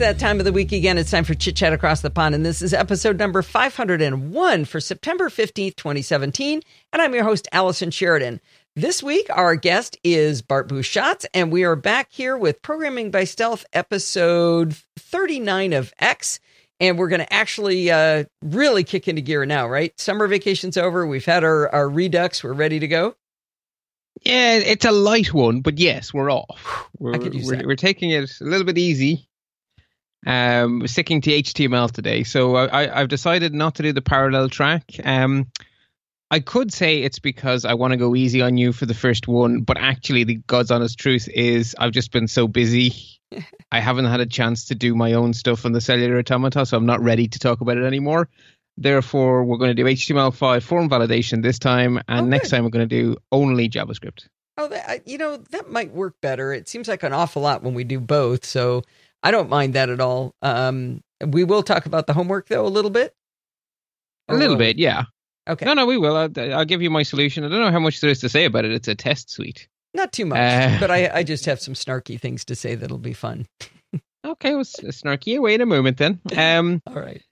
that 0.00 0.18
time 0.18 0.38
of 0.38 0.46
the 0.46 0.52
week 0.52 0.72
again. 0.72 0.96
It's 0.96 1.10
time 1.10 1.24
for 1.24 1.34
Chit 1.34 1.56
Chat 1.56 1.74
Across 1.74 2.00
the 2.00 2.08
Pond, 2.08 2.34
and 2.34 2.44
this 2.44 2.62
is 2.62 2.72
episode 2.72 3.18
number 3.18 3.42
501 3.42 4.64
for 4.64 4.80
September 4.80 5.28
15th, 5.28 5.76
2017. 5.76 6.62
And 6.90 7.02
I'm 7.02 7.12
your 7.12 7.24
host, 7.24 7.46
Allison 7.52 7.90
Sheridan. 7.90 8.40
This 8.74 9.02
week, 9.02 9.26
our 9.28 9.56
guest 9.56 9.98
is 10.02 10.40
Bart 10.40 10.70
Busschots, 10.70 11.26
and 11.34 11.52
we 11.52 11.64
are 11.64 11.76
back 11.76 12.08
here 12.10 12.34
with 12.38 12.62
Programming 12.62 13.10
by 13.10 13.24
Stealth, 13.24 13.66
episode 13.74 14.74
39 14.98 15.74
of 15.74 15.92
X. 15.98 16.40
And 16.80 16.98
we're 16.98 17.08
going 17.08 17.20
to 17.20 17.30
actually 17.30 17.90
uh, 17.90 18.24
really 18.40 18.84
kick 18.84 19.06
into 19.06 19.20
gear 19.20 19.44
now, 19.44 19.68
right? 19.68 19.92
Summer 20.00 20.26
vacation's 20.26 20.78
over. 20.78 21.06
We've 21.06 21.26
had 21.26 21.44
our, 21.44 21.68
our 21.74 21.90
redux. 21.90 22.42
We're 22.42 22.54
ready 22.54 22.78
to 22.78 22.88
go. 22.88 23.16
Yeah, 24.22 24.54
it's 24.54 24.86
a 24.86 24.92
light 24.92 25.34
one, 25.34 25.60
but 25.60 25.78
yes, 25.78 26.14
we're 26.14 26.32
off. 26.32 26.88
We're, 26.98 27.18
we're, 27.18 27.66
we're, 27.66 27.76
taking 27.76 28.10
it 28.10 28.30
a 28.40 28.44
little 28.44 28.64
bit 28.64 28.78
easy. 28.78 29.26
Um, 30.26 30.86
sticking 30.86 31.22
to 31.22 31.30
HTML 31.30 31.90
today, 31.90 32.24
so 32.24 32.54
I, 32.56 33.00
I've 33.00 33.08
decided 33.08 33.54
not 33.54 33.76
to 33.76 33.82
do 33.82 33.92
the 33.92 34.02
parallel 34.02 34.50
track. 34.50 34.84
Um, 35.02 35.46
I 36.30 36.38
could 36.38 36.72
say 36.72 37.02
it's 37.02 37.18
because 37.18 37.64
I 37.64 37.74
want 37.74 37.92
to 37.92 37.96
go 37.96 38.14
easy 38.14 38.40
on 38.40 38.56
you 38.56 38.72
for 38.72 38.86
the 38.86 38.94
first 38.94 39.26
one, 39.26 39.62
but 39.62 39.78
actually, 39.78 40.24
the 40.24 40.36
God's 40.46 40.70
honest 40.70 40.98
truth 40.98 41.28
is 41.28 41.74
I've 41.76 41.90
just 41.90 42.12
been 42.12 42.28
so 42.28 42.46
busy. 42.46 42.94
I 43.72 43.80
haven't 43.80 44.04
had 44.04 44.20
a 44.20 44.26
chance 44.26 44.66
to 44.66 44.76
do 44.76 44.94
my 44.94 45.14
own 45.14 45.32
stuff 45.32 45.64
on 45.64 45.72
the 45.72 45.80
cellular 45.80 46.18
automata, 46.18 46.66
so 46.66 46.76
I'm 46.76 46.86
not 46.86 47.02
ready 47.02 47.26
to 47.26 47.38
talk 47.38 47.60
about 47.60 47.78
it 47.78 47.84
anymore. 47.84 48.28
Therefore, 48.76 49.44
we're 49.44 49.58
going 49.58 49.74
to 49.74 49.82
do 49.82 49.84
HTML5 49.84 50.62
form 50.62 50.88
validation 50.88 51.42
this 51.42 51.58
time, 51.58 52.00
and 52.08 52.26
oh, 52.26 52.28
next 52.28 52.50
time 52.50 52.62
we're 52.62 52.70
going 52.70 52.88
to 52.88 53.02
do 53.02 53.16
only 53.32 53.68
JavaScript. 53.68 54.26
Oh, 54.56 54.68
that, 54.68 55.08
you 55.08 55.18
know, 55.18 55.38
that 55.50 55.70
might 55.70 55.92
work 55.92 56.14
better. 56.20 56.52
It 56.52 56.68
seems 56.68 56.86
like 56.86 57.02
an 57.02 57.12
awful 57.12 57.42
lot 57.42 57.62
when 57.62 57.74
we 57.74 57.82
do 57.82 57.98
both, 57.98 58.44
so 58.44 58.82
I 59.22 59.30
don't 59.30 59.50
mind 59.50 59.74
that 59.74 59.90
at 59.90 60.00
all. 60.00 60.34
Um, 60.42 61.02
we 61.26 61.44
will 61.44 61.62
talk 61.62 61.86
about 61.86 62.06
the 62.06 62.14
homework, 62.14 62.48
though, 62.48 62.66
a 62.66 62.68
little 62.68 62.90
bit. 62.90 63.14
A 64.28 64.34
little 64.34 64.56
bit, 64.56 64.78
yeah. 64.78 65.04
Okay. 65.48 65.64
No, 65.64 65.74
no, 65.74 65.86
we 65.86 65.98
will. 65.98 66.16
I'll, 66.16 66.30
I'll, 66.38 66.64
give 66.64 66.82
you 66.82 66.90
my 66.90 67.02
solution. 67.02 67.44
I 67.44 67.48
don't 67.48 67.60
know 67.60 67.72
how 67.72 67.80
much 67.80 68.00
there 68.00 68.10
is 68.10 68.20
to 68.20 68.28
say 68.28 68.44
about 68.44 68.64
it. 68.64 68.72
It's 68.72 68.88
a 68.88 68.94
test 68.94 69.30
suite. 69.30 69.68
Not 69.92 70.12
too 70.12 70.26
much, 70.26 70.38
uh, 70.38 70.76
but 70.78 70.90
I, 70.90 71.10
I 71.12 71.22
just 71.24 71.46
have 71.46 71.60
some 71.60 71.74
snarky 71.74 72.20
things 72.20 72.44
to 72.46 72.54
say 72.54 72.76
that'll 72.76 72.98
be 72.98 73.12
fun. 73.12 73.46
okay, 74.24 74.54
well, 74.54 74.64
snarky 74.64 75.36
away 75.36 75.54
in 75.54 75.60
a 75.60 75.66
moment 75.66 75.98
then. 75.98 76.20
Um, 76.36 76.80
all 76.86 76.94
right. 76.94 77.22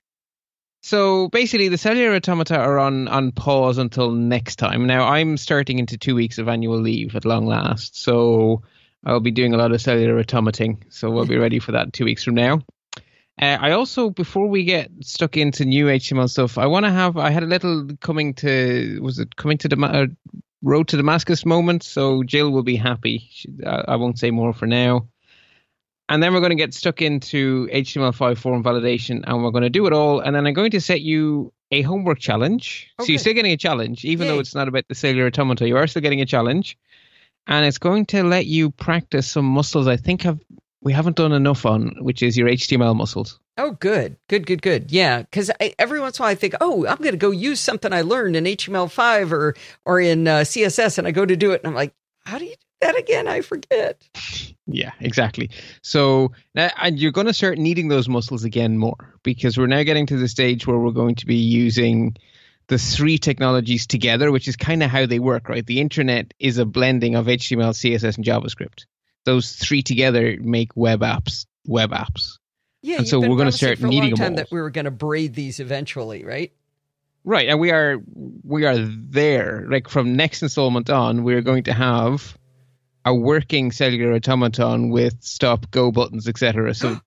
So 0.83 1.29
basically, 1.29 1.69
the 1.69 1.79
cellular 1.79 2.17
automata 2.17 2.57
are 2.57 2.79
on 2.79 3.09
on 3.09 3.33
pause 3.33 3.79
until 3.79 4.11
next 4.11 4.57
time. 4.57 4.87
Now 4.87 5.07
I'm 5.07 5.37
starting 5.37 5.79
into 5.79 5.99
two 5.99 6.15
weeks 6.15 6.39
of 6.39 6.49
annual 6.49 6.81
leave 6.81 7.15
at 7.15 7.25
long 7.25 7.47
last, 7.47 8.01
so 8.01 8.63
I'll 9.05 9.21
be 9.21 9.31
doing 9.31 9.55
a 9.55 9.57
lot 9.57 9.73
of 9.73 9.81
cellular 9.81 10.23
automating. 10.23 10.83
So 10.89 11.11
we'll 11.11 11.27
be 11.27 11.37
ready 11.47 11.59
for 11.59 11.73
that 11.73 11.93
two 11.93 12.05
weeks 12.05 12.25
from 12.25 12.35
now. 12.35 12.61
Uh, 13.41 13.57
I 13.61 13.71
also, 13.71 14.11
before 14.11 14.49
we 14.49 14.65
get 14.65 14.91
stuck 15.01 15.37
into 15.37 15.65
new 15.65 15.87
HTML 15.87 16.29
stuff, 16.29 16.59
I 16.59 16.67
want 16.67 16.87
to 16.87 16.91
have. 16.91 17.17
I 17.17 17.31
had 17.31 17.45
a 17.45 17.47
little 17.47 17.89
coming 18.01 18.35
to 18.35 19.01
was 19.01 19.19
it 19.21 19.37
coming 19.37 19.59
to 19.59 19.69
the 19.69 19.81
uh, 19.81 20.07
road 20.63 20.89
to 20.89 20.97
Damascus 20.97 21.47
moment. 21.47 21.85
So 21.85 22.25
Jill 22.25 22.51
will 22.51 22.65
be 22.65 22.77
happy. 22.77 23.29
She, 23.31 23.49
I, 23.65 23.85
I 23.89 23.97
won't 23.97 24.19
say 24.19 24.33
more 24.33 24.53
for 24.53 24.67
now 24.67 25.09
and 26.09 26.23
then 26.23 26.33
we're 26.33 26.41
going 26.41 26.51
to 26.51 26.57
get 26.57 26.73
stuck 26.73 27.03
into 27.03 27.69
HTML5 27.73 28.39
form 28.39 28.65
validation 28.65 29.23
and 29.27 29.43
we're 29.43 29.51
going 29.51 29.63
to 29.63 29.71
do 29.71 29.87
it 29.87 29.93
all. 29.93 30.21
And 30.21 30.35
then 30.35 30.47
I'm 30.47 30.55
going 30.55 30.71
to 30.71 30.81
set 30.81 31.03
you 31.03 31.53
a 31.71 31.83
homework 31.83 32.19
challenge. 32.19 32.91
Okay. 32.99 33.07
So 33.07 33.13
you're 33.13 33.19
still 33.19 33.35
getting 33.35 33.53
a 33.53 33.59
challenge, 33.59 34.05
even 34.05 34.27
Yay. 34.27 34.33
though 34.33 34.41
it's 34.41 34.55
not 34.55 34.69
about 34.69 34.89
the 34.89 34.95
cellular 34.95 35.27
automata, 35.27 35.69
you 35.69 35.77
are 35.77 35.87
still 35.87 36.01
getting 36.01 36.23
a 36.23 36.27
challenge. 36.27 36.79
And 37.49 37.67
it's 37.67 37.79
going 37.79 38.07
to 38.07 38.23
let 38.23 38.47
you 38.47 38.71
practice 38.71 39.29
some 39.29 39.47
muscles 39.47 39.89
I 39.89 39.97
think 39.97 40.23
have 40.23 40.39
we 40.81 40.93
haven't 40.93 41.17
done 41.17 41.33
enough 41.33 41.67
on, 41.67 41.97
which 41.99 42.23
is 42.23 42.39
your 42.39 42.49
HTML 42.49 42.95
muscles. 42.95 43.41
Oh, 43.57 43.73
good, 43.73 44.17
good, 44.29 44.47
good, 44.47 44.63
good. 44.63 44.93
Yeah, 44.93 45.23
because 45.23 45.51
every 45.77 45.99
once 45.99 46.19
in 46.19 46.23
a 46.23 46.25
while 46.25 46.31
I 46.31 46.37
think, 46.37 46.55
oh, 46.61 46.87
I'm 46.87 46.99
going 46.99 47.11
to 47.11 47.17
go 47.17 47.33
use 47.33 47.59
something 47.59 47.93
I 47.93 48.03
learned 48.03 48.37
in 48.37 48.45
HTML5 48.45 49.33
or 49.33 49.57
or 49.85 50.01
in 50.01 50.29
uh, 50.29 50.41
CSS, 50.41 50.99
and 50.99 51.09
I 51.09 51.11
go 51.11 51.27
to 51.27 51.35
do 51.35 51.51
it, 51.51 51.63
and 51.63 51.69
I'm 51.69 51.75
like, 51.75 51.93
how 52.25 52.39
do 52.39 52.45
you 52.45 52.53
do 52.53 52.57
that 52.81 52.99
again. 52.99 53.29
I 53.29 53.41
forget. 53.41 54.03
Yeah, 54.71 54.91
exactly. 55.01 55.49
So, 55.81 56.33
and 56.55 56.99
you're 56.99 57.11
going 57.11 57.27
to 57.27 57.33
start 57.33 57.57
needing 57.57 57.89
those 57.89 58.07
muscles 58.07 58.45
again 58.45 58.77
more 58.77 59.15
because 59.23 59.57
we're 59.57 59.67
now 59.67 59.83
getting 59.83 60.05
to 60.05 60.19
the 60.19 60.29
stage 60.29 60.67
where 60.67 60.77
we're 60.77 60.91
going 60.91 61.15
to 61.15 61.25
be 61.25 61.37
using 61.37 62.15
the 62.69 62.79
three 62.79 63.19
technologies 63.19 63.87
together, 63.87 64.31
which 64.31 64.47
is 64.47 64.57
kind 64.57 64.83
of 64.83 64.91
how 64.91 65.07
they 65.07 65.19
work, 65.19 65.49
right? 65.49 65.65
The 65.65 65.81
internet 65.81 66.35
is 66.39 66.59
a 66.59 66.67
blending 66.67 67.15
of 67.15 67.27
HTML, 67.27 67.71
CSS, 67.71 68.17
and 68.17 68.25
JavaScript. 68.25 68.85
Those 69.25 69.53
three 69.53 69.83
together 69.83 70.37
make 70.41 70.77
web 70.77 71.01
apps, 71.01 71.47
web 71.67 71.91
apps. 71.91 72.39
Yeah, 72.83 72.99
and 72.99 73.09
so 73.09 73.19
we're 73.19 73.37
going 73.37 73.51
to 73.51 73.53
start 73.53 73.79
for 73.79 73.89
needing 73.89 74.13
a 74.13 74.17
long 74.17 74.29
time 74.29 74.35
that 74.37 74.53
we 74.53 74.61
were 74.61 74.71
going 74.71 74.85
to 74.85 74.91
braid 74.91 75.35
these 75.35 75.61
eventually, 75.61 76.25
right? 76.25 76.53
Right, 77.25 77.49
and 77.49 77.59
we 77.59 77.73
are 77.73 77.99
we 78.45 78.65
are 78.65 78.79
there. 78.79 79.67
Like 79.69 79.89
from 79.89 80.15
next 80.15 80.43
installment 80.43 80.89
on, 80.89 81.25
we're 81.25 81.43
going 81.43 81.65
to 81.65 81.73
have 81.73 82.39
a 83.05 83.15
working 83.15 83.73
cellular 83.73 84.15
automaton 84.15 84.91
with 84.91 85.23
stop, 85.23 85.71
go 85.71 85.91
buttons, 85.91 86.29
etc. 86.29 86.75
So 86.75 87.01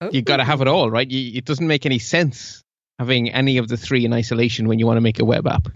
oh. 0.00 0.08
you 0.12 0.22
got 0.22 0.36
to 0.36 0.44
have 0.44 0.60
it 0.60 0.68
all, 0.68 0.90
right? 0.90 1.10
You, 1.10 1.38
it 1.38 1.44
doesn't 1.44 1.66
make 1.66 1.84
any 1.84 1.98
sense 1.98 2.62
having 2.98 3.30
any 3.30 3.58
of 3.58 3.68
the 3.68 3.76
three 3.76 4.04
in 4.04 4.12
isolation 4.12 4.68
when 4.68 4.78
you 4.78 4.86
want 4.86 4.96
to 4.96 5.02
make 5.02 5.20
a 5.20 5.24
web 5.24 5.46
app. 5.46 5.68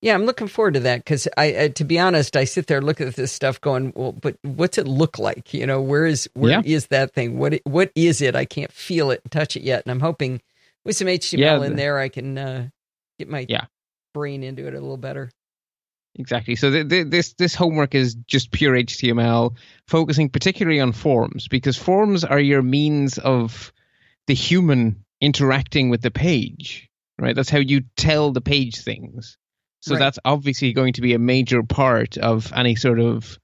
Yeah, 0.00 0.14
I'm 0.14 0.24
looking 0.24 0.48
forward 0.48 0.74
to 0.74 0.80
that 0.80 0.98
because 0.98 1.28
I, 1.36 1.54
uh, 1.54 1.68
to 1.68 1.84
be 1.84 1.98
honest, 1.98 2.36
I 2.36 2.42
sit 2.42 2.66
there 2.66 2.82
looking 2.82 3.06
at 3.06 3.14
this 3.14 3.30
stuff, 3.30 3.60
going, 3.60 3.92
"Well, 3.94 4.12
but 4.12 4.36
what's 4.42 4.76
it 4.76 4.88
look 4.88 5.16
like? 5.18 5.54
You 5.54 5.64
know, 5.64 5.80
where 5.80 6.06
is 6.06 6.28
where 6.34 6.50
yeah. 6.50 6.62
is 6.64 6.88
that 6.88 7.14
thing? 7.14 7.38
What 7.38 7.60
what 7.64 7.92
is 7.94 8.20
it? 8.20 8.34
I 8.34 8.44
can't 8.44 8.72
feel 8.72 9.12
it 9.12 9.20
and 9.22 9.30
touch 9.30 9.56
it 9.56 9.62
yet." 9.62 9.84
And 9.84 9.92
I'm 9.92 10.00
hoping 10.00 10.42
with 10.84 10.96
some 10.96 11.06
HTML 11.06 11.38
yeah, 11.38 11.64
in 11.64 11.76
there, 11.76 12.00
I 12.00 12.08
can 12.08 12.36
uh, 12.36 12.68
get 13.20 13.28
my 13.28 13.46
yeah. 13.48 13.66
brain 14.12 14.42
into 14.42 14.66
it 14.66 14.74
a 14.74 14.80
little 14.80 14.96
better. 14.96 15.30
Exactly. 16.16 16.56
So 16.56 16.82
this 16.82 17.34
this 17.34 17.54
homework 17.54 17.94
is 17.94 18.16
just 18.26 18.50
pure 18.50 18.74
HTML, 18.74 19.54
focusing 19.86 20.28
particularly 20.28 20.80
on 20.80 20.92
forms 20.92 21.48
because 21.48 21.76
forms 21.76 22.24
are 22.24 22.40
your 22.40 22.60
means 22.60 23.18
of 23.18 23.72
the 24.26 24.34
human 24.34 25.01
interacting 25.22 25.88
with 25.88 26.02
the 26.02 26.10
page. 26.10 26.90
Right. 27.18 27.34
That's 27.36 27.48
how 27.48 27.58
you 27.58 27.82
tell 27.96 28.32
the 28.32 28.40
page 28.40 28.82
things. 28.82 29.38
So 29.80 29.94
right. 29.94 30.00
that's 30.00 30.18
obviously 30.24 30.72
going 30.72 30.94
to 30.94 31.00
be 31.00 31.14
a 31.14 31.18
major 31.18 31.62
part 31.62 32.18
of 32.18 32.52
any 32.52 32.74
sort 32.74 33.00
of 33.00 33.38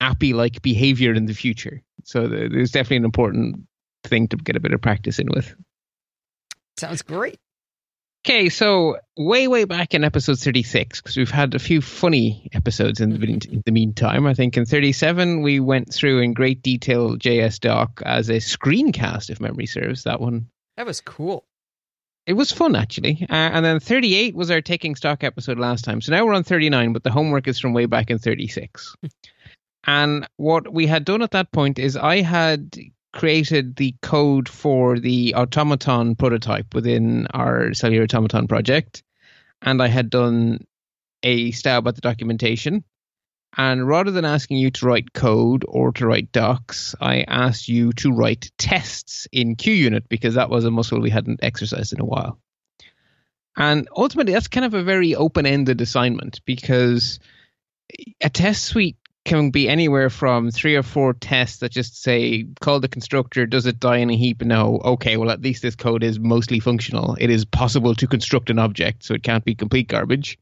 appy 0.00 0.34
like 0.34 0.62
behavior 0.62 1.14
in 1.14 1.26
the 1.26 1.34
future. 1.34 1.82
So 2.04 2.28
there's 2.28 2.70
definitely 2.70 2.98
an 2.98 3.04
important 3.04 3.66
thing 4.04 4.28
to 4.28 4.36
get 4.36 4.56
a 4.56 4.60
bit 4.60 4.72
of 4.72 4.82
practice 4.82 5.18
in 5.18 5.28
with. 5.34 5.54
Sounds 6.76 7.02
great. 7.02 7.38
Okay, 8.26 8.48
so 8.48 8.98
way, 9.16 9.48
way 9.48 9.64
back 9.64 9.94
in 9.94 10.04
episode 10.04 10.38
36, 10.38 11.00
because 11.00 11.16
we've 11.16 11.30
had 11.30 11.54
a 11.54 11.58
few 11.58 11.80
funny 11.80 12.48
episodes 12.52 13.00
in 13.00 13.10
the, 13.10 13.18
mm-hmm. 13.18 13.54
in 13.54 13.62
the 13.64 13.72
meantime. 13.72 14.26
I 14.26 14.34
think 14.34 14.56
in 14.56 14.66
37, 14.66 15.42
we 15.42 15.60
went 15.60 15.92
through 15.92 16.20
in 16.20 16.34
great 16.34 16.62
detail 16.62 17.16
JS 17.16 17.60
Doc 17.60 18.02
as 18.04 18.28
a 18.28 18.34
screencast, 18.34 19.30
if 19.30 19.40
memory 19.40 19.66
serves. 19.66 20.04
That 20.04 20.20
one. 20.20 20.48
That 20.78 20.86
was 20.86 21.00
cool. 21.00 21.44
It 22.24 22.34
was 22.34 22.52
fun, 22.52 22.76
actually. 22.76 23.26
Uh, 23.28 23.34
and 23.34 23.64
then 23.64 23.80
38 23.80 24.36
was 24.36 24.48
our 24.48 24.60
taking 24.60 24.94
stock 24.94 25.24
episode 25.24 25.58
last 25.58 25.84
time. 25.84 26.00
So 26.00 26.12
now 26.12 26.24
we're 26.24 26.34
on 26.34 26.44
39, 26.44 26.92
but 26.92 27.02
the 27.02 27.10
homework 27.10 27.48
is 27.48 27.58
from 27.58 27.72
way 27.72 27.86
back 27.86 28.12
in 28.12 28.20
36. 28.20 28.94
and 29.88 30.28
what 30.36 30.72
we 30.72 30.86
had 30.86 31.04
done 31.04 31.22
at 31.22 31.32
that 31.32 31.50
point 31.50 31.80
is 31.80 31.96
I 31.96 32.20
had 32.20 32.78
created 33.12 33.74
the 33.74 33.96
code 34.02 34.48
for 34.48 35.00
the 35.00 35.34
automaton 35.34 36.14
prototype 36.14 36.72
within 36.72 37.26
our 37.34 37.74
cellular 37.74 38.04
automaton 38.04 38.46
project, 38.46 39.02
and 39.60 39.82
I 39.82 39.88
had 39.88 40.10
done 40.10 40.64
a 41.24 41.50
stab 41.50 41.88
at 41.88 41.96
the 41.96 42.02
documentation. 42.02 42.84
And 43.56 43.88
rather 43.88 44.10
than 44.10 44.24
asking 44.24 44.58
you 44.58 44.70
to 44.72 44.86
write 44.86 45.12
code 45.12 45.64
or 45.66 45.92
to 45.92 46.06
write 46.06 46.32
docs, 46.32 46.94
I 47.00 47.22
asked 47.22 47.68
you 47.68 47.92
to 47.94 48.12
write 48.12 48.50
tests 48.58 49.26
in 49.32 49.56
QUnit 49.56 50.08
because 50.08 50.34
that 50.34 50.50
was 50.50 50.64
a 50.64 50.70
muscle 50.70 51.00
we 51.00 51.10
hadn't 51.10 51.40
exercised 51.42 51.92
in 51.92 52.00
a 52.00 52.04
while. 52.04 52.38
And 53.56 53.88
ultimately, 53.96 54.34
that's 54.34 54.48
kind 54.48 54.66
of 54.66 54.74
a 54.74 54.84
very 54.84 55.14
open 55.14 55.44
ended 55.44 55.80
assignment 55.80 56.40
because 56.44 57.18
a 58.20 58.30
test 58.30 58.64
suite 58.64 58.96
can 59.24 59.50
be 59.50 59.68
anywhere 59.68 60.08
from 60.10 60.50
three 60.50 60.76
or 60.76 60.82
four 60.82 61.12
tests 61.12 61.58
that 61.58 61.72
just 61.72 62.00
say 62.00 62.46
call 62.60 62.80
the 62.80 62.88
constructor 62.88 63.46
does 63.46 63.66
it 63.66 63.80
die 63.80 63.98
in 63.98 64.10
a 64.10 64.16
heap? 64.16 64.42
No. 64.42 64.80
Okay 64.82 65.16
well 65.16 65.30
at 65.30 65.42
least 65.42 65.62
this 65.62 65.76
code 65.76 66.02
is 66.02 66.18
mostly 66.18 66.60
functional. 66.60 67.16
It 67.20 67.30
is 67.30 67.44
possible 67.44 67.94
to 67.96 68.06
construct 68.06 68.48
an 68.48 68.58
object 68.58 69.04
so 69.04 69.14
it 69.14 69.22
can't 69.22 69.44
be 69.44 69.54
complete 69.54 69.88
garbage. 69.88 70.38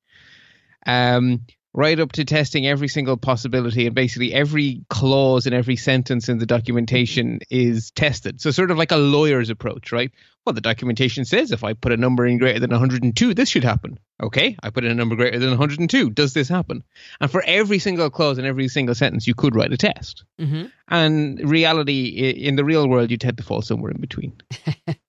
Um, 0.86 1.46
right 1.76 2.00
up 2.00 2.10
to 2.12 2.24
testing 2.24 2.66
every 2.66 2.88
single 2.88 3.18
possibility 3.18 3.84
and 3.86 3.94
basically 3.94 4.32
every 4.32 4.82
clause 4.88 5.44
and 5.44 5.54
every 5.54 5.76
sentence 5.76 6.30
in 6.30 6.38
the 6.38 6.46
documentation 6.46 7.38
is 7.50 7.90
tested. 7.90 8.40
So 8.40 8.50
sort 8.50 8.70
of 8.70 8.78
like 8.78 8.92
a 8.92 8.96
lawyer's 8.96 9.50
approach, 9.50 9.92
right? 9.92 10.10
Well, 10.46 10.54
the 10.54 10.62
documentation 10.62 11.26
says 11.26 11.52
if 11.52 11.64
I 11.64 11.74
put 11.74 11.92
a 11.92 11.98
number 11.98 12.26
in 12.26 12.38
greater 12.38 12.60
than 12.60 12.70
102, 12.70 13.34
this 13.34 13.50
should 13.50 13.62
happen. 13.62 13.98
Okay, 14.22 14.56
I 14.62 14.70
put 14.70 14.84
in 14.84 14.90
a 14.90 14.94
number 14.94 15.16
greater 15.16 15.38
than 15.38 15.50
102. 15.50 16.10
Does 16.10 16.32
this 16.32 16.48
happen? 16.48 16.82
And 17.20 17.30
for 17.30 17.44
every 17.46 17.78
single 17.78 18.08
clause 18.08 18.38
in 18.38 18.46
every 18.46 18.68
single 18.68 18.94
sentence, 18.94 19.26
you 19.26 19.34
could 19.34 19.54
write 19.54 19.72
a 19.72 19.76
test. 19.76 20.24
Mm-hmm. 20.40 20.66
And 20.88 21.50
reality, 21.50 22.06
in 22.06 22.56
the 22.56 22.64
real 22.64 22.88
world, 22.88 23.10
you 23.10 23.18
tend 23.18 23.36
to 23.36 23.42
fall 23.42 23.60
somewhere 23.60 23.90
in 23.90 24.00
between. 24.00 24.40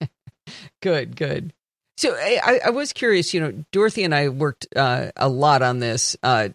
good, 0.82 1.16
good. 1.16 1.54
So 1.98 2.14
I, 2.16 2.62
I, 2.66 2.70
was 2.70 2.94
curious, 2.94 3.34
you 3.34 3.40
know, 3.40 3.66
Dorothy 3.72 4.04
and 4.04 4.14
I 4.14 4.30
worked 4.30 4.68
uh, 4.76 5.12
a 5.18 5.28
lot 5.28 5.64
on 5.64 5.80
this. 5.80 6.16
Uh, 6.22 6.50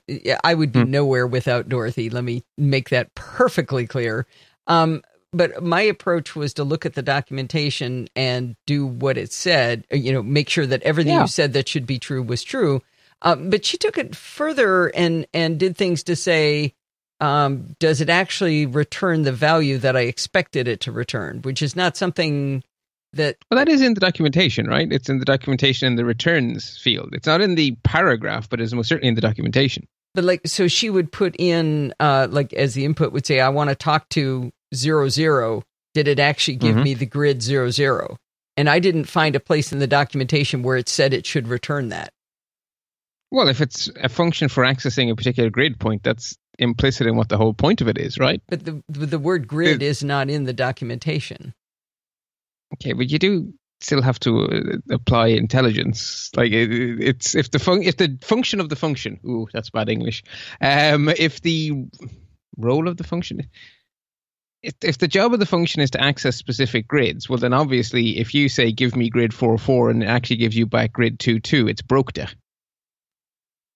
I 0.44 0.54
would 0.54 0.70
be 0.70 0.80
mm. 0.80 0.88
nowhere 0.88 1.26
without 1.26 1.68
Dorothy. 1.68 2.10
Let 2.10 2.22
me 2.22 2.44
make 2.56 2.90
that 2.90 3.12
perfectly 3.16 3.88
clear. 3.88 4.24
Um, 4.68 5.02
but 5.32 5.60
my 5.60 5.80
approach 5.80 6.36
was 6.36 6.54
to 6.54 6.64
look 6.64 6.86
at 6.86 6.94
the 6.94 7.02
documentation 7.02 8.08
and 8.14 8.54
do 8.66 8.86
what 8.86 9.18
it 9.18 9.32
said. 9.32 9.84
Uh, 9.92 9.96
you 9.96 10.12
know, 10.12 10.22
make 10.22 10.48
sure 10.48 10.66
that 10.66 10.82
everything 10.82 11.14
yeah. 11.14 11.22
you 11.22 11.26
said 11.28 11.54
that 11.54 11.68
should 11.68 11.86
be 11.86 11.98
true 11.98 12.22
was 12.22 12.44
true. 12.44 12.80
Um, 13.22 13.50
but 13.50 13.64
she 13.64 13.76
took 13.76 13.98
it 13.98 14.14
further 14.14 14.88
and 14.88 15.26
and 15.34 15.58
did 15.58 15.76
things 15.76 16.04
to 16.04 16.14
say, 16.14 16.74
um, 17.20 17.74
does 17.80 18.00
it 18.00 18.10
actually 18.10 18.66
return 18.66 19.22
the 19.22 19.32
value 19.32 19.78
that 19.78 19.96
I 19.96 20.02
expected 20.02 20.68
it 20.68 20.80
to 20.80 20.92
return? 20.92 21.40
Which 21.42 21.62
is 21.62 21.74
not 21.74 21.96
something 21.96 22.62
that 23.14 23.36
well 23.50 23.58
that 23.58 23.68
is 23.68 23.80
in 23.80 23.94
the 23.94 24.00
documentation 24.00 24.66
right? 24.66 24.90
It's 24.90 25.08
in 25.08 25.18
the 25.18 25.24
documentation 25.24 25.86
in 25.86 25.96
the 25.96 26.04
returns 26.04 26.78
field. 26.78 27.10
It's 27.12 27.26
not 27.26 27.40
in 27.40 27.54
the 27.54 27.76
paragraph 27.84 28.48
but 28.48 28.60
it's 28.60 28.72
most 28.72 28.88
certainly 28.88 29.08
in 29.08 29.14
the 29.14 29.20
documentation. 29.20 29.86
But 30.14 30.24
like 30.24 30.42
so 30.46 30.68
she 30.68 30.90
would 30.90 31.12
put 31.12 31.36
in 31.38 31.94
uh 32.00 32.28
like 32.30 32.52
as 32.52 32.74
the 32.74 32.84
input 32.84 33.12
would 33.12 33.26
say 33.26 33.40
i 33.40 33.48
want 33.48 33.70
to 33.70 33.76
talk 33.76 34.08
to 34.10 34.50
zero 34.74 35.08
zero. 35.08 35.62
Did 35.94 36.08
it 36.08 36.18
actually 36.18 36.56
give 36.56 36.74
mm-hmm. 36.74 36.84
me 36.84 36.94
the 36.94 37.06
grid 37.06 37.42
zero 37.42 37.70
zero? 37.70 38.16
And 38.56 38.68
i 38.68 38.78
didn't 38.78 39.04
find 39.04 39.36
a 39.36 39.40
place 39.40 39.72
in 39.72 39.78
the 39.78 39.86
documentation 39.86 40.62
where 40.62 40.76
it 40.76 40.88
said 40.88 41.12
it 41.12 41.26
should 41.26 41.48
return 41.48 41.90
that. 41.90 42.12
Well 43.30 43.48
if 43.48 43.60
it's 43.60 43.90
a 44.02 44.08
function 44.08 44.48
for 44.48 44.64
accessing 44.64 45.10
a 45.10 45.16
particular 45.16 45.50
grid 45.50 45.78
point 45.78 46.02
that's 46.02 46.36
implicit 46.58 47.06
in 47.06 47.16
what 47.16 47.30
the 47.30 47.38
whole 47.38 47.54
point 47.54 47.80
of 47.80 47.88
it 47.88 47.98
is 47.98 48.18
right? 48.18 48.40
But 48.48 48.64
the 48.64 48.82
the 48.88 49.18
word 49.18 49.48
grid 49.48 49.82
it, 49.82 49.86
is 49.86 50.02
not 50.02 50.30
in 50.30 50.44
the 50.44 50.52
documentation 50.52 51.54
Okay, 52.74 52.92
but 52.92 53.10
you 53.10 53.18
do 53.18 53.52
still 53.80 54.02
have 54.02 54.18
to 54.20 54.44
uh, 54.44 54.94
apply 54.94 55.28
intelligence. 55.28 56.30
Like 56.36 56.52
it, 56.52 56.70
it's 57.00 57.34
if 57.34 57.50
the 57.50 57.58
fun 57.58 57.82
if 57.82 57.96
the 57.96 58.18
function 58.22 58.60
of 58.60 58.68
the 58.68 58.76
function. 58.76 59.18
Ooh, 59.26 59.48
that's 59.52 59.70
bad 59.70 59.88
English. 59.88 60.22
Um, 60.60 61.08
if 61.08 61.42
the 61.42 61.86
role 62.56 62.88
of 62.88 62.96
the 62.96 63.04
function. 63.04 63.48
If, 64.62 64.74
if 64.80 64.98
the 64.98 65.08
job 65.08 65.34
of 65.34 65.40
the 65.40 65.46
function 65.46 65.82
is 65.82 65.90
to 65.90 66.00
access 66.00 66.36
specific 66.36 66.86
grids, 66.86 67.28
well, 67.28 67.38
then 67.38 67.52
obviously, 67.52 68.18
if 68.18 68.32
you 68.32 68.48
say 68.48 68.70
"give 68.70 68.94
me 68.94 69.10
grid 69.10 69.34
four 69.34 69.58
four" 69.58 69.90
and 69.90 70.04
it 70.04 70.06
actually 70.06 70.36
gives 70.36 70.56
you 70.56 70.66
back 70.66 70.92
grid 70.92 71.18
two 71.18 71.40
two, 71.40 71.66
it's 71.66 71.82
broke 71.82 72.12
there. 72.12 72.28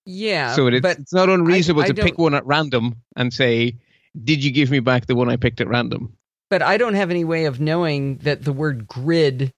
Yeah, 0.04 0.54
so 0.54 0.68
it, 0.68 0.84
it's 0.84 1.12
not 1.12 1.28
unreasonable 1.28 1.82
I, 1.82 1.86
I 1.86 1.88
to 1.88 1.94
pick 1.94 2.18
one 2.18 2.34
at 2.34 2.46
random 2.46 3.02
and 3.16 3.34
say, 3.34 3.78
"Did 4.22 4.44
you 4.44 4.52
give 4.52 4.70
me 4.70 4.78
back 4.78 5.06
the 5.06 5.16
one 5.16 5.28
I 5.28 5.34
picked 5.34 5.60
at 5.60 5.66
random?" 5.66 6.16
But 6.50 6.62
I 6.62 6.76
don't 6.76 6.94
have 6.94 7.10
any 7.10 7.24
way 7.24 7.46
of 7.46 7.60
knowing 7.60 8.16
that 8.18 8.44
the 8.44 8.52
word 8.52 8.86
grid 8.86 9.52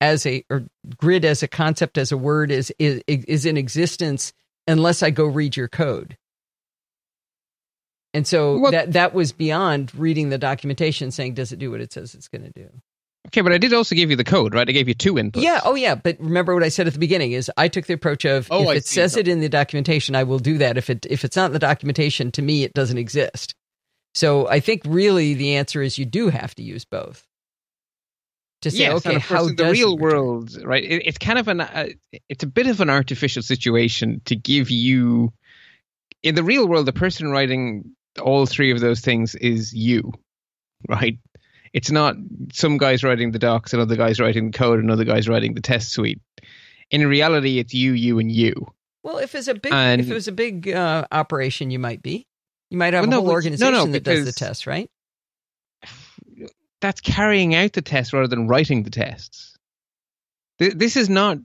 as 0.00 0.24
a 0.26 0.44
or 0.50 0.64
grid 0.96 1.24
as 1.24 1.42
a 1.42 1.48
concept 1.48 1.98
as 1.98 2.12
a 2.12 2.16
word 2.16 2.50
is 2.50 2.72
is 2.78 3.02
is 3.06 3.44
in 3.44 3.56
existence 3.56 4.32
unless 4.66 5.02
I 5.02 5.10
go 5.10 5.26
read 5.26 5.56
your 5.56 5.68
code. 5.68 6.16
And 8.12 8.26
so 8.26 8.58
well, 8.58 8.72
that 8.72 8.92
that 8.92 9.14
was 9.14 9.32
beyond 9.32 9.94
reading 9.94 10.30
the 10.30 10.38
documentation 10.38 11.10
saying 11.10 11.34
does 11.34 11.52
it 11.52 11.58
do 11.58 11.70
what 11.70 11.80
it 11.80 11.92
says 11.92 12.14
it's 12.14 12.28
going 12.28 12.42
to 12.42 12.50
do. 12.50 12.68
Okay, 13.28 13.42
but 13.42 13.52
I 13.52 13.58
did 13.58 13.74
also 13.74 13.94
give 13.94 14.10
you 14.10 14.16
the 14.16 14.24
code, 14.24 14.54
right? 14.54 14.68
I 14.68 14.72
gave 14.72 14.88
you 14.88 14.94
two 14.94 15.14
inputs. 15.14 15.42
Yeah, 15.42 15.60
oh 15.64 15.74
yeah, 15.74 15.94
but 15.94 16.18
remember 16.18 16.54
what 16.54 16.64
I 16.64 16.70
said 16.70 16.86
at 16.86 16.94
the 16.94 16.98
beginning 16.98 17.32
is 17.32 17.50
I 17.56 17.68
took 17.68 17.86
the 17.86 17.92
approach 17.92 18.24
of 18.24 18.48
oh, 18.50 18.62
if 18.62 18.68
I 18.68 18.74
it 18.76 18.86
says 18.86 19.16
it 19.16 19.28
in 19.28 19.40
the 19.40 19.48
documentation, 19.48 20.16
I 20.16 20.24
will 20.24 20.38
do 20.38 20.58
that. 20.58 20.78
If 20.78 20.88
it 20.88 21.06
if 21.08 21.24
it's 21.24 21.36
not 21.36 21.46
in 21.46 21.52
the 21.52 21.58
documentation, 21.58 22.32
to 22.32 22.42
me 22.42 22.64
it 22.64 22.72
doesn't 22.72 22.98
exist. 22.98 23.54
So 24.14 24.48
I 24.48 24.60
think 24.60 24.82
really 24.86 25.34
the 25.34 25.56
answer 25.56 25.82
is 25.82 25.98
you 25.98 26.06
do 26.06 26.28
have 26.28 26.54
to 26.56 26.62
use 26.62 26.84
both. 26.84 27.26
To 28.62 28.70
say, 28.70 28.78
yes, 28.78 29.06
okay, 29.06 29.18
how 29.18 29.46
in 29.46 29.56
the 29.56 29.70
real 29.70 29.96
world, 29.96 30.54
right? 30.62 30.84
It, 30.84 31.06
it's 31.06 31.16
kind 31.16 31.38
of 31.38 31.48
an, 31.48 31.62
uh, 31.62 31.88
it's 32.28 32.44
a 32.44 32.46
bit 32.46 32.66
of 32.66 32.80
an 32.82 32.90
artificial 32.90 33.42
situation 33.42 34.20
to 34.26 34.36
give 34.36 34.70
you. 34.70 35.32
In 36.22 36.34
the 36.34 36.44
real 36.44 36.68
world, 36.68 36.84
the 36.84 36.92
person 36.92 37.30
writing 37.30 37.92
all 38.20 38.44
three 38.44 38.70
of 38.70 38.80
those 38.80 39.00
things 39.00 39.34
is 39.36 39.72
you, 39.72 40.12
right? 40.88 41.16
It's 41.72 41.90
not 41.90 42.16
some 42.52 42.76
guys 42.76 43.02
writing 43.02 43.32
the 43.32 43.38
docs 43.38 43.72
and 43.72 43.80
other 43.80 43.96
guys 43.96 44.20
writing 44.20 44.50
the 44.50 44.58
code 44.58 44.80
and 44.80 44.90
other 44.90 45.04
guys 45.04 45.26
writing 45.28 45.54
the 45.54 45.62
test 45.62 45.92
suite. 45.92 46.20
In 46.90 47.06
reality, 47.06 47.60
it's 47.60 47.72
you, 47.72 47.92
you, 47.92 48.18
and 48.18 48.30
you. 48.30 48.66
Well, 49.02 49.18
if 49.18 49.34
it's 49.34 49.48
a 49.48 49.54
big, 49.54 49.72
and, 49.72 50.00
if 50.00 50.10
it 50.10 50.14
was 50.14 50.28
a 50.28 50.32
big 50.32 50.68
uh, 50.68 51.06
operation, 51.10 51.70
you 51.70 51.78
might 51.78 52.02
be. 52.02 52.26
You 52.70 52.78
might 52.78 52.94
have 52.94 53.06
well, 53.06 53.12
a 53.12 53.16
whole 53.16 53.26
no, 53.26 53.32
organization 53.32 53.72
no, 53.72 53.84
no, 53.84 53.92
that 53.92 54.04
does 54.04 54.24
the 54.24 54.32
test, 54.32 54.66
right? 54.66 54.88
That's 56.80 57.00
carrying 57.00 57.54
out 57.54 57.72
the 57.72 57.82
test 57.82 58.12
rather 58.12 58.28
than 58.28 58.48
writing 58.48 58.84
the 58.84 58.90
tests. 58.90 59.56
This 60.58 60.96
is 60.96 61.10
not 61.10 61.38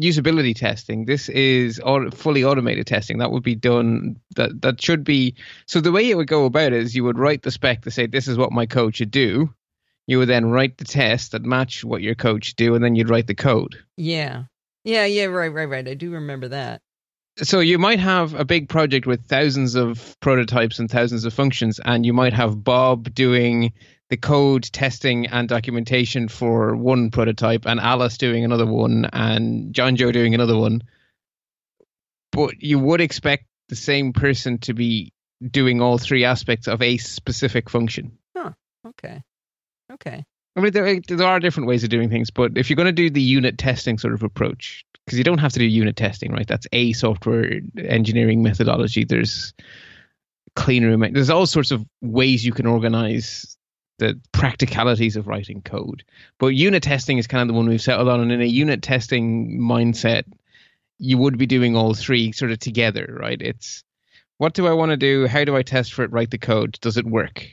usability 0.00 0.54
testing. 0.54 1.04
This 1.04 1.28
is 1.28 1.80
fully 2.14 2.44
automated 2.44 2.86
testing. 2.86 3.18
That 3.18 3.32
would 3.32 3.42
be 3.42 3.54
done. 3.54 4.16
That 4.36 4.62
that 4.62 4.80
should 4.80 5.04
be. 5.04 5.34
So 5.66 5.80
the 5.80 5.92
way 5.92 6.08
it 6.08 6.16
would 6.16 6.28
go 6.28 6.44
about 6.44 6.72
is 6.72 6.94
you 6.94 7.04
would 7.04 7.18
write 7.18 7.42
the 7.42 7.50
spec 7.50 7.82
to 7.82 7.90
say 7.90 8.06
this 8.06 8.28
is 8.28 8.38
what 8.38 8.52
my 8.52 8.66
code 8.66 8.96
should 8.96 9.10
do. 9.10 9.52
You 10.06 10.18
would 10.18 10.28
then 10.28 10.46
write 10.46 10.78
the 10.78 10.84
test 10.84 11.32
that 11.32 11.42
match 11.42 11.84
what 11.84 12.00
your 12.00 12.14
code 12.14 12.44
should 12.44 12.56
do, 12.56 12.74
and 12.74 12.82
then 12.82 12.94
you'd 12.94 13.10
write 13.10 13.26
the 13.26 13.34
code. 13.34 13.76
Yeah, 13.96 14.44
yeah, 14.84 15.04
yeah. 15.04 15.24
Right, 15.24 15.52
right, 15.52 15.68
right. 15.68 15.88
I 15.88 15.94
do 15.94 16.12
remember 16.12 16.48
that 16.48 16.80
so 17.42 17.60
you 17.60 17.78
might 17.78 18.00
have 18.00 18.34
a 18.34 18.44
big 18.44 18.68
project 18.68 19.06
with 19.06 19.26
thousands 19.26 19.74
of 19.74 20.16
prototypes 20.20 20.78
and 20.78 20.90
thousands 20.90 21.24
of 21.24 21.32
functions 21.32 21.80
and 21.84 22.04
you 22.04 22.12
might 22.12 22.32
have 22.32 22.62
bob 22.62 23.12
doing 23.14 23.72
the 24.10 24.16
code 24.16 24.64
testing 24.64 25.26
and 25.26 25.48
documentation 25.48 26.28
for 26.28 26.74
one 26.74 27.10
prototype 27.10 27.66
and 27.66 27.80
alice 27.80 28.18
doing 28.18 28.44
another 28.44 28.66
one 28.66 29.06
and 29.12 29.74
john 29.74 29.96
joe 29.96 30.12
doing 30.12 30.34
another 30.34 30.56
one. 30.56 30.82
But 32.32 32.62
you 32.62 32.78
would 32.78 33.00
expect 33.00 33.46
the 33.68 33.76
same 33.76 34.12
person 34.12 34.58
to 34.58 34.74
be 34.74 35.12
doing 35.42 35.80
all 35.80 35.98
three 35.98 36.24
aspects 36.24 36.68
of 36.68 36.82
a 36.82 36.96
specific 36.96 37.70
function. 37.70 38.18
Huh. 38.36 38.52
Okay. 38.86 39.22
Okay. 39.92 40.24
I 40.56 40.60
mean, 40.60 40.72
there, 40.72 41.00
there 41.00 41.26
are 41.26 41.40
different 41.40 41.68
ways 41.68 41.84
of 41.84 41.90
doing 41.90 42.10
things, 42.10 42.30
but 42.30 42.52
if 42.56 42.68
you're 42.68 42.76
going 42.76 42.86
to 42.86 42.92
do 42.92 43.10
the 43.10 43.22
unit 43.22 43.58
testing 43.58 43.98
sort 43.98 44.14
of 44.14 44.22
approach, 44.22 44.84
because 45.08 45.18
you 45.18 45.24
don't 45.24 45.38
have 45.38 45.54
to 45.54 45.58
do 45.58 45.64
unit 45.64 45.96
testing, 45.96 46.32
right? 46.32 46.46
That's 46.46 46.66
a 46.70 46.92
software 46.92 47.60
engineering 47.78 48.42
methodology. 48.42 49.04
There's 49.04 49.54
clean 50.54 50.84
room. 50.84 51.00
There's 51.12 51.30
all 51.30 51.46
sorts 51.46 51.70
of 51.70 51.86
ways 52.02 52.44
you 52.44 52.52
can 52.52 52.66
organize 52.66 53.56
the 53.98 54.20
practicalities 54.32 55.16
of 55.16 55.26
writing 55.26 55.62
code. 55.62 56.04
But 56.38 56.48
unit 56.48 56.82
testing 56.82 57.16
is 57.16 57.26
kind 57.26 57.40
of 57.40 57.48
the 57.48 57.54
one 57.54 57.66
we've 57.68 57.80
settled 57.80 58.08
on. 58.08 58.20
And 58.20 58.30
in 58.30 58.42
a 58.42 58.44
unit 58.44 58.82
testing 58.82 59.58
mindset, 59.58 60.24
you 60.98 61.16
would 61.16 61.38
be 61.38 61.46
doing 61.46 61.74
all 61.74 61.94
three 61.94 62.32
sort 62.32 62.50
of 62.50 62.58
together, 62.58 63.16
right? 63.18 63.40
It's 63.40 63.82
what 64.36 64.52
do 64.52 64.66
I 64.66 64.72
want 64.72 64.90
to 64.90 64.96
do? 64.98 65.26
How 65.26 65.44
do 65.44 65.56
I 65.56 65.62
test 65.62 65.94
for 65.94 66.04
it? 66.04 66.12
Write 66.12 66.30
the 66.30 66.38
code. 66.38 66.78
Does 66.80 66.98
it 66.98 67.06
work? 67.06 67.46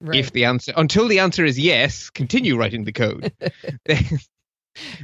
Right. 0.00 0.18
If 0.18 0.32
the 0.32 0.44
answer 0.44 0.72
until 0.76 1.08
the 1.08 1.18
answer 1.18 1.44
is 1.44 1.58
yes, 1.58 2.10
continue 2.10 2.56
writing 2.56 2.84
the 2.84 2.92
code. 2.92 3.32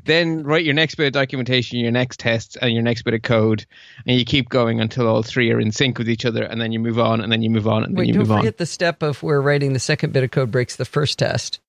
then, 0.05 0.45
write 0.45 0.65
your 0.65 0.75
next 0.75 0.95
bit 0.95 1.07
of 1.07 1.13
documentation, 1.13 1.79
your 1.79 1.91
next 1.91 2.21
tests, 2.21 2.57
and 2.57 2.73
your 2.73 2.83
next 2.83 3.03
bit 3.03 3.15
of 3.15 3.23
code, 3.23 3.67
and 4.07 4.19
you 4.19 4.25
keep 4.25 4.49
going 4.49 4.81
until 4.81 5.07
all 5.07 5.23
three 5.23 5.51
are 5.51 5.61
in 5.61 5.73
sync 5.73 5.99
with 5.99 6.09
each 6.09 6.25
other, 6.25 6.43
and 6.43 6.61
then 6.61 6.73
you 6.73 6.79
move 6.79 6.99
on, 6.99 7.21
and 7.21 7.31
then 7.31 7.43
you 7.43 7.51
move 7.51 7.69
on, 7.69 7.85
and 7.85 7.97
Wait, 7.97 8.07
then 8.07 8.15
you 8.15 8.19
move 8.21 8.31
on. 8.31 8.37
Don't 8.37 8.45
forget 8.45 8.59
the 8.59 8.67
step 8.67 9.03
of 9.03 9.23
where 9.23 9.41
writing 9.41 9.73
the 9.73 9.79
second 9.79 10.13
bit 10.13 10.25
of 10.25 10.31
code 10.31 10.51
breaks 10.51 10.77
the 10.77 10.85
first 10.85 11.19
test. 11.19 11.61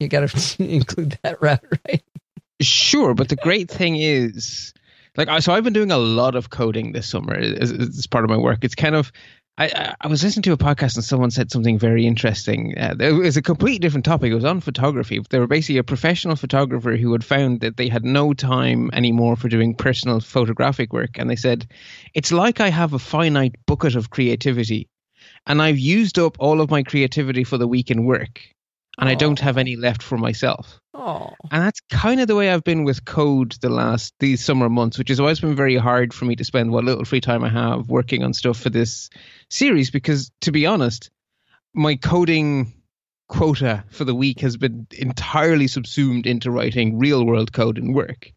You 0.00 0.08
got 0.08 0.28
to 0.28 0.62
include 0.62 1.18
that 1.22 1.40
route, 1.40 1.64
right? 1.88 2.02
Sure, 2.60 3.14
but 3.14 3.28
the 3.28 3.36
great 3.36 3.70
thing 3.70 3.96
is, 3.96 4.72
like, 5.16 5.28
so 5.42 5.52
I've 5.52 5.64
been 5.64 5.72
doing 5.72 5.90
a 5.90 5.98
lot 5.98 6.34
of 6.34 6.50
coding 6.50 6.92
this 6.92 7.08
summer 7.08 7.34
as, 7.34 7.72
as 7.72 8.06
part 8.06 8.24
of 8.24 8.30
my 8.30 8.36
work. 8.36 8.58
It's 8.62 8.74
kind 8.74 8.94
of 8.94 9.12
I, 9.58 9.94
I 10.02 10.08
was 10.08 10.22
listening 10.22 10.42
to 10.42 10.52
a 10.52 10.58
podcast 10.58 10.96
and 10.96 11.04
someone 11.04 11.30
said 11.30 11.50
something 11.50 11.78
very 11.78 12.06
interesting. 12.06 12.76
Uh, 12.76 12.94
it 13.00 13.12
was 13.12 13.38
a 13.38 13.42
completely 13.42 13.78
different 13.78 14.04
topic. 14.04 14.30
It 14.30 14.34
was 14.34 14.44
on 14.44 14.60
photography. 14.60 15.18
They 15.30 15.38
were 15.38 15.46
basically 15.46 15.78
a 15.78 15.84
professional 15.84 16.36
photographer 16.36 16.96
who 16.96 17.10
had 17.12 17.24
found 17.24 17.60
that 17.60 17.78
they 17.78 17.88
had 17.88 18.04
no 18.04 18.34
time 18.34 18.90
anymore 18.92 19.34
for 19.34 19.48
doing 19.48 19.74
personal 19.74 20.20
photographic 20.20 20.92
work. 20.92 21.18
And 21.18 21.30
they 21.30 21.36
said, 21.36 21.66
It's 22.12 22.32
like 22.32 22.60
I 22.60 22.68
have 22.68 22.92
a 22.92 22.98
finite 22.98 23.54
bucket 23.66 23.96
of 23.96 24.10
creativity, 24.10 24.88
and 25.46 25.62
I've 25.62 25.78
used 25.78 26.18
up 26.18 26.36
all 26.38 26.60
of 26.60 26.70
my 26.70 26.82
creativity 26.82 27.44
for 27.44 27.56
the 27.56 27.68
week 27.68 27.90
in 27.90 28.04
work. 28.04 28.42
And 28.98 29.08
I 29.08 29.14
oh. 29.14 29.18
don't 29.18 29.40
have 29.40 29.58
any 29.58 29.76
left 29.76 30.02
for 30.02 30.16
myself. 30.16 30.80
Oh, 30.94 31.34
And 31.50 31.62
that's 31.62 31.80
kind 31.90 32.20
of 32.20 32.26
the 32.26 32.34
way 32.34 32.50
I've 32.50 32.64
been 32.64 32.84
with 32.84 33.04
code 33.04 33.52
the 33.60 33.68
last 33.68 34.14
these 34.18 34.42
summer 34.42 34.68
months, 34.68 34.98
which 34.98 35.10
has 35.10 35.20
always 35.20 35.40
been 35.40 35.54
very 35.54 35.76
hard 35.76 36.14
for 36.14 36.24
me 36.24 36.36
to 36.36 36.44
spend 36.44 36.72
what 36.72 36.84
little 36.84 37.04
free 37.04 37.20
time 37.20 37.44
I 37.44 37.50
have 37.50 37.88
working 37.88 38.24
on 38.24 38.32
stuff 38.32 38.58
for 38.58 38.70
this 38.70 39.10
series. 39.50 39.90
Because 39.90 40.30
to 40.40 40.52
be 40.52 40.66
honest, 40.66 41.10
my 41.74 41.96
coding 41.96 42.72
quota 43.28 43.84
for 43.90 44.04
the 44.04 44.14
week 44.14 44.40
has 44.40 44.56
been 44.56 44.86
entirely 44.92 45.66
subsumed 45.66 46.26
into 46.26 46.50
writing 46.50 46.98
real 46.98 47.26
world 47.26 47.52
code 47.52 47.76
and 47.76 47.94
work. 47.94 48.32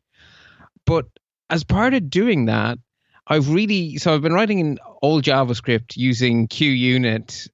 But 0.86 1.06
as 1.50 1.64
part 1.64 1.94
of 1.94 2.10
doing 2.10 2.46
that, 2.46 2.78
I've 3.26 3.50
really 3.50 3.98
so 3.98 4.14
I've 4.14 4.22
been 4.22 4.34
writing 4.34 4.60
in 4.60 4.80
all 5.02 5.22
JavaScript 5.22 5.96
using 5.96 6.48
QUnit. 6.48 7.48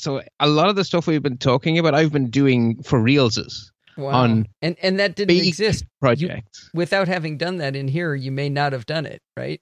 So 0.00 0.22
a 0.38 0.48
lot 0.48 0.68
of 0.68 0.76
the 0.76 0.84
stuff 0.84 1.06
we've 1.06 1.22
been 1.22 1.38
talking 1.38 1.78
about, 1.78 1.94
I've 1.94 2.12
been 2.12 2.30
doing 2.30 2.82
for 2.82 2.98
reelses 2.98 3.70
wow. 3.96 4.10
on 4.10 4.48
and 4.62 4.76
and 4.82 4.98
that 4.98 5.14
didn't 5.14 5.36
exist 5.36 5.84
projects. 6.00 6.70
without 6.74 7.08
having 7.08 7.36
done 7.36 7.58
that 7.58 7.76
in 7.76 7.88
here. 7.88 8.14
You 8.14 8.32
may 8.32 8.48
not 8.48 8.72
have 8.72 8.86
done 8.86 9.06
it, 9.06 9.22
right? 9.36 9.60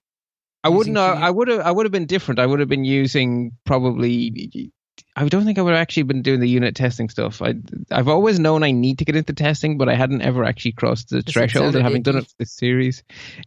I 0.65 0.71
wouldn't. 0.71 0.95
know. 0.95 1.05
I 1.05 1.31
would 1.31 1.49
have. 1.49 1.61
I 1.61 1.71
would 1.71 1.87
have 1.87 1.93
been 1.93 2.07
different. 2.07 2.41
I 2.41 2.47
would 2.47 2.61
have 2.61 2.69
been 2.69 2.85
using 2.85 3.53
probably. 3.65 4.73
I 5.15 5.27
don't 5.29 5.45
think 5.45 5.59
I 5.59 5.63
would 5.63 5.73
have 5.73 5.81
actually 5.81 6.05
been 6.05 6.23
doing 6.23 6.41
the 6.41 6.49
unit 6.49 6.77
testing 6.77 7.09
stuff. 7.09 7.43
I, 7.43 7.55
I've 7.91 8.09
always 8.09 8.39
known 8.39 8.63
I 8.63 8.71
need 8.71 8.99
to 8.99 9.05
get 9.05 9.17
into 9.17 9.33
testing, 9.33 9.79
but 9.79 9.89
I 9.89 9.95
hadn't 9.95 10.23
ever 10.23 10.45
actually 10.45 10.73
crossed 10.73 11.11
the 11.11 11.23
threshold. 11.23 11.75
And 11.75 11.85
having 11.85 12.03
done 12.03 12.17
it 12.17 12.27
for 12.27 12.35
this 12.39 12.53
series, 12.53 13.03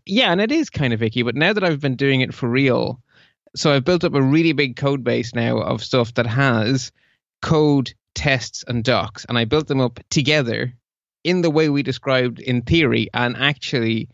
yeah, 0.06 0.32
and 0.32 0.42
it 0.42 0.52
is 0.52 0.70
kind 0.70 0.94
of 0.94 1.04
icky. 1.04 1.24
But 1.24 1.36
now 1.36 1.54
that 1.54 1.64
I've 1.64 1.80
been 1.80 1.96
doing 1.96 2.22
it 2.22 2.34
for 2.34 2.50
real, 2.50 3.02
so 3.56 3.72
I've 3.72 3.84
built 3.84 4.04
up 4.04 4.14
a 4.14 4.22
really 4.22 4.54
big 4.54 4.76
code 4.76 5.04
base 5.04 5.34
now 5.36 5.60
of 5.60 5.84
stuff 5.84 6.14
that 6.16 6.28
has 6.28 6.92
code, 7.42 7.94
tests, 8.16 8.64
and 8.68 8.84
docs, 8.84 9.26
and 9.28 9.38
I 9.38 9.46
built 9.46 9.68
them 9.68 9.82
up 9.82 10.00
together 10.10 10.74
in 11.24 11.42
the 11.42 11.50
way 11.50 11.70
we 11.70 11.84
described 11.84 12.40
in 12.40 12.62
theory, 12.62 13.10
and 13.14 13.36
actually, 13.38 14.10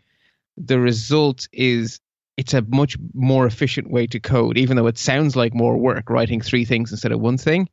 the 0.57 0.79
result 0.79 1.47
is 1.53 1.99
it's 2.35 2.53
a 2.53 2.63
much 2.63 2.97
more 3.13 3.45
efficient 3.45 3.89
way 3.89 4.07
to 4.07 4.19
code, 4.19 4.57
even 4.57 4.75
though 4.75 4.87
it 4.87 4.97
sounds 4.97 5.35
like 5.35 5.53
more 5.53 5.77
work 5.77 6.09
writing 6.09 6.41
three 6.41 6.65
things 6.65 6.91
instead 6.91 7.11
of 7.11 7.19
one 7.19 7.37
thing. 7.37 7.69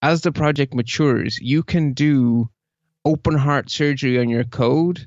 As 0.00 0.22
the 0.22 0.32
project 0.32 0.74
matures, 0.74 1.38
you 1.40 1.62
can 1.62 1.92
do 1.92 2.48
open 3.04 3.36
heart 3.36 3.70
surgery 3.70 4.18
on 4.18 4.28
your 4.28 4.44
code, 4.44 5.06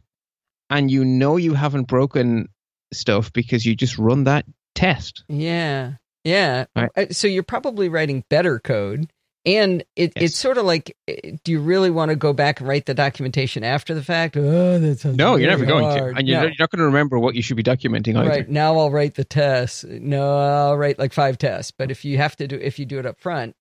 and 0.69 0.91
you 0.91 1.03
know 1.05 1.37
you 1.37 1.53
haven't 1.53 1.87
broken 1.87 2.49
stuff 2.93 3.33
because 3.33 3.65
you 3.65 3.75
just 3.75 3.97
run 3.97 4.25
that 4.25 4.45
test. 4.75 5.23
Yeah, 5.27 5.93
yeah. 6.23 6.65
Right. 6.75 6.89
Uh, 6.95 7.05
So 7.11 7.27
you're 7.27 7.43
probably 7.43 7.89
writing 7.89 8.23
better 8.29 8.59
code, 8.59 9.09
and 9.45 9.81
it, 9.95 10.13
Yes. 10.15 10.31
it's 10.31 10.37
sort 10.37 10.57
of 10.57 10.65
like, 10.65 10.95
uh, 11.09 11.13
do 11.43 11.51
you 11.51 11.59
really 11.59 11.89
want 11.89 12.09
to 12.09 12.15
go 12.15 12.33
back 12.33 12.59
and 12.59 12.67
write 12.69 12.85
the 12.85 12.93
documentation 12.93 13.63
after 13.63 13.93
the 13.93 14.03
fact? 14.03 14.35
Oh, 14.37 14.77
that 14.79 14.99
sounds 14.99 15.17
No, 15.17 15.35
you're 15.35 15.49
never 15.49 15.65
very 15.65 15.79
going 15.79 15.85
hard. 15.97 16.13
to, 16.15 16.19
and 16.19 16.27
you're, 16.27 16.37
No. 16.37 16.43
not- 16.43 16.49
you're 16.49 16.63
not 16.63 16.69
going 16.71 16.79
to 16.79 16.85
remember 16.85 17.17
what 17.19 17.35
you 17.35 17.41
should 17.41 17.57
be 17.57 17.63
documenting 17.63 18.15
either. 18.17 18.29
Right 18.29 18.49
now, 18.49 18.77
I'll 18.77 18.91
write 18.91 19.15
the 19.15 19.23
tests. 19.25 19.83
No, 19.87 20.37
I'll 20.37 20.77
write 20.77 20.99
like 20.99 21.13
five 21.13 21.37
tests. 21.37 21.71
But 21.71 21.89
if 21.91 22.03
you 22.05 22.17
have 22.17 22.35
to 22.37 22.47
do, 22.47 22.55
if 22.61 22.77
you 22.79 22.85
do 22.85 22.99
it 22.99 23.05
up 23.05 23.19
front, 23.19 23.55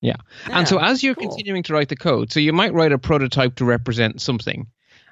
Yeah. 0.00 0.16
And 0.50 0.68
so 0.68 0.78
as 0.78 1.02
you're 1.02 1.14
cool. 1.16 1.28
continuing 1.28 1.62
to 1.64 1.72
write 1.72 1.88
the 1.88 1.96
code, 1.96 2.30
so 2.32 2.38
you 2.40 2.52
might 2.52 2.72
write 2.72 2.92
a 2.92 2.98
prototype 2.98 3.56
to 3.56 3.64
represent 3.64 4.20
something. 4.20 4.66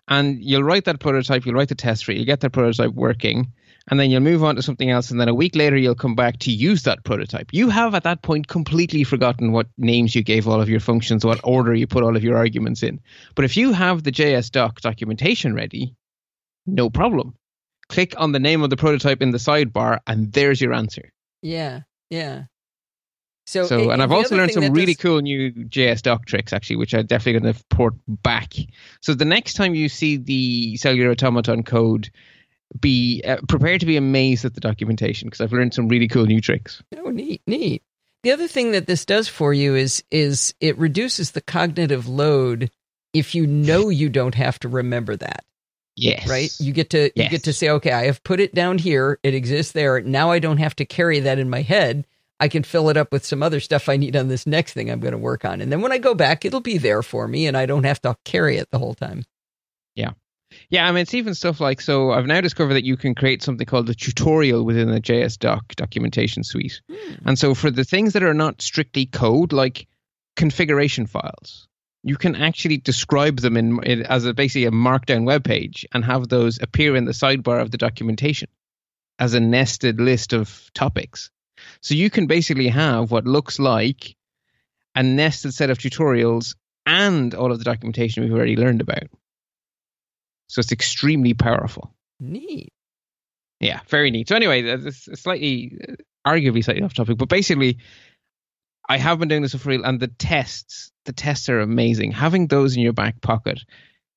And 0.09 0.41
you'll 0.41 0.63
write 0.63 0.85
that 0.85 1.01
prototype, 1.01 1.45
you'll 1.45 1.57
write 1.57 1.69
the 1.71 1.75
test 1.75 2.05
for 2.05 2.13
it, 2.13 2.19
you 2.19 2.25
get 2.25 2.39
that 2.41 2.51
prototype 2.51 2.93
working, 2.93 3.53
and 3.89 3.99
then 4.01 4.11
you'll 4.11 4.21
move 4.21 4.43
on 4.43 4.57
to 4.57 4.63
something 4.63 4.91
else, 4.91 5.11
and 5.11 5.21
then 5.21 5.29
a 5.29 5.35
week 5.35 5.55
later 5.55 5.77
you'll 5.77 5.95
come 5.95 6.15
back 6.15 6.39
to 6.41 6.51
use 6.53 6.83
that 6.85 7.05
prototype. 7.05 7.51
You 7.53 7.69
have 7.71 7.95
at 7.95 8.03
that 8.05 8.23
point 8.23 8.49
completely 8.49 9.05
forgotten 9.05 9.53
what 9.53 9.69
names 9.79 10.15
you 10.15 10.23
gave 10.23 10.49
all 10.49 10.61
of 10.61 10.69
your 10.69 10.81
functions, 10.81 11.25
what 11.25 11.41
order 11.45 11.75
you 11.75 11.87
put 11.87 12.03
all 12.03 12.17
of 12.17 12.25
your 12.25 12.37
arguments 12.37 12.83
in. 12.83 13.01
But 13.35 13.45
if 13.45 13.57
you 13.57 13.73
have 13.73 14.03
the 14.03 14.13
JS 14.13 14.51
doc 14.51 14.81
documentation 14.81 15.55
ready, 15.55 15.95
no 16.67 16.91
problem. 16.91 17.35
Click 17.89 18.15
on 18.19 18.33
the 18.33 18.41
name 18.41 18.63
of 18.63 18.71
the 18.71 18.77
prototype 18.77 19.23
in 19.23 19.31
the 19.31 19.39
sidebar, 19.39 20.01
and 20.07 20.33
there's 20.33 20.61
your 20.61 20.73
answer. 20.75 21.13
yeah, 21.43 21.81
yeah. 22.11 22.45
So, 23.49 23.65
So, 23.67 23.91
a- 23.91 23.93
and 23.93 24.03
I've 24.03 24.11
also 24.11 24.37
learned 24.37 24.51
some 24.51 24.73
really 24.73 24.95
does- 24.95 25.03
cool 25.03 25.21
new 25.21 25.53
JS 25.53 26.03
doc 26.03 26.27
tricks, 26.27 26.53
actually, 26.53 26.77
which 26.77 26.93
I'm 26.95 27.07
definitely 27.07 27.41
going 27.41 27.55
to 27.55 27.65
port 27.71 27.95
back. 28.09 28.55
So 29.03 29.15
the 29.15 29.25
next 29.25 29.55
time 29.55 29.77
you 29.77 29.89
see 29.89 30.17
the 30.17 30.77
cellular 30.79 31.13
automaton 31.13 31.63
code, 31.63 32.11
be 32.79 33.23
uh, 33.27 33.39
prepared 33.49 33.81
to 33.81 33.87
be 33.87 33.97
amazed 33.97 34.45
at 34.45 34.55
the 34.55 34.61
documentation 34.61 35.29
because 35.29 35.41
I've 35.41 35.53
learned 35.53 35.75
some 35.75 35.89
really 35.89 36.09
cool 36.09 36.27
new 36.27 36.41
tricks. 36.41 36.83
Oh, 36.97 37.11
neat, 37.11 37.43
neat. 37.47 37.83
The 38.23 38.33
other 38.33 38.49
thing 38.49 38.73
that 38.73 38.87
this 38.87 39.05
does 39.05 39.29
for 39.29 39.53
you 39.53 39.75
is 39.75 40.03
is 40.11 40.55
it 40.61 40.77
reduces 40.79 41.31
the 41.31 41.41
cognitive 41.41 42.09
load 42.09 42.71
if 43.13 43.35
you 43.35 43.47
know 43.47 43.89
you 43.89 44.09
don't 44.09 44.35
have 44.35 44.59
to 44.61 44.69
remember 44.69 45.17
that. 45.17 45.45
Yes, 45.95 46.29
right? 46.29 46.55
You 46.61 46.73
get 46.73 46.91
to 46.91 47.11
you 47.17 47.29
get 47.29 47.45
to 47.45 47.55
say, 47.55 47.71
okay, 47.71 47.93
I 47.93 48.05
have 48.05 48.23
put 48.23 48.41
it 48.41 48.55
down 48.55 48.77
here. 48.79 49.19
It 49.23 49.35
exists 49.35 49.73
there. 49.73 50.01
Now 50.03 50.31
I 50.31 50.41
don't 50.41 50.59
have 50.59 50.77
to 50.77 50.85
carry 50.85 51.21
that 51.21 51.39
in 51.39 51.49
my 51.49 51.63
head. 51.63 52.05
I 52.39 52.49
can 52.49 52.65
fill 52.65 52.91
it 52.91 52.99
up 52.99 53.13
with 53.13 53.25
some 53.25 53.43
other 53.43 53.61
stuff 53.61 53.89
I 53.89 53.97
need 53.97 54.15
on 54.15 54.29
this 54.29 54.47
next 54.47 54.75
thing 54.75 54.91
I'm 54.91 55.01
going 55.01 55.13
to 55.13 55.19
work 55.19 55.47
on. 55.47 55.63
And 55.63 55.73
then 55.73 55.81
when 55.81 55.93
I 55.93 55.97
go 55.97 56.15
back, 56.15 56.45
it'll 56.45 56.61
be 56.61 56.77
there 56.77 57.03
for 57.03 57.27
me 57.27 57.47
and 57.47 57.57
I 57.57 57.65
don't 57.65 57.85
have 57.85 58.03
to 58.03 58.15
carry 58.27 58.59
it 58.59 58.71
the 58.71 58.79
whole 58.79 58.93
time. 58.93 59.25
Yeah, 59.95 60.11
I 60.87 60.93
mean, 60.93 61.03
it's 61.03 61.15
even 61.15 61.35
stuff 61.35 61.61
like 61.61 61.81
so. 61.81 62.13
I've 62.13 62.27
now 62.27 62.41
discovered 62.41 62.75
that 62.75 62.85
you 62.85 62.97
can 62.97 63.15
create 63.15 63.43
something 63.43 63.67
called 63.67 63.89
a 63.91 63.95
tutorial 63.95 64.65
within 64.65 64.91
the 64.91 65.01
JS 65.01 65.39
doc 65.39 65.75
documentation 65.77 66.45
suite. 66.45 66.81
Hmm. 66.91 67.15
And 67.27 67.39
so, 67.39 67.55
for 67.55 67.71
the 67.71 67.85
things 67.85 68.13
that 68.15 68.23
are 68.23 68.35
not 68.35 68.63
strictly 68.63 69.07
code, 69.07 69.53
like 69.53 69.87
configuration 70.37 71.07
files, 71.07 71.69
you 72.03 72.17
can 72.17 72.37
actually 72.37 72.79
describe 72.79 73.41
them 73.41 73.57
in, 73.57 73.83
in 73.85 74.03
as 74.07 74.25
a, 74.27 74.35
basically 74.35 74.67
a 74.67 74.71
markdown 74.71 75.25
web 75.25 75.45
page 75.45 75.87
and 75.93 76.05
have 76.05 76.29
those 76.29 76.61
appear 76.63 76.95
in 76.97 77.05
the 77.05 77.13
sidebar 77.13 77.61
of 77.61 77.71
the 77.71 77.79
documentation 77.79 78.49
as 79.19 79.35
a 79.35 79.41
nested 79.41 80.01
list 80.01 80.33
of 80.33 80.71
topics. 80.75 81.31
So 81.81 81.95
you 81.95 82.11
can 82.11 82.27
basically 82.27 82.69
have 82.69 83.11
what 83.11 83.25
looks 83.25 83.59
like 83.59 84.15
a 84.95 85.03
nested 85.03 85.55
set 85.55 85.71
of 85.71 85.79
tutorials 85.79 86.55
and 86.87 87.35
all 87.35 87.53
of 87.53 87.59
the 87.59 87.65
documentation 87.65 88.23
we've 88.23 88.33
already 88.33 88.57
learned 88.57 88.81
about. 88.81 89.09
So 90.49 90.61
it's 90.61 90.73
extremely 90.73 91.35
powerful. 91.35 91.95
Neat. 92.21 92.73
Yeah, 93.61 93.81
very 93.89 94.11
neat. 94.11 94.29
So 94.29 94.37
anyway, 94.37 94.63
this 94.63 95.09
slightly, 95.15 95.79
uh, 95.89 95.95
arguably 96.27 96.63
slightly 96.63 96.83
off 96.83 96.95
topic, 96.95 97.19
but 97.19 97.29
basically, 97.29 97.79
I 98.89 98.99
have 98.99 99.19
been 99.19 99.29
doing 99.29 99.43
this 99.43 99.55
for 99.55 99.69
real, 99.69 99.85
and 99.85 99.99
the 99.99 100.09
tests, 100.09 100.93
the 101.05 101.13
tests 101.13 101.49
are 101.49 101.61
amazing. 101.61 102.13
Having 102.13 102.49
those 102.49 102.77
in 102.77 102.83
your 102.83 102.93
back 102.93 103.21
pocket, 103.21 103.65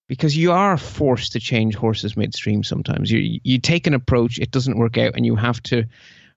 because 0.07 0.35
you 0.35 0.51
are 0.51 0.77
forced 0.77 1.33
to 1.33 1.39
change 1.39 1.75
horses 1.75 2.17
midstream 2.17 2.63
sometimes. 2.63 3.11
You 3.11 3.39
you 3.43 3.59
take 3.59 3.87
an 3.87 3.93
approach, 3.93 4.39
it 4.39 4.51
doesn't 4.51 4.77
work 4.77 4.97
out, 4.97 5.15
and 5.15 5.25
you 5.25 5.35
have 5.35 5.61
to 5.63 5.85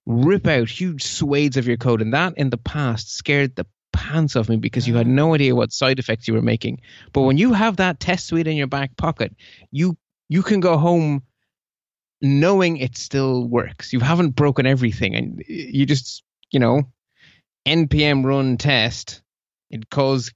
rip 0.07 0.47
out 0.47 0.69
huge 0.69 1.03
swathes 1.03 1.57
of 1.57 1.67
your 1.67 1.77
code, 1.77 2.03
and 2.03 2.15
that 2.15 2.35
in 2.37 2.51
the 2.51 2.57
past 2.57 3.13
scared 3.13 3.57
the 3.57 3.67
pants 4.03 4.35
off 4.35 4.49
me 4.49 4.57
because 4.57 4.89
you 4.89 4.97
had 4.97 5.07
mm. 5.07 5.11
no 5.11 5.35
idea 5.35 5.55
what 5.55 5.73
side 5.73 6.01
effects 6.01 6.27
you 6.27 6.35
were 6.35 6.43
making. 6.43 6.81
But 7.13 7.23
when 7.23 7.39
you 7.39 7.53
have 7.53 7.77
that 7.77 8.01
test 8.01 8.27
suite 8.27 8.49
in 8.49 8.57
your 8.57 8.67
back 8.67 8.97
pocket, 8.97 9.35
you 9.71 9.97
you 10.29 10.43
can 10.43 10.61
go 10.61 10.77
home 10.77 11.23
knowing 12.21 12.79
it 12.79 12.97
still 12.97 13.47
works. 13.47 13.93
You 13.93 14.01
haven't 14.01 14.31
broken 14.31 14.67
everything, 14.67 15.15
and 15.15 15.45
you 15.47 15.87
just 15.87 16.25
you 16.51 16.59
know 16.59 16.83
npm 17.67 18.25
run 18.25 18.57
test. 18.57 19.23
It 19.71 19.89
calls 19.89 20.33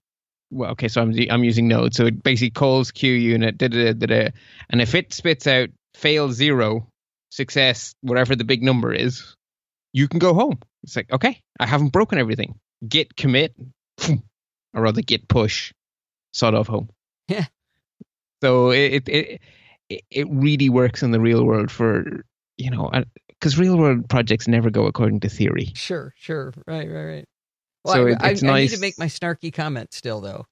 well, 0.51 0.71
okay, 0.73 0.87
so 0.87 1.03
I'm 1.03 1.13
I'm 1.29 1.43
using 1.43 1.67
Node, 1.67 1.93
so 1.93 2.07
it 2.07 2.23
basically 2.23 2.51
calls 2.51 2.93
QUnit, 2.93 3.59
da, 3.59 3.67
da, 3.67 3.93
da, 3.95 4.07
da, 4.07 4.31
and 4.71 4.81
if 4.81 4.95
it 4.95 5.13
spits 5.13 5.49
out 5.49 5.71
fail 5.95 6.31
zero, 6.31 6.89
success, 7.31 7.97
whatever 8.01 8.37
the 8.37 8.45
big 8.45 8.63
number 8.63 8.93
is, 8.93 9.35
you 9.93 10.07
can 10.07 10.21
go 10.21 10.35
home. 10.35 10.61
It's 10.85 10.95
like 10.95 11.11
okay, 11.11 11.43
I 11.59 11.67
haven't 11.67 11.93
broken 11.93 12.21
everything. 12.21 12.61
Git 12.87 13.17
commit, 13.17 13.55
or 14.09 14.83
rather 14.83 15.03
git 15.03 15.29
push, 15.29 15.73
sort 16.33 16.55
of 16.55 16.67
home. 16.69 16.91
Yeah. 17.29 17.47
So 18.43 18.71
it 18.71 19.09
it 19.09 19.41
it, 19.89 20.03
it 20.11 20.27
really 20.31 20.69
works 20.69 21.03
in 21.03 21.11
the 21.11 21.21
real 21.21 21.45
world 21.45 21.71
for 21.71 22.05
you 22.59 22.71
know 22.71 22.91
because 23.29 23.59
real 23.59 23.77
world 23.79 24.09
projects 24.09 24.47
never 24.47 24.71
go 24.71 24.87
according 24.87 25.21
to 25.21 25.29
theory. 25.29 25.73
Sure, 25.75 26.13
sure. 26.19 26.53
Right, 26.67 26.89
right, 26.91 27.05
right. 27.05 27.25
Well, 27.85 27.95
So 27.95 28.07
I, 28.07 28.11
it- 28.11 28.19
I- 28.21 28.31
it's 28.31 28.43
I 28.43 28.47
need 28.47 28.53
nice- 28.53 28.75
to 28.75 28.81
make 28.81 28.99
my 28.99 29.07
snarky 29.07 29.53
comment 29.53 29.93
still, 29.95 30.21
though. 30.21 30.47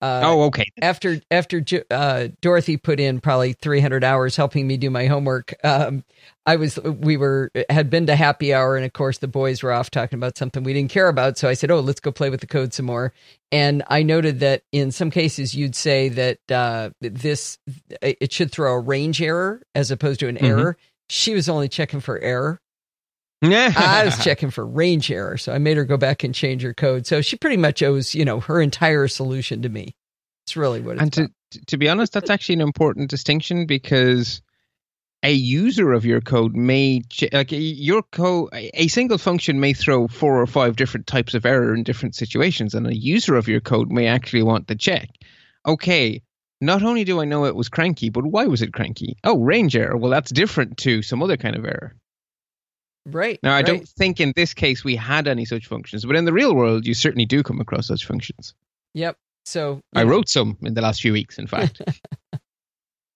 Uh, 0.00 0.20
oh, 0.24 0.42
okay. 0.44 0.64
after 0.80 1.20
after 1.30 1.60
uh, 1.90 2.28
Dorothy 2.40 2.76
put 2.76 3.00
in 3.00 3.20
probably 3.20 3.52
300 3.54 4.04
hours 4.04 4.36
helping 4.36 4.66
me 4.66 4.76
do 4.76 4.90
my 4.90 5.06
homework, 5.06 5.54
um, 5.64 6.04
I 6.46 6.54
was 6.56 6.78
we 6.78 7.16
were 7.16 7.50
had 7.68 7.90
been 7.90 8.06
to 8.06 8.14
happy 8.14 8.54
hour, 8.54 8.76
and 8.76 8.86
of 8.86 8.92
course 8.92 9.18
the 9.18 9.26
boys 9.26 9.62
were 9.62 9.72
off 9.72 9.90
talking 9.90 10.16
about 10.16 10.38
something 10.38 10.62
we 10.62 10.72
didn't 10.72 10.92
care 10.92 11.08
about. 11.08 11.36
So 11.36 11.48
I 11.48 11.54
said, 11.54 11.70
"Oh, 11.72 11.80
let's 11.80 11.98
go 12.00 12.12
play 12.12 12.30
with 12.30 12.40
the 12.40 12.46
code 12.46 12.72
some 12.72 12.86
more." 12.86 13.12
And 13.50 13.82
I 13.88 14.02
noted 14.04 14.40
that 14.40 14.62
in 14.70 14.92
some 14.92 15.10
cases 15.10 15.54
you'd 15.54 15.74
say 15.74 16.08
that 16.10 16.38
uh, 16.50 16.90
this 17.00 17.58
it 18.00 18.32
should 18.32 18.52
throw 18.52 18.74
a 18.74 18.80
range 18.80 19.20
error 19.20 19.62
as 19.74 19.90
opposed 19.90 20.20
to 20.20 20.28
an 20.28 20.36
Mhm. 20.36 20.48
error. 20.48 20.76
She 21.08 21.34
was 21.34 21.48
only 21.48 21.68
checking 21.68 22.00
for 22.00 22.18
error. 22.20 22.60
I 23.76 24.04
was 24.04 24.18
checking 24.24 24.50
for 24.50 24.66
range 24.66 25.10
error, 25.10 25.36
so 25.36 25.52
I 25.52 25.58
made 25.58 25.76
her 25.76 25.84
go 25.84 25.96
back 25.96 26.24
and 26.24 26.34
change 26.34 26.62
her 26.62 26.74
code. 26.74 27.06
So 27.06 27.20
she 27.20 27.36
pretty 27.36 27.56
much 27.56 27.82
owes, 27.82 28.14
you 28.14 28.24
know, 28.24 28.40
her 28.40 28.60
entire 28.60 29.08
solution 29.08 29.62
to 29.62 29.68
me. 29.68 29.94
It's 30.46 30.56
really 30.56 30.80
what 30.80 30.94
it's 30.94 31.02
and 31.02 31.12
to 31.12 31.20
about. 31.22 31.66
to 31.66 31.76
be 31.76 31.88
honest, 31.88 32.12
that's 32.12 32.30
actually 32.30 32.54
an 32.54 32.62
important 32.62 33.10
distinction 33.10 33.66
because 33.66 34.40
a 35.22 35.32
user 35.32 35.92
of 35.92 36.04
your 36.04 36.20
code 36.20 36.54
may 36.54 37.00
ch- 37.08 37.32
like 37.32 37.48
your 37.50 38.02
code 38.02 38.48
a 38.52 38.86
single 38.88 39.18
function 39.18 39.58
may 39.58 39.72
throw 39.72 40.06
four 40.08 40.40
or 40.40 40.46
five 40.46 40.76
different 40.76 41.06
types 41.06 41.34
of 41.34 41.44
error 41.44 41.74
in 41.74 41.82
different 41.82 42.14
situations 42.14 42.74
and 42.74 42.86
a 42.86 42.96
user 42.96 43.34
of 43.34 43.48
your 43.48 43.60
code 43.60 43.90
may 43.90 44.06
actually 44.06 44.42
want 44.42 44.68
to 44.68 44.76
check 44.76 45.08
okay 45.66 46.22
not 46.60 46.82
only 46.82 47.02
do 47.02 47.20
i 47.20 47.24
know 47.24 47.44
it 47.44 47.56
was 47.56 47.68
cranky 47.68 48.10
but 48.10 48.26
why 48.26 48.46
was 48.46 48.62
it 48.62 48.72
cranky 48.72 49.16
oh 49.24 49.38
range 49.38 49.74
error 49.74 49.96
well 49.96 50.10
that's 50.10 50.30
different 50.30 50.76
to 50.76 51.02
some 51.02 51.22
other 51.22 51.36
kind 51.36 51.56
of 51.56 51.64
error 51.64 51.94
Right. 53.06 53.38
now 53.42 53.52
i 53.52 53.56
right. 53.56 53.66
don't 53.66 53.88
think 53.88 54.20
in 54.20 54.32
this 54.36 54.52
case 54.54 54.84
we 54.84 54.96
had 54.96 55.26
any 55.28 55.44
such 55.44 55.66
functions 55.66 56.04
but 56.04 56.16
in 56.16 56.24
the 56.24 56.32
real 56.32 56.54
world 56.54 56.86
you 56.86 56.94
certainly 56.94 57.24
do 57.26 57.42
come 57.42 57.60
across 57.60 57.86
such 57.86 58.04
functions 58.04 58.54
Yep. 58.94 59.16
So 59.46 59.80
i 59.94 60.02
wrote 60.04 60.28
some 60.28 60.56
in 60.62 60.74
the 60.74 60.82
last 60.82 61.00
few 61.00 61.12
weeks 61.12 61.38
in 61.38 61.46
fact 61.46 61.80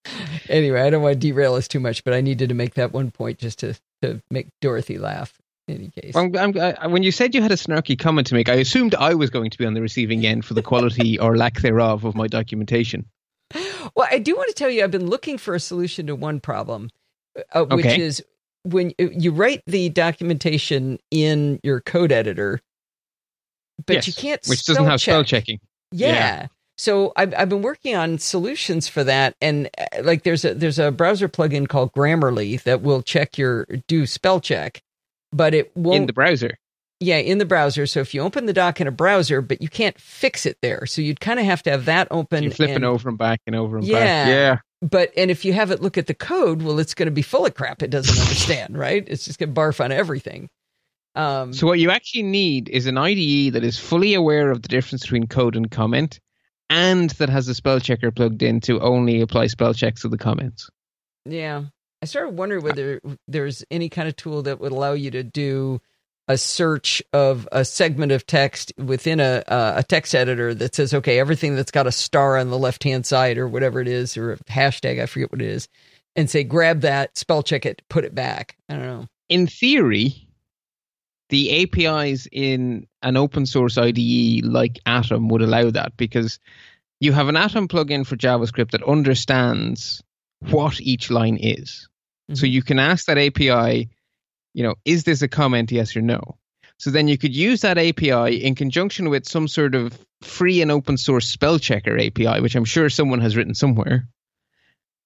anyway, 0.49 0.81
I 0.81 0.89
don't 0.89 1.01
want 1.01 1.13
to 1.13 1.19
derail 1.19 1.55
us 1.55 1.67
too 1.67 1.79
much, 1.79 2.03
but 2.03 2.13
I 2.13 2.21
needed 2.21 2.49
to 2.49 2.55
make 2.55 2.73
that 2.75 2.91
one 2.91 3.11
point 3.11 3.39
just 3.39 3.59
to 3.59 3.73
to 4.01 4.21
make 4.29 4.47
Dorothy 4.61 4.97
laugh. 4.97 5.33
In 5.69 5.75
any 5.75 5.89
case, 5.89 6.13
I'm, 6.13 6.35
I'm, 6.35 6.59
I, 6.59 6.87
when 6.87 7.03
you 7.03 7.11
said 7.13 7.33
you 7.33 7.41
had 7.41 7.53
a 7.53 7.55
snarky 7.55 7.97
comment 7.97 8.27
to 8.27 8.33
make, 8.33 8.49
I 8.49 8.55
assumed 8.55 8.95
I 8.95 9.13
was 9.13 9.29
going 9.29 9.49
to 9.49 9.57
be 9.57 9.65
on 9.65 9.73
the 9.73 9.81
receiving 9.81 10.25
end 10.25 10.43
for 10.43 10.55
the 10.55 10.61
quality 10.61 11.17
or 11.21 11.37
lack 11.37 11.61
thereof 11.61 12.03
of 12.03 12.15
my 12.15 12.27
documentation. 12.27 13.05
Well, 13.95 14.07
I 14.11 14.19
do 14.19 14.35
want 14.35 14.49
to 14.49 14.55
tell 14.55 14.69
you, 14.69 14.83
I've 14.83 14.91
been 14.91 15.07
looking 15.07 15.37
for 15.37 15.55
a 15.55 15.61
solution 15.61 16.07
to 16.07 16.15
one 16.15 16.41
problem, 16.41 16.89
uh, 17.53 17.63
which 17.63 17.85
Okay. 17.85 18.01
is 18.01 18.21
when 18.63 18.93
you 18.97 19.31
write 19.31 19.61
the 19.67 19.89
documentation 19.89 20.99
in 21.11 21.59
your 21.63 21.81
code 21.81 22.11
editor, 22.11 22.59
but 23.85 23.95
Yes, 23.95 24.07
you 24.07 24.13
can't 24.13 24.41
Which 24.47 24.65
doesn't 24.65 24.85
have 24.85 25.01
spell 25.01 25.23
checking. 25.23 25.59
Yeah. 25.91 26.07
Yeah. 26.07 26.47
So 26.77 27.13
I've 27.15 27.33
I've 27.37 27.49
been 27.49 27.61
working 27.61 27.95
on 27.95 28.17
solutions 28.17 28.87
for 28.87 29.03
that, 29.03 29.35
and 29.41 29.69
uh, 29.77 30.01
like 30.03 30.23
there's 30.23 30.43
a 30.43 30.53
there's 30.53 30.79
a 30.79 30.91
browser 30.91 31.29
plugin 31.29 31.67
called 31.67 31.93
Grammarly 31.93 32.61
that 32.63 32.81
will 32.81 33.03
check 33.03 33.37
your 33.37 33.65
do 33.87 34.07
spell 34.07 34.39
check, 34.39 34.81
but 35.31 35.53
it 35.53 35.75
won't 35.77 35.97
in 35.97 36.05
the 36.07 36.13
browser. 36.13 36.57
Yeah 36.99 37.17
in 37.17 37.37
the 37.37 37.45
browser. 37.45 37.85
So 37.85 37.99
if 37.99 38.13
you 38.13 38.21
open 38.21 38.45
the 38.45 38.53
doc 38.53 38.79
in 38.81 38.87
a 38.87 38.91
browser, 38.91 39.41
but 39.41 39.61
you 39.61 39.69
can't 39.69 39.99
fix 39.99 40.45
it 40.45 40.57
there, 40.61 40.85
so 40.85 41.01
you'd 41.01 41.19
kind 41.19 41.39
of 41.39 41.45
have 41.45 41.63
to 41.63 41.71
have 41.71 41.85
that 41.85 42.07
open. 42.11 42.43
You're 42.43 42.51
flipping 42.51 42.75
and- 42.77 42.85
over 42.85 43.09
and 43.09 43.17
back 43.17 43.41
and 43.47 43.55
over 43.55 43.77
and 43.77 43.85
Yeah. 43.85 43.99
back. 43.99 44.27
Yeah. 44.27 44.57
but 44.81 45.11
and 45.15 45.31
if 45.31 45.45
you 45.45 45.53
have 45.53 45.71
it 45.71 45.81
look 45.81 45.97
at 45.97 46.07
the 46.07 46.13
code, 46.13 46.61
well, 46.61 46.77
it's 46.79 46.93
going 46.93 47.05
to 47.07 47.11
be 47.11 47.21
full 47.21 47.45
of 47.45 47.53
crap 47.55 47.81
it 47.81 47.89
doesn't 47.89 48.19
understand, 48.21 48.77
right? 48.77 49.03
It's 49.07 49.23
just 49.25 49.39
going 49.39 49.53
to 49.53 49.59
barf 49.61 49.81
on 49.83 49.91
everything. 49.93 50.49
Um, 51.15 51.53
So 51.53 51.67
what 51.67 51.79
you 51.79 51.89
actually 51.91 52.23
need 52.23 52.67
is 52.69 52.85
an 52.87 52.97
IDE 52.97 53.53
that 53.53 53.63
is 53.63 53.77
fully 53.79 54.13
aware 54.13 54.51
of 54.51 54.61
the 54.61 54.67
difference 54.67 55.03
between 55.03 55.27
code 55.27 55.55
and 55.55 55.69
comment, 55.71 56.19
and 56.69 57.09
that 57.11 57.29
has 57.29 57.47
a 57.47 57.55
spell 57.55 57.79
checker 57.79 58.11
plugged 58.11 58.41
in 58.43 58.59
to 58.61 58.79
only 58.81 59.21
apply 59.21 59.47
spell 59.47 59.73
checks 59.73 60.01
to 60.01 60.09
the 60.09 60.17
comments. 60.17 60.69
yeah, 61.25 61.63
I 62.01 62.05
started 62.05 62.37
wondering 62.37 62.63
whether 62.65 62.99
there's 63.29 63.63
any 63.71 63.87
kind 63.87 64.09
of 64.09 64.15
tool 64.17 64.41
that 64.43 64.59
would 64.59 64.71
allow 64.73 64.91
you 64.93 65.11
to 65.11 65.23
do 65.23 65.79
a 66.27 66.37
search 66.37 67.01
of 67.11 67.47
a 67.51 67.65
segment 67.65 68.11
of 68.11 68.25
text 68.25 68.71
within 68.77 69.19
a 69.19 69.43
uh, 69.47 69.73
a 69.77 69.83
text 69.83 70.15
editor 70.15 70.53
that 70.53 70.73
says, 70.75 70.93
okay, 70.93 71.19
everything 71.19 71.55
that's 71.55 71.71
got 71.71 71.87
a 71.87 71.91
star 71.91 72.37
on 72.37 72.49
the 72.49 72.57
left 72.57 72.83
hand 72.83 73.05
side 73.05 73.37
or 73.37 73.47
whatever 73.47 73.81
it 73.81 73.87
is, 73.87 74.15
or 74.15 74.33
a 74.33 74.37
hashtag, 74.45 75.01
I 75.01 75.05
forget 75.05 75.31
what 75.31 75.41
it 75.41 75.47
is, 75.47 75.67
and 76.15 76.29
say, 76.29 76.43
grab 76.43 76.81
that, 76.81 77.17
spell 77.17 77.43
check 77.43 77.65
it, 77.65 77.81
put 77.89 78.05
it 78.05 78.15
back. 78.15 78.55
I 78.69 78.75
don't 78.75 78.85
know. 78.85 79.07
in 79.29 79.47
theory, 79.47 80.27
the 81.29 81.63
APIs 81.63 82.27
in 82.31 82.85
an 83.01 83.17
open 83.17 83.45
source 83.45 83.77
IDE 83.77 84.45
like 84.45 84.79
Atom 84.85 85.27
would 85.29 85.41
allow 85.41 85.71
that 85.71 85.97
because 85.97 86.39
you 86.99 87.11
have 87.11 87.27
an 87.27 87.35
Atom 87.35 87.67
plugin 87.67 88.05
for 88.05 88.15
JavaScript 88.15 88.71
that 88.71 88.83
understands 88.83 90.01
what 90.51 90.79
each 90.79 91.09
line 91.09 91.37
is. 91.37 91.87
So 92.33 92.45
Mhm. 92.45 92.51
you 92.51 92.61
can 92.61 92.79
ask 92.79 93.05
that 93.07 93.17
API, 93.17 93.89
you 94.53 94.63
know, 94.63 94.75
is 94.85 95.03
this 95.03 95.21
a 95.21 95.27
comment, 95.27 95.71
yes 95.71 95.95
or 95.95 96.01
no? 96.01 96.37
So 96.77 96.89
then 96.91 97.07
you 97.07 97.17
could 97.17 97.35
use 97.35 97.61
that 97.61 97.77
API 97.77 98.43
in 98.43 98.55
conjunction 98.55 99.09
with 99.09 99.27
some 99.27 99.47
sort 99.47 99.75
of 99.75 99.97
free 100.21 100.61
and 100.61 100.71
open 100.71 100.97
source 100.97 101.27
spell 101.27 101.59
checker 101.59 101.97
API, 101.97 102.41
which 102.41 102.55
I'm 102.55 102.65
sure 102.65 102.89
someone 102.89 103.21
has 103.21 103.35
written 103.35 103.53
somewhere, 103.53 104.07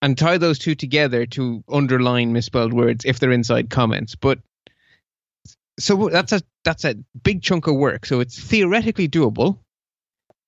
and 0.01 0.17
tie 0.17 0.37
those 0.37 0.59
two 0.59 0.75
together 0.75 1.25
to 1.27 1.63
underline 1.69 2.33
misspelled 2.33 2.73
words 2.73 3.05
if 3.05 3.19
they're 3.19 3.31
inside 3.31 3.69
comments. 3.69 4.15
But 4.15 4.39
so 5.79 6.09
that's 6.09 6.31
a 6.31 6.41
that's 6.63 6.85
a 6.85 6.95
big 7.23 7.41
chunk 7.41 7.67
of 7.67 7.75
work. 7.75 8.05
So 8.05 8.19
it's 8.19 8.39
theoretically 8.39 9.07
doable, 9.07 9.59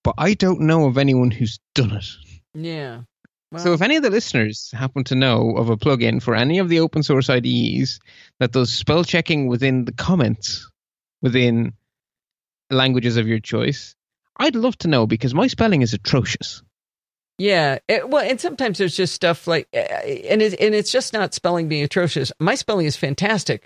but 0.04 0.16
I 0.18 0.34
don't 0.34 0.62
know 0.62 0.86
of 0.86 0.98
anyone 0.98 1.32
who's 1.32 1.60
done 1.76 1.92
it. 1.92 2.06
Yeah. 2.54 3.02
So 3.58 3.74
if 3.74 3.82
any 3.82 3.96
of 3.96 4.04
the 4.04 4.12
listeners 4.12 4.70
happen 4.76 5.04
to 5.06 5.16
know 5.16 5.58
of 5.58 5.70
a 5.70 5.78
plugin 5.78 6.22
for 6.22 6.36
any 6.36 6.60
of 6.60 6.70
the 6.70 6.80
open 6.82 7.02
source 7.02 7.32
IDEs 7.32 8.00
that 8.40 8.52
does 8.52 8.72
spell 8.72 9.04
checking 9.04 9.48
within 9.48 9.86
the 9.86 9.92
comments 9.92 10.70
within 11.24 11.74
languages 12.70 13.18
of 13.18 13.28
your 13.28 13.40
choice, 13.40 13.96
I'd 14.38 14.56
love 14.56 14.78
to 14.80 14.88
know 14.88 15.08
because 15.08 15.34
my 15.34 15.48
spelling 15.48 15.82
is 15.82 15.94
atrocious. 15.94 16.62
Yeah, 17.40 17.80
it, 17.88 18.08
well, 18.10 18.24
and 18.24 18.40
sometimes 18.40 18.78
there's 18.78 18.96
just 18.96 19.16
stuff 19.16 19.48
like, 19.48 19.68
uh, 19.74 19.78
and 19.80 20.42
it, 20.42 20.60
and 20.60 20.76
it's 20.76 20.92
just 20.92 21.14
not 21.14 21.34
spelling 21.34 21.70
being 21.70 21.84
atrocious. 21.84 22.32
My 22.40 22.54
spelling 22.54 22.86
is 22.86 22.98
fantastic, 22.98 23.66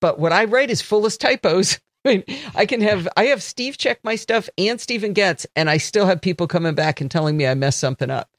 but 0.00 0.18
what 0.20 0.32
I 0.32 0.44
write 0.44 0.70
is 0.70 0.80
full 0.80 1.04
of 1.04 1.18
typos. 1.18 1.78
I 2.04 2.08
mean, 2.08 2.24
I 2.54 2.64
can 2.66 2.80
have 2.80 3.08
I 3.16 3.26
have 3.26 3.42
Steve 3.42 3.76
check 3.76 4.00
my 4.02 4.16
stuff 4.16 4.48
and 4.56 4.80
Stephen 4.80 5.12
gets, 5.12 5.46
and 5.54 5.68
I 5.68 5.76
still 5.76 6.06
have 6.06 6.20
people 6.20 6.46
coming 6.46 6.74
back 6.74 7.00
and 7.00 7.10
telling 7.10 7.36
me 7.36 7.46
I 7.46 7.54
messed 7.54 7.78
something 7.78 8.10
up. 8.10 8.31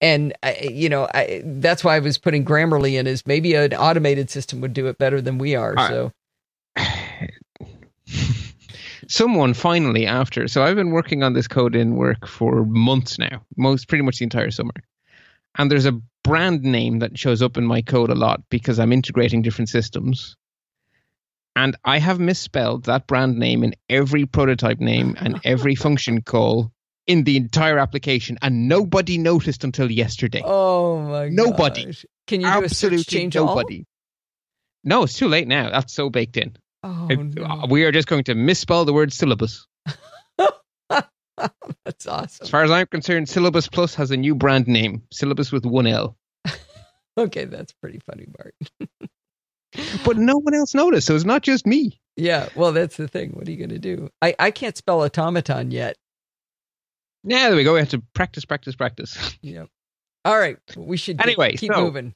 And 0.00 0.34
I, 0.42 0.68
you 0.70 0.88
know, 0.88 1.08
I, 1.14 1.42
that's 1.44 1.82
why 1.82 1.96
I 1.96 2.00
was 2.00 2.18
putting 2.18 2.44
Grammarly 2.44 2.98
in. 2.98 3.06
Is 3.06 3.26
maybe 3.26 3.54
an 3.54 3.72
automated 3.72 4.30
system 4.30 4.60
would 4.60 4.74
do 4.74 4.88
it 4.88 4.98
better 4.98 5.20
than 5.20 5.38
we 5.38 5.54
are. 5.54 5.74
So 5.88 6.12
Someone 9.08 9.54
finally 9.54 10.04
after 10.06 10.48
so 10.48 10.62
I've 10.62 10.74
been 10.76 10.90
working 10.90 11.22
on 11.22 11.32
this 11.32 11.46
code 11.46 11.76
in 11.76 11.96
work 11.96 12.26
for 12.26 12.64
months 12.64 13.18
now, 13.18 13.42
most 13.56 13.88
pretty 13.88 14.02
much 14.02 14.18
the 14.18 14.24
entire 14.24 14.50
summer. 14.50 14.72
And 15.56 15.70
there's 15.70 15.86
a 15.86 16.00
brand 16.24 16.62
name 16.62 16.98
that 16.98 17.16
shows 17.16 17.40
up 17.40 17.56
in 17.56 17.64
my 17.64 17.82
code 17.82 18.10
a 18.10 18.14
lot 18.14 18.42
because 18.50 18.78
I'm 18.78 18.92
integrating 18.92 19.42
different 19.42 19.68
systems. 19.68 20.36
And 21.54 21.76
I 21.84 21.98
have 21.98 22.18
misspelled 22.18 22.84
that 22.84 23.06
brand 23.06 23.38
name 23.38 23.64
in 23.64 23.74
every 23.88 24.26
prototype 24.26 24.80
name 24.80 25.16
and 25.18 25.40
every 25.44 25.74
function 25.74 26.20
call 26.20 26.70
in 27.06 27.24
the 27.24 27.36
entire 27.36 27.78
application, 27.78 28.36
and 28.42 28.68
nobody 28.68 29.18
noticed 29.18 29.64
until 29.64 29.90
yesterday. 29.90 30.42
oh 30.44 30.98
my, 31.00 31.28
god. 31.28 31.32
Nobody. 31.32 31.84
gosh. 31.86 32.04
Can 32.26 32.40
you 32.40 32.46
do 32.48 32.52
a 32.52 32.64
Absolutely 32.64 32.98
search 32.98 33.06
change 33.06 33.34
nobody. 33.36 33.84
No, 34.82 35.04
it's 35.04 35.14
too 35.14 35.28
late 35.28 35.46
now. 35.48 35.70
That's 35.70 35.92
so 35.94 36.10
baked 36.10 36.36
in. 36.36 36.56
Oh, 36.82 37.06
It- 37.10 37.18
uh, 37.18 37.22
no. 37.22 37.66
We 37.68 37.84
are 37.84 37.92
just 37.92 38.08
going 38.08 38.24
to 38.24 38.34
misspell 38.34 38.84
the 38.84 38.92
word 38.92 39.12
syllabus. 39.12 39.66
that's 41.84 42.06
awesome. 42.06 42.44
As 42.44 42.48
far 42.50 42.64
as 42.64 42.70
I'm 42.70 42.86
concerned, 42.86 43.28
Syllabus 43.28 43.68
Plus 43.68 43.94
has 43.96 44.10
a 44.10 44.16
new 44.16 44.34
brand 44.34 44.66
name, 44.66 45.02
Syllabus 45.12 45.52
with 45.52 45.64
one 45.66 45.86
L. 45.86 46.16
Okay, 47.18 47.46
that's 47.46 47.72
pretty 47.72 47.98
funny, 48.00 48.26
Bart. 48.28 48.54
But 50.04 50.16
no 50.18 50.36
one 50.36 50.54
else 50.54 50.74
noticed, 50.74 51.06
so 51.06 51.14
it's 51.14 51.24
not 51.24 51.42
just 51.42 51.66
me. 51.66 51.98
Yeah, 52.16 52.48
well, 52.54 52.72
that's 52.72 52.96
the 52.98 53.08
thing. 53.08 53.30
What 53.30 53.48
are 53.48 53.50
you 53.50 53.56
going 53.56 53.70
to 53.70 53.78
do? 53.78 54.10
I, 54.22 54.34
I 54.38 54.50
can't 54.50 54.76
spell 54.76 55.02
automaton 55.02 55.70
yet. 55.70 55.96
Yeah, 57.28 57.48
there 57.48 57.56
we 57.56 57.64
go. 57.64 57.74
We 57.74 57.80
have 57.80 57.90
to 57.90 58.02
practice, 58.14 58.44
practice, 58.44 58.76
practice. 58.76 59.36
Yep. 59.42 59.68
All 60.24 60.38
right, 60.38 60.56
we 60.76 60.96
should 60.96 61.20
Anyway, 61.20 61.52
keep 61.56 61.72
so- 61.72 61.84
moving. 61.84 62.14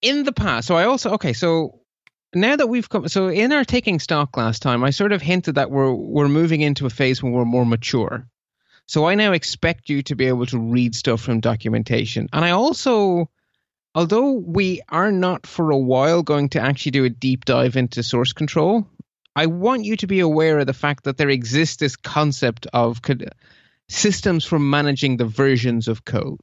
In 0.00 0.22
the 0.22 0.32
past, 0.32 0.68
so 0.68 0.76
I 0.76 0.84
also 0.84 1.10
okay, 1.14 1.32
so 1.32 1.80
now 2.32 2.54
that 2.54 2.68
we've 2.68 2.88
come, 2.88 3.08
so 3.08 3.26
in 3.28 3.52
our 3.52 3.64
taking 3.64 3.98
stock 3.98 4.36
last 4.36 4.62
time, 4.62 4.84
I 4.84 4.90
sort 4.90 5.10
of 5.12 5.20
hinted 5.20 5.56
that 5.56 5.72
we're 5.72 5.92
we're 5.92 6.28
moving 6.28 6.60
into 6.60 6.86
a 6.86 6.90
phase 6.90 7.20
when 7.20 7.32
we're 7.32 7.44
more 7.44 7.66
mature. 7.66 8.28
So 8.86 9.06
I 9.06 9.16
now 9.16 9.32
expect 9.32 9.88
you 9.88 10.02
to 10.04 10.14
be 10.14 10.26
able 10.26 10.46
to 10.46 10.58
read 10.58 10.94
stuff 10.94 11.20
from 11.20 11.40
documentation, 11.40 12.28
and 12.32 12.44
I 12.44 12.50
also, 12.52 13.28
although 13.94 14.32
we 14.34 14.82
are 14.88 15.10
not 15.10 15.46
for 15.48 15.70
a 15.72 15.76
while 15.78 16.22
going 16.22 16.50
to 16.50 16.60
actually 16.60 16.92
do 16.92 17.04
a 17.04 17.10
deep 17.10 17.44
dive 17.44 17.76
into 17.76 18.02
source 18.04 18.32
control, 18.32 18.86
I 19.34 19.46
want 19.46 19.84
you 19.84 19.96
to 19.96 20.06
be 20.06 20.20
aware 20.20 20.60
of 20.60 20.66
the 20.66 20.72
fact 20.74 21.04
that 21.04 21.16
there 21.16 21.28
exists 21.28 21.76
this 21.78 21.96
concept 21.96 22.68
of 22.72 23.02
systems 23.88 24.44
for 24.44 24.58
managing 24.58 25.16
the 25.16 25.24
versions 25.24 25.88
of 25.88 26.04
code. 26.04 26.40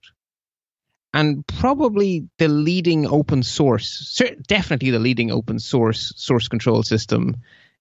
And 1.13 1.47
probably 1.47 2.27
the 2.39 2.49
leading 2.49 3.07
open 3.07 3.41
source, 3.41 4.21
definitely 4.47 4.91
the 4.91 4.99
leading 4.99 5.31
open 5.31 5.59
source 5.59 6.11
source 6.17 6.49
control 6.49 6.83
system 6.83 7.37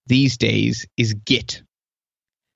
these 0.07 0.37
days 0.37 0.87
is 0.97 1.15
Git. 1.15 1.63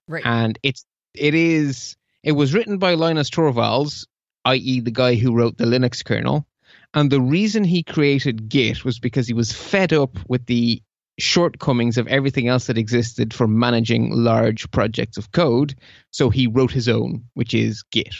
Right. 0.06 0.24
And 0.24 0.58
it's 0.62 0.84
it 1.14 1.34
is 1.34 1.96
it 2.22 2.32
was 2.32 2.54
written 2.54 2.78
by 2.78 2.94
Linus 2.94 3.30
Torvalds, 3.30 4.06
i.e., 4.44 4.80
the 4.80 4.90
guy 4.90 5.16
who 5.16 5.34
wrote 5.34 5.58
the 5.58 5.64
Linux 5.64 6.04
kernel. 6.04 6.46
And 6.94 7.10
the 7.10 7.20
reason 7.20 7.64
he 7.64 7.82
created 7.82 8.48
Git 8.48 8.84
was 8.84 8.98
because 8.98 9.26
he 9.26 9.34
was 9.34 9.52
fed 9.52 9.92
up 9.92 10.16
with 10.28 10.46
the 10.46 10.82
shortcomings 11.18 11.98
of 11.98 12.06
everything 12.06 12.48
else 12.48 12.66
that 12.66 12.78
existed 12.78 13.34
for 13.34 13.46
managing 13.46 14.10
large 14.12 14.70
projects 14.70 15.16
of 15.16 15.32
code. 15.32 15.74
So 16.10 16.30
he 16.30 16.46
wrote 16.46 16.70
his 16.70 16.88
own, 16.88 17.24
which 17.34 17.54
is 17.54 17.82
Git. 17.90 18.14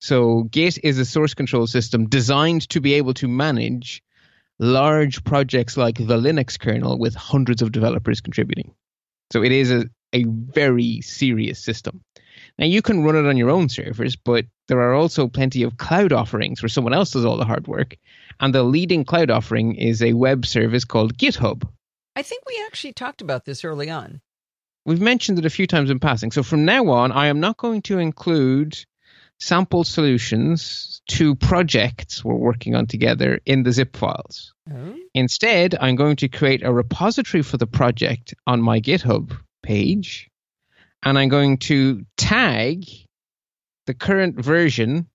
So 0.00 0.42
Git 0.44 0.78
is 0.84 0.98
a 0.98 1.04
source 1.04 1.34
control 1.34 1.66
system 1.66 2.08
designed 2.08 2.68
to 2.70 2.80
be 2.80 2.94
able 2.94 3.14
to 3.14 3.28
manage 3.28 4.02
large 4.58 5.24
projects 5.24 5.76
like 5.76 5.96
the 5.96 6.18
Linux 6.18 6.58
kernel 6.58 6.98
with 6.98 7.14
hundreds 7.14 7.62
of 7.62 7.72
developers 7.72 8.20
contributing. 8.20 8.74
So 9.32 9.42
it 9.42 9.52
is 9.52 9.70
a, 9.70 9.86
a 10.12 10.24
very 10.24 11.00
serious 11.00 11.64
system. 11.64 12.02
Now 12.58 12.66
you 12.66 12.82
can 12.82 13.02
run 13.02 13.16
it 13.16 13.28
on 13.28 13.36
your 13.36 13.50
own 13.50 13.68
servers, 13.68 14.16
but 14.16 14.46
there 14.68 14.80
are 14.80 14.94
also 14.94 15.28
plenty 15.28 15.62
of 15.62 15.76
cloud 15.76 16.12
offerings 16.12 16.62
where 16.62 16.68
someone 16.68 16.94
else 16.94 17.10
does 17.12 17.24
all 17.24 17.36
the 17.36 17.44
hard 17.44 17.66
work. 17.66 17.96
And 18.40 18.54
the 18.54 18.62
leading 18.62 19.04
cloud 19.04 19.30
offering 19.30 19.74
is 19.76 20.02
a 20.02 20.12
web 20.12 20.46
service 20.46 20.84
called 20.84 21.16
GitHub. 21.16 21.66
I 22.16 22.22
think 22.22 22.44
we 22.46 22.62
actually 22.66 22.92
talked 22.92 23.22
about 23.22 23.44
this 23.44 23.64
early 23.64 23.90
on. 23.90 24.20
We've 24.86 25.00
mentioned 25.00 25.38
it 25.38 25.46
a 25.46 25.50
few 25.50 25.66
times 25.66 25.90
in 25.90 25.98
passing. 25.98 26.30
So 26.30 26.42
from 26.42 26.64
now 26.64 26.88
on, 26.88 27.10
I 27.10 27.26
am 27.26 27.40
not 27.40 27.56
going 27.56 27.82
to 27.82 27.98
include 27.98 28.76
sample 29.40 29.84
solutions 29.84 31.02
to 31.08 31.34
projects 31.34 32.24
we're 32.24 32.34
working 32.34 32.74
on 32.74 32.86
together 32.86 33.40
in 33.44 33.62
the 33.62 33.72
zip 33.72 33.96
files. 33.96 34.54
Oh. 34.72 34.94
Instead, 35.12 35.74
I'm 35.78 35.96
going 35.96 36.16
to 36.16 36.28
create 36.28 36.62
a 36.64 36.72
repository 36.72 37.42
for 37.42 37.56
the 37.56 37.66
project 37.66 38.34
on 38.46 38.62
my 38.62 38.80
GitHub 38.80 39.36
page, 39.62 40.30
and 41.02 41.18
I'm 41.18 41.28
going 41.28 41.58
to 41.58 42.04
tag 42.16 42.84
the 43.86 43.94
current 43.94 44.42
version. 44.42 45.08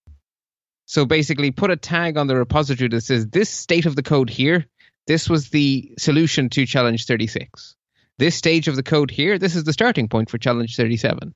So 0.86 1.06
basically, 1.06 1.52
put 1.52 1.72
a 1.72 1.78
tag 1.78 2.18
on 2.18 2.28
the 2.28 2.36
repository 2.36 2.90
that 2.90 3.02
says 3.02 3.28
this 3.28 3.50
state 3.50 3.86
of 3.86 3.96
the 3.96 4.04
code 4.04 4.30
here, 4.30 4.66
this 5.10 5.28
was 5.28 5.50
the 5.50 5.92
solution 5.98 6.50
to 6.50 6.68
challenge 6.68 7.08
36. 7.08 7.76
This 8.20 8.36
stage 8.36 8.68
of 8.68 8.76
the 8.76 8.84
code 8.84 9.10
here, 9.10 9.40
this 9.40 9.56
is 9.56 9.64
the 9.64 9.74
starting 9.74 10.08
point 10.08 10.30
for 10.30 10.38
challenge 10.38 10.76
37. 10.76 11.34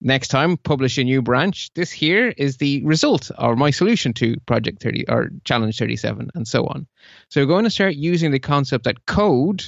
Next 0.00 0.28
time, 0.28 0.56
publish 0.56 0.96
a 0.96 1.04
new 1.04 1.20
branch. 1.20 1.70
This 1.74 1.92
here 1.92 2.32
is 2.34 2.56
the 2.56 2.82
result 2.86 3.30
or 3.36 3.56
my 3.56 3.72
solution 3.72 4.14
to 4.14 4.40
project 4.46 4.82
30 4.82 5.04
or 5.06 5.28
challenge 5.44 5.76
37 5.76 6.30
and 6.34 6.48
so 6.48 6.64
on. 6.64 6.86
So 7.28 7.42
we're 7.42 7.46
going 7.46 7.64
to 7.64 7.70
start 7.70 7.94
using 7.94 8.30
the 8.30 8.38
concept 8.38 8.84
that 8.84 9.04
code 9.04 9.62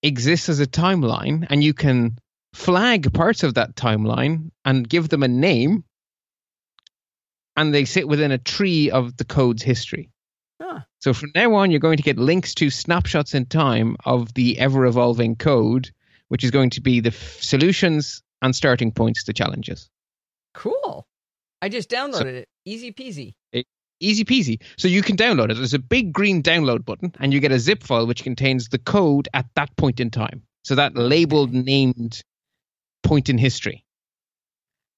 exists 0.00 0.48
as 0.48 0.60
a 0.60 0.68
timeline 0.68 1.48
and 1.50 1.64
you 1.64 1.74
can 1.74 2.16
flag 2.54 3.12
parts 3.12 3.42
of 3.42 3.54
that 3.54 3.74
timeline 3.74 4.52
and 4.64 4.88
give 4.88 5.08
them 5.08 5.24
a 5.24 5.28
name 5.28 5.82
and 7.56 7.74
they 7.74 7.86
sit 7.86 8.06
within 8.06 8.30
a 8.30 8.38
tree 8.38 8.88
of 8.88 9.16
the 9.16 9.24
code's 9.24 9.64
history. 9.64 10.10
Huh. 10.78 10.84
So 11.00 11.12
from 11.14 11.32
now 11.34 11.54
on, 11.54 11.70
you're 11.70 11.80
going 11.80 11.96
to 11.96 12.02
get 12.02 12.18
links 12.18 12.54
to 12.54 12.70
snapshots 12.70 13.34
in 13.34 13.46
time 13.46 13.96
of 14.04 14.34
the 14.34 14.58
ever 14.58 14.86
evolving 14.86 15.36
code, 15.36 15.90
which 16.28 16.44
is 16.44 16.50
going 16.50 16.70
to 16.70 16.80
be 16.80 17.00
the 17.00 17.10
f- 17.10 17.42
solutions 17.42 18.22
and 18.42 18.54
starting 18.54 18.92
points 18.92 19.24
to 19.24 19.32
challenges. 19.32 19.90
Cool. 20.54 21.06
I 21.60 21.68
just 21.68 21.90
downloaded 21.90 22.12
so, 22.12 22.26
it. 22.26 22.48
Easy 22.64 22.92
peasy. 22.92 23.34
It, 23.52 23.66
easy 24.00 24.24
peasy. 24.24 24.62
So 24.76 24.88
you 24.88 25.02
can 25.02 25.16
download 25.16 25.50
it. 25.50 25.54
There's 25.54 25.74
a 25.74 25.78
big 25.78 26.12
green 26.12 26.42
download 26.42 26.84
button, 26.84 27.14
and 27.18 27.32
you 27.32 27.40
get 27.40 27.52
a 27.52 27.58
zip 27.58 27.82
file 27.82 28.06
which 28.06 28.22
contains 28.22 28.68
the 28.68 28.78
code 28.78 29.28
at 29.34 29.46
that 29.54 29.76
point 29.76 30.00
in 30.00 30.10
time. 30.10 30.42
So 30.64 30.74
that 30.76 30.96
labeled, 30.96 31.52
named 31.52 32.22
point 33.02 33.28
in 33.28 33.38
history. 33.38 33.84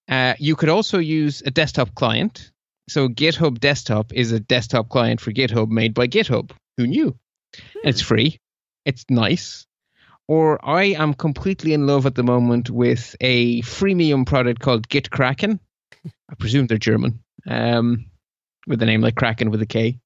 Uh, 0.09 0.35
you 0.38 0.57
could 0.57 0.69
also 0.69 0.99
use 0.99 1.43
a 1.47 1.51
desktop 1.51 1.95
client. 1.95 2.51
So 2.90 3.09
GitHub 3.09 3.61
Desktop 3.61 4.12
is 4.12 4.33
a 4.33 4.40
desktop 4.40 4.88
client 4.88 5.20
for 5.20 5.33
GitHub 5.33 5.68
made 5.68 5.94
by 5.94 6.09
GitHub. 6.09 6.50
Who 6.76 6.87
knew? 6.87 7.16
Hmm. 7.55 7.88
It's 7.88 8.00
free. 8.00 8.40
It's 8.85 9.05
nice 9.09 9.66
or 10.31 10.64
I 10.64 10.94
am 10.96 11.12
completely 11.12 11.72
in 11.72 11.88
love 11.88 12.07
at 12.07 12.14
the 12.14 12.22
moment 12.22 12.70
with 12.70 13.16
a 13.20 13.62
freemium 13.62 14.24
product 14.24 14.61
called 14.61 14.88
GitKraken. 14.88 15.59
I 16.07 16.35
presume 16.38 16.68
they're 16.68 16.79
German, 16.79 17.18
um, 17.48 18.07
with 18.68 18.81
a 18.81 18.87
name 18.87 19.00
like 19.00 19.16
Kraken 19.16 19.50
with 19.50 19.61
a 19.61 19.66
K. 19.66 19.98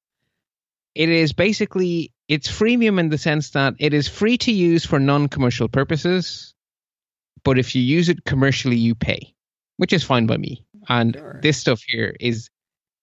It 0.95 1.09
is 1.09 1.33
basically 1.33 2.11
it's 2.27 2.49
freemium 2.49 2.99
in 2.99 3.09
the 3.09 3.19
sense 3.19 3.51
that 3.51 3.75
it 3.77 3.93
is 3.93 4.07
free 4.07 4.39
to 4.39 4.51
use 4.51 4.83
for 4.83 4.99
non-commercial 4.99 5.69
purposes, 5.69 6.55
but 7.43 7.59
if 7.59 7.75
you 7.75 7.83
use 7.83 8.09
it 8.09 8.25
commercially, 8.25 8.77
you 8.77 8.95
pay, 8.95 9.35
which 9.77 9.93
is 9.93 10.03
fine 10.03 10.25
by 10.25 10.37
me. 10.37 10.65
And 10.89 11.13
sure. 11.13 11.39
this 11.43 11.59
stuff 11.59 11.83
here 11.85 12.15
is 12.19 12.49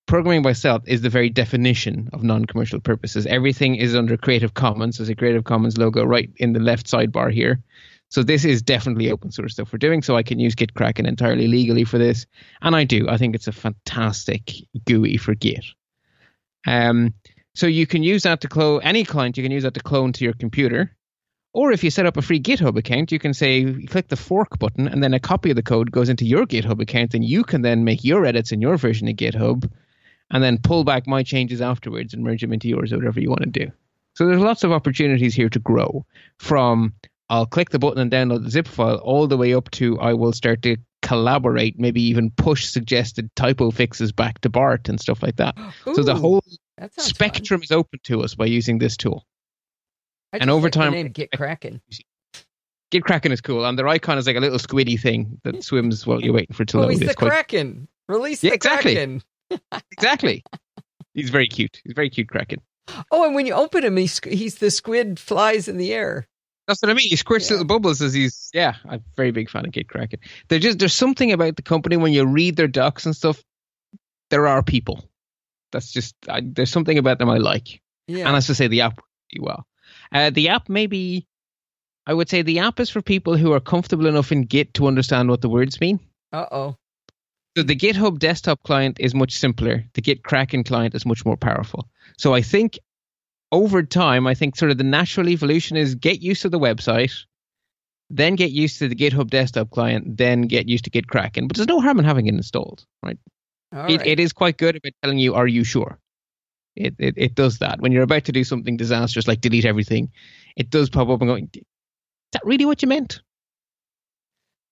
programming 0.06 0.42
by 0.42 0.52
stealth 0.52 0.82
is 0.86 1.00
the 1.02 1.10
very 1.10 1.30
definition 1.30 2.08
of 2.12 2.22
non-commercial 2.22 2.80
purposes. 2.80 3.26
Everything 3.26 3.76
is 3.76 3.94
under 3.94 4.16
Creative 4.16 4.54
Commons. 4.54 4.98
There's 4.98 5.08
a 5.08 5.14
Creative 5.14 5.44
Commons 5.44 5.78
logo 5.78 6.04
right 6.04 6.30
in 6.36 6.52
the 6.52 6.60
left 6.60 6.86
sidebar 6.86 7.32
here. 7.32 7.62
So 8.10 8.22
this 8.22 8.44
is 8.44 8.60
definitely 8.60 9.10
open 9.10 9.30
source 9.30 9.54
stuff 9.54 9.72
we're 9.72 9.78
doing. 9.78 10.02
So 10.02 10.16
I 10.16 10.22
can 10.22 10.38
use 10.38 10.54
GitKraken 10.54 11.06
entirely 11.06 11.48
legally 11.48 11.84
for 11.84 11.96
this, 11.96 12.26
and 12.60 12.76
I 12.76 12.84
do. 12.84 13.08
I 13.08 13.16
think 13.16 13.34
it's 13.34 13.48
a 13.48 13.52
fantastic 13.52 14.52
GUI 14.84 15.16
for 15.16 15.34
Git. 15.34 15.64
Um, 16.66 17.14
so 17.54 17.66
you 17.66 17.86
can 17.86 18.02
use 18.02 18.24
that 18.24 18.42
to 18.42 18.48
clone 18.48 18.82
any 18.82 19.04
client. 19.04 19.36
You 19.36 19.42
can 19.42 19.52
use 19.52 19.62
that 19.62 19.74
to 19.74 19.80
clone 19.80 20.12
to 20.12 20.24
your 20.24 20.34
computer, 20.34 20.94
or 21.54 21.72
if 21.72 21.84
you 21.84 21.90
set 21.90 22.06
up 22.06 22.16
a 22.16 22.22
free 22.22 22.40
GitHub 22.40 22.78
account, 22.78 23.12
you 23.12 23.18
can 23.18 23.34
say 23.34 23.58
you 23.58 23.86
click 23.86 24.08
the 24.08 24.16
fork 24.16 24.58
button, 24.58 24.88
and 24.88 25.02
then 25.02 25.14
a 25.14 25.20
copy 25.20 25.50
of 25.50 25.56
the 25.56 25.62
code 25.62 25.90
goes 25.90 26.08
into 26.08 26.24
your 26.24 26.46
GitHub 26.46 26.80
account, 26.80 27.14
and 27.14 27.24
you 27.24 27.44
can 27.44 27.62
then 27.62 27.84
make 27.84 28.04
your 28.04 28.24
edits 28.24 28.52
in 28.52 28.60
your 28.60 28.76
version 28.76 29.08
of 29.08 29.16
GitHub 29.16 29.70
and 30.32 30.42
then 30.42 30.58
pull 30.58 30.82
back 30.82 31.06
my 31.06 31.22
changes 31.22 31.60
afterwards 31.60 32.12
and 32.12 32.24
merge 32.24 32.40
them 32.40 32.52
into 32.52 32.68
yours 32.68 32.92
or 32.92 32.96
whatever 32.96 33.20
you 33.20 33.28
want 33.28 33.42
to 33.42 33.66
do. 33.66 33.70
So 34.14 34.26
there's 34.26 34.40
lots 34.40 34.64
of 34.64 34.72
opportunities 34.72 35.34
here 35.34 35.48
to 35.50 35.58
grow 35.58 36.04
from 36.38 36.94
I'll 37.30 37.46
click 37.46 37.70
the 37.70 37.78
button 37.78 38.00
and 38.00 38.10
download 38.10 38.44
the 38.44 38.50
zip 38.50 38.66
file 38.66 38.96
all 38.96 39.26
the 39.26 39.36
way 39.36 39.54
up 39.54 39.70
to 39.72 39.98
I 40.00 40.14
will 40.14 40.32
start 40.32 40.62
to 40.62 40.76
collaborate, 41.02 41.78
maybe 41.78 42.02
even 42.02 42.30
push 42.30 42.66
suggested 42.66 43.34
typo 43.36 43.70
fixes 43.70 44.12
back 44.12 44.40
to 44.40 44.48
Bart 44.48 44.88
and 44.88 45.00
stuff 45.00 45.22
like 45.22 45.36
that. 45.36 45.56
Ooh, 45.86 45.94
so 45.94 46.02
the 46.02 46.14
whole 46.14 46.42
spectrum 46.98 47.60
fun. 47.60 47.64
is 47.64 47.70
open 47.70 48.00
to 48.04 48.22
us 48.22 48.34
by 48.34 48.46
using 48.46 48.78
this 48.78 48.96
tool. 48.96 49.26
and 50.32 50.50
over 50.50 50.66
like 50.66 50.72
time, 50.72 50.92
GitKraken. 50.92 51.80
Get 52.90 53.04
Kraken 53.04 53.32
is 53.32 53.40
cool, 53.40 53.64
and 53.64 53.78
their 53.78 53.88
icon 53.88 54.18
is 54.18 54.26
like 54.26 54.36
a 54.36 54.40
little 54.40 54.58
squiddy 54.58 55.00
thing 55.00 55.40
that 55.44 55.64
swims 55.64 56.06
while 56.06 56.20
you're 56.20 56.34
waiting 56.34 56.54
for 56.54 56.64
it 56.64 56.68
to 56.70 56.78
oh, 56.78 56.82
load. 56.82 56.90
He's 56.90 57.00
the 57.00 57.14
quite... 57.14 57.30
Kraken. 57.30 57.88
Release 58.06 58.44
yeah, 58.44 58.50
the 58.50 58.56
exactly. 58.56 58.94
Kraken 58.94 59.22
exactly. 59.92 60.44
He's 61.14 61.30
very 61.30 61.46
cute. 61.46 61.80
He's 61.84 61.94
very 61.94 62.10
cute, 62.10 62.28
Kraken. 62.28 62.60
Oh, 63.10 63.24
and 63.24 63.34
when 63.34 63.46
you 63.46 63.54
open 63.54 63.84
him, 63.84 63.96
he's 63.96 64.20
he's 64.24 64.56
the 64.56 64.70
squid 64.70 65.18
flies 65.18 65.68
in 65.68 65.76
the 65.76 65.92
air. 65.92 66.26
That's 66.66 66.80
what 66.82 66.90
I 66.90 66.94
mean. 66.94 67.08
He 67.08 67.16
squirts 67.16 67.48
yeah. 67.48 67.54
little 67.54 67.66
bubbles 67.66 68.02
as 68.02 68.14
he's 68.14 68.50
yeah. 68.54 68.76
I'm 68.84 69.00
a 69.00 69.02
very 69.16 69.30
big 69.30 69.50
fan 69.50 69.66
of 69.66 69.72
GitKraken. 69.72 70.18
There's 70.48 70.62
just 70.62 70.78
there's 70.78 70.94
something 70.94 71.32
about 71.32 71.56
the 71.56 71.62
company 71.62 71.96
when 71.96 72.12
you 72.12 72.24
read 72.24 72.56
their 72.56 72.68
docs 72.68 73.06
and 73.06 73.14
stuff. 73.16 73.42
There 74.30 74.46
are 74.46 74.62
people. 74.62 75.04
That's 75.72 75.92
just 75.92 76.14
I, 76.28 76.40
there's 76.44 76.70
something 76.70 76.98
about 76.98 77.18
them 77.18 77.28
I 77.28 77.38
like. 77.38 77.80
Yeah. 78.06 78.26
And 78.26 78.36
as 78.36 78.46
to 78.46 78.54
say, 78.54 78.68
the 78.68 78.82
app 78.82 78.96
pretty 78.96 79.42
well. 79.42 79.66
Uh, 80.12 80.30
the 80.30 80.48
app 80.48 80.68
maybe 80.68 81.26
I 82.06 82.14
would 82.14 82.28
say 82.28 82.42
the 82.42 82.60
app 82.60 82.80
is 82.80 82.90
for 82.90 83.02
people 83.02 83.36
who 83.36 83.52
are 83.52 83.60
comfortable 83.60 84.06
enough 84.06 84.32
in 84.32 84.42
Git 84.42 84.74
to 84.74 84.86
understand 84.86 85.28
what 85.28 85.40
the 85.40 85.48
words 85.48 85.80
mean. 85.80 86.00
Uh 86.32 86.46
oh. 86.50 86.76
So 87.56 87.62
the 87.62 87.76
GitHub 87.76 88.18
desktop 88.18 88.62
client 88.62 88.98
is 88.98 89.14
much 89.14 89.32
simpler. 89.32 89.84
The 89.92 90.02
GitKraken 90.02 90.66
client 90.66 90.94
is 90.94 91.04
much 91.04 91.24
more 91.24 91.36
powerful. 91.36 91.88
So 92.16 92.34
I 92.34 92.40
think 92.40 92.78
over 93.50 93.82
time, 93.82 94.26
I 94.26 94.34
think 94.34 94.56
sort 94.56 94.70
of 94.70 94.78
the 94.78 94.84
natural 94.84 95.28
evolution 95.28 95.76
is 95.76 95.94
get 95.94 96.22
used 96.22 96.42
to 96.42 96.48
the 96.48 96.58
website, 96.58 97.12
then 98.08 98.36
get 98.36 98.50
used 98.50 98.78
to 98.78 98.88
the 98.88 98.94
GitHub 98.94 99.28
desktop 99.28 99.70
client, 99.70 100.16
then 100.16 100.42
get 100.42 100.66
used 100.68 100.84
to 100.84 100.90
GitKraken. 100.90 101.46
But 101.46 101.56
there's 101.56 101.68
no 101.68 101.80
harm 101.80 101.98
in 101.98 102.06
having 102.06 102.26
it 102.26 102.34
installed, 102.34 102.86
right? 103.02 103.18
It, 103.72 103.76
right. 103.76 104.06
it 104.06 104.20
is 104.20 104.32
quite 104.32 104.56
good 104.56 104.76
about 104.76 104.92
telling 105.02 105.18
you, 105.18 105.34
are 105.34 105.46
you 105.46 105.64
sure? 105.64 105.98
It, 106.74 106.94
it 106.98 107.14
it 107.16 107.34
does 107.34 107.58
that. 107.58 107.80
When 107.80 107.92
you're 107.92 108.02
about 108.02 108.24
to 108.24 108.32
do 108.32 108.44
something 108.44 108.76
disastrous 108.78 109.28
like 109.28 109.42
delete 109.42 109.66
everything, 109.66 110.10
it 110.56 110.70
does 110.70 110.88
pop 110.88 111.08
up 111.08 111.20
and 111.20 111.28
go, 111.28 111.36
is 111.36 111.48
that 112.32 112.44
really 112.44 112.64
what 112.64 112.80
you 112.80 112.88
meant? 112.88 113.20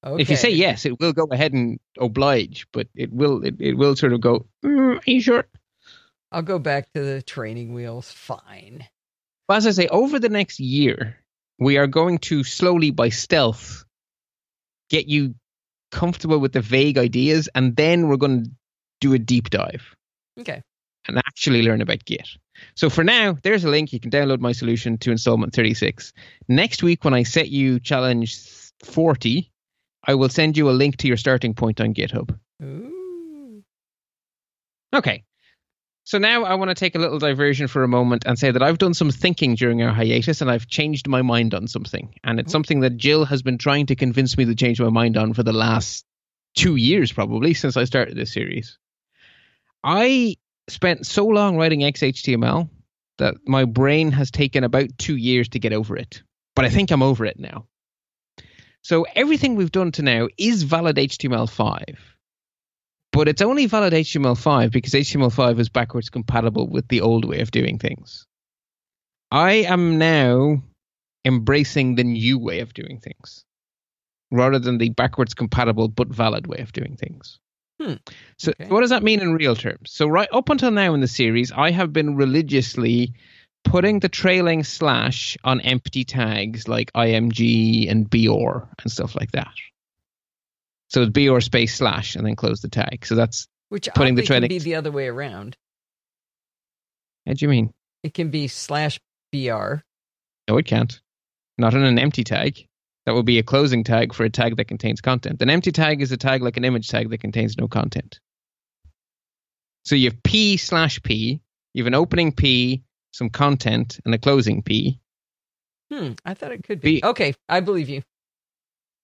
Okay. 0.04 0.22
If 0.22 0.30
you 0.30 0.36
say 0.36 0.50
yes, 0.50 0.86
it 0.86 0.98
will 0.98 1.12
go 1.12 1.26
ahead 1.30 1.52
and 1.52 1.78
oblige, 1.98 2.66
but 2.72 2.88
it 2.94 3.12
will 3.12 3.44
it, 3.44 3.56
it 3.60 3.74
will 3.74 3.96
sort 3.96 4.12
of 4.14 4.20
go. 4.20 4.46
Mm, 4.64 4.96
are 4.96 5.10
you 5.10 5.20
sure? 5.20 5.44
I'll 6.32 6.42
go 6.42 6.58
back 6.58 6.92
to 6.92 7.02
the 7.02 7.22
training 7.22 7.74
wheels. 7.74 8.10
Fine. 8.10 8.86
But 9.48 9.58
as 9.58 9.66
I 9.66 9.70
say, 9.72 9.88
over 9.88 10.18
the 10.18 10.28
next 10.28 10.60
year, 10.60 11.16
we 11.58 11.76
are 11.76 11.88
going 11.88 12.18
to 12.18 12.44
slowly, 12.44 12.92
by 12.92 13.08
stealth, 13.08 13.84
get 14.88 15.08
you 15.08 15.34
comfortable 15.90 16.38
with 16.38 16.52
the 16.52 16.60
vague 16.60 16.98
ideas, 16.98 17.48
and 17.54 17.74
then 17.76 18.08
we're 18.08 18.16
going 18.16 18.44
to 18.44 18.50
do 19.00 19.12
a 19.12 19.18
deep 19.18 19.50
dive. 19.50 19.94
Okay. 20.38 20.62
And 21.08 21.18
actually 21.18 21.62
learn 21.62 21.80
about 21.80 22.04
Git. 22.04 22.28
So 22.76 22.90
for 22.90 23.02
now, 23.02 23.36
there's 23.42 23.64
a 23.64 23.68
link. 23.68 23.92
You 23.92 24.00
can 24.00 24.10
download 24.10 24.40
my 24.40 24.52
solution 24.52 24.98
to 24.98 25.10
installment 25.10 25.54
36. 25.54 26.12
Next 26.48 26.82
week, 26.82 27.04
when 27.04 27.14
I 27.14 27.24
set 27.24 27.48
you 27.48 27.80
challenge 27.80 28.38
40, 28.84 29.50
I 30.04 30.14
will 30.14 30.28
send 30.28 30.56
you 30.56 30.70
a 30.70 30.72
link 30.72 30.96
to 30.98 31.08
your 31.08 31.16
starting 31.16 31.54
point 31.54 31.80
on 31.80 31.94
GitHub. 31.94 32.36
Ooh. 32.62 33.62
Okay. 34.94 35.24
So 36.04 36.18
now 36.18 36.44
I 36.44 36.54
want 36.54 36.70
to 36.70 36.74
take 36.74 36.94
a 36.94 36.98
little 36.98 37.18
diversion 37.18 37.68
for 37.68 37.84
a 37.84 37.88
moment 37.88 38.24
and 38.26 38.38
say 38.38 38.50
that 38.50 38.62
I've 38.62 38.78
done 38.78 38.94
some 38.94 39.10
thinking 39.10 39.54
during 39.54 39.82
our 39.82 39.92
hiatus 39.92 40.40
and 40.40 40.50
I've 40.50 40.66
changed 40.66 41.06
my 41.06 41.22
mind 41.22 41.54
on 41.54 41.68
something. 41.68 42.14
And 42.24 42.40
it's 42.40 42.50
something 42.50 42.80
that 42.80 42.96
Jill 42.96 43.24
has 43.26 43.42
been 43.42 43.58
trying 43.58 43.86
to 43.86 43.94
convince 43.94 44.36
me 44.36 44.46
to 44.46 44.54
change 44.54 44.80
my 44.80 44.88
mind 44.88 45.16
on 45.16 45.34
for 45.34 45.42
the 45.42 45.52
last 45.52 46.04
two 46.56 46.76
years, 46.76 47.12
probably, 47.12 47.54
since 47.54 47.76
I 47.76 47.84
started 47.84 48.16
this 48.16 48.32
series. 48.32 48.78
I 49.84 50.36
spent 50.68 51.06
so 51.06 51.26
long 51.26 51.56
writing 51.56 51.80
XHTML 51.80 52.68
that 53.18 53.36
my 53.46 53.64
brain 53.66 54.10
has 54.12 54.30
taken 54.30 54.64
about 54.64 54.96
two 54.98 55.16
years 55.16 55.50
to 55.50 55.58
get 55.58 55.72
over 55.72 55.96
it. 55.96 56.22
But 56.56 56.64
I 56.64 56.70
think 56.70 56.90
I'm 56.90 57.02
over 57.02 57.24
it 57.24 57.38
now. 57.38 57.66
So 58.82 59.06
everything 59.14 59.56
we've 59.56 59.72
done 59.72 59.92
to 59.92 60.02
now 60.02 60.28
is 60.38 60.62
valid 60.62 60.96
HTML5. 60.96 61.96
But 63.12 63.28
it's 63.28 63.42
only 63.42 63.66
valid 63.66 63.92
HTML5 63.92 64.70
because 64.70 64.92
HTML5 64.92 65.58
is 65.58 65.68
backwards 65.68 66.10
compatible 66.10 66.68
with 66.68 66.88
the 66.88 67.00
old 67.00 67.24
way 67.24 67.40
of 67.40 67.50
doing 67.50 67.78
things. 67.78 68.26
I 69.30 69.52
am 69.68 69.98
now 69.98 70.62
embracing 71.24 71.96
the 71.96 72.04
new 72.04 72.38
way 72.38 72.60
of 72.60 72.72
doing 72.72 73.00
things 73.00 73.44
rather 74.30 74.58
than 74.58 74.78
the 74.78 74.90
backwards 74.90 75.34
compatible 75.34 75.88
but 75.88 76.08
valid 76.08 76.46
way 76.46 76.58
of 76.58 76.72
doing 76.72 76.96
things. 76.96 77.38
Hmm. 77.80 77.94
So, 78.38 78.52
Okay. 78.52 78.68
what 78.68 78.80
does 78.80 78.90
that 78.90 79.02
mean 79.02 79.20
in 79.20 79.32
real 79.34 79.56
terms? 79.56 79.90
So, 79.92 80.06
right 80.06 80.28
up 80.32 80.48
until 80.48 80.70
now 80.70 80.94
in 80.94 81.00
the 81.00 81.08
series, 81.08 81.50
I 81.50 81.70
have 81.70 81.92
been 81.92 82.14
religiously 82.14 83.14
putting 83.64 84.00
the 84.00 84.08
trailing 84.08 84.64
slash 84.64 85.36
on 85.44 85.60
empty 85.60 86.04
tags 86.04 86.66
like 86.68 86.92
IMG 86.92 87.90
and 87.90 88.08
BR 88.08 88.64
and 88.82 88.90
stuff 88.90 89.14
like 89.14 89.32
that. 89.32 89.52
So, 90.88 91.02
it's 91.02 91.10
BR 91.12 91.40
space 91.40 91.76
slash 91.76 92.16
and 92.16 92.26
then 92.26 92.36
close 92.36 92.60
the 92.60 92.68
tag. 92.68 93.04
So, 93.06 93.14
that's 93.14 93.46
Which 93.68 93.88
Putting 93.94 94.14
the 94.16 94.22
oddly 94.22 94.26
can 94.26 94.26
trailing- 94.26 94.48
be 94.48 94.58
the 94.58 94.74
other 94.74 94.90
way 94.90 95.06
around. 95.06 95.56
how 97.26 97.34
do 97.34 97.44
you 97.44 97.48
mean? 97.48 97.72
It 98.02 98.14
can 98.14 98.30
be 98.30 98.48
slash 98.48 98.98
br. 99.32 99.36
No, 100.48 100.56
it 100.58 100.66
can't. 100.66 101.00
Not 101.58 101.74
in 101.74 101.84
an 101.84 101.98
empty 101.98 102.24
tag. 102.24 102.66
That 103.06 103.14
would 103.14 103.26
be 103.26 103.38
a 103.38 103.42
closing 103.42 103.84
tag 103.84 104.12
for 104.14 104.24
a 104.24 104.30
tag 104.30 104.56
that 104.56 104.66
contains 104.66 105.00
content. 105.00 105.40
An 105.42 105.50
empty 105.50 105.70
tag 105.72 106.02
is 106.02 106.10
a 106.12 106.16
tag 106.16 106.42
like 106.42 106.56
an 106.56 106.64
image 106.64 106.88
tag 106.88 107.10
that 107.10 107.18
contains 107.18 107.56
no 107.56 107.68
content. 107.68 108.18
So 109.84 109.94
you 109.94 110.10
have 110.10 110.22
P 110.22 110.56
slash 110.56 111.00
P, 111.02 111.40
you 111.74 111.82
have 111.82 111.86
an 111.86 111.94
opening 111.94 112.32
P, 112.32 112.82
some 113.12 113.30
content, 113.30 114.00
and 114.04 114.14
a 114.14 114.18
closing 114.18 114.62
P. 114.62 115.00
Hmm. 115.90 116.12
I 116.24 116.34
thought 116.34 116.52
it 116.52 116.62
could 116.64 116.80
be. 116.80 117.00
Be- 117.00 117.04
Okay, 117.04 117.34
I 117.48 117.60
believe 117.60 117.88
you. 117.88 118.02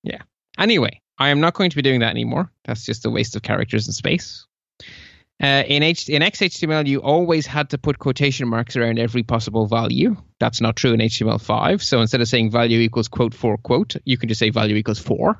Yeah. 0.03 0.23
Anyway, 0.59 1.01
I 1.19 1.31
am 1.31 1.41
not 1.41 1.55
going 1.55 1.71
to 1.71 1.77
be 1.77 1.83
doing 1.83 2.01
that 2.01 2.11
anymore. 2.11 2.51
That's 2.65 2.85
just 2.87 3.05
a 3.07 3.11
waste 3.11 3.35
of 3.37 3.43
characters 3.43 3.87
and 3.87 3.95
space. 3.95 4.47
Uh, 5.43 5.65
in, 5.67 5.83
H- 5.83 6.09
in 6.09 6.23
XHTML, 6.23 6.87
you 6.87 7.03
always 7.03 7.47
had 7.47 7.71
to 7.71 7.79
put 7.79 7.99
quotation 7.99 8.49
marks 8.49 8.75
around 8.77 8.99
every 8.99 9.23
possible 9.23 9.67
value. 9.67 10.17
That's 10.41 10.61
not 10.63 10.77
true 10.77 10.93
in 10.95 11.01
HTML5. 11.01 11.83
So 11.83 12.01
instead 12.01 12.23
of 12.23 12.29
saying 12.29 12.51
value 12.53 12.79
equals 12.81 13.09
quote 13.09 13.35
for 13.35 13.59
quote, 13.59 13.97
you 14.05 14.17
can 14.17 14.29
just 14.31 14.39
say 14.39 14.49
value 14.51 14.77
equals 14.77 14.99
for. 14.99 15.39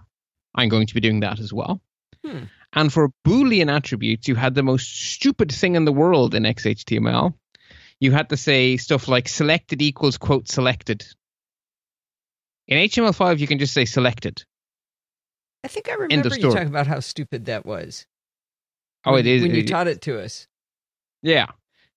I'm 0.55 0.69
going 0.69 0.87
to 0.89 0.95
be 0.95 1.01
doing 1.01 1.21
that 1.21 1.39
as 1.41 1.53
well. 1.53 1.81
Hmm. 2.25 2.45
And 2.75 2.93
for 2.93 3.11
Boolean 3.27 3.75
attributes, 3.75 4.29
you 4.29 4.35
had 4.35 4.55
the 4.55 4.63
most 4.63 5.13
stupid 5.13 5.51
thing 5.51 5.77
in 5.77 5.85
the 5.87 5.93
world 5.93 6.35
in 6.35 6.43
XHTML. 6.43 7.33
You 8.01 8.13
had 8.13 8.29
to 8.29 8.37
say 8.37 8.77
stuff 8.77 9.09
like 9.09 9.29
selected 9.29 9.81
equals 9.81 10.19
quote 10.19 10.49
selected. 10.49 11.07
In 12.69 12.79
HTML5, 12.79 13.39
you 13.39 13.47
can 13.47 13.59
just 13.59 13.73
say 13.73 13.85
selected. 13.85 14.45
I 15.65 15.69
think 15.69 15.89
I 15.89 15.95
remember 15.95 16.29
you 16.37 16.51
talking 16.53 16.69
about 16.69 16.87
how 16.87 17.01
stupid 17.01 17.47
that 17.47 17.65
was. 17.65 18.07
Oh, 19.05 19.13
when- 19.13 19.21
it 19.21 19.27
is. 19.27 19.43
when 19.43 19.53
you 19.53 19.61
it- 19.61 19.69
taught 19.69 19.89
it 19.89 20.03
to 20.03 20.21
us. 20.21 20.47
Yeah. 21.23 21.47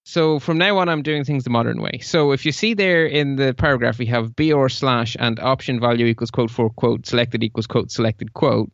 So 0.03 0.39
from 0.39 0.57
now 0.57 0.77
on, 0.77 0.89
I'm 0.89 1.03
doing 1.03 1.23
things 1.23 1.43
the 1.43 1.49
modern 1.51 1.81
way. 1.81 1.99
So 2.01 2.31
if 2.31 2.45
you 2.45 2.51
see 2.51 2.73
there 2.73 3.05
in 3.05 3.35
the 3.35 3.53
paragraph, 3.53 3.99
we 3.99 4.07
have 4.07 4.35
BR 4.35 4.67
slash 4.69 5.15
and 5.19 5.39
option 5.39 5.79
value 5.79 6.07
equals 6.07 6.31
quote 6.31 6.49
for 6.49 6.69
quote 6.71 7.05
selected 7.05 7.43
equals 7.43 7.67
quote 7.67 7.91
selected 7.91 8.33
quote. 8.33 8.71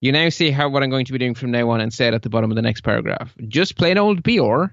You 0.00 0.12
now 0.12 0.30
see 0.30 0.50
how 0.50 0.68
what 0.68 0.82
I'm 0.82 0.90
going 0.90 1.04
to 1.06 1.12
be 1.12 1.18
doing 1.18 1.34
from 1.34 1.50
now 1.50 1.68
on 1.70 1.80
instead 1.80 2.14
at 2.14 2.22
the 2.22 2.30
bottom 2.30 2.50
of 2.50 2.56
the 2.56 2.62
next 2.62 2.82
paragraph. 2.82 3.34
Just 3.48 3.76
plain 3.76 3.98
old 3.98 4.22
BR 4.22 4.66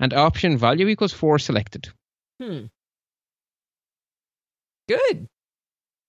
and 0.00 0.12
option 0.12 0.58
value 0.58 0.88
equals 0.88 1.12
4 1.12 1.38
selected. 1.38 1.88
Hmm. 2.42 2.64
Good. 4.88 5.26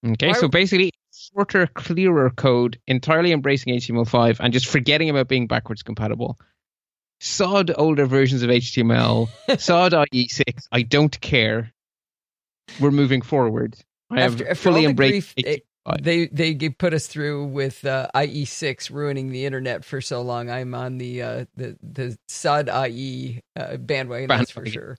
Okay, 0.06 0.28
Why- 0.30 0.34
so 0.34 0.48
basically 0.48 0.92
shorter, 1.14 1.68
clearer 1.68 2.30
code, 2.32 2.80
entirely 2.88 3.32
embracing 3.32 3.74
HTML5 3.76 4.40
and 4.40 4.52
just 4.54 4.66
forgetting 4.68 5.10
about 5.10 5.28
being 5.28 5.46
backwards 5.48 5.84
compatible. 5.84 6.40
Sod 7.20 7.72
older 7.78 8.08
versions 8.08 8.42
of 8.42 8.50
HTML, 8.50 9.28
sod 9.60 9.92
IE6. 9.92 10.64
I 10.72 10.82
don't 10.82 11.20
care. 11.22 11.72
We're 12.80 12.90
moving 12.92 13.22
forward. 13.22 13.76
I 14.10 14.22
have 14.22 14.34
After- 14.34 14.50
after 14.50 14.56
fully 14.56 14.86
embraced 14.86 15.36
grief, 15.36 15.46
it- 15.46 15.46
HTML5. 15.46 15.62
They 16.00 16.28
they 16.28 16.54
put 16.70 16.94
us 16.94 17.08
through 17.08 17.46
with 17.48 17.86
uh, 17.86 18.08
IE6 18.14 18.92
ruining 18.92 19.30
the 19.30 19.46
internet 19.46 19.84
for 19.84 20.00
so 20.00 20.22
long. 20.22 20.50
I'm 20.50 20.76
on 20.76 21.00
the 21.00 21.22
uh, 21.24 21.46
the 21.56 21.78
the 21.82 22.18
SUD 22.28 22.70
IE 22.70 23.42
uh, 23.56 23.78
bandwagon. 23.78 24.28
That's 24.28 24.52
for 24.52 24.66
sure. 24.66 24.98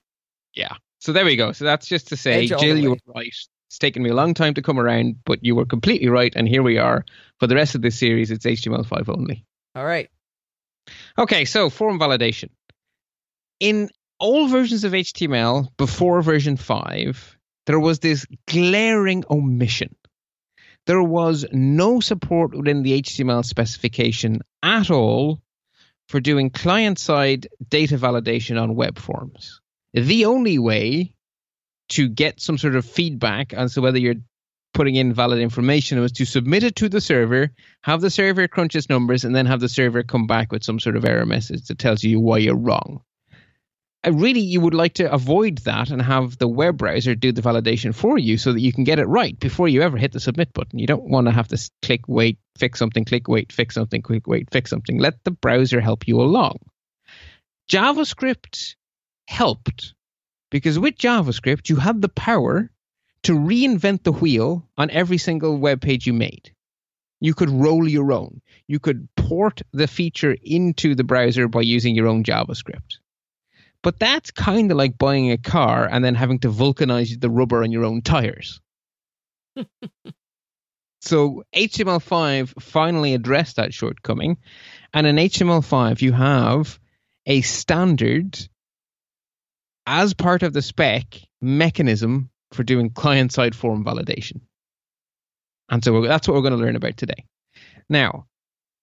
Yeah. 0.55 0.75
So 0.99 1.13
there 1.13 1.25
we 1.25 1.37
go. 1.37 1.53
So 1.53 1.65
that's 1.65 1.87
just 1.87 2.09
to 2.09 2.17
say, 2.17 2.47
Jill, 2.47 2.77
you 2.77 2.91
were 2.91 2.99
right. 3.15 3.27
It's 3.27 3.79
taken 3.79 4.03
me 4.03 4.11
a 4.11 4.15
long 4.15 4.35
time 4.35 4.55
to 4.55 4.63
come 4.63 4.79
around, 4.79 5.17
but 5.25 5.43
you 5.43 5.55
were 5.55 5.65
completely 5.65 6.09
right. 6.09 6.33
And 6.37 6.49
here 6.49 6.63
we 6.63 6.79
are. 6.79 7.05
For 7.41 7.47
the 7.47 7.55
rest 7.55 7.75
of 7.75 7.83
this 7.83 7.99
series, 7.99 8.31
it's 8.31 8.45
HTML5 8.45 9.09
only. 9.09 9.45
All 9.75 9.85
right. 9.85 10.11
Okay, 11.19 11.45
so 11.45 11.71
form 11.71 11.99
validation. 11.99 12.51
In 13.61 13.89
all 14.19 14.47
versions 14.49 14.85
of 14.85 14.93
HTML 14.93 15.69
before 15.77 16.23
version 16.23 16.57
5, 16.57 17.39
there 17.67 17.81
was 17.81 18.01
this 18.01 18.27
glaring 18.47 19.25
omission. 19.31 19.95
There 20.87 21.03
was 21.03 21.47
no 21.53 22.01
support 22.01 22.55
within 22.55 22.83
the 22.83 23.01
HTML 23.03 23.45
specification 23.45 24.41
at 24.63 24.91
all 24.91 25.41
for 26.09 26.21
doing 26.21 26.51
client 26.51 26.99
side 26.99 27.47
data 27.69 27.97
validation 27.97 28.61
on 28.61 28.75
web 28.75 28.99
forms. 28.99 29.61
The 29.95 30.25
only 30.25 30.59
way 30.59 31.15
to 31.91 32.09
get 32.09 32.41
some 32.41 32.59
sort 32.59 32.75
of 32.75 32.85
feedback 32.85 33.53
as 33.53 33.75
to 33.75 33.81
whether 33.81 33.99
you're 33.99 34.17
putting 34.75 34.97
in 34.97 35.13
valid 35.13 35.39
information 35.39 36.01
was 36.01 36.13
to 36.13 36.25
submit 36.25 36.65
it 36.65 36.77
to 36.77 36.89
the 36.89 37.01
server, 37.01 37.51
have 37.83 38.01
the 38.01 38.11
server 38.11 38.49
crunch 38.49 38.75
its 38.75 38.89
numbers, 38.89 39.25
and 39.25 39.37
then 39.37 39.47
have 39.47 39.61
the 39.61 39.69
server 39.69 40.03
come 40.03 40.27
back 40.27 40.51
with 40.51 40.65
some 40.65 40.81
sort 40.81 40.97
of 40.97 41.05
error 41.05 41.27
message 41.27 41.67
that 41.67 41.79
tells 41.79 42.03
you 42.03 42.19
why 42.19 42.39
you're 42.39 42.57
wrong. 42.57 43.03
Uh, 44.05 44.13
really, 44.13 44.41
you 44.41 44.61
would 44.61 44.75
like 44.75 44.95
to 44.95 45.13
avoid 45.13 45.59
that 45.59 45.91
and 45.91 46.03
have 46.03 46.37
the 46.39 46.49
web 46.49 46.77
browser 46.77 47.15
do 47.15 47.31
the 47.31 47.43
validation 47.43 47.95
for 47.95 48.19
you 48.19 48.37
so 48.37 48.53
that 48.53 48.61
you 48.61 48.73
can 48.73 48.85
get 48.85 48.99
it 48.99 49.07
right 49.07 49.39
before 49.39 49.69
you 49.69 49.83
ever 49.83 49.97
hit 49.97 50.13
the 50.13 50.19
submit 50.19 50.53
button. 50.53 50.79
You 50.79 50.87
don't 50.87 51.09
want 51.09 51.29
to 51.29 51.33
have 51.33 51.49
to 51.49 51.71
click, 51.83 52.09
wait, 52.09 52.39
fix 52.59 52.79
something, 52.79 53.05
click, 53.05 53.29
wait, 53.29 53.53
fix 53.53 53.75
something, 53.75 54.03
click, 54.03 54.27
wait, 54.27 54.49
fix 54.51 54.71
something. 54.71 54.99
Let 54.99 55.23
the 55.25 55.31
browser 55.31 55.81
help 55.81 56.09
you 56.09 56.21
along. 56.21 56.59
JavaScript 57.71 58.75
helped 59.29 59.95
because 60.51 60.79
with 60.79 60.99
JavaScript, 60.99 61.69
you 61.69 61.77
had 61.77 62.03
the 62.03 62.09
power 62.09 62.71
to 63.23 63.33
reinvent 63.33 64.03
the 64.03 64.13
wheel 64.13 64.69
on 64.77 64.91
every 64.91 65.19
single 65.19 65.57
web 65.57 65.81
page 65.81 66.07
you 66.07 66.13
made. 66.13 66.53
You 67.21 67.35
could 67.35 67.51
roll 67.51 67.89
your 67.89 68.13
own. 68.13 68.43
You 68.67 68.81
could 68.81 69.09
port 69.17 69.63
the 69.73 69.87
feature 69.87 70.37
into 70.43 70.97
the 70.97 71.05
browser 71.05 71.47
by 71.47 71.61
using 71.61 71.95
your 71.95 72.09
own 72.09 72.25
JavaScript. 72.25 72.99
But 73.83 73.99
that's 73.99 74.31
kind 74.31 74.71
of 74.71 74.77
like 74.77 74.97
buying 74.97 75.31
a 75.31 75.39
car 75.39 75.89
and 75.91 76.05
then 76.05 76.15
having 76.15 76.39
to 76.41 76.49
vulcanize 76.49 77.21
the 77.21 77.31
rubber 77.31 77.63
on 77.63 77.73
your 77.73 77.85
own 77.85 78.03
tires. 78.03 78.61
so 81.01 81.43
HTML5 81.55 82.63
finally 82.63 83.15
addressed 83.15 83.57
that 83.57 83.75
shortcoming. 83.75 84.39
And 84.95 85.07
in 85.07 85.17
HTML5, 85.17 86.01
you 86.01 86.13
have 86.13 86.79
a 87.27 87.41
standard 87.41 88.39
as 89.87 90.15
part 90.15 90.43
of 90.43 90.53
the 90.53 90.63
spec 90.63 91.21
mechanism 91.41 92.31
for 92.53 92.63
doing 92.63 92.91
client 92.91 93.33
side 93.33 93.55
form 93.55 93.85
validation. 93.85 94.43
And 95.69 95.83
so 95.83 96.03
that's 96.03 96.29
what 96.29 96.35
we're 96.35 96.43
going 96.43 96.59
to 96.59 96.65
learn 96.65 96.77
about 96.77 96.97
today. 96.97 97.25
Now, 97.89 98.27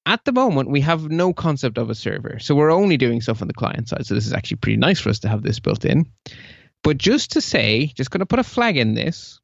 at 0.05 0.25
the 0.25 0.31
moment, 0.31 0.69
we 0.69 0.81
have 0.81 1.09
no 1.09 1.33
concept 1.33 1.77
of 1.77 1.89
a 1.89 1.95
server. 1.95 2.39
So 2.39 2.55
we're 2.55 2.71
only 2.71 2.97
doing 2.97 3.21
stuff 3.21 3.41
on 3.41 3.47
the 3.47 3.53
client 3.53 3.89
side. 3.89 4.05
So 4.05 4.15
this 4.15 4.25
is 4.25 4.33
actually 4.33 4.57
pretty 4.57 4.77
nice 4.77 4.99
for 4.99 5.09
us 5.09 5.19
to 5.19 5.29
have 5.29 5.43
this 5.43 5.59
built 5.59 5.85
in. 5.85 6.05
But 6.83 6.97
just 6.97 7.31
to 7.31 7.41
say, 7.41 7.87
just 7.87 8.09
going 8.09 8.19
to 8.19 8.25
put 8.25 8.39
a 8.39 8.43
flag 8.43 8.77
in 8.77 8.93
this, 8.93 9.39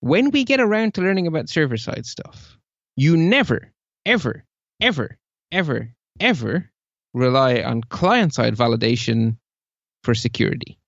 when 0.00 0.30
we 0.30 0.44
get 0.44 0.60
around 0.60 0.94
to 0.94 1.02
learning 1.02 1.26
about 1.26 1.48
server 1.48 1.76
side 1.76 2.06
stuff, 2.06 2.58
you 2.96 3.16
never, 3.16 3.72
ever, 4.04 4.44
ever, 4.80 5.18
ever, 5.52 5.94
ever 6.18 6.70
rely 7.12 7.62
on 7.62 7.82
client 7.82 8.34
side 8.34 8.56
validation 8.56 9.36
for 10.02 10.14
security. 10.14 10.78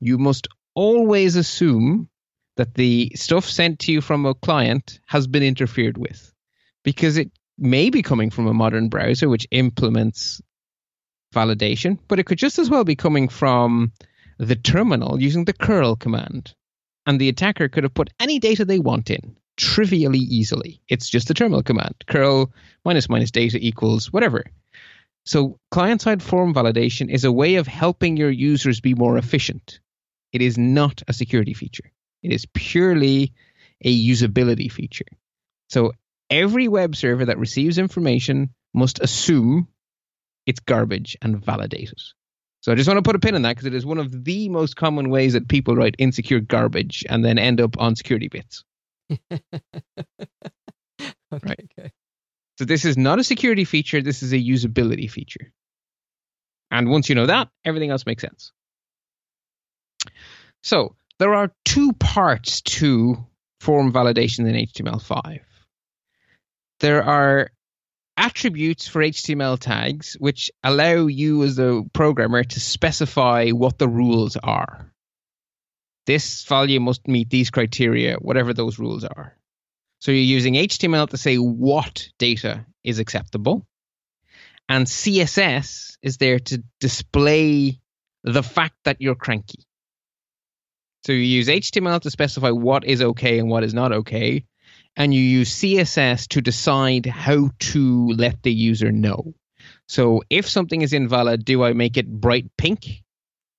You 0.00 0.18
must 0.18 0.48
always 0.74 1.36
assume 1.36 2.08
that 2.56 2.74
the 2.74 3.12
stuff 3.14 3.44
sent 3.44 3.80
to 3.80 3.92
you 3.92 4.00
from 4.00 4.26
a 4.26 4.34
client 4.34 5.00
has 5.06 5.26
been 5.26 5.42
interfered 5.42 5.98
with 5.98 6.32
because 6.84 7.16
it 7.18 7.30
may 7.58 7.90
be 7.90 8.02
coming 8.02 8.30
from 8.30 8.46
a 8.46 8.54
modern 8.54 8.88
browser 8.88 9.28
which 9.28 9.46
implements 9.50 10.40
validation, 11.34 11.98
but 12.08 12.18
it 12.18 12.24
could 12.24 12.38
just 12.38 12.58
as 12.58 12.70
well 12.70 12.84
be 12.84 12.96
coming 12.96 13.28
from 13.28 13.92
the 14.38 14.56
terminal 14.56 15.20
using 15.20 15.44
the 15.44 15.52
curl 15.52 15.96
command. 15.96 16.54
And 17.06 17.20
the 17.20 17.28
attacker 17.28 17.68
could 17.68 17.84
have 17.84 17.94
put 17.94 18.10
any 18.18 18.38
data 18.38 18.64
they 18.64 18.78
want 18.78 19.10
in 19.10 19.36
trivially 19.56 20.18
easily. 20.18 20.82
It's 20.88 21.08
just 21.08 21.28
the 21.28 21.34
terminal 21.34 21.62
command 21.62 21.94
curl 22.06 22.52
minus 22.84 23.08
minus 23.08 23.30
data 23.30 23.58
equals 23.60 24.12
whatever. 24.12 24.44
So, 25.24 25.58
client 25.70 26.02
side 26.02 26.22
form 26.22 26.54
validation 26.54 27.10
is 27.10 27.24
a 27.24 27.32
way 27.32 27.56
of 27.56 27.66
helping 27.66 28.16
your 28.16 28.30
users 28.30 28.80
be 28.80 28.94
more 28.94 29.18
efficient. 29.18 29.80
It 30.32 30.40
is 30.40 30.56
not 30.56 31.02
a 31.08 31.12
security 31.12 31.54
feature, 31.54 31.90
it 32.22 32.32
is 32.32 32.46
purely 32.54 33.32
a 33.82 34.08
usability 34.08 34.70
feature. 34.70 35.06
So, 35.68 35.92
every 36.30 36.68
web 36.68 36.96
server 36.96 37.26
that 37.26 37.38
receives 37.38 37.78
information 37.78 38.50
must 38.74 39.00
assume 39.00 39.68
it's 40.46 40.60
garbage 40.60 41.16
and 41.22 41.44
validate 41.44 41.90
it. 41.92 42.02
So, 42.62 42.72
I 42.72 42.74
just 42.74 42.88
want 42.88 42.98
to 42.98 43.02
put 43.02 43.16
a 43.16 43.20
pin 43.20 43.36
in 43.36 43.42
that 43.42 43.56
because 43.56 43.66
it 43.66 43.74
is 43.74 43.86
one 43.86 43.98
of 43.98 44.24
the 44.24 44.48
most 44.48 44.76
common 44.76 45.10
ways 45.10 45.34
that 45.34 45.48
people 45.48 45.76
write 45.76 45.96
insecure 45.98 46.40
garbage 46.40 47.04
and 47.08 47.24
then 47.24 47.38
end 47.38 47.60
up 47.60 47.78
on 47.78 47.96
security 47.96 48.28
bits. 48.28 48.64
okay, 49.32 49.40
Right. 51.42 51.60
okay. 51.78 51.92
So 52.58 52.64
this 52.64 52.84
is 52.84 52.96
not 52.96 53.18
a 53.18 53.24
security 53.24 53.64
feature, 53.64 54.02
this 54.02 54.22
is 54.22 54.32
a 54.32 54.38
usability 54.38 55.10
feature. 55.10 55.52
And 56.70 56.90
once 56.90 57.08
you 57.08 57.14
know 57.14 57.26
that, 57.26 57.48
everything 57.64 57.90
else 57.90 58.06
makes 58.06 58.22
sense. 58.22 58.52
So 60.62 60.96
there 61.18 61.34
are 61.34 61.52
two 61.64 61.92
parts 61.94 62.62
to 62.62 63.24
form 63.60 63.92
validation 63.92 64.40
in 64.48 64.54
HTML5. 64.66 65.40
There 66.80 67.02
are 67.02 67.50
attributes 68.16 68.88
for 68.88 69.02
HTML 69.02 69.58
tags 69.58 70.16
which 70.18 70.50
allow 70.62 71.06
you 71.06 71.42
as 71.44 71.58
a 71.58 71.82
programmer 71.92 72.42
to 72.42 72.60
specify 72.60 73.50
what 73.50 73.78
the 73.78 73.88
rules 73.88 74.36
are. 74.36 74.92
This 76.06 76.44
value 76.44 76.80
must 76.80 77.08
meet 77.08 77.30
these 77.30 77.50
criteria, 77.50 78.16
whatever 78.16 78.54
those 78.54 78.78
rules 78.78 79.04
are. 79.04 79.36
So 79.98 80.12
you're 80.12 80.22
using 80.22 80.54
HTML 80.54 81.08
to 81.10 81.16
say 81.16 81.36
what 81.36 82.08
data 82.18 82.64
is 82.84 82.98
acceptable. 82.98 83.66
And 84.68 84.86
CSS 84.86 85.96
is 86.02 86.16
there 86.18 86.38
to 86.38 86.62
display 86.80 87.80
the 88.24 88.42
fact 88.42 88.76
that 88.84 89.00
you're 89.00 89.14
cranky. 89.14 89.64
So 91.04 91.12
you 91.12 91.20
use 91.20 91.48
HTML 91.48 92.00
to 92.00 92.10
specify 92.10 92.50
what 92.50 92.84
is 92.84 93.00
okay 93.00 93.38
and 93.38 93.48
what 93.48 93.62
is 93.62 93.74
not 93.74 93.92
okay. 93.92 94.44
And 94.96 95.12
you 95.12 95.20
use 95.20 95.54
CSS 95.54 96.28
to 96.28 96.40
decide 96.40 97.06
how 97.06 97.50
to 97.58 98.08
let 98.08 98.42
the 98.42 98.52
user 98.52 98.90
know. 98.90 99.34
So 99.88 100.22
if 100.30 100.48
something 100.48 100.80
is 100.80 100.92
invalid, 100.92 101.44
do 101.44 101.62
I 101.62 101.74
make 101.74 101.96
it 101.96 102.08
bright 102.10 102.50
pink? 102.56 103.02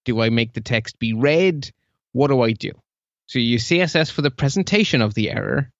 Do 0.06 0.19
I 0.21 0.30
make 0.30 0.54
the 0.54 0.62
text 0.62 1.00
be 1.00 1.13
red? 1.13 1.69
What 2.12 2.30
do 2.30 2.41
I 2.41 2.54
do? 2.54 2.71
So 3.28 3.39
you 3.39 3.45
use 3.45 3.65
CSS 3.65 4.12
for 4.12 4.21
the 4.21 4.32
presentation 4.32 5.02
of 5.02 5.13
the 5.13 5.30
error 5.30 5.71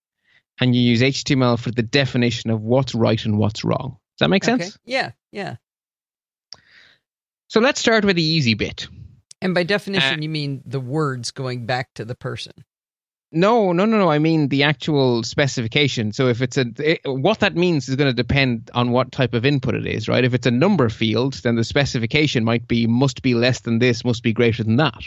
and 0.60 0.76
you 0.76 0.82
use 0.82 1.02
HTML 1.02 1.60
for 1.60 1.72
the 1.72 1.82
definition 1.82 2.50
of 2.52 2.62
what's 2.62 2.94
right 2.94 3.24
and 3.26 3.38
what's 3.38 3.64
wrong. 3.64 3.98
Does 4.18 4.26
that 4.26 4.30
make 4.30 4.44
sense? 4.44 4.62
Okay. 4.62 4.72
Yeah, 4.86 5.12
yeah. 5.32 5.56
So 7.48 7.60
let's 7.62 7.80
start 7.80 8.04
with 8.04 8.16
the 8.16 8.24
easy 8.24 8.54
bit. 8.54 8.88
And 9.42 9.54
by 9.54 9.64
definition, 9.64 10.20
Uh, 10.20 10.22
you 10.22 10.30
mean 10.30 10.62
the 10.66 10.80
words 10.80 11.32
going 11.32 11.66
back 11.66 11.94
to 11.96 12.06
the 12.06 12.16
person. 12.16 12.54
No, 13.32 13.74
no, 13.74 13.86
no, 13.86 13.98
no. 13.98 14.10
I 14.10 14.20
mean 14.20 14.48
the 14.48 14.64
actual 14.64 15.22
specification. 15.24 16.14
So 16.14 16.28
if 16.28 16.42
it's 16.42 16.58
a, 16.58 16.66
it, 16.80 17.02
what 17.04 17.42
that 17.42 17.56
means 17.56 17.90
is 17.90 17.96
going 17.96 18.10
to 18.10 18.14
depend 18.14 18.72
on 18.74 18.92
what 18.92 19.12
type 19.12 19.34
of 19.34 19.46
input 19.46 19.76
it 19.76 19.86
is, 19.86 20.08
right? 20.08 20.24
If 20.24 20.34
it's 20.34 20.48
a 20.48 20.52
number 20.52 20.88
field, 20.90 21.34
then 21.44 21.56
the 21.56 21.64
specification 21.64 22.46
might 22.46 22.68
be 22.68 22.88
must 22.88 23.22
be 23.22 23.34
less 23.34 23.62
than 23.62 23.80
this, 23.80 24.06
must 24.06 24.24
be 24.24 24.32
greater 24.32 24.64
than 24.64 24.78
that. 24.78 25.04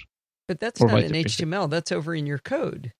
But 0.48 0.60
that's 0.60 0.80
Or 0.80 0.88
not 0.88 1.02
in. 1.02 1.12
HTML. 1.12 1.70
That's 1.70 1.92
over 1.92 2.14
in 2.14 2.26
your 2.26 2.38
code. 2.38 2.92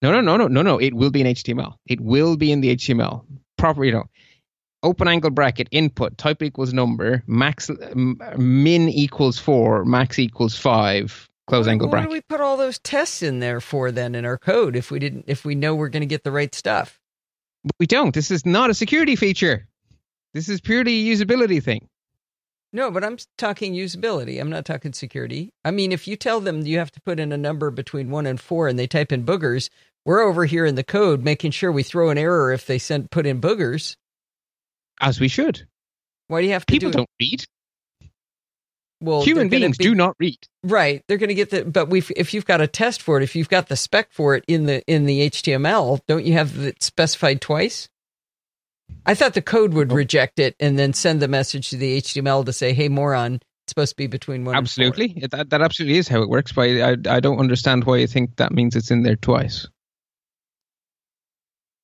No, 0.00 0.12
no, 0.12 0.20
no, 0.20 0.36
no, 0.36 0.46
no, 0.46 0.62
no. 0.62 0.78
It 0.78 0.94
will 0.94 1.10
be 1.10 1.22
in 1.22 1.26
HTML. 1.26 1.74
It 1.86 2.00
will 2.00 2.36
be 2.36 2.52
in 2.52 2.60
the 2.60 2.76
HTML. 2.76 3.24
Proper, 3.56 3.84
you 3.84 3.92
know, 3.92 4.04
open 4.82 5.08
angle 5.08 5.30
bracket 5.30 5.68
input 5.72 6.16
type 6.18 6.42
equals 6.42 6.72
number 6.72 7.22
max 7.26 7.70
min 8.36 8.88
equals 8.88 9.38
four 9.38 9.84
max 9.84 10.18
equals 10.18 10.56
five 10.56 11.28
close 11.48 11.66
angle 11.66 11.88
why 11.88 11.92
bracket. 11.92 12.10
do 12.10 12.12
we 12.12 12.20
put 12.28 12.40
all 12.40 12.56
those 12.56 12.78
tests 12.78 13.22
in 13.22 13.40
there 13.40 13.60
for 13.60 13.90
then 13.90 14.14
in 14.14 14.24
our 14.24 14.38
code 14.38 14.76
if 14.76 14.90
we 14.90 14.98
didn't 14.98 15.24
if 15.26 15.44
we 15.44 15.54
know 15.54 15.74
we're 15.74 15.88
going 15.88 16.02
to 16.02 16.06
get 16.06 16.24
the 16.24 16.32
right 16.32 16.54
stuff? 16.54 17.00
we 17.78 17.86
don't. 17.86 18.14
This 18.14 18.30
is 18.30 18.46
not 18.46 18.70
a 18.70 18.74
security 18.74 19.16
feature. 19.16 19.66
This 20.34 20.48
is 20.48 20.60
purely 20.60 21.10
a 21.10 21.14
usability 21.14 21.62
thing. 21.62 21.88
No, 22.72 22.90
but 22.90 23.02
I'm 23.02 23.16
talking 23.38 23.72
usability. 23.72 24.40
I'm 24.40 24.50
not 24.50 24.66
talking 24.66 24.92
security. 24.92 25.50
I 25.64 25.70
mean, 25.70 25.90
if 25.90 26.06
you 26.06 26.16
tell 26.16 26.40
them 26.40 26.66
you 26.66 26.78
have 26.78 26.90
to 26.92 27.00
put 27.00 27.18
in 27.18 27.32
a 27.32 27.38
number 27.38 27.70
between 27.70 28.10
one 28.10 28.26
and 28.26 28.38
four 28.38 28.68
and 28.68 28.78
they 28.78 28.86
type 28.86 29.10
in 29.10 29.24
boogers, 29.24 29.70
we're 30.04 30.20
over 30.20 30.44
here 30.44 30.66
in 30.66 30.74
the 30.74 30.84
code 30.84 31.24
making 31.24 31.52
sure 31.52 31.72
we 31.72 31.82
throw 31.82 32.10
an 32.10 32.18
error 32.18 32.52
if 32.52 32.66
they 32.66 32.78
send 32.78 33.10
put 33.10 33.26
in 33.26 33.40
boogers. 33.40 33.96
As 35.00 35.18
we 35.18 35.28
should. 35.28 35.66
Why 36.26 36.42
do 36.42 36.46
you 36.46 36.52
have 36.52 36.66
to 36.66 36.72
People 36.72 36.90
do 36.90 36.98
don't 36.98 37.10
read. 37.18 37.46
Well, 39.00 39.22
Human 39.22 39.48
beings 39.48 39.78
be- 39.78 39.84
do 39.84 39.94
not 39.94 40.16
read. 40.18 40.38
Right, 40.64 41.04
they're 41.06 41.18
going 41.18 41.28
to 41.28 41.34
get 41.34 41.50
the. 41.50 41.64
But 41.64 41.88
we, 41.88 42.02
if 42.16 42.34
you've 42.34 42.46
got 42.46 42.60
a 42.60 42.66
test 42.66 43.00
for 43.00 43.16
it, 43.16 43.22
if 43.22 43.36
you've 43.36 43.48
got 43.48 43.68
the 43.68 43.76
spec 43.76 44.12
for 44.12 44.34
it 44.34 44.44
in 44.48 44.66
the 44.66 44.82
in 44.86 45.06
the 45.06 45.30
HTML, 45.30 46.00
don't 46.08 46.24
you 46.24 46.32
have 46.32 46.58
it 46.58 46.82
specified 46.82 47.40
twice? 47.40 47.88
I 49.06 49.14
thought 49.14 49.34
the 49.34 49.42
code 49.42 49.74
would 49.74 49.92
reject 49.92 50.38
it 50.38 50.56
and 50.58 50.78
then 50.78 50.92
send 50.92 51.20
the 51.20 51.28
message 51.28 51.70
to 51.70 51.76
the 51.76 51.98
HTML 52.00 52.44
to 52.44 52.52
say, 52.52 52.72
"Hey, 52.72 52.88
moron, 52.88 53.34
it's 53.34 53.70
supposed 53.70 53.92
to 53.92 53.96
be 53.96 54.08
between 54.08 54.44
one." 54.44 54.56
and 54.56 54.68
four." 54.68 54.84
Absolutely. 54.86 55.28
That, 55.28 55.50
that 55.50 55.62
absolutely 55.62 55.98
is 55.98 56.08
how 56.08 56.22
it 56.22 56.28
works. 56.28 56.52
But 56.52 56.68
I, 56.68 56.96
I 57.08 57.20
don't 57.20 57.38
understand 57.38 57.84
why 57.84 57.98
you 57.98 58.08
think 58.08 58.36
that 58.36 58.52
means 58.52 58.74
it's 58.74 58.90
in 58.90 59.04
there 59.04 59.16
twice. 59.16 59.68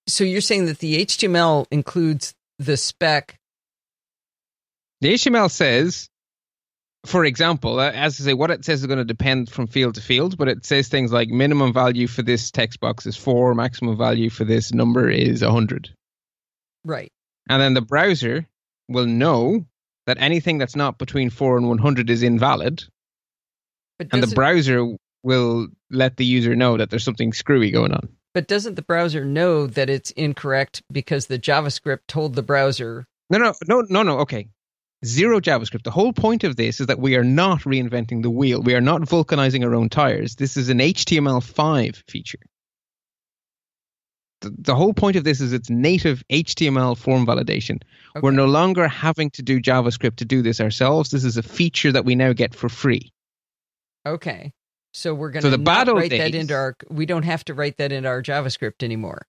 So 0.07 0.24
you're 0.24 0.40
saying 0.40 0.66
that 0.66 0.81
the 0.81 1.05
HTML 1.05 1.66
includes 1.70 2.35
the 2.59 2.77
spec? 2.77 3.38
The 5.00 5.14
HTML 5.14 5.50
says, 5.50 6.09
for 7.04 7.24
example, 7.24 7.80
uh, 7.80 7.90
as 7.90 8.20
I 8.20 8.24
say, 8.24 8.34
what 8.34 8.50
it 8.50 8.64
says 8.64 8.80
is 8.80 8.86
going 8.86 8.98
to 8.98 9.04
depend 9.04 9.50
from 9.50 9.66
field 9.66 9.94
to 9.96 10.00
field, 10.00 10.38
but 10.38 10.48
it 10.48 10.64
says 10.64 10.88
things 10.88 11.12
like 11.12 11.28
minimum 11.28 11.72
value 11.72 12.06
for 12.06 12.22
this 12.22 12.50
text 12.50 12.80
box 12.80 13.06
is 13.06 13.16
four, 13.16 13.54
maximum 13.54 13.96
value 13.96 14.30
for 14.30 14.44
this 14.44 14.72
number 14.72 15.08
is 15.10 15.42
100. 15.42 15.90
Right. 16.84 17.10
And 17.48 17.60
then 17.60 17.74
the 17.74 17.82
browser 17.82 18.46
will 18.88 19.06
know 19.06 19.66
that 20.06 20.18
anything 20.20 20.58
that's 20.58 20.76
not 20.76 20.98
between 20.98 21.30
4 21.30 21.56
and 21.58 21.68
100 21.68 22.10
is 22.10 22.22
invalid, 22.22 22.84
But 23.98 24.08
and 24.12 24.22
the 24.22 24.34
browser 24.34 24.86
will 25.22 25.68
let 25.90 26.16
the 26.16 26.24
user 26.26 26.54
know 26.54 26.76
that 26.76 26.90
there's 26.90 27.04
something 27.04 27.32
screwy 27.32 27.70
going 27.70 27.92
on. 27.92 28.08
but 28.34 28.48
doesn't 28.48 28.74
the 28.74 28.82
browser 28.82 29.24
know 29.24 29.66
that 29.66 29.88
it's 29.88 30.10
incorrect 30.12 30.82
because 30.92 31.26
the 31.26 31.38
JavaScript 31.38 32.00
told 32.08 32.34
the 32.34 32.42
browser? 32.42 33.06
No, 33.30 33.38
no, 33.38 33.54
no, 33.66 33.80
no, 33.88 34.02
no. 34.02 34.18
Okay. 34.20 34.48
Zero 35.04 35.40
JavaScript. 35.40 35.82
The 35.82 35.90
whole 35.90 36.12
point 36.12 36.44
of 36.44 36.56
this 36.56 36.80
is 36.80 36.86
that 36.86 36.98
we 36.98 37.16
are 37.16 37.24
not 37.24 37.60
reinventing 37.60 38.22
the 38.22 38.30
wheel. 38.30 38.62
We 38.62 38.74
are 38.74 38.80
not 38.80 39.02
vulcanizing 39.02 39.64
our 39.64 39.74
own 39.74 39.88
tires. 39.88 40.36
This 40.36 40.56
is 40.56 40.68
an 40.68 40.78
HTML5 40.78 42.02
feature. 42.08 42.38
The, 44.40 44.54
the 44.58 44.74
whole 44.74 44.92
point 44.94 45.16
of 45.16 45.24
this 45.24 45.40
is 45.40 45.52
it's 45.52 45.70
native 45.70 46.22
HTML 46.30 46.96
form 46.96 47.26
validation. 47.26 47.82
We're 48.20 48.30
no 48.30 48.46
longer 48.46 48.86
having 48.88 49.30
to 49.30 49.42
do 49.42 49.60
JavaScript 49.60 50.16
to 50.16 50.24
do 50.24 50.42
this 50.42 50.60
ourselves. 50.60 51.10
This 51.10 51.24
is 51.24 51.36
a 51.36 51.42
feature 51.42 51.92
that 51.92 52.04
we 52.04 52.14
now 52.14 52.32
get 52.32 52.54
for 52.54 52.68
free. 52.68 53.12
Okay. 54.06 54.52
So 54.92 55.12
we're 55.12 55.30
going 55.30 55.42
to 55.42 55.50
old 55.88 55.98
write 55.98 56.10
that 56.10 56.34
into 56.34 56.54
our. 56.54 56.76
We 56.88 57.04
don't 57.04 57.24
have 57.24 57.44
to 57.46 57.54
write 57.54 57.78
that 57.78 57.90
into 57.90 58.08
our 58.08 58.22
JavaScript 58.22 58.82
anymore. 58.82 59.26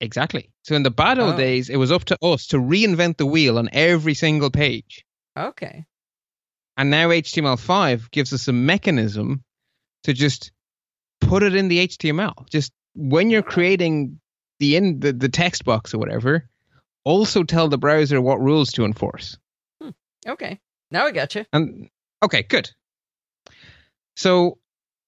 Exactly. 0.00 0.50
So 0.64 0.74
in 0.74 0.82
the 0.82 0.90
bad 0.90 1.18
old 1.18 1.34
Oh. 1.34 1.38
days, 1.38 1.68
it 1.68 1.76
was 1.76 1.92
up 1.92 2.04
to 2.06 2.18
us 2.22 2.46
to 2.48 2.56
reinvent 2.56 3.18
the 3.18 3.26
wheel 3.26 3.58
on 3.58 3.68
every 3.72 4.14
single 4.14 4.50
page. 4.50 5.04
Okay. 5.36 5.84
And 6.76 6.90
now 6.90 7.08
HTML5 7.10 8.10
gives 8.10 8.32
us 8.32 8.48
a 8.48 8.52
mechanism 8.52 9.44
to 10.04 10.12
just 10.14 10.52
put 11.20 11.42
it 11.42 11.54
in 11.54 11.68
the 11.68 11.86
HTML. 11.86 12.48
Just 12.48 12.72
when 12.94 13.28
you're 13.28 13.42
creating 13.42 14.20
the 14.58 14.76
in 14.76 15.00
the, 15.00 15.12
the 15.12 15.28
text 15.28 15.64
box 15.64 15.92
or 15.92 15.98
whatever, 15.98 16.48
also 17.04 17.44
tell 17.44 17.68
the 17.68 17.78
browser 17.78 18.20
what 18.20 18.40
rules 18.40 18.72
to 18.72 18.84
enforce. 18.86 19.36
Hmm. 19.82 19.90
Okay. 20.26 20.58
Now 20.90 21.04
I 21.06 21.10
got 21.12 21.34
you. 21.34 21.44
And 21.52 21.90
okay, 22.22 22.42
good. 22.42 22.70
So 24.16 24.58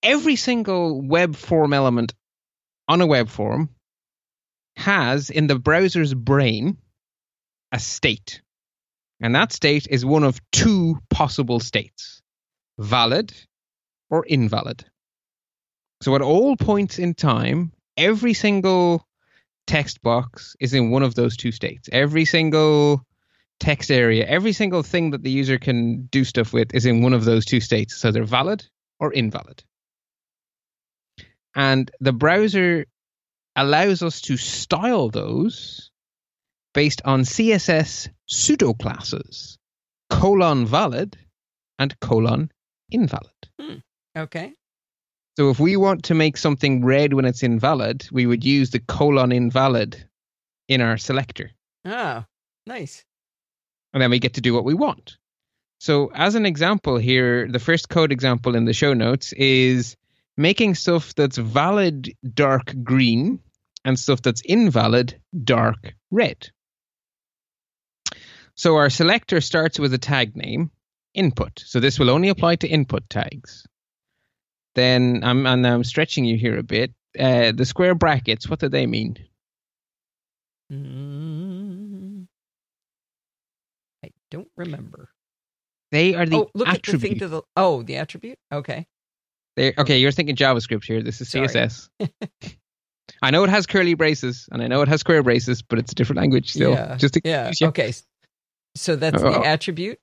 every 0.03 0.37
single 0.37 1.01
web 1.01 1.35
form 1.37 1.73
element 1.73 2.13
on 2.89 3.01
a 3.01 3.07
web 3.07 3.29
form 3.29 3.71
has 4.83 5.31
in 5.31 5.47
the 5.47 5.59
browser's 5.59 6.13
brain 6.13 6.77
a 7.71 7.79
state. 7.79 8.43
And 9.21 9.35
that 9.35 9.53
state 9.53 9.87
is 9.89 10.05
one 10.05 10.25
of 10.25 10.41
two 10.51 10.99
possible 11.09 11.61
states 11.61 12.21
valid 12.79 13.33
or 14.11 14.25
invalid. 14.27 14.85
So 16.03 16.17
at 16.17 16.23
all 16.23 16.57
points 16.57 16.99
in 16.99 17.15
time, 17.15 17.73
every 17.97 18.35
single 18.35 19.07
text 19.69 20.03
box 20.03 20.57
is 20.59 20.75
in 20.75 20.91
one 20.91 21.05
of 21.05 21.15
those 21.15 21.37
two 21.37 21.53
states. 21.53 21.89
Every 21.93 22.25
single 22.25 23.07
text 23.61 23.91
area, 23.93 24.27
every 24.27 24.53
single 24.53 24.83
thing 24.83 25.11
that 25.11 25.23
the 25.23 25.31
user 25.31 25.59
can 25.59 26.07
do 26.11 26.25
stuff 26.25 26.53
with 26.53 26.75
is 26.75 26.87
in 26.87 27.03
one 27.03 27.13
of 27.13 27.25
those 27.25 27.45
two 27.45 27.61
states. 27.61 27.97
So 27.97 28.11
they're 28.11 28.25
valid 28.25 28.67
or 28.99 29.13
invalid. 29.13 29.63
And 31.55 31.89
the 32.01 32.13
browser 32.13 32.87
allows 33.57 34.03
us 34.03 34.21
to 34.23 34.37
style 34.37 35.09
those 35.09 35.91
based 36.75 37.03
on 37.05 37.23
CSS 37.23 38.09
pseudo 38.27 38.73
classes. 38.75 39.59
colon 40.11 40.67
valid 40.67 41.17
and 41.79 41.99
colon 42.01 42.51
invalid. 42.91 43.31
Hmm. 43.61 43.77
Okay. 44.17 44.53
So 45.37 45.51
if 45.51 45.59
we 45.59 45.77
want 45.77 46.05
to 46.05 46.15
make 46.15 46.37
something 46.37 46.85
red 46.85 47.15
when 47.15 47.25
it's 47.25 47.43
invalid, 47.43 48.07
we 48.13 48.27
would 48.27 48.45
use 48.45 48.71
the 48.71 48.81
colon 48.81 49.33
invalid 49.33 50.05
in 50.69 50.81
our 50.81 50.99
selector. 50.99 51.51
Oh, 51.87 52.25
nice. 52.67 53.05
And 53.93 54.03
then 54.03 54.11
we 54.11 54.19
get 54.19 54.35
to 54.35 54.41
do 54.41 54.53
what 54.53 54.65
we 54.65 54.75
want. 54.75 55.17
So 55.81 56.13
as 56.15 56.35
an 56.35 56.47
example 56.47 56.97
here, 56.99 57.49
the 57.49 57.59
first 57.59 57.89
code 57.89 58.13
example 58.13 58.55
in 58.55 58.67
the 58.67 58.73
show 58.73 58.93
notes 58.95 59.33
is 59.33 59.97
making 60.37 60.75
stuff 60.75 61.15
that's 61.15 61.37
valid 61.37 62.13
dark 62.35 62.75
green 62.83 63.41
and 63.85 63.99
stuff 63.99 64.23
that's 64.23 64.43
invalid 64.43 65.21
dark 65.45 65.95
red. 66.11 66.49
So 68.55 68.77
our 68.77 68.91
selector 68.91 69.41
starts 69.41 69.79
with 69.79 69.95
a 69.95 69.99
tag 69.99 70.37
name, 70.37 70.71
input. 71.15 71.63
So 71.65 71.81
this 71.81 71.99
will 71.99 72.11
only 72.11 72.29
apply 72.29 72.57
to 72.57 72.69
input 72.69 73.09
tags. 73.09 73.67
Then 74.75 75.21
I'm 75.23 75.47
and 75.47 75.67
I'm 75.67 75.85
stretching 75.85 76.25
you 76.25 76.37
here 76.37 76.59
a 76.59 76.63
bit. 76.63 76.93
Uh, 77.19 77.53
the 77.53 77.65
square 77.67 77.95
brackets, 77.95 78.49
what 78.49 78.61
do 78.61 78.69
they 78.69 78.87
mean? 78.87 79.17
Mm, 80.73 82.27
I 84.03 84.11
don't 84.31 84.49
remember. 84.57 85.11
They 85.91 86.15
are 86.15 86.25
the 86.25 86.37
oh, 86.37 86.51
look 86.55 86.69
at 86.69 86.83
the 86.83 86.99
thing 86.99 87.19
to 87.19 87.29
the. 87.29 87.43
Oh, 87.55 87.83
the 87.83 87.97
attribute. 87.97 88.39
Okay. 88.51 88.87
They're- 89.57 89.75
okay, 89.79 89.99
you're 89.99 90.13
thinking 90.13 90.37
JavaScript 90.37 90.85
here. 90.85 91.03
This 91.03 91.21
is 91.21 91.31
CSS. 91.31 91.89
I 93.23 93.31
know 93.31 93.45
it 93.45 93.51
has 93.51 93.67
curly 93.67 93.95
braces 93.95 94.49
and 94.51 94.63
I 94.63 94.67
know 94.69 94.83
it 94.83 94.89
has 94.89 95.01
square 95.01 95.23
braces, 95.23 95.63
but 95.63 95.79
it's 95.79 95.93
a 95.93 95.95
different 95.95 96.19
language 96.19 96.51
still. 96.51 96.73
yeah. 96.73 96.97
Just 96.97 97.15
to 97.15 97.21
yeah. 97.25 97.53
you. 97.61 97.69
Okay. 97.69 97.93
So 98.75 98.97
that's 98.97 99.23
Oh. 99.23 99.31
the 99.33 99.47
attribute. 99.47 99.99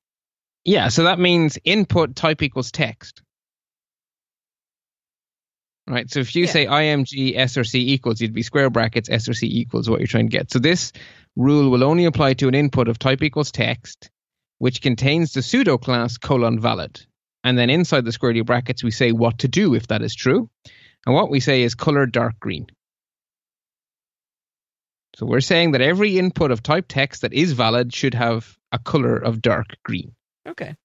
Yeah, 0.65 0.89
so 0.89 1.03
that 1.03 1.19
means 1.19 1.57
input 1.63 2.15
type 2.15 2.41
equals 2.43 2.71
text. 2.71 3.21
Right. 5.87 6.09
So 6.09 6.19
if 6.19 6.35
you 6.35 6.45
Yeah. 6.45 6.51
say 6.51 6.65
img 6.67 7.35
src 7.35 7.73
equals, 7.75 8.21
you'd 8.21 8.33
be 8.33 8.43
square 8.43 8.69
brackets 8.69 9.09
src 9.09 9.41
equals 9.43 9.89
what 9.89 9.99
you're 9.99 10.07
trying 10.07 10.29
to 10.29 10.37
get. 10.37 10.51
So 10.51 10.59
this 10.59 10.91
rule 11.35 11.71
will 11.71 11.83
only 11.83 12.05
apply 12.05 12.33
to 12.35 12.47
an 12.47 12.53
input 12.53 12.87
of 12.87 12.99
type 12.99 13.23
equals 13.23 13.51
text, 13.51 14.11
which 14.59 14.81
contains 14.81 15.33
the 15.33 15.41
pseudo 15.41 15.77
class 15.79 16.17
colon 16.17 16.59
valid. 16.59 17.03
And 17.43 17.57
then 17.57 17.69
inside 17.69 18.05
the 18.05 18.11
square 18.11 18.43
brackets, 18.43 18.83
we 18.83 18.91
say 18.91 19.11
what 19.11 19.39
to 19.39 19.47
do 19.47 19.75
if 19.75 19.87
that 19.87 20.01
is 20.01 20.15
true. 20.15 20.49
And 21.05 21.15
what 21.15 21.29
we 21.29 21.39
say 21.39 21.61
is 21.63 21.75
color 21.75 22.05
dark 22.05 22.39
green. 22.39 22.67
So 25.15 25.25
we're 25.25 25.41
saying 25.41 25.71
that 25.71 25.81
every 25.81 26.17
input 26.17 26.51
of 26.51 26.63
type 26.63 26.85
text 26.87 27.21
that 27.21 27.33
is 27.33 27.53
valid 27.53 27.93
should 27.93 28.13
have 28.13 28.57
a 28.71 28.79
color 28.79 29.17
of 29.17 29.41
dark 29.41 29.77
green. 29.83 30.13
Okay. 30.47 30.75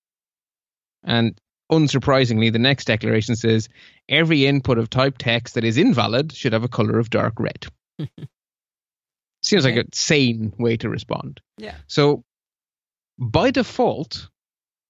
And 1.03 1.39
unsurprisingly, 1.71 2.53
the 2.53 2.59
next 2.59 2.87
declaration 2.87 3.37
says 3.37 3.69
every 4.09 4.47
input 4.47 4.79
of 4.79 4.91
type 4.91 5.17
text 5.19 5.55
that 5.55 5.65
is 5.65 5.79
invalid 5.79 6.33
should 6.33 6.53
have 6.53 6.65
a 6.65 6.69
color 6.69 6.99
of 6.99 7.11
dark 7.11 7.35
red. 7.39 7.67
Seems 9.43 9.65
like 9.65 9.77
a 9.77 9.85
sane 9.93 10.53
way 10.59 10.79
to 10.79 10.89
respond. 10.89 11.41
Yeah. 11.59 11.77
So 11.87 12.25
by 13.19 13.51
default, 13.51 14.29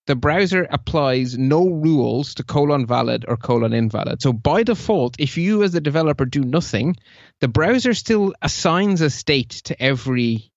the 0.07 0.15
browser 0.17 0.67
applies 0.71 1.39
no 1.39 1.69
rules 1.69 2.35
to 2.35 2.43
colon 2.45 2.87
valid 2.87 3.25
or 3.27 3.37
colon 3.37 3.73
invalid. 3.73 4.21
So 4.21 4.33
by 4.33 4.63
default, 4.63 5.17
if 5.19 5.37
you 5.39 5.63
as 5.63 5.73
the 5.73 5.81
developer 5.81 6.25
do 6.27 6.41
nothing, 6.43 6.97
the 7.41 7.49
browser 7.49 7.95
still 7.95 8.35
assigns 8.43 9.01
a 9.01 9.09
state 9.11 9.51
to 9.65 9.83
every 9.83 10.51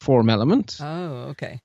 form 0.00 0.30
element 0.30 0.78
Oh, 0.80 1.28
okay. 1.30 1.60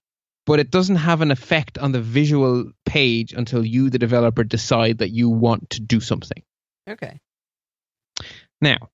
but 0.46 0.60
it 0.60 0.72
doesn't 0.72 0.96
have 0.98 1.22
an 1.22 1.32
effect 1.32 1.78
on 1.78 1.92
the 1.92 2.02
visual 2.02 2.72
page 2.86 3.34
until 3.34 3.66
you, 3.66 3.90
the 3.90 4.00
developer, 4.00 4.44
decide 4.44 4.98
that 5.00 5.12
you 5.12 5.30
want 5.30 5.70
to 5.72 5.82
do 5.82 6.00
something. 6.00 6.44
Okay. 6.90 7.20
Now, 8.60 8.90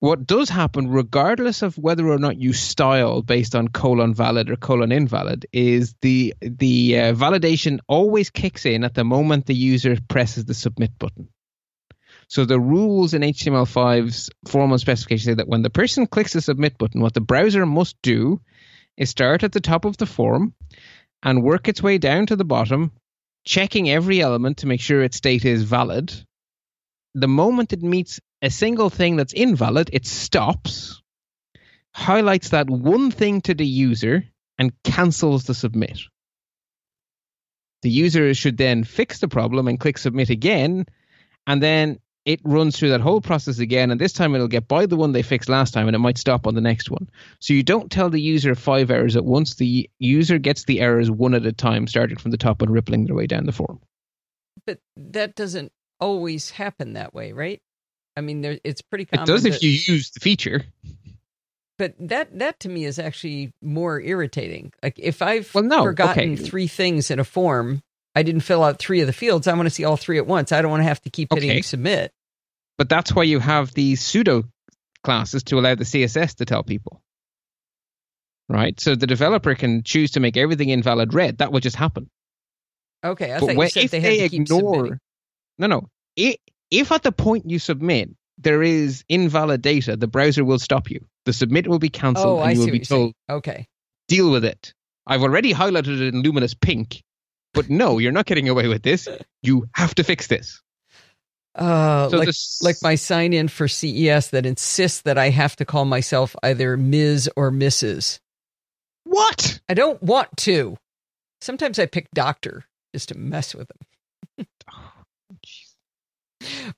what 0.00 0.26
does 0.26 0.48
happen, 0.48 0.88
regardless 0.88 1.60
of 1.60 1.76
whether 1.76 2.08
or 2.08 2.18
not 2.18 2.40
you 2.40 2.54
style 2.54 3.20
based 3.20 3.54
on 3.54 3.68
colon 3.68 4.14
valid 4.14 4.48
or 4.50 4.56
colon 4.56 4.92
invalid, 4.92 5.46
is 5.52 5.94
the 6.00 6.34
the 6.40 6.98
uh, 6.98 7.12
validation 7.12 7.80
always 7.86 8.30
kicks 8.30 8.64
in 8.64 8.82
at 8.82 8.94
the 8.94 9.04
moment 9.04 9.44
the 9.44 9.54
user 9.54 9.98
presses 10.08 10.46
the 10.46 10.54
submit 10.54 10.98
button. 10.98 11.28
So 12.28 12.46
the 12.46 12.58
rules 12.58 13.12
in 13.12 13.22
HTML5's 13.22 14.30
formal 14.48 14.78
specification 14.78 15.32
say 15.32 15.34
that 15.34 15.48
when 15.48 15.62
the 15.62 15.68
person 15.68 16.06
clicks 16.06 16.32
the 16.32 16.40
submit 16.40 16.78
button, 16.78 17.02
what 17.02 17.12
the 17.12 17.20
browser 17.20 17.66
must 17.66 18.00
do 18.02 18.40
is 18.96 19.10
start 19.10 19.42
at 19.42 19.52
the 19.52 19.60
top 19.60 19.84
of 19.84 19.98
the 19.98 20.06
form 20.06 20.54
and 21.22 21.42
work 21.42 21.68
its 21.68 21.82
way 21.82 21.98
down 21.98 22.26
to 22.26 22.36
the 22.36 22.44
bottom, 22.44 22.92
checking 23.44 23.90
every 23.90 24.22
element 24.22 24.58
to 24.58 24.66
make 24.66 24.80
sure 24.80 25.02
its 25.02 25.18
state 25.18 25.44
is 25.44 25.64
valid. 25.64 26.14
The 27.14 27.28
moment 27.28 27.72
it 27.72 27.82
meets 27.82 28.20
a 28.42 28.50
single 28.50 28.90
thing 28.90 29.16
that's 29.16 29.32
invalid, 29.32 29.90
it 29.92 30.06
stops, 30.06 31.02
highlights 31.94 32.50
that 32.50 32.70
one 32.70 33.10
thing 33.10 33.40
to 33.42 33.54
the 33.54 33.66
user, 33.66 34.24
and 34.58 34.72
cancels 34.82 35.44
the 35.44 35.54
submit. 35.54 36.00
The 37.82 37.90
user 37.90 38.34
should 38.34 38.58
then 38.58 38.84
fix 38.84 39.20
the 39.20 39.28
problem 39.28 39.68
and 39.68 39.80
click 39.80 39.96
submit 39.98 40.30
again, 40.30 40.86
and 41.46 41.62
then 41.62 41.98
it 42.26 42.40
runs 42.44 42.78
through 42.78 42.90
that 42.90 43.00
whole 43.00 43.22
process 43.22 43.58
again. 43.58 43.90
And 43.90 44.00
this 44.00 44.12
time 44.12 44.34
it'll 44.34 44.48
get 44.48 44.68
by 44.68 44.84
the 44.84 44.96
one 44.96 45.12
they 45.12 45.22
fixed 45.22 45.48
last 45.48 45.72
time, 45.72 45.86
and 45.86 45.96
it 45.96 46.00
might 46.00 46.18
stop 46.18 46.46
on 46.46 46.54
the 46.54 46.60
next 46.60 46.90
one. 46.90 47.08
So 47.40 47.54
you 47.54 47.62
don't 47.62 47.90
tell 47.90 48.10
the 48.10 48.20
user 48.20 48.54
five 48.54 48.90
errors 48.90 49.16
at 49.16 49.24
once. 49.24 49.54
The 49.54 49.88
user 49.98 50.38
gets 50.38 50.64
the 50.64 50.80
errors 50.80 51.10
one 51.10 51.34
at 51.34 51.46
a 51.46 51.52
time, 51.52 51.86
starting 51.86 52.18
from 52.18 52.30
the 52.30 52.36
top 52.36 52.60
and 52.60 52.70
rippling 52.70 53.06
their 53.06 53.16
way 53.16 53.26
down 53.26 53.46
the 53.46 53.52
form. 53.52 53.80
But 54.66 54.78
that 54.96 55.34
doesn't 55.34 55.72
always 55.98 56.50
happen 56.50 56.92
that 56.92 57.14
way, 57.14 57.32
right? 57.32 57.62
I 58.20 58.22
mean, 58.22 58.42
there, 58.42 58.58
it's 58.62 58.82
pretty 58.82 59.04
It 59.04 59.10
common. 59.12 59.26
does 59.26 59.46
if 59.46 59.54
that- 59.54 59.62
you 59.62 59.70
use 59.70 60.10
the 60.10 60.20
feature. 60.20 60.64
But 61.78 61.94
that 61.98 62.38
that 62.40 62.60
to 62.60 62.68
me 62.68 62.84
is 62.84 62.98
actually 62.98 63.54
more 63.62 63.98
irritating. 64.02 64.70
Like 64.82 64.98
if 64.98 65.22
I've 65.22 65.52
Well, 65.54 65.64
no, 65.64 65.82
forgotten 65.84 66.34
okay. 66.34 66.42
three 66.44 66.66
things 66.66 67.10
in 67.10 67.18
a 67.18 67.24
form, 67.24 67.82
I 68.14 68.22
didn't 68.22 68.42
fill 68.42 68.62
out 68.62 68.78
three 68.78 69.00
of 69.00 69.06
the 69.06 69.14
fields. 69.14 69.46
I 69.46 69.54
want 69.54 69.64
to 69.64 69.70
see 69.70 69.84
all 69.84 69.96
three 69.96 70.18
at 70.18 70.26
once. 70.26 70.52
I 70.52 70.60
don't 70.60 70.70
want 70.70 70.82
to 70.82 70.88
have 70.88 71.00
to 71.02 71.10
keep 71.10 71.32
hitting 71.32 71.50
Okay. 71.50 71.62
submit. 71.62 72.12
But 72.76 72.90
that's 72.90 73.14
why 73.14 73.22
you 73.22 73.38
have 73.38 73.72
these 73.72 74.02
pseudo 74.02 74.44
classes 75.02 75.42
to 75.44 75.58
allow 75.58 75.74
the 75.74 75.86
CSS 75.86 76.34
to 76.36 76.44
tell 76.44 76.62
people. 76.62 77.02
Right? 78.50 78.78
So 78.80 78.94
the 78.94 79.06
developer 79.06 79.54
can 79.54 79.82
choose 79.82 80.10
to 80.12 80.20
make 80.20 80.36
everything 80.36 80.68
invalid 80.68 81.14
red. 81.14 81.38
That 81.38 81.50
will 81.52 81.60
just 81.60 81.76
happen. 81.76 82.10
Okay, 83.02 83.32
I 83.32 83.40
but 83.40 83.46
thought 83.46 83.56
when- 83.56 83.66
you 83.66 83.70
said 83.70 83.84
if 83.84 83.90
they 83.92 84.00
they, 84.00 84.18
to 84.18 84.28
keep 84.28 84.40
ignore, 84.42 84.74
submitting. 84.74 84.98
no, 85.58 85.66
no, 85.66 85.88
i 86.18 86.36
if 86.70 86.92
at 86.92 87.02
the 87.02 87.12
point 87.12 87.48
you 87.50 87.58
submit 87.58 88.10
there 88.38 88.62
is 88.62 89.04
invalid 89.08 89.60
data, 89.62 89.96
the 89.96 90.06
browser 90.06 90.44
will 90.44 90.58
stop 90.58 90.90
you. 90.90 91.04
The 91.26 91.32
submit 91.32 91.68
will 91.68 91.78
be 91.78 91.90
cancelled, 91.90 92.38
Oh, 92.38 92.40
and 92.40 92.48
I 92.48 92.52
you 92.52 92.60
will 92.60 92.70
be 92.70 92.80
told 92.80 93.12
Okay, 93.28 93.66
deal 94.08 94.30
with 94.30 94.44
it. 94.44 94.72
I've 95.06 95.22
already 95.22 95.52
highlighted 95.52 96.00
it 96.00 96.14
in 96.14 96.22
luminous 96.22 96.54
pink, 96.54 97.02
but 97.52 97.68
no, 97.68 97.98
you're 97.98 98.12
not 98.12 98.26
getting 98.26 98.48
away 98.48 98.68
with 98.68 98.82
this. 98.82 99.08
You 99.42 99.66
have 99.74 99.94
to 99.96 100.04
fix 100.04 100.26
this. 100.28 100.60
uh, 101.56 102.08
So 102.08 102.16
like 102.18 102.26
this- 102.26 102.58
like 102.62 102.76
my 102.82 102.94
sign 102.94 103.32
in 103.32 103.48
for 103.48 103.66
CES 103.68 104.30
that 104.30 104.46
insists 104.46 105.02
that 105.02 105.18
I 105.18 105.30
have 105.30 105.56
to 105.56 105.64
call 105.64 105.84
myself 105.84 106.34
either 106.42 106.76
Ms. 106.76 107.28
or 107.36 107.50
Mrs. 107.50 108.20
What? 109.04 109.60
I 109.68 109.74
don't 109.74 110.00
want 110.02 110.28
to. 110.38 110.76
Sometimes 111.40 111.78
I 111.78 111.86
pick 111.86 112.08
Doctor 112.14 112.64
just 112.94 113.08
to 113.08 113.18
mess 113.18 113.54
with 113.54 113.68
them, 113.68 114.46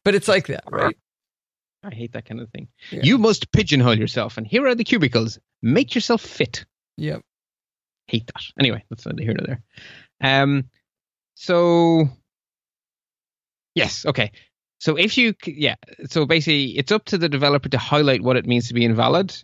but 0.04 0.14
it's 0.14 0.28
like 0.28 0.46
that, 0.48 0.64
right? 0.70 0.96
I 1.84 1.94
hate 1.94 2.12
that 2.12 2.26
kind 2.26 2.40
of 2.40 2.50
thing. 2.50 2.68
Yeah. 2.90 3.00
You 3.02 3.18
must 3.18 3.50
pigeonhole 3.52 3.98
yourself, 3.98 4.38
and 4.38 4.46
here 4.46 4.66
are 4.66 4.74
the 4.74 4.84
cubicles. 4.84 5.38
Make 5.62 5.94
yourself 5.94 6.20
fit. 6.20 6.64
Yep. 6.96 7.22
Hate 8.06 8.26
that. 8.26 8.42
Anyway, 8.58 8.84
that's 8.88 9.06
neither 9.06 9.22
here 9.22 9.34
nor 9.34 9.46
there. 9.46 9.62
Um, 10.42 10.64
so 11.34 12.08
yes, 13.74 14.06
okay. 14.06 14.30
So 14.78 14.96
if 14.96 15.16
you, 15.16 15.34
yeah, 15.46 15.76
so 16.08 16.26
basically, 16.26 16.76
it's 16.76 16.92
up 16.92 17.04
to 17.06 17.18
the 17.18 17.28
developer 17.28 17.68
to 17.68 17.78
highlight 17.78 18.22
what 18.22 18.36
it 18.36 18.46
means 18.46 18.68
to 18.68 18.74
be 18.74 18.84
invalid, 18.84 19.34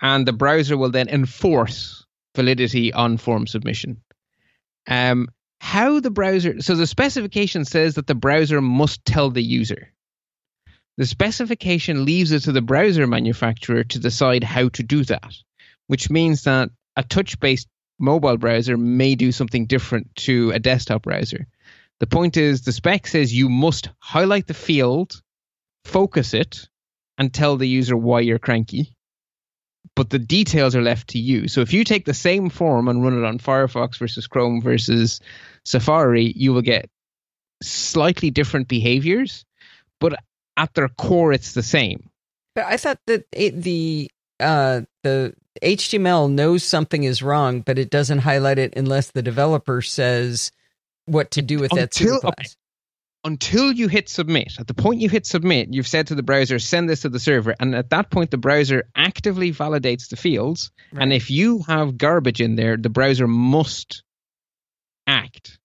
and 0.00 0.26
the 0.26 0.32
browser 0.32 0.76
will 0.76 0.90
then 0.90 1.08
enforce 1.08 2.04
validity 2.36 2.92
on 2.92 3.16
form 3.16 3.46
submission. 3.46 4.00
Um, 4.86 5.28
how 5.60 6.00
the 6.00 6.10
browser, 6.10 6.60
so 6.60 6.74
the 6.74 6.86
specification 6.86 7.64
says 7.64 7.94
that 7.94 8.06
the 8.06 8.14
browser 8.14 8.60
must 8.60 9.04
tell 9.04 9.30
the 9.30 9.42
user. 9.42 9.92
The 10.96 11.06
specification 11.06 12.04
leaves 12.04 12.32
it 12.32 12.40
to 12.44 12.52
the 12.52 12.62
browser 12.62 13.06
manufacturer 13.06 13.84
to 13.84 13.98
decide 13.98 14.42
how 14.42 14.68
to 14.70 14.82
do 14.82 15.04
that, 15.04 15.34
which 15.88 16.10
means 16.10 16.44
that 16.44 16.70
a 16.96 17.02
touch 17.02 17.38
based 17.38 17.68
mobile 17.98 18.36
browser 18.36 18.76
may 18.76 19.14
do 19.14 19.32
something 19.32 19.66
different 19.66 20.14
to 20.16 20.50
a 20.52 20.58
desktop 20.58 21.02
browser. 21.02 21.46
The 22.00 22.06
point 22.06 22.36
is, 22.36 22.62
the 22.62 22.72
spec 22.72 23.06
says 23.06 23.32
you 23.34 23.48
must 23.48 23.90
highlight 23.98 24.46
the 24.46 24.54
field, 24.54 25.22
focus 25.84 26.34
it, 26.34 26.68
and 27.18 27.32
tell 27.32 27.56
the 27.56 27.68
user 27.68 27.96
why 27.96 28.20
you're 28.20 28.38
cranky. 28.38 28.95
But 29.94 30.10
the 30.10 30.18
details 30.18 30.74
are 30.74 30.82
left 30.82 31.08
to 31.08 31.18
you. 31.18 31.48
So 31.48 31.60
if 31.60 31.72
you 31.72 31.84
take 31.84 32.04
the 32.04 32.14
same 32.14 32.50
form 32.50 32.88
and 32.88 33.02
run 33.02 33.18
it 33.18 33.24
on 33.24 33.38
Firefox 33.38 33.98
versus 33.98 34.26
Chrome 34.26 34.60
versus 34.60 35.20
Safari, 35.64 36.32
you 36.36 36.52
will 36.52 36.62
get 36.62 36.88
slightly 37.62 38.30
different 38.30 38.68
behaviors, 38.68 39.44
but 40.00 40.14
at 40.56 40.74
their 40.74 40.88
core, 40.88 41.32
it's 41.32 41.52
the 41.52 41.62
same. 41.62 42.10
But 42.54 42.64
I 42.66 42.76
thought 42.76 42.98
that 43.06 43.26
it, 43.32 43.62
the 43.62 44.10
uh, 44.40 44.82
the 45.02 45.34
HTML 45.62 46.30
knows 46.30 46.64
something 46.64 47.04
is 47.04 47.22
wrong, 47.22 47.60
but 47.60 47.78
it 47.78 47.90
doesn't 47.90 48.20
highlight 48.20 48.58
it 48.58 48.74
unless 48.76 49.10
the 49.10 49.22
developer 49.22 49.80
says 49.82 50.52
what 51.06 51.30
to 51.32 51.42
do 51.42 51.58
with 51.58 51.70
that 51.72 51.98
Until- 51.98 52.20
superclass. 52.20 52.28
okay. 52.28 52.44
Until 53.26 53.72
you 53.72 53.88
hit 53.88 54.08
submit, 54.08 54.52
at 54.60 54.68
the 54.68 54.74
point 54.74 55.00
you 55.00 55.08
hit 55.08 55.26
submit, 55.26 55.74
you've 55.74 55.88
said 55.88 56.06
to 56.06 56.14
the 56.14 56.22
browser, 56.22 56.60
send 56.60 56.88
this 56.88 57.00
to 57.00 57.08
the 57.08 57.18
server. 57.18 57.56
And 57.58 57.74
at 57.74 57.90
that 57.90 58.08
point, 58.10 58.30
the 58.30 58.38
browser 58.38 58.84
actively 58.94 59.52
validates 59.52 60.08
the 60.08 60.16
fields. 60.16 60.70
And 60.96 61.12
if 61.12 61.28
you 61.28 61.62
have 61.66 61.98
garbage 61.98 62.40
in 62.40 62.54
there, 62.54 62.76
the 62.76 62.88
browser 62.88 63.26
must 63.26 64.04
act. 65.08 65.58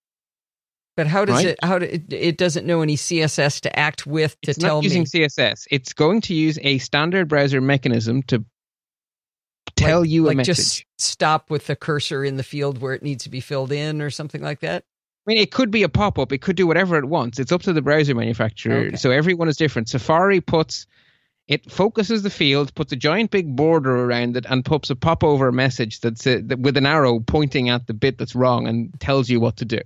But 0.97 1.05
how 1.07 1.24
does 1.24 1.36
Right. 1.36 1.45
it? 1.47 1.59
How 1.64 1.78
do, 1.80 1.86
it? 1.86 2.12
It 2.12 2.38
doesn't 2.38 2.66
know 2.66 2.82
any 2.82 2.95
CSS 2.95 3.62
to 3.62 3.80
act 3.80 4.05
with 4.07 4.36
to 4.41 4.51
It's 4.51 4.59
tell 4.59 4.78
not 4.78 4.84
using 4.84 5.01
me. 5.03 5.05
CSS. 5.05 5.68
It's 5.72 5.93
going 5.93 6.22
to 6.22 6.34
use 6.34 6.57
a 6.64 6.80
standard 6.80 7.28
browser 7.30 7.62
mechanism 7.62 8.24
to 8.24 8.43
tell 9.76 10.01
like, 10.01 10.09
you 10.09 10.26
a 10.26 10.28
like 10.28 10.38
message. 10.38 10.55
just 10.55 10.86
stop 10.97 11.49
with 11.49 11.68
the 11.68 11.76
cursor 11.76 12.26
in 12.26 12.38
the 12.38 12.43
field 12.43 12.82
where 12.82 12.93
it 12.93 13.03
needs 13.03 13.24
to 13.24 13.30
be 13.30 13.39
filled 13.39 13.72
in 13.72 14.01
or 14.01 14.09
something 14.09 14.41
like 14.41 14.59
that. 14.62 14.84
I 15.26 15.32
mean, 15.32 15.38
it 15.38 15.51
could 15.51 15.69
be 15.69 15.84
a 15.84 15.89
pop 15.89 16.17
up. 16.17 16.32
It 16.32 16.39
could 16.39 16.55
do 16.55 16.65
whatever 16.65 16.97
it 16.97 17.05
wants. 17.05 17.38
It's 17.38 17.51
up 17.51 17.61
to 17.63 17.74
the 17.74 17.82
browser 17.82 18.15
manufacturer. 18.15 18.88
Okay. 18.88 18.95
So 18.95 19.11
everyone 19.11 19.49
is 19.49 19.57
different. 19.57 19.88
Safari 19.88 20.41
puts, 20.41 20.88
it 21.47 21.72
focuses 21.72 22.24
the 22.24 22.32
field, 22.32 22.74
puts 22.74 22.91
a 22.91 22.95
giant 22.95 23.30
big 23.30 23.55
border 23.55 23.95
around 24.03 24.36
it, 24.36 24.47
and 24.49 24.65
pops 24.65 24.89
a 24.89 24.95
pop 24.95 25.24
over 25.24 25.51
message 25.51 25.99
that's 25.99 26.26
uh, 26.26 26.39
that 26.45 26.59
with 26.59 26.76
an 26.76 26.88
arrow 26.88 27.19
pointing 27.19 27.69
at 27.69 27.86
the 27.86 27.93
bit 27.93 28.17
that's 28.17 28.34
wrong 28.34 28.67
and 28.67 28.99
tells 28.99 29.30
you 29.30 29.39
what 29.39 29.57
to 29.57 29.65
do. 29.65 29.80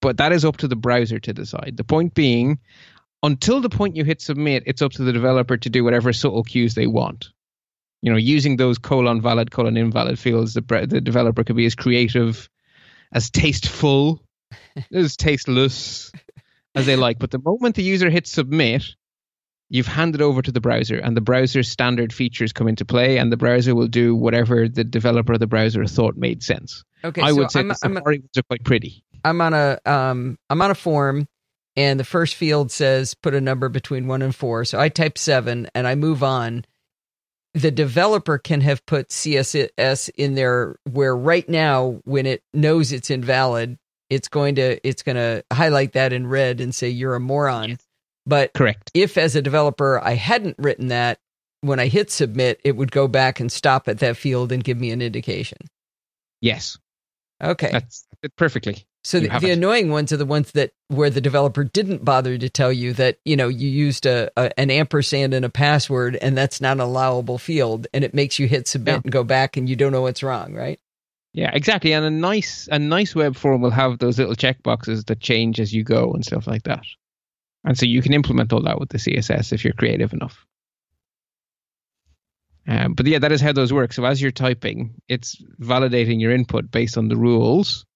But 0.00 0.18
that 0.18 0.30
is 0.30 0.44
up 0.44 0.58
to 0.58 0.68
the 0.68 0.76
browser 0.76 1.18
to 1.18 1.32
decide. 1.32 1.74
The 1.76 1.82
point 1.82 2.14
being, 2.14 2.60
until 3.24 3.60
the 3.60 3.68
point 3.68 3.96
you 3.96 4.04
hit 4.04 4.20
submit, 4.20 4.62
it's 4.66 4.82
up 4.82 4.92
to 4.92 5.02
the 5.02 5.12
developer 5.12 5.56
to 5.56 5.70
do 5.70 5.82
whatever 5.82 6.12
subtle 6.12 6.44
cues 6.44 6.74
they 6.74 6.86
want. 6.86 7.30
You 8.02 8.12
know, 8.12 8.18
using 8.18 8.56
those 8.56 8.78
colon 8.78 9.20
valid, 9.20 9.50
colon 9.50 9.76
invalid 9.76 10.20
fields, 10.20 10.54
the, 10.54 10.60
the 10.88 11.00
developer 11.00 11.42
could 11.42 11.56
be 11.56 11.66
as 11.66 11.74
creative, 11.74 12.48
as 13.12 13.30
tasteful, 13.30 14.22
as 14.92 15.16
tasteless 15.16 16.12
as 16.74 16.86
they 16.86 16.96
like. 16.96 17.18
But 17.18 17.30
the 17.30 17.38
moment 17.38 17.76
the 17.76 17.82
user 17.82 18.10
hits 18.10 18.30
submit, 18.30 18.84
you've 19.68 19.86
handed 19.86 20.22
over 20.22 20.42
to 20.42 20.52
the 20.52 20.60
browser, 20.60 20.98
and 20.98 21.16
the 21.16 21.20
browser's 21.20 21.68
standard 21.68 22.12
features 22.12 22.52
come 22.52 22.68
into 22.68 22.84
play, 22.84 23.18
and 23.18 23.32
the 23.32 23.36
browser 23.36 23.74
will 23.74 23.88
do 23.88 24.14
whatever 24.14 24.68
the 24.68 24.84
developer 24.84 25.34
of 25.34 25.40
the 25.40 25.46
browser 25.46 25.84
thought 25.86 26.16
made 26.16 26.42
sense. 26.42 26.84
Okay, 27.04 27.22
I 27.22 27.30
so 27.30 27.36
would 27.36 27.50
say 27.50 27.60
I'm, 27.60 27.68
the 27.68 27.78
I'm, 27.82 27.94
Safari 27.94 28.18
ones 28.18 28.38
are 28.38 28.42
quite 28.42 28.64
pretty. 28.64 29.04
I'm 29.24 29.40
on 29.40 29.54
a 29.54 29.78
um 29.84 30.38
I'm 30.48 30.62
on 30.62 30.70
a 30.70 30.74
form 30.74 31.28
and 31.76 31.98
the 31.98 32.04
first 32.04 32.34
field 32.34 32.70
says 32.70 33.14
put 33.14 33.34
a 33.34 33.40
number 33.40 33.68
between 33.68 34.06
1 34.06 34.22
and 34.22 34.34
4 34.34 34.64
so 34.64 34.78
I 34.78 34.88
type 34.88 35.18
7 35.18 35.68
and 35.74 35.86
I 35.86 35.94
move 35.94 36.22
on 36.22 36.64
the 37.54 37.70
developer 37.70 38.38
can 38.38 38.60
have 38.60 38.84
put 38.86 39.08
CSS 39.08 40.10
in 40.16 40.34
there 40.34 40.78
where 40.84 41.16
right 41.16 41.48
now 41.48 42.00
when 42.04 42.26
it 42.26 42.42
knows 42.52 42.92
it's 42.92 43.10
invalid 43.10 43.78
it's 44.10 44.28
going 44.28 44.54
to 44.56 44.86
it's 44.86 45.02
going 45.02 45.16
to 45.16 45.44
highlight 45.52 45.92
that 45.92 46.12
in 46.12 46.26
red 46.26 46.60
and 46.60 46.74
say 46.74 46.88
you're 46.88 47.14
a 47.14 47.20
moron 47.20 47.78
but 48.26 48.52
Correct. 48.54 48.90
if 48.94 49.16
as 49.18 49.34
a 49.36 49.42
developer 49.42 50.00
I 50.02 50.12
hadn't 50.14 50.56
written 50.58 50.88
that 50.88 51.18
when 51.60 51.80
I 51.80 51.86
hit 51.88 52.10
submit 52.10 52.60
it 52.64 52.76
would 52.76 52.92
go 52.92 53.08
back 53.08 53.40
and 53.40 53.50
stop 53.50 53.88
at 53.88 53.98
that 54.00 54.16
field 54.16 54.52
and 54.52 54.62
give 54.64 54.78
me 54.78 54.90
an 54.90 55.02
indication 55.02 55.58
Yes, 56.40 56.78
okay 57.42 57.70
that's 57.72 58.06
it 58.22 58.34
perfectly. 58.36 58.84
So 59.04 59.20
the, 59.20 59.28
the 59.40 59.50
annoying 59.52 59.90
ones 59.90 60.12
are 60.12 60.16
the 60.16 60.26
ones 60.26 60.50
that 60.52 60.72
where 60.88 61.08
the 61.08 61.20
developer 61.20 61.62
didn't 61.64 62.04
bother 62.04 62.36
to 62.36 62.48
tell 62.50 62.72
you 62.72 62.92
that 62.94 63.18
you 63.24 63.36
know 63.36 63.46
you 63.48 63.68
used 63.68 64.06
a, 64.06 64.28
a 64.36 64.50
an 64.58 64.70
ampersand 64.70 65.32
and 65.34 65.44
a 65.44 65.48
password 65.48 66.16
and 66.16 66.36
that's 66.36 66.60
not 66.60 66.72
an 66.72 66.80
allowable 66.80 67.38
field 67.38 67.86
and 67.94 68.04
it 68.04 68.12
makes 68.12 68.38
you 68.38 68.48
hit 68.48 68.66
submit 68.68 68.94
Yeah. 68.94 69.00
and 69.04 69.12
go 69.12 69.22
back 69.24 69.56
and 69.56 69.68
you 69.68 69.76
don't 69.76 69.92
know 69.92 70.02
what's 70.02 70.22
wrong, 70.22 70.52
right? 70.52 70.78
Yeah, 71.38 71.52
exactly. 71.54 71.92
And 71.92 72.04
a 72.04 72.10
nice 72.10 72.68
a 72.68 72.80
nice 72.80 73.14
web 73.14 73.36
form 73.36 73.60
will 73.60 73.70
have 73.70 74.00
those 74.00 74.18
little 74.18 74.34
checkboxes 74.34 75.06
that 75.06 75.20
change 75.20 75.60
as 75.60 75.72
you 75.72 75.84
go 75.84 76.10
and 76.12 76.24
stuff 76.24 76.48
like 76.48 76.64
that. 76.64 76.82
And 77.64 77.78
so 77.78 77.86
you 77.86 78.02
can 78.02 78.12
implement 78.12 78.52
all 78.52 78.62
that 78.62 78.80
with 78.80 78.88
the 78.88 78.98
CSS 78.98 79.52
if 79.52 79.62
you're 79.64 79.72
creative 79.72 80.12
enough. 80.12 80.44
Um, 82.66 82.94
but 82.94 83.06
yeah, 83.06 83.20
that 83.20 83.30
is 83.30 83.40
how 83.40 83.52
those 83.52 83.72
work. 83.72 83.92
So 83.92 84.04
as 84.04 84.20
you're 84.20 84.32
typing, 84.32 84.94
it's 85.08 85.40
validating 85.60 86.20
your 86.20 86.32
input 86.32 86.72
based 86.72 86.98
on 86.98 87.06
the 87.06 87.16
rules, 87.16 87.86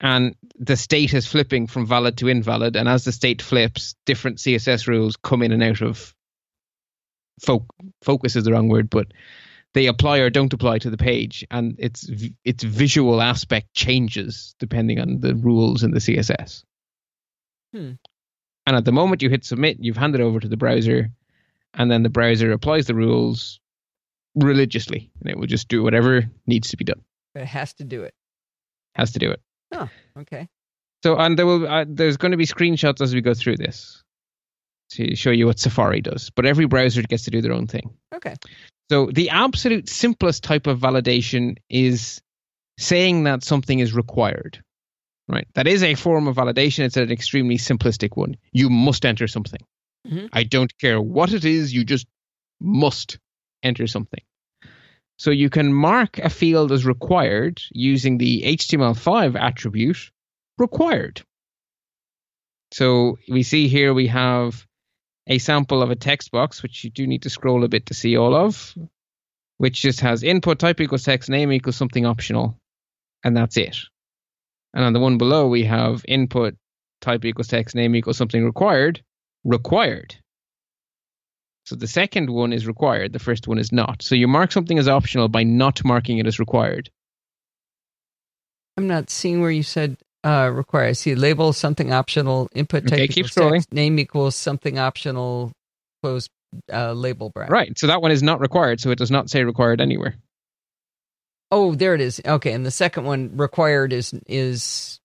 and 0.00 0.34
the 0.58 0.76
state 0.76 1.14
is 1.14 1.28
flipping 1.28 1.68
from 1.68 1.86
valid 1.86 2.18
to 2.18 2.28
invalid. 2.28 2.74
And 2.74 2.88
as 2.88 3.04
the 3.04 3.12
state 3.12 3.40
flips, 3.40 3.94
different 4.04 4.38
CSS 4.38 4.88
rules 4.88 5.14
come 5.14 5.42
in 5.42 5.52
and 5.52 5.62
out 5.62 5.80
of. 5.80 6.12
Fo- 7.40 7.68
focus 8.02 8.34
is 8.34 8.42
the 8.42 8.52
wrong 8.52 8.68
word, 8.68 8.90
but 8.90 9.06
they 9.74 9.86
apply 9.86 10.18
or 10.18 10.30
don't 10.30 10.52
apply 10.52 10.78
to 10.78 10.90
the 10.90 10.96
page, 10.96 11.46
and 11.50 11.76
its 11.78 12.10
its 12.44 12.64
visual 12.64 13.20
aspect 13.22 13.72
changes 13.74 14.54
depending 14.58 15.00
on 15.00 15.20
the 15.20 15.34
rules 15.34 15.82
in 15.82 15.92
the 15.92 16.00
CSS. 16.00 16.64
Hmm. 17.72 17.92
And 18.66 18.76
at 18.76 18.84
the 18.84 18.92
moment 18.92 19.22
you 19.22 19.30
hit 19.30 19.44
submit, 19.44 19.78
you've 19.80 19.96
handed 19.96 20.20
over 20.20 20.40
to 20.40 20.48
the 20.48 20.56
browser, 20.56 21.10
and 21.74 21.90
then 21.90 22.02
the 22.02 22.08
browser 22.10 22.52
applies 22.52 22.86
the 22.86 22.94
rules 22.94 23.60
religiously, 24.34 25.10
and 25.20 25.30
it 25.30 25.38
will 25.38 25.46
just 25.46 25.68
do 25.68 25.82
whatever 25.82 26.24
needs 26.46 26.70
to 26.70 26.76
be 26.76 26.84
done. 26.84 27.02
It 27.34 27.46
has 27.46 27.74
to 27.74 27.84
do 27.84 28.02
it. 28.02 28.14
Has 28.94 29.12
to 29.12 29.18
do 29.18 29.30
it. 29.30 29.40
Oh, 29.72 29.88
Okay. 30.18 30.48
So, 31.02 31.16
and 31.16 31.38
there 31.38 31.46
will 31.46 31.66
uh, 31.66 31.86
there's 31.88 32.18
going 32.18 32.32
to 32.32 32.36
be 32.36 32.46
screenshots 32.46 33.00
as 33.00 33.14
we 33.14 33.22
go 33.22 33.32
through 33.32 33.56
this 33.56 34.02
to 34.90 35.14
show 35.16 35.30
you 35.30 35.46
what 35.46 35.58
Safari 35.58 36.00
does, 36.00 36.30
but 36.30 36.44
every 36.44 36.66
browser 36.66 37.02
gets 37.02 37.24
to 37.24 37.30
do 37.30 37.40
their 37.40 37.52
own 37.52 37.66
thing. 37.66 37.94
Okay. 38.14 38.34
So 38.90 39.06
the 39.06 39.30
absolute 39.30 39.88
simplest 39.88 40.42
type 40.42 40.66
of 40.66 40.80
validation 40.80 41.58
is 41.68 42.20
saying 42.76 43.22
that 43.22 43.44
something 43.44 43.78
is 43.78 43.94
required. 43.94 44.64
Right? 45.28 45.46
That 45.54 45.68
is 45.68 45.84
a 45.84 45.94
form 45.94 46.26
of 46.26 46.34
validation. 46.34 46.80
It's 46.80 46.96
an 46.96 47.12
extremely 47.12 47.56
simplistic 47.56 48.16
one. 48.16 48.36
You 48.50 48.68
must 48.68 49.06
enter 49.06 49.28
something. 49.28 49.60
Mhm. 50.08 50.30
I 50.32 50.42
don't 50.42 50.76
care 50.78 51.00
what 51.00 51.32
it 51.32 51.44
is, 51.44 51.72
you 51.72 51.84
just 51.84 52.08
must 52.60 53.18
enter 53.62 53.86
something. 53.86 54.22
So 55.18 55.30
you 55.30 55.50
can 55.50 55.72
mark 55.72 56.18
a 56.18 56.30
field 56.30 56.72
as 56.72 56.84
required 56.84 57.62
using 57.70 58.18
the 58.18 58.42
HTML5 58.42 59.36
attribute 59.36 60.10
required. 60.58 61.22
So 62.72 63.18
we 63.28 63.44
see 63.44 63.68
here 63.68 63.94
we 63.94 64.08
have 64.08 64.66
a 65.30 65.38
sample 65.38 65.80
of 65.80 65.90
a 65.90 65.96
text 65.96 66.32
box, 66.32 66.62
which 66.62 66.84
you 66.84 66.90
do 66.90 67.06
need 67.06 67.22
to 67.22 67.30
scroll 67.30 67.64
a 67.64 67.68
bit 67.68 67.86
to 67.86 67.94
see 67.94 68.16
all 68.16 68.34
of, 68.34 68.74
which 69.58 69.80
just 69.80 70.00
has 70.00 70.24
input 70.24 70.58
type 70.58 70.80
equals 70.80 71.04
text, 71.04 71.30
name 71.30 71.52
equals 71.52 71.76
something 71.76 72.04
optional, 72.04 72.58
and 73.24 73.36
that's 73.36 73.56
it. 73.56 73.78
And 74.74 74.84
on 74.84 74.92
the 74.92 75.00
one 75.00 75.18
below, 75.18 75.46
we 75.46 75.64
have 75.64 76.04
input 76.06 76.56
type 77.00 77.24
equals 77.24 77.48
text, 77.48 77.76
name 77.76 77.94
equals 77.94 78.16
something 78.16 78.44
required, 78.44 79.02
required. 79.44 80.16
So 81.64 81.76
the 81.76 81.86
second 81.86 82.28
one 82.28 82.52
is 82.52 82.66
required, 82.66 83.12
the 83.12 83.20
first 83.20 83.46
one 83.46 83.58
is 83.58 83.70
not. 83.70 84.02
So 84.02 84.16
you 84.16 84.26
mark 84.26 84.50
something 84.50 84.78
as 84.78 84.88
optional 84.88 85.28
by 85.28 85.44
not 85.44 85.84
marking 85.84 86.18
it 86.18 86.26
as 86.26 86.40
required. 86.40 86.90
I'm 88.76 88.88
not 88.88 89.10
seeing 89.10 89.40
where 89.40 89.50
you 89.50 89.62
said 89.62 89.96
uh 90.24 90.50
require. 90.52 90.84
I 90.86 90.92
see 90.92 91.14
label 91.14 91.52
something 91.52 91.92
optional, 91.92 92.48
input 92.54 92.84
type 92.84 92.94
Okay, 92.94 93.08
keep 93.08 93.26
scrolling. 93.26 93.52
text, 93.54 93.72
name 93.72 93.98
equals 93.98 94.36
something 94.36 94.78
optional, 94.78 95.52
close 96.02 96.28
uh 96.72 96.92
label 96.92 97.30
bracket. 97.30 97.52
Right. 97.52 97.78
So 97.78 97.86
that 97.86 98.02
one 98.02 98.10
is 98.10 98.22
not 98.22 98.40
required, 98.40 98.80
so 98.80 98.90
it 98.90 98.98
does 98.98 99.10
not 99.10 99.30
say 99.30 99.44
required 99.44 99.80
anywhere. 99.80 100.14
Oh, 101.50 101.74
there 101.74 101.94
it 101.94 102.00
is. 102.00 102.20
Okay, 102.24 102.52
and 102.52 102.64
the 102.64 102.70
second 102.70 103.04
one 103.04 103.36
required 103.36 103.92
is 103.92 104.14
is 104.26 105.00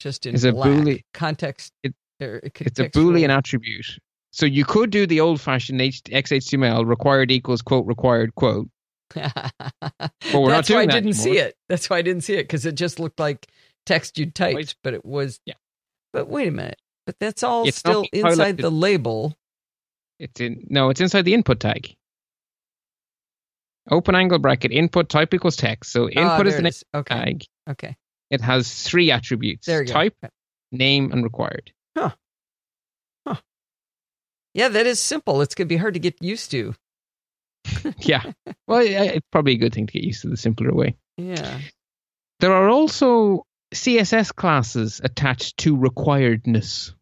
just 0.00 0.26
in 0.26 0.34
a 0.34 0.52
black. 0.52 0.68
Boolean- 0.70 1.02
context. 1.14 1.72
It- 1.82 1.94
er, 2.22 2.40
It's 2.44 2.78
a. 2.78 2.88
Boolean 2.90 3.30
attribute. 3.30 3.86
So 4.32 4.46
you 4.46 4.64
could 4.64 4.90
do 4.90 5.06
the 5.06 5.20
old 5.20 5.40
fashioned 5.40 5.80
XHTML 5.80 6.86
required 6.86 7.30
equals 7.30 7.62
quote 7.62 7.86
required 7.86 8.34
quote. 8.34 8.68
That's 9.14 9.42
we're 10.32 10.50
not 10.50 10.66
doing 10.66 10.76
why 10.76 10.82
I 10.82 10.86
that 10.86 10.92
didn't 10.92 11.14
see 11.14 11.38
it. 11.38 11.56
That's 11.68 11.90
why 11.90 11.98
I 11.98 12.02
didn't 12.02 12.22
see 12.22 12.34
it 12.34 12.44
because 12.44 12.64
it 12.64 12.76
just 12.76 13.00
looked 13.00 13.18
like 13.18 13.48
text 13.86 14.18
you 14.18 14.30
typed, 14.30 14.54
Wait. 14.54 14.74
but 14.82 14.94
it 14.94 15.04
was. 15.04 15.40
Yeah. 15.46 15.54
But 16.12 16.28
wait 16.28 16.48
a 16.48 16.50
minute. 16.50 16.80
But 17.06 17.16
that's 17.18 17.42
all 17.42 17.66
It's 17.66 17.78
still 17.78 18.04
inside 18.12 18.56
the 18.58 18.70
label. 18.70 19.36
It's 20.18 20.40
in 20.40 20.66
no, 20.68 20.90
it's 20.90 21.00
inside 21.00 21.22
the 21.22 21.34
input 21.34 21.60
tag. 21.60 21.94
Open 23.90 24.14
angle 24.14 24.38
bracket 24.38 24.70
input 24.72 25.08
type 25.08 25.32
equals 25.34 25.56
text. 25.56 25.90
So 25.92 26.08
Ah, 26.16 26.34
input 26.34 26.46
is 26.46 26.52
there 26.54 26.62
the 26.62 26.66
it 26.68 26.70
is. 26.70 26.84
Okay. 26.94 27.14
next 27.14 27.24
tag. 27.24 27.44
Okay. 27.70 27.96
It 28.30 28.40
has 28.40 28.82
three 28.84 29.10
attributes: 29.10 29.66
There 29.66 29.80
you 29.80 29.86
go. 29.88 29.92
type, 29.92 30.14
name, 30.70 31.10
and 31.10 31.24
required. 31.24 31.72
Huh. 31.96 32.10
Huh. 33.26 33.36
Yeah, 34.54 34.68
that 34.68 34.86
is 34.86 35.00
simple. 35.00 35.40
It's 35.42 35.54
gonna 35.54 35.66
be 35.66 35.76
hard 35.76 35.94
to 35.94 36.00
get 36.00 36.22
used 36.22 36.50
to. 36.52 36.74
yeah. 37.98 38.22
Well, 38.68 38.82
it's 38.84 39.26
probably 39.32 39.54
a 39.54 39.58
good 39.58 39.74
thing 39.74 39.86
to 39.86 39.92
get 39.92 40.04
used 40.04 40.22
to 40.22 40.28
the 40.28 40.36
simpler 40.36 40.72
way. 40.72 40.96
Yeah. 41.16 41.58
There 42.38 42.52
are 42.52 42.68
also 42.68 43.44
CSS 43.72 44.34
classes 44.34 45.00
attached 45.04 45.58
to 45.58 45.76
requiredness. 45.76 46.92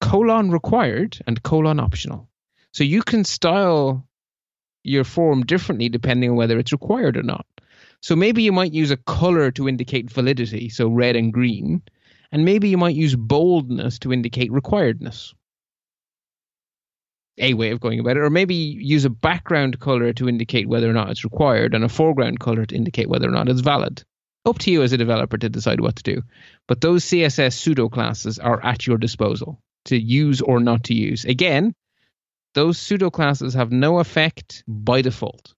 Colon 0.00 0.50
required 0.50 1.18
and 1.26 1.42
colon 1.42 1.80
optional. 1.80 2.28
So 2.72 2.84
you 2.84 3.02
can 3.02 3.24
style 3.24 4.06
your 4.84 5.02
form 5.02 5.44
differently 5.44 5.88
depending 5.88 6.30
on 6.30 6.36
whether 6.36 6.58
it's 6.58 6.70
required 6.70 7.16
or 7.16 7.24
not. 7.24 7.46
So 8.00 8.14
maybe 8.14 8.42
you 8.42 8.52
might 8.52 8.72
use 8.72 8.92
a 8.92 8.96
color 8.96 9.50
to 9.52 9.68
indicate 9.68 10.10
validity, 10.10 10.68
so 10.68 10.88
red 10.88 11.16
and 11.16 11.32
green, 11.32 11.82
and 12.30 12.44
maybe 12.44 12.68
you 12.68 12.78
might 12.78 12.94
use 12.94 13.16
boldness 13.16 13.98
to 14.00 14.12
indicate 14.12 14.52
requiredness. 14.52 15.34
A 17.38 17.54
way 17.54 17.70
of 17.70 17.80
going 17.80 17.98
about 17.98 18.16
it, 18.16 18.20
or 18.20 18.30
maybe 18.30 18.54
use 18.54 19.04
a 19.04 19.10
background 19.10 19.80
color 19.80 20.12
to 20.12 20.28
indicate 20.28 20.68
whether 20.68 20.88
or 20.88 20.92
not 20.92 21.10
it's 21.10 21.24
required, 21.24 21.74
and 21.74 21.82
a 21.82 21.88
foreground 21.88 22.38
color 22.38 22.64
to 22.66 22.76
indicate 22.76 23.08
whether 23.08 23.28
or 23.28 23.32
not 23.32 23.48
it's 23.48 23.60
valid. 23.60 24.04
Up 24.46 24.58
to 24.60 24.70
you 24.70 24.82
as 24.82 24.92
a 24.92 24.96
developer 24.96 25.36
to 25.36 25.48
decide 25.48 25.80
what 25.80 25.96
to 25.96 26.02
do. 26.02 26.22
But 26.66 26.80
those 26.80 27.04
CSS 27.04 27.54
pseudo 27.54 27.88
classes 27.88 28.38
are 28.38 28.64
at 28.64 28.86
your 28.86 28.98
disposal 28.98 29.60
to 29.86 29.98
use 29.98 30.40
or 30.40 30.60
not 30.60 30.84
to 30.84 30.94
use. 30.94 31.24
Again, 31.24 31.74
those 32.54 32.78
pseudo 32.78 33.10
classes 33.10 33.54
have 33.54 33.72
no 33.72 33.98
effect 33.98 34.64
by 34.66 35.02
default. 35.02 35.54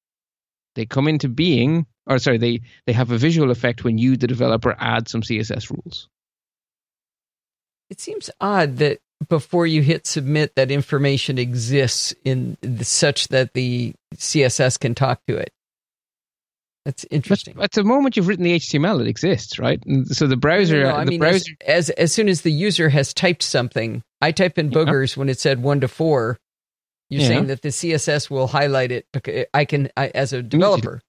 They 0.74 0.86
come 0.86 1.08
into 1.08 1.28
being, 1.28 1.86
or 2.06 2.18
sorry, 2.18 2.38
they, 2.38 2.60
they 2.86 2.92
have 2.92 3.10
a 3.10 3.18
visual 3.18 3.50
effect 3.50 3.84
when 3.84 3.98
you, 3.98 4.16
the 4.16 4.26
developer, 4.26 4.76
add 4.78 5.08
some 5.08 5.22
CSS 5.22 5.70
rules. 5.70 6.08
It 7.90 8.00
seems 8.00 8.30
odd 8.40 8.76
that 8.78 9.00
before 9.28 9.66
you 9.66 9.82
hit 9.82 10.06
submit, 10.06 10.54
that 10.54 10.70
information 10.70 11.38
exists 11.38 12.14
in 12.24 12.56
such 12.82 13.28
that 13.28 13.52
the 13.52 13.94
CSS 14.14 14.78
can 14.78 14.94
talk 14.94 15.20
to 15.26 15.36
it. 15.36 15.52
That's 16.84 17.04
interesting. 17.10 17.54
But 17.56 17.64
at 17.64 17.72
the 17.72 17.84
moment 17.84 18.16
you've 18.16 18.26
written 18.28 18.44
the 18.44 18.56
HTML, 18.56 19.00
it 19.02 19.06
exists, 19.06 19.58
right? 19.58 19.82
And 19.86 20.06
so 20.08 20.26
the 20.26 20.36
browser, 20.36 20.82
no, 20.82 20.90
no, 20.90 20.96
I 20.96 21.04
the 21.04 21.10
mean, 21.10 21.20
browser, 21.20 21.52
as, 21.66 21.90
as 21.90 22.12
soon 22.12 22.28
as 22.28 22.40
the 22.42 22.50
user 22.52 22.88
has 22.88 23.12
typed 23.12 23.42
something, 23.42 24.02
I 24.22 24.32
type 24.32 24.58
in 24.58 24.70
boogers 24.70 25.16
when 25.16 25.28
it 25.28 25.38
said 25.38 25.62
one 25.62 25.80
to 25.80 25.88
four. 25.88 26.38
You're 27.10 27.22
Yeah. 27.22 27.28
saying 27.28 27.46
that 27.48 27.62
the 27.62 27.68
CSS 27.68 28.30
will 28.30 28.46
highlight 28.46 28.92
it 28.92 29.04
because 29.12 29.44
I 29.52 29.64
can, 29.66 29.90
I, 29.96 30.08
as 30.14 30.32
a 30.32 30.42
developer. 30.42 31.00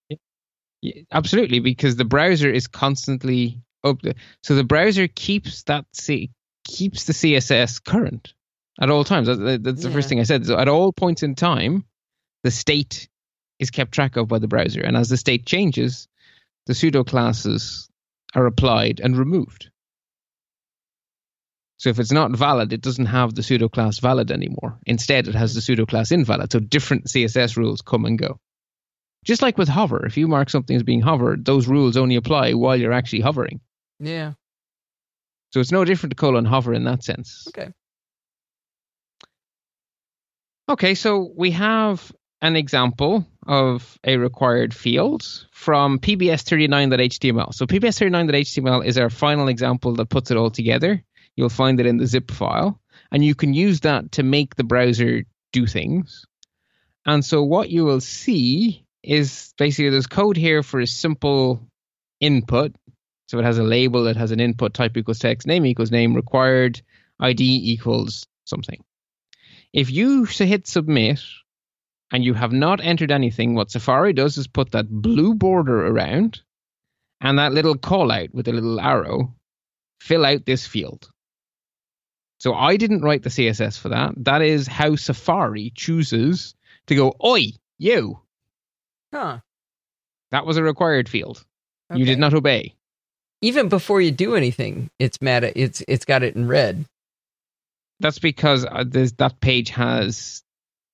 Yeah, 0.82 1.04
absolutely, 1.12 1.60
because 1.60 1.96
the 1.96 2.06
browser 2.06 2.50
is 2.50 2.68
constantly 2.68 3.62
up. 3.84 4.02
So 4.44 4.56
the 4.56 4.64
browser 4.64 5.08
keeps 5.08 5.64
that 5.64 5.86
C, 5.94 6.32
keeps 6.68 7.06
the 7.06 7.14
CSS 7.14 7.82
current 7.84 8.34
at 8.82 8.90
all 8.90 9.04
times. 9.04 9.28
That- 9.28 9.62
That's 9.64 9.84
the 9.84 9.90
Yeah. 9.90 9.94
first 9.94 10.10
thing 10.10 10.20
I 10.20 10.24
said. 10.24 10.46
So 10.46 10.58
at 10.58 10.68
all 10.68 10.92
points 10.92 11.22
in 11.24 11.36
time, 11.36 11.86
the 12.44 12.52
state 12.52 13.08
is 13.62 13.72
kept 13.72 13.94
track 13.94 14.18
of 14.18 14.28
by 14.28 14.40
the 14.40 14.48
browser, 14.48 14.82
and 14.82 14.98
as 14.98 15.08
the 15.08 15.16
state 15.16 15.46
changes, 15.46 16.10
the 16.66 16.74
pseudo 16.74 17.04
classes 17.04 17.88
are 18.36 18.46
applied 18.46 19.00
and 19.00 19.18
removed. 19.18 19.70
So 21.78 21.90
if 21.90 22.00
it's 22.00 22.12
not 22.12 22.32
valid, 22.32 22.74
it 22.74 22.82
doesn't 22.82 23.08
have 23.08 23.34
the 23.34 23.44
pseudo 23.44 23.70
class 23.70 24.00
valid 24.00 24.32
anymore. 24.32 24.78
Instead, 24.86 25.28
it 25.28 25.36
has 25.36 25.54
the 25.56 25.62
pseudo 25.62 25.86
class 25.86 26.12
invalid. 26.12 26.52
So 26.52 26.60
different 26.60 27.06
CSS 27.06 27.58
rules 27.58 27.82
come 27.82 28.06
and 28.06 28.20
go. 28.20 28.40
Just 29.26 29.42
like 29.42 29.58
with 29.58 29.68
hover, 29.68 30.06
if 30.06 30.18
you 30.18 30.28
mark 30.28 30.50
something 30.50 30.76
as 30.76 30.84
being 30.84 31.02
hovered, 31.02 31.46
those 31.46 31.68
rules 31.68 31.98
only 31.98 32.16
apply 32.16 32.54
while 32.54 32.76
you're 32.76 32.94
actually 32.94 33.22
hovering. 33.22 33.62
Yeah. 34.00 34.34
So 35.54 35.60
it's 35.60 35.72
no 35.72 35.86
different 35.86 36.12
to 36.12 36.16
colon 36.16 36.46
hover 36.46 36.74
in 36.74 36.84
that 36.86 37.04
sense. 37.04 37.48
Okay. 37.50 37.72
Okay, 40.70 40.96
so 40.96 41.32
we 41.36 41.52
have 41.52 42.12
an 42.42 42.56
example 42.56 43.26
of 43.48 43.98
a 44.04 44.18
required 44.18 44.74
field 44.74 45.24
from 45.52 46.00
pbs39.html. 46.00 47.54
So 47.54 47.66
pbs39.html 47.66 48.86
is 48.86 48.98
our 48.98 49.10
final 49.10 49.48
example 49.48 49.96
that 49.96 50.10
puts 50.10 50.32
it 50.32 50.38
all 50.38 50.52
together. 50.52 51.04
You'll 51.36 51.50
find 51.50 51.80
it 51.80 51.86
in 51.86 51.98
the 51.98 52.08
zip 52.08 52.30
file, 52.30 52.80
and 53.12 53.24
you 53.24 53.36
can 53.36 53.54
use 53.54 53.82
that 53.82 54.14
to 54.14 54.24
make 54.24 54.56
the 54.56 54.64
browser 54.64 55.24
do 55.54 55.66
things. 55.66 56.26
And 57.06 57.26
so 57.26 57.44
what 57.44 57.70
you 57.70 57.86
will 57.86 58.02
see 58.02 58.86
is 59.02 59.54
basically 59.58 59.90
there's 59.90 60.08
code 60.08 60.38
here 60.38 60.62
for 60.62 60.80
a 60.80 60.88
simple 60.88 61.62
input. 62.20 62.76
So 63.28 63.40
it 63.40 63.46
has 63.46 63.58
a 63.58 63.64
label, 63.64 64.08
it 64.08 64.18
has 64.18 64.32
an 64.32 64.40
input 64.40 64.74
type 64.74 64.98
equals 64.98 65.20
text, 65.20 65.48
name 65.48 65.66
equals 65.66 65.90
name, 65.90 66.14
required 66.14 66.82
ID 67.20 67.72
equals 67.72 68.28
something. 68.46 68.84
If 69.74 69.90
you 69.90 70.26
hit 70.26 70.68
submit 70.68 71.24
and 72.12 72.24
you 72.24 72.34
have 72.34 72.52
not 72.52 72.84
entered 72.84 73.12
anything, 73.12 73.56
what 73.56 73.72
Safari 73.72 74.14
does 74.14 74.38
is 74.38 74.48
put 74.48 74.72
that 74.72 74.90
blue 74.90 75.34
border 75.34 75.88
around 75.88 76.42
and 77.22 77.40
that 77.40 77.54
little 77.54 77.78
call 77.78 78.12
out 78.12 78.34
with 78.34 78.48
a 78.48 78.52
little 78.52 78.80
arrow, 78.80 79.34
fill 80.02 80.26
out 80.26 80.46
this 80.46 80.68
field. 80.68 81.10
So 82.40 82.54
I 82.54 82.76
didn't 82.76 83.04
write 83.04 83.24
the 83.24 83.30
CSS 83.30 83.80
for 83.80 83.90
that. 83.90 84.14
That 84.18 84.42
is 84.42 84.68
how 84.68 84.96
Safari 84.96 85.72
chooses 85.76 86.56
to 86.88 86.96
go, 86.96 87.16
oi, 87.24 87.52
you. 87.78 88.20
Huh. 89.14 89.40
That 90.32 90.46
was 90.46 90.58
a 90.58 90.64
required 90.64 91.08
field. 91.08 91.46
You 91.94 92.06
did 92.06 92.20
not 92.20 92.34
obey. 92.34 92.74
Even 93.42 93.70
before 93.70 94.02
you 94.02 94.12
do 94.12 94.36
anything, 94.36 94.90
it's 94.98 95.22
mad 95.22 95.44
at 95.44 95.58
it's 95.58 95.84
it's 95.88 96.06
got 96.06 96.24
it 96.24 96.36
in 96.36 96.48
red. 96.48 96.86
That's 98.00 98.20
because 98.20 98.66
uh, 98.66 98.86
there's, 98.88 99.14
that 99.14 99.42
page 99.42 99.70
has 99.72 100.42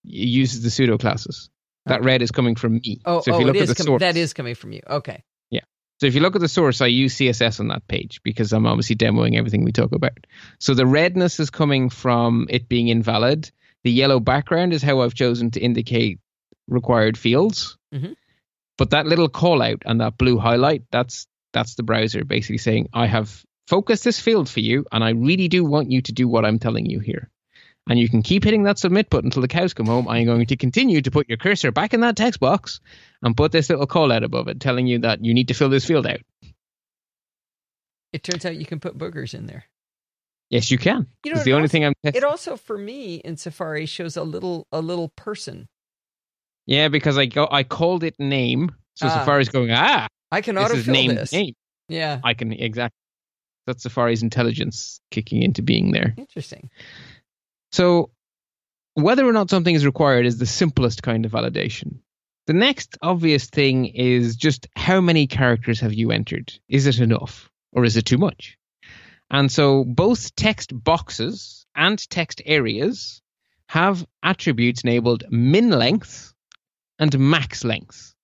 uses 0.08 0.64
the 0.64 0.70
pseudo 0.70 0.98
classes. 0.98 1.50
That 1.88 2.04
red 2.04 2.22
is 2.22 2.32
coming 2.32 2.56
from 2.56 2.74
me. 2.74 3.00
Oh, 3.06 3.22
so 3.22 3.32
if 3.32 3.36
oh, 3.36 3.40
you 3.40 3.46
look 3.46 3.56
it 3.56 3.60
at 3.60 3.64
is 3.64 3.70
the 3.70 3.76
com- 3.76 3.86
source, 3.86 4.00
that 4.02 4.18
is 4.18 4.34
coming 4.34 4.56
from 4.56 4.74
you. 4.74 4.82
Okay. 4.88 5.24
Yeah. 5.50 5.62
So 6.00 6.08
if 6.08 6.16
you 6.16 6.22
look 6.22 6.36
at 6.36 6.42
the 6.42 6.50
source, 6.50 6.82
I 6.82 6.88
use 6.88 7.16
CSS 7.16 7.60
on 7.60 7.70
that 7.70 7.88
page 7.88 8.22
because 8.24 8.52
I'm 8.52 8.66
obviously 8.66 8.96
demoing 8.96 9.38
everything 9.38 9.64
we 9.64 9.72
talk 9.72 9.94
about. 9.94 10.18
So 10.60 10.74
the 10.74 10.86
redness 10.86 11.40
is 11.40 11.50
coming 11.50 11.90
from 11.90 12.48
it 12.50 12.68
being 12.68 12.90
invalid. 12.90 13.52
The 13.84 13.92
yellow 13.92 14.20
background 14.20 14.74
is 14.74 14.84
how 14.84 15.00
I've 15.02 15.14
chosen 15.14 15.52
to 15.52 15.62
indicate 15.62 16.20
required 16.68 17.18
fields. 17.18 17.78
Mhm. 17.94 18.16
But 18.78 18.92
that 18.92 19.08
little 19.08 19.30
call 19.30 19.62
out 19.62 19.84
and 19.86 20.02
that 20.02 20.18
blue 20.18 20.38
highlight, 20.38 20.84
that's 20.92 21.28
that's 21.54 21.76
the 21.76 21.84
browser 21.84 22.26
basically 22.26 22.58
saying, 22.58 22.90
I 22.94 23.08
have 23.08 23.44
focused 23.68 24.04
this 24.04 24.20
field 24.20 24.50
for 24.50 24.60
you 24.60 24.86
and 24.92 25.04
I 25.04 25.12
really 25.12 25.48
do 25.48 25.64
want 25.64 25.92
you 25.92 26.02
to 26.02 26.12
do 26.12 26.28
what 26.28 26.46
I'm 26.46 26.60
telling 26.60 26.86
you 26.86 27.00
here. 27.00 27.30
And 27.90 27.98
you 27.98 28.10
can 28.10 28.22
keep 28.22 28.44
hitting 28.44 28.64
that 28.64 28.78
submit 28.78 29.10
button 29.10 29.28
until 29.28 29.42
the 29.42 29.48
cows 29.48 29.74
come 29.74 29.86
home. 29.86 30.08
I'm 30.08 30.26
going 30.26 30.46
to 30.48 30.58
continue 30.58 31.02
to 31.02 31.12
put 31.12 31.30
your 31.30 31.38
cursor 31.38 31.72
back 31.72 31.94
in 31.94 32.02
that 32.02 32.16
text 32.18 32.40
box 32.40 32.80
and 33.22 33.36
put 33.36 33.52
this 33.52 33.70
little 33.70 33.88
call 33.88 34.12
out 34.12 34.24
above 34.24 34.48
it 34.50 34.60
telling 34.60 34.88
you 34.88 35.00
that 35.00 35.24
you 35.24 35.34
need 35.34 35.48
to 35.48 35.54
fill 35.54 35.70
this 35.70 35.86
field 35.86 36.06
out. 36.06 36.20
It 38.14 38.24
turns 38.24 38.46
out 38.46 38.56
you 38.58 38.66
can 38.66 38.80
put 38.80 38.98
boogers 38.98 39.34
in 39.34 39.46
there. 39.48 39.66
Yes, 40.50 40.72
you 40.72 40.78
can. 40.78 41.08
You 41.26 41.32
know, 41.32 41.36
it's 41.38 41.46
the 41.46 41.54
only 41.54 41.64
also- 41.64 41.72
thing 41.72 41.86
I'm 41.86 41.94
testing. 42.04 42.18
It 42.18 42.24
also 42.24 42.56
for 42.56 42.78
me 42.78 43.16
in 43.16 43.36
Safari 43.38 43.86
shows 43.86 44.16
a 44.16 44.24
little 44.24 44.66
a 44.72 44.80
little 44.82 45.10
person. 45.10 45.68
Yeah, 46.66 46.88
because 46.90 47.18
I 47.18 47.26
go, 47.26 47.48
I 47.52 47.64
called 47.64 48.04
it 48.04 48.16
name, 48.20 48.72
so 48.96 49.08
Ah. 49.08 49.20
Safari's 49.20 49.50
going, 49.50 49.72
ah, 49.72 50.08
I 50.32 50.42
can 50.42 50.56
this 50.56 50.72
is 50.72 50.88
autofill 50.88 51.16
this. 51.16 51.32
name. 51.34 51.54
Yeah. 51.90 52.20
I 52.24 52.34
can 52.34 52.52
exactly. 52.54 52.96
That's 53.66 53.84
Safari's 53.84 54.24
intelligence 54.24 55.02
kicking 55.12 55.42
into 55.44 55.62
being 55.62 55.92
there. 55.92 56.14
Interesting. 56.18 56.70
So, 57.72 58.12
whether 58.94 59.28
or 59.28 59.34
not 59.34 59.50
something 59.50 59.76
is 59.76 59.86
required 59.86 60.26
is 60.26 60.38
the 60.38 60.46
simplest 60.46 61.04
kind 61.04 61.26
of 61.26 61.32
validation. 61.32 62.00
The 62.48 62.54
next 62.54 62.98
obvious 63.02 63.48
thing 63.48 63.86
is 63.86 64.38
just 64.38 64.68
how 64.76 65.02
many 65.02 65.28
characters 65.28 65.82
have 65.82 65.94
you 65.94 66.12
entered? 66.12 66.54
Is 66.70 66.88
it 66.88 67.00
enough 67.00 67.52
or 67.74 67.84
is 67.84 67.98
it 67.98 68.06
too 68.06 68.18
much? 68.18 68.58
And 69.30 69.52
so, 69.52 69.84
both 69.84 70.36
text 70.36 70.72
boxes 70.74 71.66
and 71.76 72.00
text 72.10 72.42
areas 72.46 73.22
have 73.68 74.06
attributes 74.24 74.84
enabled 74.84 75.26
min 75.30 75.70
length 75.70 76.34
and 76.98 77.20
max 77.20 77.64
length. 77.66 78.16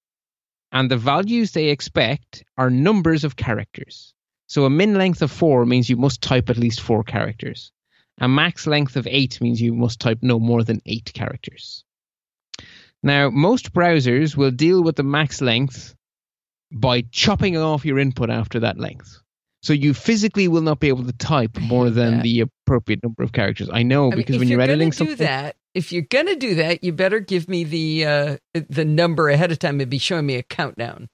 And 0.71 0.89
the 0.89 0.97
values 0.97 1.51
they 1.51 1.69
expect 1.69 2.43
are 2.57 2.69
numbers 2.69 3.25
of 3.25 3.35
characters. 3.35 4.13
So, 4.47 4.65
a 4.65 4.69
min 4.69 4.95
length 4.95 5.21
of 5.21 5.31
four 5.31 5.65
means 5.65 5.89
you 5.89 5.97
must 5.97 6.21
type 6.21 6.49
at 6.49 6.57
least 6.57 6.79
four 6.81 7.03
characters. 7.03 7.71
A 8.19 8.27
max 8.27 8.67
length 8.67 8.95
of 8.95 9.07
eight 9.09 9.41
means 9.41 9.61
you 9.61 9.73
must 9.73 9.99
type 9.99 10.19
no 10.21 10.39
more 10.39 10.63
than 10.63 10.81
eight 10.85 11.11
characters. 11.13 11.83
Now, 13.01 13.29
most 13.29 13.73
browsers 13.73 14.37
will 14.37 14.51
deal 14.51 14.81
with 14.83 14.95
the 14.95 15.03
max 15.03 15.41
length 15.41 15.95
by 16.71 17.01
chopping 17.11 17.57
off 17.57 17.85
your 17.85 17.99
input 17.99 18.29
after 18.29 18.61
that 18.61 18.79
length. 18.79 19.19
So 19.61 19.71
you 19.71 19.93
physically 19.93 20.47
will 20.47 20.61
not 20.61 20.79
be 20.79 20.89
able 20.89 21.05
to 21.05 21.13
type 21.13 21.57
more 21.57 21.89
than 21.89 22.17
that. 22.17 22.23
the 22.23 22.41
appropriate 22.41 23.01
number 23.01 23.23
of 23.23 23.31
characters. 23.31 23.69
I 23.71 23.83
know 23.83 24.07
I 24.07 24.09
mean, 24.09 24.17
because 24.17 24.35
if 24.35 24.39
when 24.39 24.47
you're, 24.49 24.59
you're 24.59 24.63
editing 24.63 24.91
something, 24.91 25.15
that, 25.17 25.55
if 25.73 25.93
you're 25.93 26.01
gonna 26.01 26.35
do 26.35 26.55
that, 26.55 26.83
you 26.83 26.91
better 26.91 27.19
give 27.19 27.47
me 27.47 27.63
the 27.63 28.05
uh, 28.05 28.37
the 28.69 28.83
number 28.83 29.29
ahead 29.29 29.51
of 29.53 29.59
time 29.59 29.79
and 29.79 29.89
be 29.89 29.99
showing 29.99 30.25
me 30.25 30.35
a 30.35 30.43
countdown. 30.43 31.07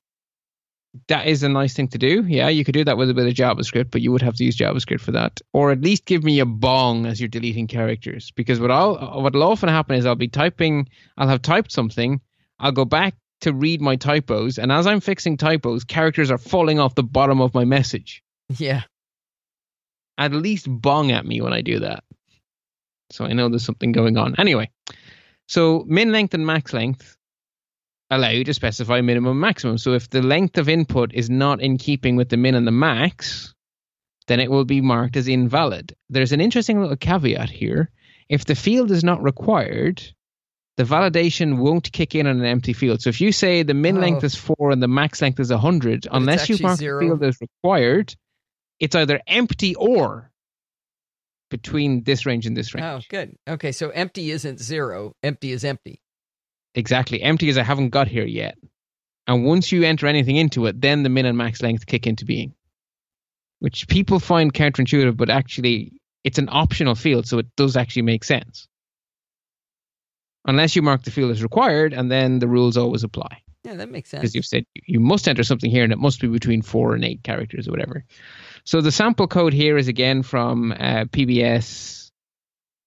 That 1.07 1.27
is 1.27 1.43
a 1.43 1.49
nice 1.49 1.73
thing 1.73 1.87
to 1.89 1.97
do. 1.97 2.25
Yeah, 2.27 2.49
you 2.49 2.63
could 2.63 2.73
do 2.73 2.83
that 2.83 2.97
with 2.97 3.09
a 3.09 3.13
bit 3.13 3.27
of 3.27 3.33
JavaScript, 3.33 3.91
but 3.91 4.01
you 4.01 4.11
would 4.11 4.21
have 4.21 4.35
to 4.35 4.43
use 4.43 4.57
JavaScript 4.57 5.01
for 5.01 5.11
that, 5.11 5.39
or 5.53 5.71
at 5.71 5.81
least 5.81 6.05
give 6.05 6.23
me 6.23 6.39
a 6.39 6.45
bong 6.45 7.05
as 7.05 7.21
you're 7.21 7.27
deleting 7.27 7.67
characters. 7.67 8.31
Because 8.31 8.59
what 8.59 8.71
I'll 8.71 9.21
what'll 9.21 9.43
often 9.43 9.69
happen 9.69 9.95
is 9.95 10.05
I'll 10.05 10.15
be 10.15 10.27
typing, 10.27 10.89
I'll 11.17 11.27
have 11.27 11.41
typed 11.41 11.71
something, 11.71 12.21
I'll 12.59 12.71
go 12.71 12.85
back 12.85 13.15
to 13.41 13.53
read 13.53 13.81
my 13.81 13.95
typos, 13.95 14.57
and 14.57 14.71
as 14.71 14.87
I'm 14.87 14.99
fixing 14.99 15.37
typos, 15.37 15.83
characters 15.83 16.31
are 16.31 16.37
falling 16.37 16.79
off 16.79 16.95
the 16.95 17.03
bottom 17.03 17.39
of 17.39 17.53
my 17.53 17.65
message. 17.65 18.23
Yeah. 18.57 18.81
At 20.17 20.33
least 20.33 20.67
bong 20.69 21.11
at 21.11 21.25
me 21.25 21.39
when 21.39 21.53
I 21.53 21.61
do 21.61 21.79
that. 21.79 22.03
So 23.11 23.25
I 23.25 23.33
know 23.33 23.47
there's 23.47 23.63
something 23.63 23.91
going 23.91 24.17
on. 24.17 24.35
Anyway, 24.37 24.69
so 25.47 25.85
min 25.87 26.11
length 26.11 26.33
and 26.33 26.45
max 26.45 26.73
length 26.73 27.15
allow 28.09 28.29
you 28.29 28.43
to 28.43 28.53
specify 28.53 29.01
minimum 29.01 29.31
and 29.31 29.41
maximum. 29.41 29.77
So 29.77 29.93
if 29.93 30.09
the 30.09 30.21
length 30.21 30.57
of 30.57 30.67
input 30.69 31.13
is 31.13 31.29
not 31.29 31.61
in 31.61 31.77
keeping 31.77 32.15
with 32.15 32.29
the 32.29 32.37
min 32.37 32.55
and 32.55 32.65
the 32.65 32.71
max, 32.71 33.53
then 34.27 34.39
it 34.39 34.49
will 34.49 34.65
be 34.65 34.81
marked 34.81 35.15
as 35.17 35.27
invalid. 35.27 35.95
There's 36.09 36.31
an 36.31 36.41
interesting 36.41 36.79
little 36.81 36.95
caveat 36.97 37.49
here. 37.49 37.89
If 38.27 38.45
the 38.45 38.55
field 38.55 38.91
is 38.91 39.03
not 39.03 39.21
required, 39.23 40.01
the 40.77 40.83
validation 40.83 41.57
won't 41.57 41.91
kick 41.91 42.15
in 42.15 42.25
on 42.27 42.39
an 42.39 42.45
empty 42.45 42.73
field. 42.73 43.01
So 43.01 43.09
if 43.09 43.21
you 43.21 43.31
say 43.31 43.63
the 43.63 43.73
min 43.73 43.97
Oh. 43.97 44.01
length 44.01 44.23
is 44.23 44.35
four 44.35 44.71
and 44.71 44.81
the 44.81 44.87
max 44.87 45.21
length 45.21 45.39
is 45.39 45.51
100, 45.51 46.07
unless 46.11 46.47
you 46.49 46.57
mark 46.61 46.77
zero. 46.79 46.99
the 46.99 47.05
field 47.07 47.23
as 47.23 47.37
required, 47.41 48.15
it's 48.79 48.95
either 48.95 49.19
empty 49.27 49.75
or 49.75 50.31
between 51.49 52.03
this 52.03 52.25
range 52.25 52.45
and 52.45 52.55
this 52.55 52.73
range. 52.73 52.85
Oh, 52.85 52.99
good. 53.09 53.35
Okay, 53.47 53.71
so 53.71 53.89
empty 53.89 54.29
isn't 54.31 54.59
zero. 54.59 55.13
Empty 55.23 55.51
is 55.51 55.65
empty. 55.65 56.01
Exactly. 56.75 57.21
Empty 57.21 57.49
as 57.49 57.57
I 57.57 57.63
haven't 57.63 57.89
got 57.89 58.07
here 58.07 58.25
yet. 58.25 58.57
And 59.27 59.45
once 59.45 59.71
you 59.71 59.83
enter 59.83 60.07
anything 60.07 60.37
into 60.37 60.65
it, 60.65 60.81
then 60.81 61.03
the 61.03 61.09
min 61.09 61.25
and 61.25 61.37
max 61.37 61.61
length 61.61 61.85
kick 61.85 62.07
into 62.07 62.25
being, 62.25 62.53
which 63.59 63.87
people 63.87 64.19
find 64.19 64.53
counterintuitive, 64.53 65.17
but 65.17 65.29
actually 65.29 66.01
it's 66.23 66.39
an 66.39 66.49
optional 66.51 66.95
field, 66.95 67.27
so 67.27 67.37
it 67.37 67.47
does 67.55 67.77
actually 67.77 68.01
make 68.03 68.23
sense. 68.23 68.67
Unless 70.45 70.75
you 70.75 70.81
mark 70.81 71.03
the 71.03 71.11
field 71.11 71.31
as 71.31 71.43
required, 71.43 71.93
and 71.93 72.09
then 72.09 72.39
the 72.39 72.47
rules 72.47 72.77
always 72.77 73.03
apply. 73.03 73.41
Yeah, 73.63 73.75
that 73.75 73.91
makes 73.91 74.09
sense. 74.09 74.21
Because 74.21 74.35
you've 74.35 74.45
said 74.45 74.63
you 74.87 74.99
must 74.99 75.27
enter 75.27 75.43
something 75.43 75.69
here, 75.69 75.83
and 75.83 75.93
it 75.93 75.99
must 75.99 76.21
be 76.21 76.27
between 76.27 76.61
four 76.61 76.95
and 76.95 77.03
eight 77.03 77.23
characters 77.23 77.67
or 77.67 77.71
whatever. 77.71 78.05
So 78.63 78.81
the 78.81 78.91
sample 78.91 79.27
code 79.27 79.53
here 79.53 79.77
is 79.77 79.87
again 79.87 80.23
from 80.23 80.71
uh, 80.71 81.05
PBS 81.05 81.98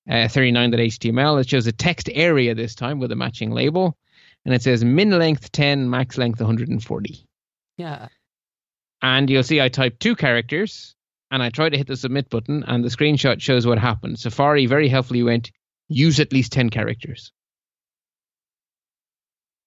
uh, 0.08 0.28
39.html. 0.28 1.40
It 1.40 1.48
shows 1.48 1.66
a 1.66 1.72
text 1.72 2.08
area 2.12 2.54
this 2.54 2.74
time 2.74 2.98
with 2.98 3.12
a 3.12 3.16
matching 3.16 3.50
label, 3.50 3.96
and 4.44 4.54
it 4.54 4.62
says 4.62 4.84
min 4.84 5.10
length 5.10 5.52
10, 5.52 5.88
max 5.88 6.18
length 6.18 6.40
140. 6.40 7.26
Yeah. 7.76 8.08
And 9.00 9.28
you'll 9.28 9.42
see 9.42 9.60
I 9.60 9.68
typed 9.68 10.00
two 10.00 10.14
characters, 10.14 10.94
and 11.30 11.42
I 11.42 11.50
tried 11.50 11.70
to 11.70 11.78
hit 11.78 11.86
the 11.86 11.96
submit 11.96 12.30
button, 12.30 12.64
and 12.66 12.84
the 12.84 12.88
screenshot 12.88 13.40
shows 13.40 13.66
what 13.66 13.78
happened. 13.78 14.18
Safari 14.18 14.66
very 14.66 14.88
helpfully 14.88 15.22
went 15.22 15.50
use 15.88 16.20
at 16.20 16.32
least 16.32 16.52
10 16.52 16.70
characters. 16.70 17.32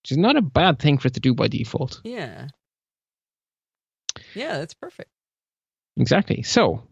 Which 0.03 0.11
is 0.11 0.17
not 0.17 0.37
a 0.37 0.41
bad 0.41 0.79
thing 0.79 0.97
for 0.97 1.07
it 1.07 1.15
to 1.15 1.19
do 1.19 1.33
by 1.33 1.47
default. 1.47 2.01
Yeah. 2.03 2.47
Yeah, 4.33 4.59
that's 4.59 4.73
perfect. 4.73 5.09
Exactly. 5.97 6.43
So 6.43 6.83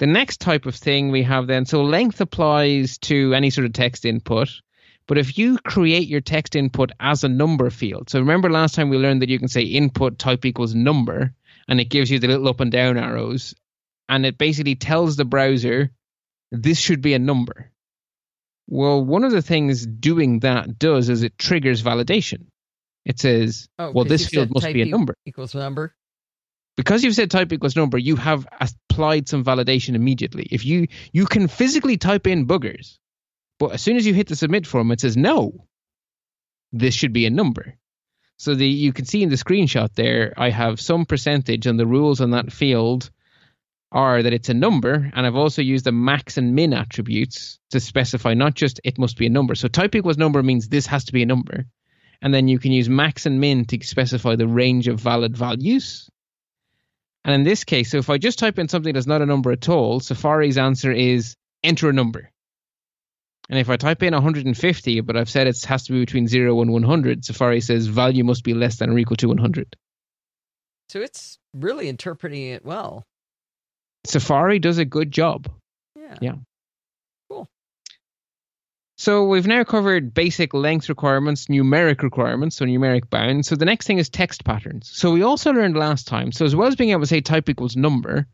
the 0.00 0.06
next 0.06 0.40
type 0.40 0.66
of 0.66 0.74
thing 0.74 1.10
we 1.10 1.22
have 1.22 1.46
then, 1.46 1.66
so 1.66 1.82
length 1.82 2.20
applies 2.20 2.96
to 2.98 3.34
any 3.34 3.50
sort 3.50 3.66
of 3.66 3.74
text 3.74 4.04
input. 4.04 4.48
But 5.06 5.18
if 5.18 5.36
you 5.36 5.58
create 5.58 6.08
your 6.08 6.22
text 6.22 6.56
input 6.56 6.90
as 6.98 7.22
a 7.22 7.28
number 7.28 7.68
field, 7.68 8.08
so 8.10 8.18
remember 8.18 8.50
last 8.50 8.74
time 8.74 8.88
we 8.88 8.96
learned 8.96 9.20
that 9.22 9.28
you 9.28 9.38
can 9.38 9.48
say 9.48 9.62
input 9.62 10.18
type 10.18 10.44
equals 10.46 10.74
number, 10.74 11.34
and 11.68 11.80
it 11.80 11.90
gives 11.90 12.10
you 12.10 12.18
the 12.18 12.28
little 12.28 12.48
up 12.48 12.60
and 12.60 12.72
down 12.72 12.96
arrows, 12.96 13.54
and 14.08 14.24
it 14.24 14.38
basically 14.38 14.74
tells 14.74 15.16
the 15.16 15.24
browser 15.24 15.90
this 16.50 16.80
should 16.80 17.02
be 17.02 17.14
a 17.14 17.18
number. 17.18 17.70
Well, 18.68 19.04
one 19.04 19.24
of 19.24 19.32
the 19.32 19.42
things 19.42 19.84
doing 19.84 20.40
that 20.40 20.78
does 20.78 21.08
is 21.08 21.22
it 21.22 21.36
triggers 21.38 21.82
validation. 21.82 22.46
It 23.04 23.18
says, 23.18 23.68
Oh, 23.78 23.90
well, 23.92 24.04
this 24.04 24.28
field 24.28 24.50
must 24.50 24.72
be 24.72 24.82
a 24.82 24.86
number. 24.86 25.14
Equals 25.26 25.54
number. 25.54 25.94
because 26.76 27.02
you've 27.04 27.14
said 27.16 27.30
type 27.30 27.52
equals 27.52 27.76
number, 27.76 27.98
you 27.98 28.16
have 28.16 28.46
applied 28.90 29.28
some 29.28 29.44
validation 29.44 29.94
immediately. 29.94 30.46
If 30.50 30.64
you 30.64 30.88
you 31.12 31.26
can 31.26 31.48
physically 31.48 31.96
type 31.96 32.26
in 32.26 32.46
boogers, 32.46 32.98
but 33.58 33.72
as 33.72 33.82
soon 33.82 33.96
as 33.96 34.06
you 34.06 34.14
hit 34.14 34.28
the 34.28 34.36
submit 34.36 34.66
form, 34.66 34.90
it 34.90 35.00
says 35.00 35.16
no. 35.16 35.66
This 36.72 36.94
should 36.94 37.12
be 37.12 37.26
a 37.26 37.30
number. 37.30 37.76
So 38.36 38.54
the 38.54 38.66
you 38.66 38.92
can 38.92 39.04
see 39.04 39.22
in 39.22 39.28
the 39.28 39.36
screenshot 39.36 39.94
there, 39.94 40.34
I 40.36 40.50
have 40.50 40.80
some 40.80 41.04
percentage, 41.06 41.66
and 41.66 41.78
the 41.78 41.86
rules 41.86 42.20
on 42.20 42.30
that 42.30 42.52
field 42.52 43.10
are 43.92 44.22
that 44.22 44.32
it's 44.32 44.48
a 44.48 44.54
number, 44.54 45.10
and 45.14 45.26
I've 45.26 45.36
also 45.36 45.62
used 45.62 45.84
the 45.84 45.92
max 45.92 46.38
and 46.38 46.54
min 46.54 46.72
attributes 46.72 47.58
to 47.70 47.80
specify 47.80 48.34
not 48.34 48.54
just 48.54 48.80
it 48.84 48.98
must 48.98 49.16
be 49.18 49.26
a 49.26 49.30
number. 49.30 49.54
So 49.54 49.68
type 49.68 49.94
equals 49.94 50.16
number 50.16 50.42
means 50.42 50.68
this 50.68 50.86
has 50.86 51.04
to 51.04 51.12
be 51.12 51.22
a 51.22 51.26
number, 51.26 51.66
and 52.22 52.32
then 52.32 52.48
you 52.48 52.58
can 52.58 52.72
use 52.72 52.88
max 52.88 53.26
and 53.26 53.40
min 53.40 53.64
to 53.66 53.84
specify 53.84 54.36
the 54.36 54.48
range 54.48 54.88
of 54.88 55.00
valid 55.00 55.36
values. 55.36 56.08
And 57.24 57.34
in 57.34 57.42
this 57.44 57.64
case, 57.64 57.90
so 57.90 57.98
if 57.98 58.08
I 58.08 58.18
just 58.18 58.38
type 58.38 58.58
in 58.58 58.68
something 58.68 58.94
that's 58.94 59.06
not 59.06 59.22
a 59.22 59.26
number 59.26 59.52
at 59.52 59.68
all, 59.68 60.00
Safari's 60.00 60.58
answer 60.58 60.90
is 60.90 61.34
enter 61.62 61.88
a 61.88 61.92
number. 61.92 62.30
And 63.50 63.58
if 63.58 63.68
I 63.68 63.76
type 63.76 64.02
in 64.02 64.14
150, 64.14 65.00
but 65.00 65.16
I've 65.16 65.28
said 65.28 65.46
it 65.46 65.62
has 65.64 65.84
to 65.84 65.92
be 65.92 66.00
between 66.00 66.28
0 66.28 66.60
and 66.60 66.72
100, 66.72 67.24
Safari 67.24 67.60
says 67.60 67.88
value 67.88 68.24
must 68.24 68.44
be 68.44 68.54
less 68.54 68.76
than 68.76 68.90
or 68.90 68.98
equal 68.98 69.16
to 69.16 69.28
100. 69.28 69.76
So 70.88 71.00
it's 71.00 71.38
really 71.52 71.88
interpreting 71.88 72.42
it 72.42 72.64
well. 72.64 73.04
Safari 74.06 74.58
does 74.58 74.78
a 74.78 74.84
good 74.84 75.10
job. 75.10 75.48
Yeah. 75.96 76.16
Yeah. 76.20 76.34
So 79.00 79.24
we've 79.24 79.46
now 79.46 79.64
covered 79.64 80.12
basic 80.12 80.52
length 80.52 80.90
requirements, 80.90 81.46
numeric 81.46 82.02
requirements, 82.02 82.56
so 82.56 82.66
numeric 82.66 83.08
bounds. 83.08 83.48
So 83.48 83.56
the 83.56 83.64
next 83.64 83.86
thing 83.86 83.96
is 83.96 84.10
text 84.10 84.44
patterns. 84.44 84.90
So 84.92 85.10
we 85.10 85.22
also 85.22 85.52
learned 85.52 85.74
last 85.74 86.06
time, 86.06 86.32
so 86.32 86.44
as 86.44 86.54
well 86.54 86.68
as 86.68 86.76
being 86.76 86.90
able 86.90 87.00
to 87.00 87.06
say 87.06 87.22
type 87.22 87.48
equals 87.48 87.76
number, 87.76 88.26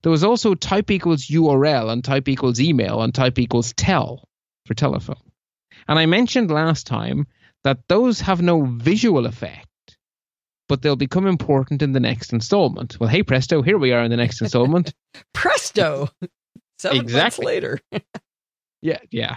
there 0.00 0.10
was 0.10 0.24
also 0.24 0.54
type 0.54 0.90
equals 0.90 1.26
URL 1.26 1.92
and 1.92 2.02
type 2.02 2.30
equals 2.30 2.60
email 2.60 3.02
and 3.02 3.14
type 3.14 3.38
equals 3.38 3.74
tel 3.74 4.26
for 4.64 4.72
telephone. 4.72 5.20
And 5.86 5.98
I 5.98 6.06
mentioned 6.06 6.50
last 6.50 6.86
time 6.86 7.26
that 7.64 7.86
those 7.86 8.18
have 8.22 8.40
no 8.40 8.62
visual 8.64 9.26
effect, 9.26 9.98
but 10.66 10.80
they'll 10.80 10.96
become 10.96 11.26
important 11.26 11.82
in 11.82 11.92
the 11.92 12.00
next 12.00 12.32
installment. 12.32 12.98
Well, 12.98 13.10
hey 13.10 13.22
presto, 13.22 13.60
here 13.60 13.76
we 13.76 13.92
are 13.92 14.02
in 14.02 14.10
the 14.10 14.16
next 14.16 14.40
installment. 14.40 14.94
Presto. 15.34 16.08
Seven 16.78 17.12
months 17.12 17.38
later. 17.38 17.80
Yeah, 18.82 18.98
yeah. 19.10 19.36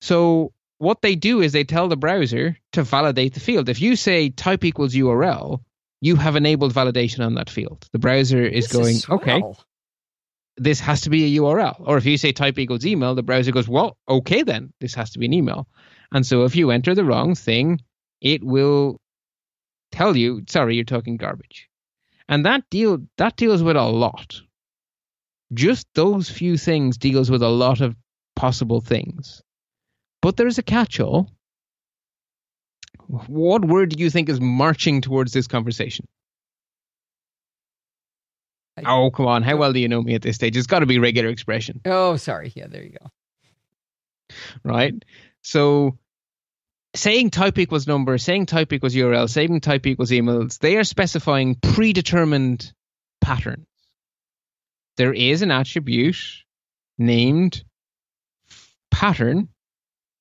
So 0.00 0.52
what 0.78 1.02
they 1.02 1.14
do 1.14 1.40
is 1.40 1.52
they 1.52 1.64
tell 1.64 1.88
the 1.88 1.96
browser 1.96 2.56
to 2.72 2.82
validate 2.82 3.34
the 3.34 3.40
field. 3.40 3.68
If 3.68 3.80
you 3.80 3.96
say 3.96 4.30
type 4.30 4.64
equals 4.64 4.94
URL, 4.94 5.60
you 6.00 6.16
have 6.16 6.36
enabled 6.36 6.72
validation 6.72 7.24
on 7.24 7.34
that 7.34 7.50
field. 7.50 7.86
The 7.92 7.98
browser 7.98 8.42
is 8.42 8.68
This 8.68 8.72
going, 8.72 8.96
swell. 8.96 9.18
okay, 9.18 9.42
this 10.56 10.80
has 10.80 11.02
to 11.02 11.10
be 11.10 11.24
a 11.36 11.40
URL. 11.40 11.76
Or 11.80 11.98
if 11.98 12.06
you 12.06 12.16
say 12.16 12.32
type 12.32 12.58
equals 12.58 12.86
email, 12.86 13.14
the 13.14 13.22
browser 13.22 13.52
goes, 13.52 13.68
well, 13.68 13.96
okay, 14.08 14.42
then 14.42 14.72
this 14.80 14.94
has 14.94 15.10
to 15.10 15.18
be 15.18 15.26
an 15.26 15.32
email. 15.34 15.68
And 16.12 16.24
so 16.26 16.44
if 16.44 16.56
you 16.56 16.70
enter 16.70 16.94
the 16.94 17.04
wrong 17.04 17.34
thing, 17.34 17.80
it 18.20 18.42
will 18.42 18.98
tell 19.92 20.16
you, 20.16 20.42
sorry, 20.48 20.74
you're 20.76 20.84
talking 20.84 21.16
garbage. 21.16 21.68
And 22.28 22.46
that 22.46 22.64
deal 22.70 22.98
that 23.18 23.36
deals 23.36 23.62
with 23.62 23.76
a 23.76 23.82
lot. 23.84 24.40
Just 25.52 25.86
those 25.94 26.30
few 26.30 26.56
things 26.56 26.96
deals 26.96 27.30
with 27.30 27.42
a 27.42 27.48
lot 27.48 27.80
of 27.80 27.96
possible 28.36 28.80
things. 28.80 29.42
But 30.22 30.36
there's 30.36 30.58
a 30.58 30.62
catch-all. 30.62 31.30
What 33.06 33.64
word 33.64 33.90
do 33.90 34.02
you 34.02 34.10
think 34.10 34.28
is 34.28 34.40
marching 34.40 35.00
towards 35.00 35.32
this 35.32 35.46
conversation? 35.46 36.06
I- 38.76 38.82
Oh, 38.86 39.10
come 39.10 39.26
on. 39.26 39.42
How 39.42 39.56
well 39.56 39.72
do 39.72 39.80
you 39.80 39.88
know 39.88 40.02
me 40.02 40.14
at 40.14 40.22
this 40.22 40.36
stage? 40.36 40.56
It's 40.56 40.66
got 40.66 40.80
to 40.80 40.86
be 40.86 40.98
regular 40.98 41.28
expression, 41.28 41.80
Oh, 41.84 42.16
sorry. 42.16 42.52
Yeah, 42.54 42.66
there 42.68 42.84
you 42.84 42.96
go. 43.00 43.10
right? 44.64 44.94
So 45.42 45.98
saying 46.94 47.30
type 47.30 47.58
equals 47.58 47.86
number, 47.86 48.16
saying 48.18 48.46
type 48.46 48.72
equals 48.72 48.94
URL, 48.94 49.28
saying 49.28 49.60
type 49.60 49.86
equals 49.86 50.10
emails, 50.10 50.58
they 50.58 50.76
are 50.76 50.84
specifying 50.84 51.56
predetermined 51.56 52.72
patterns. 53.20 53.66
There 54.96 55.12
is 55.12 55.42
an 55.42 55.50
attribute 55.50 56.16
named 56.98 57.64
pattern, 58.90 59.48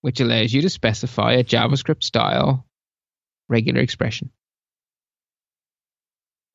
which 0.01 0.19
allows 0.19 0.53
you 0.53 0.61
to 0.61 0.69
specify 0.69 1.33
a 1.33 1.43
JavaScript 1.43 2.03
style 2.03 2.65
regular 3.47 3.81
expression. 3.81 4.31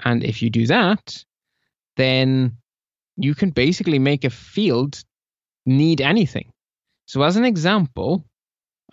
And 0.03 0.25
if 0.25 0.43
you 0.43 0.51
do 0.51 0.67
that, 0.67 1.25
then 1.97 2.57
you 3.17 3.35
can 3.35 3.51
basically 3.51 3.99
make 3.99 4.25
a 4.25 4.31
field 4.31 5.03
need 5.67 6.01
anything. 6.01 6.51
So, 7.07 7.23
as 7.23 7.37
an 7.37 7.45
example, 7.45 8.25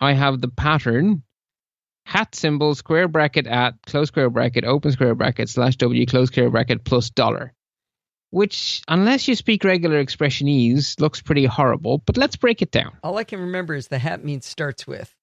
I 0.00 0.12
have 0.12 0.40
the 0.40 0.48
pattern 0.48 1.22
hat 2.04 2.34
symbol 2.34 2.74
square 2.74 3.08
bracket 3.08 3.46
at 3.46 3.74
close 3.86 4.08
square 4.08 4.30
bracket 4.30 4.64
open 4.64 4.92
square 4.92 5.14
bracket 5.14 5.48
slash 5.48 5.76
w 5.76 6.04
close 6.06 6.28
square 6.28 6.50
bracket 6.50 6.84
plus 6.84 7.10
dollar 7.10 7.52
which 8.32 8.82
unless 8.88 9.28
you 9.28 9.34
speak 9.36 9.62
regular 9.62 10.04
expressionese 10.04 10.98
looks 11.00 11.20
pretty 11.22 11.44
horrible 11.44 11.98
but 12.06 12.16
let's 12.16 12.34
break 12.36 12.60
it 12.62 12.70
down 12.72 12.92
All 13.04 13.16
I 13.18 13.24
can 13.24 13.38
remember 13.40 13.74
is 13.74 13.86
the 13.88 13.98
hat 13.98 14.24
means 14.24 14.44
starts 14.46 14.86
with. 14.86 15.14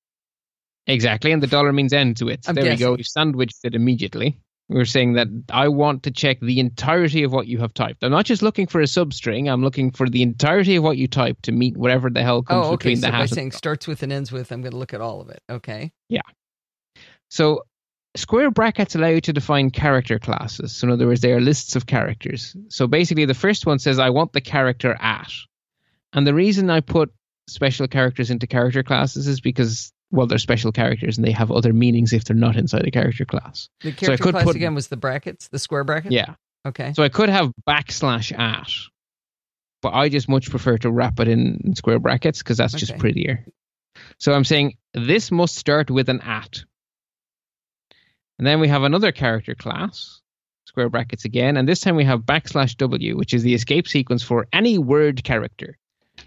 Exactly, 0.88 1.32
and 1.32 1.44
the 1.44 1.48
dollar 1.48 1.72
means 1.72 1.94
end 1.94 2.18
to 2.18 2.30
it. 2.30 2.40
I'm 2.48 2.56
there 2.56 2.64
we 2.64 2.70
go. 2.72 2.76
guessing. 2.78 2.96
We've 2.98 3.06
sandwiched 3.06 3.60
it 3.64 3.76
immediately. 3.76 4.40
We're 4.70 4.86
saying 4.86 5.14
that 5.14 5.28
I 5.52 5.68
want 5.68 6.02
to 6.04 6.12
check 6.12 6.40
the 6.40 6.60
entirety 6.60 7.22
of 7.24 7.32
what 7.32 7.46
you 7.48 7.60
have 7.60 7.74
typed. 7.76 8.04
I'm 8.04 8.12
not 8.12 8.26
just 8.26 8.42
looking 8.42 8.66
for 8.66 8.82
a 8.82 8.86
substring. 8.86 9.52
I'm 9.52 9.64
looking 9.64 9.92
for 9.92 10.10
the 10.10 10.22
entirety 10.24 10.78
of 10.78 10.84
what 10.84 10.98
you 10.98 11.08
type 11.08 11.38
to 11.44 11.52
meet 11.52 11.78
whatever 11.78 12.10
the 12.10 12.24
hell 12.24 12.42
comes 12.42 12.66
Oh, 12.66 12.70
okay. 12.74 12.90
between 12.90 12.96
So 12.98 13.02
the 13.08 13.12
by 13.12 13.18
hat. 13.18 13.22
and 13.22 13.30
saying 13.32 13.52
starts 13.52 13.88
with 13.88 14.02
and 14.04 14.12
ends 14.12 14.32
with, 14.32 14.52
I'm 14.52 14.62
going 14.62 14.72
to 14.72 14.78
look 14.78 14.94
at 14.96 15.02
all 15.02 15.22
of 15.22 15.30
it. 15.30 15.42
Okay. 15.50 15.92
Yeah. 16.08 16.22
So 17.30 17.64
square 18.16 18.52
brackets 18.52 18.96
allow 18.96 19.08
you 19.08 19.22
to 19.22 19.34
define 19.34 19.72
character 19.72 20.20
classes. 20.20 20.76
So 20.76 20.88
in 20.88 20.94
other 20.94 21.08
words, 21.08 21.22
they 21.22 21.34
are 21.34 21.40
lists 21.40 21.76
of 21.76 21.86
characters. 21.86 22.56
So 22.70 22.88
basically 22.88 23.26
the 23.26 23.34
first 23.34 23.66
one 23.66 23.80
says 23.80 24.00
I 24.00 24.10
want 24.10 24.34
the 24.34 24.42
character 24.42 24.96
at. 25.00 25.32
And 26.14 26.26
the 26.26 26.34
reason 26.34 26.70
I 26.70 26.82
put 26.82 27.12
special 27.48 27.88
characters 27.88 28.32
into 28.32 28.48
character 28.48 28.84
classes 28.84 29.28
is 29.28 29.42
because 29.42 29.92
well 30.12 30.28
they're 30.28 30.38
special 30.40 30.72
characters 30.72 31.18
and 31.18 31.26
they 31.26 31.32
have 31.32 31.52
other 31.52 31.74
meanings 31.74 32.14
if 32.14 32.24
they're 32.24 32.36
not 32.36 32.56
inside 32.56 32.88
a 32.88 32.92
character 32.92 33.26
class. 33.26 33.70
The 33.82 33.92
character 33.92 34.24
could 34.24 34.34
class 34.34 34.44
put- 34.44 34.56
again 34.56 34.76
was 34.76 34.88
the 34.88 34.98
brackets, 34.98 35.48
the 35.48 35.60
square 35.60 35.84
brackets? 35.84 36.14
Yeah. 36.14 36.36
Okay. 36.66 36.94
So 36.94 37.04
I 37.04 37.10
could 37.10 37.30
have 37.30 37.52
backslash 37.68 38.38
at. 38.38 38.70
But 39.82 39.94
I 39.94 40.10
just 40.10 40.28
much 40.28 40.50
prefer 40.50 40.78
to 40.80 40.92
wrap 40.92 41.20
it 41.22 41.30
in, 41.30 41.62
in 41.64 41.76
square 41.76 42.00
brackets 42.00 42.40
because 42.40 42.58
that's 42.58 42.74
just 42.74 42.98
prettier. 42.98 43.46
So 44.18 44.34
I'm 44.34 44.44
saying 44.44 44.78
this 44.94 45.32
must 45.32 45.56
start 45.56 45.90
with 45.90 46.10
an 46.10 46.20
at. 46.22 46.66
And 48.40 48.48
then 48.48 48.60
we 48.62 48.70
have 48.70 48.84
another 48.84 49.12
character 49.12 49.54
class, 49.54 50.22
square 50.66 50.90
brackets 50.90 51.26
again, 51.26 51.58
and 51.58 51.68
this 51.68 51.82
time 51.82 51.98
we 51.98 52.06
have 52.06 52.22
backslash 52.22 52.76
W, 52.78 53.18
which 53.18 53.34
is 53.34 53.44
the 53.44 53.54
escape 53.54 53.88
sequence 53.88 54.24
for 54.24 54.48
any 54.54 54.78
word 54.78 55.24
character. 55.24 55.78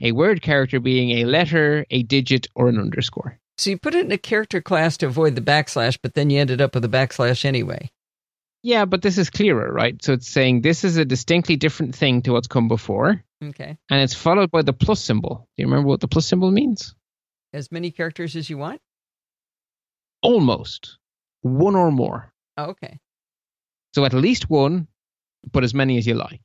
A 0.00 0.12
word 0.12 0.42
character 0.42 0.78
being 0.78 1.10
a 1.18 1.24
letter, 1.24 1.86
a 1.90 2.02
digit, 2.02 2.48
or 2.54 2.68
an 2.68 2.78
underscore. 2.78 3.38
So 3.56 3.70
you 3.70 3.78
put 3.78 3.94
it 3.94 4.04
in 4.04 4.12
a 4.12 4.18
character 4.18 4.60
class 4.60 4.96
to 4.98 5.06
avoid 5.06 5.34
the 5.34 5.40
backslash, 5.40 5.98
but 6.02 6.14
then 6.14 6.28
you 6.30 6.38
ended 6.38 6.60
up 6.60 6.74
with 6.74 6.84
a 6.84 6.88
backslash 6.88 7.44
anyway. 7.44 7.90
Yeah, 8.62 8.84
but 8.84 9.02
this 9.02 9.18
is 9.18 9.28
clearer, 9.30 9.72
right? 9.72 10.02
So 10.04 10.12
it's 10.12 10.28
saying 10.28 10.60
this 10.60 10.84
is 10.84 10.96
a 10.96 11.04
distinctly 11.04 11.56
different 11.56 11.94
thing 11.94 12.22
to 12.22 12.32
what's 12.32 12.46
come 12.46 12.68
before, 12.68 13.22
Okay. 13.42 13.76
and 13.90 14.00
it's 14.02 14.14
followed 14.14 14.50
by 14.50 14.62
the 14.62 14.72
plus 14.72 15.00
symbol. 15.02 15.48
Do 15.56 15.62
you 15.62 15.66
remember 15.66 15.88
what 15.88 16.00
the 16.00 16.08
plus 16.08 16.26
symbol 16.26 16.50
means? 16.50 16.94
As 17.52 17.72
many 17.72 17.90
characters 17.90 18.36
as 18.36 18.48
you 18.50 18.58
want? 18.58 18.80
Almost. 20.22 20.98
One 21.43 21.76
or 21.76 21.90
more. 21.90 22.32
Oh, 22.57 22.70
okay. 22.70 22.99
So 23.95 24.05
at 24.05 24.14
least 24.14 24.49
one, 24.49 24.88
but 25.53 25.64
as 25.64 25.74
many 25.74 25.99
as 25.99 26.07
you 26.07 26.14
like. 26.14 26.40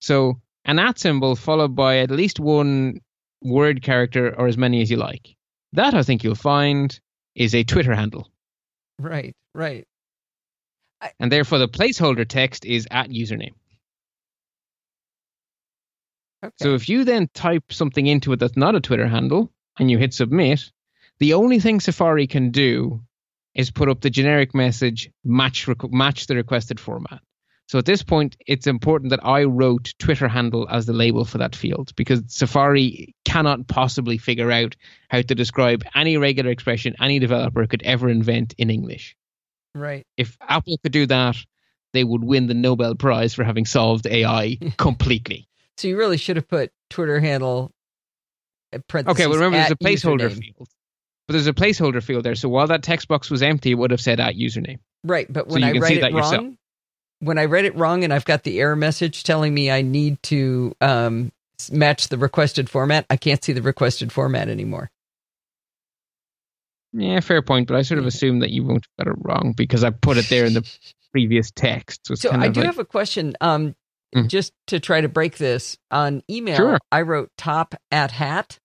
So 0.00 0.40
an 0.64 0.78
at 0.78 0.98
symbol 0.98 1.34
followed 1.36 1.74
by 1.74 1.98
at 1.98 2.10
least 2.10 2.38
one 2.38 3.00
word 3.42 3.82
character 3.82 4.34
or 4.38 4.46
as 4.46 4.56
many 4.56 4.82
as 4.82 4.90
you 4.90 4.96
like. 4.96 5.36
That 5.72 5.94
I 5.94 6.02
think 6.02 6.22
you'll 6.22 6.34
find 6.34 6.98
is 7.34 7.54
a 7.54 7.64
Twitter 7.64 7.94
handle. 7.94 8.30
Right, 8.98 9.34
right. 9.54 9.86
And 11.18 11.32
therefore 11.32 11.58
the 11.58 11.68
placeholder 11.68 12.28
text 12.28 12.64
is 12.64 12.86
at 12.90 13.08
username. 13.10 13.54
Okay. 16.44 16.52
So 16.60 16.74
if 16.74 16.88
you 16.88 17.04
then 17.04 17.28
type 17.34 17.72
something 17.72 18.06
into 18.06 18.32
it 18.32 18.40
that's 18.40 18.56
not 18.56 18.74
a 18.74 18.80
Twitter 18.80 19.08
handle 19.08 19.50
and 19.78 19.90
you 19.90 19.98
hit 19.98 20.12
submit, 20.12 20.70
the 21.18 21.34
only 21.34 21.60
thing 21.60 21.80
Safari 21.80 22.26
can 22.26 22.50
do 22.50 23.00
is 23.54 23.70
put 23.70 23.88
up 23.88 24.00
the 24.00 24.10
generic 24.10 24.54
message 24.54 25.10
match 25.24 25.66
requ- 25.66 25.92
match 25.92 26.26
the 26.26 26.36
requested 26.36 26.80
format. 26.80 27.20
So 27.68 27.78
at 27.78 27.86
this 27.86 28.02
point, 28.02 28.36
it's 28.46 28.66
important 28.66 29.10
that 29.10 29.24
I 29.24 29.44
wrote 29.44 29.94
Twitter 29.98 30.28
handle 30.28 30.68
as 30.70 30.84
the 30.84 30.92
label 30.92 31.24
for 31.24 31.38
that 31.38 31.56
field 31.56 31.92
because 31.96 32.22
Safari 32.26 33.14
cannot 33.24 33.66
possibly 33.66 34.18
figure 34.18 34.50
out 34.50 34.76
how 35.08 35.22
to 35.22 35.34
describe 35.34 35.82
any 35.94 36.16
regular 36.18 36.50
expression 36.50 36.94
any 37.00 37.18
developer 37.18 37.66
could 37.66 37.82
ever 37.82 38.08
invent 38.10 38.54
in 38.58 38.68
English. 38.68 39.16
right. 39.74 40.04
If 40.18 40.36
Apple 40.46 40.76
could 40.82 40.92
do 40.92 41.06
that, 41.06 41.36
they 41.94 42.04
would 42.04 42.24
win 42.24 42.46
the 42.46 42.54
Nobel 42.54 42.94
Prize 42.94 43.32
for 43.32 43.44
having 43.44 43.64
solved 43.64 44.06
AI 44.06 44.56
completely. 44.76 45.48
So 45.78 45.88
you 45.88 45.96
really 45.96 46.18
should 46.18 46.36
have 46.36 46.48
put 46.48 46.72
Twitter 46.90 47.20
handle. 47.20 47.72
uh, 48.74 48.78
Okay, 48.92 49.26
well, 49.26 49.36
remember 49.36 49.56
there's 49.58 49.70
a 49.70 49.76
placeholder 49.76 50.28
username. 50.30 50.38
field. 50.56 50.68
But 51.28 51.34
there's 51.34 51.46
a 51.46 51.52
placeholder 51.52 52.02
field 52.02 52.24
there. 52.24 52.34
So 52.34 52.48
while 52.48 52.66
that 52.66 52.82
text 52.82 53.08
box 53.08 53.30
was 53.30 53.42
empty, 53.42 53.70
it 53.70 53.74
would 53.74 53.90
have 53.92 54.00
said 54.00 54.18
at 54.20 54.34
username. 54.34 54.80
Right, 55.04 55.32
but 55.32 55.48
when 55.48 55.62
you 55.62 55.68
I 55.68 55.72
read 55.72 55.98
it 55.98 56.02
wrong, 56.12 56.16
yourself. 56.16 56.44
when 57.20 57.38
I 57.38 57.44
read 57.46 57.64
it 57.64 57.74
wrong 57.76 58.04
and 58.04 58.12
I've 58.12 58.24
got 58.24 58.42
the 58.42 58.60
error 58.60 58.76
message 58.76 59.22
telling 59.24 59.54
me 59.54 59.70
I 59.70 59.82
need 59.82 60.22
to 60.24 60.74
um, 60.80 61.32
match 61.70 62.08
the 62.08 62.18
requested 62.18 62.68
format, 62.68 63.06
I 63.08 63.16
can't 63.16 63.42
see 63.42 63.52
the 63.52 63.62
requested 63.62 64.12
format 64.12 64.48
anymore. 64.48 64.90
Yeah, 66.92 67.20
fair 67.20 67.42
point. 67.42 67.68
But 67.68 67.76
I 67.76 67.82
sort 67.82 67.98
of 68.00 68.06
assume 68.06 68.40
that 68.40 68.50
you 68.50 68.64
won't 68.64 68.86
get 68.98 69.06
it 69.06 69.14
wrong 69.18 69.54
because 69.56 69.82
I 69.84 69.90
put 69.90 70.18
it 70.18 70.28
there 70.28 70.44
in 70.44 70.54
the 70.54 70.68
previous 71.12 71.50
text. 71.50 72.00
So, 72.06 72.14
So 72.16 72.30
I 72.32 72.48
do 72.48 72.60
like, 72.60 72.66
have 72.66 72.78
a 72.78 72.84
question. 72.84 73.34
Um, 73.40 73.74
Mhm. 74.14 74.28
just 74.28 74.52
to 74.66 74.78
try 74.78 75.00
to 75.00 75.08
break 75.08 75.38
this 75.38 75.78
on 75.90 76.22
email, 76.28 76.56
Sure. 76.58 76.78
I 76.90 77.00
wrote 77.00 77.30
top 77.38 77.74
at 77.90 78.10
hat, 78.10 78.58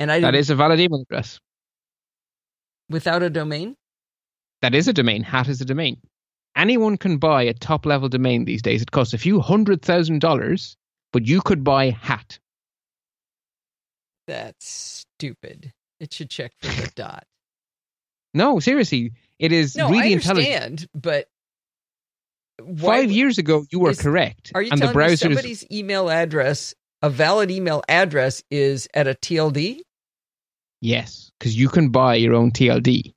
and 0.00 0.10
I 0.10 0.18
that 0.18 0.34
is 0.34 0.50
a 0.50 0.56
valid 0.56 0.80
email 0.80 1.02
address. 1.02 1.38
Without 2.90 3.22
a 3.22 3.30
domain. 3.30 3.76
That 4.60 4.74
is 4.74 4.88
a 4.88 4.92
domain. 4.92 5.22
Hat 5.22 5.48
is 5.48 5.60
a 5.62 5.64
domain. 5.64 5.96
Anyone 6.56 6.98
can 6.98 7.16
buy 7.16 7.44
a 7.44 7.54
top 7.54 7.86
level 7.86 8.08
domain 8.10 8.44
these 8.44 8.60
days. 8.60 8.82
It 8.82 8.90
costs 8.90 9.14
a 9.14 9.18
few 9.18 9.40
hundred 9.40 9.80
thousand 9.82 10.20
dollars, 10.20 10.76
but 11.12 11.26
you 11.26 11.40
could 11.40 11.64
buy 11.64 11.90
hat. 11.90 12.38
That's 14.26 14.66
stupid. 15.18 15.72
It 15.98 16.12
should 16.12 16.30
check 16.30 16.52
for 16.60 16.68
the 16.68 16.90
dot. 16.94 17.24
No, 18.32 18.60
seriously, 18.60 19.12
it 19.38 19.52
is 19.52 19.76
No, 19.76 19.88
really 19.90 20.10
I 20.10 20.12
intelligent. 20.12 20.54
understand, 20.54 20.88
but 20.94 21.26
why 22.62 23.00
Five 23.00 23.10
years 23.10 23.38
ago, 23.38 23.64
you 23.70 23.80
were 23.80 23.90
is- 23.90 24.00
correct. 24.00 24.52
Are 24.54 24.62
you 24.62 24.70
and 24.70 24.78
the 24.80 24.86
telling 24.86 24.92
me 24.92 24.94
browser 24.94 25.12
is 25.14 25.20
somebody's 25.20 25.64
email 25.72 26.10
address, 26.10 26.74
a 27.02 27.10
valid 27.10 27.50
email 27.50 27.82
address, 27.88 28.42
is 28.50 28.86
at 28.94 29.08
a 29.08 29.14
TLD? 29.14 29.80
Yes, 30.80 31.30
because 31.38 31.56
you 31.56 31.68
can 31.68 31.90
buy 31.90 32.16
your 32.16 32.34
own 32.34 32.50
TLD. 32.50 33.14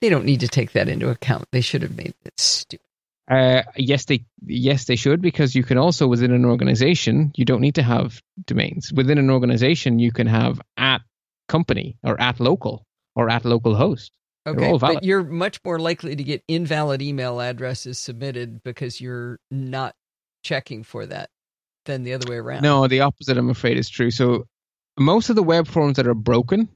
They 0.00 0.08
don't 0.08 0.24
need 0.24 0.40
to 0.40 0.48
take 0.48 0.72
that 0.72 0.88
into 0.88 1.08
account. 1.08 1.46
They 1.52 1.62
should 1.62 1.82
have 1.82 1.96
made 1.96 2.14
it 2.24 2.38
stupid. 2.38 2.84
Uh, 3.28 3.62
yes, 3.76 4.04
they 4.04 4.24
yes 4.44 4.84
they 4.84 4.94
should 4.94 5.20
because 5.20 5.54
you 5.54 5.64
can 5.64 5.78
also 5.78 6.06
within 6.06 6.32
an 6.32 6.44
organization 6.44 7.32
you 7.34 7.44
don't 7.44 7.60
need 7.60 7.74
to 7.74 7.82
have 7.82 8.22
domains. 8.44 8.92
Within 8.92 9.18
an 9.18 9.30
organization, 9.30 9.98
you 9.98 10.12
can 10.12 10.28
have 10.28 10.60
at 10.76 11.00
company 11.48 11.98
or 12.04 12.20
at 12.20 12.38
local 12.38 12.86
or 13.16 13.28
at 13.28 13.44
local 13.44 13.74
host. 13.74 14.12
Okay, 14.46 14.78
but 14.78 15.02
you're 15.02 15.24
much 15.24 15.58
more 15.64 15.80
likely 15.80 16.14
to 16.14 16.22
get 16.22 16.44
invalid 16.46 17.02
email 17.02 17.40
addresses 17.40 17.98
submitted 17.98 18.62
because 18.62 19.00
you're 19.00 19.40
not 19.50 19.96
checking 20.44 20.84
for 20.84 21.04
that 21.06 21.30
than 21.84 22.04
the 22.04 22.12
other 22.12 22.30
way 22.30 22.36
around. 22.36 22.62
No, 22.62 22.86
the 22.86 23.00
opposite, 23.00 23.36
I'm 23.36 23.50
afraid, 23.50 23.76
is 23.76 23.88
true. 23.88 24.12
So 24.12 24.46
most 24.98 25.30
of 25.30 25.36
the 25.36 25.42
web 25.42 25.66
forms 25.66 25.96
that 25.96 26.06
are 26.06 26.14
broken 26.14 26.68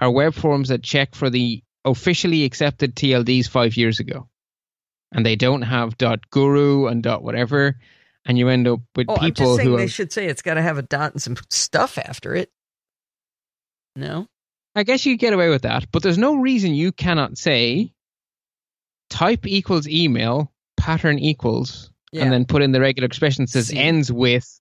are 0.00 0.10
web 0.10 0.34
forms 0.34 0.68
that 0.68 0.82
check 0.82 1.14
for 1.14 1.30
the 1.30 1.62
officially 1.84 2.44
accepted 2.44 2.94
TLDs 2.94 3.48
five 3.48 3.76
years 3.76 4.00
ago. 4.00 4.28
And 5.12 5.24
they 5.24 5.36
don't 5.36 5.62
have 5.62 5.96
dot 5.96 6.28
.guru 6.30 6.86
and 6.86 7.02
dot 7.02 7.22
.whatever. 7.22 7.78
And 8.24 8.36
you 8.36 8.48
end 8.48 8.66
up 8.66 8.80
with 8.96 9.06
Oh, 9.08 9.16
people 9.16 9.30
just 9.30 9.56
saying 9.56 9.68
who 9.68 9.76
they 9.76 9.86
should 9.86 10.12
say 10.12 10.26
it's 10.26 10.42
got 10.42 10.54
to 10.54 10.62
have 10.62 10.78
a 10.78 10.82
dot 10.82 11.12
and 11.12 11.22
some 11.22 11.36
stuff 11.48 11.96
after 11.96 12.34
it. 12.34 12.50
No, 13.94 14.26
I 14.74 14.82
guess 14.82 15.06
you 15.06 15.14
could 15.14 15.20
get 15.20 15.32
away 15.32 15.48
with 15.48 15.62
that. 15.62 15.90
But 15.92 16.02
there's 16.02 16.18
no 16.18 16.34
reason 16.34 16.74
you 16.74 16.92
cannot 16.92 17.38
say 17.38 17.94
type 19.08 19.46
equals 19.46 19.86
email, 19.86 20.52
pattern 20.76 21.20
equals, 21.20 21.90
yeah, 22.12 22.24
and 22.24 22.32
then 22.32 22.44
put 22.44 22.62
in 22.62 22.72
the 22.72 22.80
regular 22.80 23.06
expression 23.06 23.44
that 23.44 23.50
says 23.50 23.68
See. 23.68 23.78
ends 23.78 24.10
with 24.10 24.60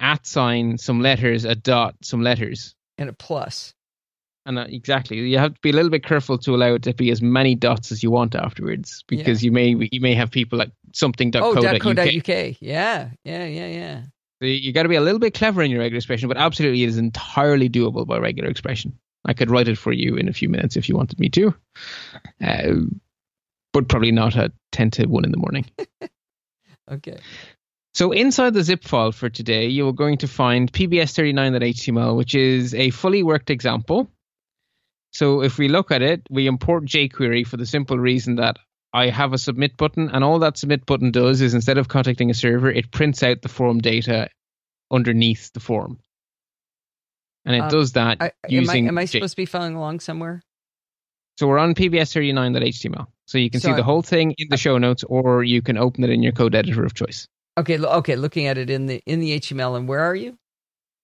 at 0.00 0.26
sign, 0.26 0.78
some 0.78 1.00
letters, 1.00 1.44
a 1.44 1.54
dot, 1.54 1.94
some 2.02 2.22
letters. 2.22 2.74
and 2.98 3.08
a 3.08 3.12
plus. 3.12 3.74
And 4.46 4.58
uh, 4.58 4.66
exactly, 4.68 5.18
you 5.18 5.36
have 5.38 5.54
to 5.54 5.60
be 5.60 5.68
a 5.70 5.74
little 5.74 5.90
bit 5.90 6.02
careful 6.02 6.38
to 6.38 6.54
allow 6.54 6.74
it 6.74 6.82
to 6.84 6.94
be 6.94 7.10
as 7.10 7.20
many 7.20 7.54
dots 7.54 7.92
as 7.92 8.02
you 8.02 8.10
want 8.10 8.34
afterwards, 8.34 9.04
because 9.06 9.44
you 9.44 9.52
may 9.52 9.76
you 9.92 10.00
may 10.00 10.14
have 10.14 10.30
people 10.30 10.58
like 10.58 10.72
something 10.94 11.28
Oh, 11.36 11.54
dot 11.54 11.80
co 11.80 11.92
dot 11.92 12.08
uk. 12.08 12.28
Yeah, 12.60 13.10
yeah, 13.24 13.44
yeah, 13.44 13.66
yeah. 13.66 14.02
So 14.40 14.46
you 14.46 14.72
got 14.72 14.84
to 14.84 14.88
be 14.88 14.94
a 14.96 15.02
little 15.02 15.18
bit 15.20 15.34
clever 15.34 15.62
in 15.62 15.70
your 15.70 15.80
regular 15.80 15.98
expression, 15.98 16.26
but 16.28 16.38
absolutely, 16.38 16.82
it 16.82 16.88
is 16.88 16.96
entirely 16.96 17.68
doable 17.68 18.06
by 18.06 18.16
regular 18.18 18.48
expression. 18.48 18.98
I 19.26 19.34
could 19.34 19.50
write 19.50 19.68
it 19.68 19.76
for 19.76 19.92
you 19.92 20.16
in 20.16 20.26
a 20.28 20.32
few 20.32 20.48
minutes 20.48 20.74
if 20.76 20.88
you 20.88 20.96
wanted 20.96 21.20
me 21.20 21.28
to, 21.28 21.54
uh, 22.42 22.72
but 23.74 23.88
probably 23.88 24.10
not 24.12 24.36
at 24.36 24.52
ten 24.72 24.90
to 24.92 25.04
one 25.06 25.26
in 25.26 25.32
the 25.32 25.38
morning. 25.38 25.66
Okay. 26.90 27.18
So 27.92 28.12
inside 28.12 28.54
the 28.54 28.62
zip 28.62 28.84
file 28.84 29.12
for 29.12 29.28
today, 29.28 29.66
you're 29.66 29.92
going 29.92 30.18
to 30.18 30.28
find 30.28 30.72
pbs39.html, 30.72 32.16
which 32.16 32.34
is 32.34 32.74
a 32.74 32.90
fully 32.90 33.22
worked 33.22 33.50
example. 33.50 34.08
So 35.12 35.42
if 35.42 35.58
we 35.58 35.68
look 35.68 35.90
at 35.90 36.02
it, 36.02 36.22
we 36.30 36.46
import 36.46 36.84
jQuery 36.84 37.46
for 37.46 37.56
the 37.56 37.66
simple 37.66 37.98
reason 37.98 38.36
that 38.36 38.58
I 38.92 39.08
have 39.08 39.32
a 39.32 39.38
submit 39.38 39.76
button, 39.76 40.08
and 40.10 40.22
all 40.22 40.38
that 40.40 40.56
submit 40.56 40.86
button 40.86 41.10
does 41.10 41.40
is 41.40 41.54
instead 41.54 41.78
of 41.78 41.88
contacting 41.88 42.30
a 42.30 42.34
server, 42.34 42.70
it 42.70 42.90
prints 42.90 43.22
out 43.22 43.42
the 43.42 43.48
form 43.48 43.78
data 43.80 44.28
underneath 44.90 45.52
the 45.52 45.60
form. 45.60 45.98
And 47.44 47.56
it 47.56 47.60
Um, 47.60 47.68
does 47.70 47.92
that 47.92 48.18
I, 48.20 48.32
am 48.50 48.70
I 48.70 48.76
am 48.76 48.98
I 48.98 49.06
J- 49.06 49.18
supposed 49.18 49.32
to 49.32 49.36
be 49.36 49.46
following 49.46 49.74
along 49.74 50.00
somewhere? 50.00 50.42
So 51.38 51.48
we're 51.48 51.58
on 51.58 51.74
pbs39.html. 51.74 53.06
So 53.26 53.38
you 53.38 53.48
can 53.48 53.60
So 53.60 53.68
see 53.68 53.74
the 53.74 53.82
whole 53.82 54.02
thing 54.02 54.34
in 54.36 54.48
the 54.50 54.56
show 54.56 54.76
notes, 54.78 55.04
or 55.04 55.42
you 55.42 55.62
can 55.62 55.78
open 55.78 56.04
it 56.04 56.10
in 56.10 56.22
your 56.22 56.32
code 56.32 56.54
editor 56.54 56.84
of 56.84 56.94
choice. 56.94 57.26
Okay, 57.58 57.78
okay. 57.78 58.16
Looking 58.16 58.46
at 58.46 58.58
it 58.58 58.70
in 58.70 58.86
the 58.86 59.02
in 59.06 59.20
the 59.20 59.38
HTML, 59.38 59.76
and 59.76 59.88
where 59.88 60.00
are 60.00 60.14
you? 60.14 60.38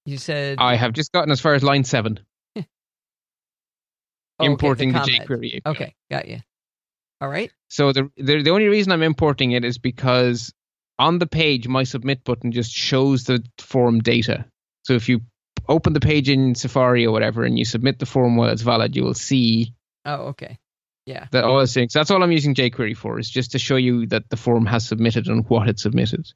You 0.04 0.18
said 0.18 0.58
I 0.60 0.76
have 0.76 0.92
just 0.92 1.12
gotten 1.12 1.30
as 1.32 1.40
far 1.40 1.54
as 1.54 1.62
line 1.62 1.84
seven. 1.84 2.20
Oh, 4.38 4.44
okay, 4.44 4.52
importing 4.52 4.92
the, 4.92 4.98
comment. 4.98 5.22
jQuery. 5.26 5.46
API. 5.46 5.62
Okay, 5.64 5.94
got 6.10 6.28
you. 6.28 6.40
All 7.22 7.28
right. 7.28 7.50
So 7.68 7.92
the, 7.92 8.10
the 8.18 8.42
the 8.42 8.50
only 8.50 8.68
reason 8.68 8.92
I'm 8.92 9.02
importing 9.02 9.52
it 9.52 9.64
is 9.64 9.78
because 9.78 10.52
on 10.98 11.18
the 11.18 11.26
page, 11.26 11.66
my 11.66 11.84
submit 11.84 12.22
button 12.22 12.52
just 12.52 12.70
shows 12.70 13.24
the 13.24 13.42
form 13.56 14.00
data. 14.00 14.44
So 14.82 14.92
if 14.92 15.08
you 15.08 15.22
open 15.70 15.94
the 15.94 16.00
page 16.00 16.28
in 16.28 16.54
Safari 16.54 17.06
or 17.06 17.12
whatever, 17.12 17.44
and 17.44 17.58
you 17.58 17.64
submit 17.64 17.98
the 17.98 18.04
form 18.04 18.36
while 18.36 18.50
it's 18.50 18.60
valid, 18.60 18.94
you 18.94 19.04
will 19.04 19.14
see 19.14 19.72
Oh, 20.04 20.26
okay. 20.28 20.58
Yeah. 21.06 21.26
that 21.30 21.44
all 21.44 21.60
it's 21.60 21.72
saying. 21.72 21.90
So 21.90 22.00
that's 22.00 22.10
all 22.10 22.22
I'm 22.22 22.32
using 22.32 22.54
jQuery 22.54 22.96
for, 22.96 23.18
is 23.18 23.30
just 23.30 23.52
to 23.52 23.58
show 23.58 23.76
you 23.76 24.06
that 24.06 24.28
the 24.28 24.36
form 24.36 24.66
has 24.66 24.86
submitted 24.86 25.28
and 25.28 25.48
what 25.48 25.68
it 25.68 25.78
submitted. 25.78 26.26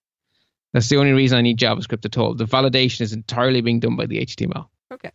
That's 0.72 0.88
the 0.88 0.98
only 0.98 1.12
reason 1.12 1.36
I 1.36 1.42
need 1.42 1.58
JavaScript 1.58 2.04
at 2.04 2.16
all. 2.16 2.34
The 2.34 2.44
validation 2.44 3.00
is 3.00 3.12
entirely 3.12 3.60
being 3.60 3.80
done 3.80 3.96
by 3.96 4.06
the 4.06 4.24
HTML. 4.24 4.68
Okay. 4.92 5.10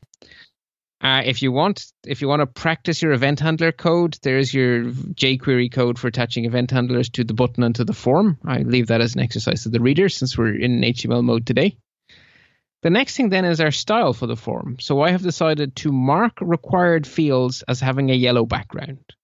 Uh, 1.01 1.21
if 1.25 1.41
you 1.41 1.51
want, 1.51 1.85
if 2.05 2.21
you 2.21 2.27
want 2.27 2.41
to 2.41 2.47
practice 2.47 3.01
your 3.01 3.13
event 3.13 3.39
handler 3.39 3.71
code, 3.71 4.17
there's 4.23 4.53
your 4.53 4.85
jQuery 4.85 5.71
code 5.71 5.99
for 5.99 6.07
attaching 6.07 6.45
event 6.45 6.71
handlers 6.71 7.09
to 7.09 7.23
the 7.23 7.33
button 7.33 7.63
and 7.63 7.75
to 7.75 7.85
the 7.85 7.93
form. 7.93 8.37
I 8.45 8.59
leave 8.59 8.87
that 8.87 9.01
as 9.01 9.15
an 9.15 9.21
exercise 9.21 9.63
to 9.63 9.69
the 9.69 9.79
reader 9.79 10.09
since 10.09 10.37
we're 10.37 10.55
in 10.55 10.81
HTML 10.81 11.23
mode 11.23 11.45
today. 11.45 11.77
The 12.81 12.89
next 12.89 13.17
thing 13.17 13.29
then 13.29 13.45
is 13.45 13.61
our 13.61 13.71
style 13.71 14.13
for 14.13 14.27
the 14.27 14.35
form. 14.35 14.77
So 14.79 15.01
I 15.01 15.11
have 15.11 15.23
decided 15.23 15.75
to 15.77 15.91
mark 15.91 16.39
required 16.41 17.07
fields 17.07 17.63
as 17.67 17.79
having 17.79 18.11
a 18.11 18.15
yellow 18.15 18.45
background. 18.45 19.14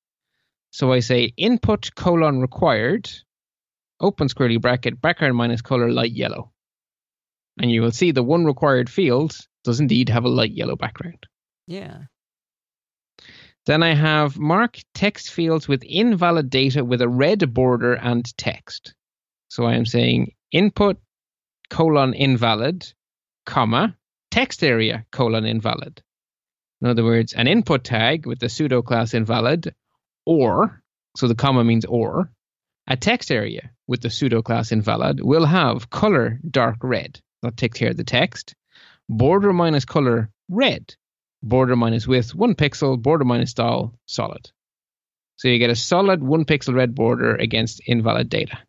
So 0.71 0.93
I 0.93 1.01
say 1.01 1.33
input 1.35 1.93
colon 1.95 2.39
required, 2.39 3.09
open 3.99 4.29
squarely 4.29 4.57
bracket, 4.57 5.01
background 5.01 5.35
minus 5.35 5.61
color 5.61 5.91
light 5.91 6.11
yellow. 6.13 6.51
And 7.59 7.69
you 7.69 7.81
will 7.81 7.91
see 7.91 8.11
the 8.11 8.23
one 8.23 8.45
required 8.45 8.89
field 8.89 9.37
does 9.63 9.79
indeed 9.79 10.09
have 10.09 10.23
a 10.23 10.29
light 10.29 10.51
yellow 10.51 10.75
background. 10.75 11.27
Yeah. 11.67 11.99
Then 13.65 13.83
I 13.83 13.93
have 13.93 14.39
mark 14.39 14.79
text 14.93 15.31
fields 15.31 15.67
with 15.67 15.83
invalid 15.83 16.49
data 16.49 16.83
with 16.83 17.01
a 17.01 17.09
red 17.09 17.53
border 17.53 17.93
and 17.93 18.25
text. 18.37 18.95
So 19.49 19.65
I 19.65 19.75
am 19.75 19.85
saying 19.85 20.33
input 20.51 20.97
colon 21.69 22.13
invalid, 22.13 22.91
comma, 23.45 23.97
text 24.31 24.63
area 24.63 25.05
colon 25.11 25.45
invalid. 25.45 26.01
In 26.81 26.87
other 26.87 27.03
words, 27.03 27.33
an 27.33 27.47
input 27.47 27.83
tag 27.83 28.25
with 28.25 28.39
the 28.39 28.49
pseudo 28.49 28.81
class 28.81 29.13
invalid, 29.13 29.75
or, 30.31 30.81
so 31.17 31.27
the 31.27 31.35
comma 31.35 31.63
means 31.63 31.85
or, 31.85 32.31
a 32.87 32.97
text 32.97 33.31
area 33.31 33.71
with 33.87 34.01
the 34.01 34.09
pseudo 34.09 34.41
class 34.41 34.71
invalid 34.71 35.21
will 35.21 35.45
have 35.45 35.89
color 35.89 36.39
dark 36.49 36.77
red. 36.81 37.19
That 37.41 37.57
takes 37.57 37.77
care 37.77 37.89
of 37.89 37.97
the 37.97 38.03
text. 38.03 38.55
Border 39.09 39.53
minus 39.53 39.85
color 39.85 40.29
red 40.49 40.95
border 41.43 41.75
minus 41.75 42.07
width 42.07 42.35
one 42.35 42.55
pixel, 42.55 43.01
border 43.01 43.25
minus 43.25 43.51
style 43.51 43.93
solid. 44.05 44.51
So 45.37 45.47
you 45.47 45.57
get 45.57 45.69
a 45.69 45.75
solid 45.75 46.21
one 46.21 46.45
pixel 46.45 46.75
red 46.75 46.93
border 46.93 47.35
against 47.35 47.81
invalid 47.85 48.29
data. 48.29 48.59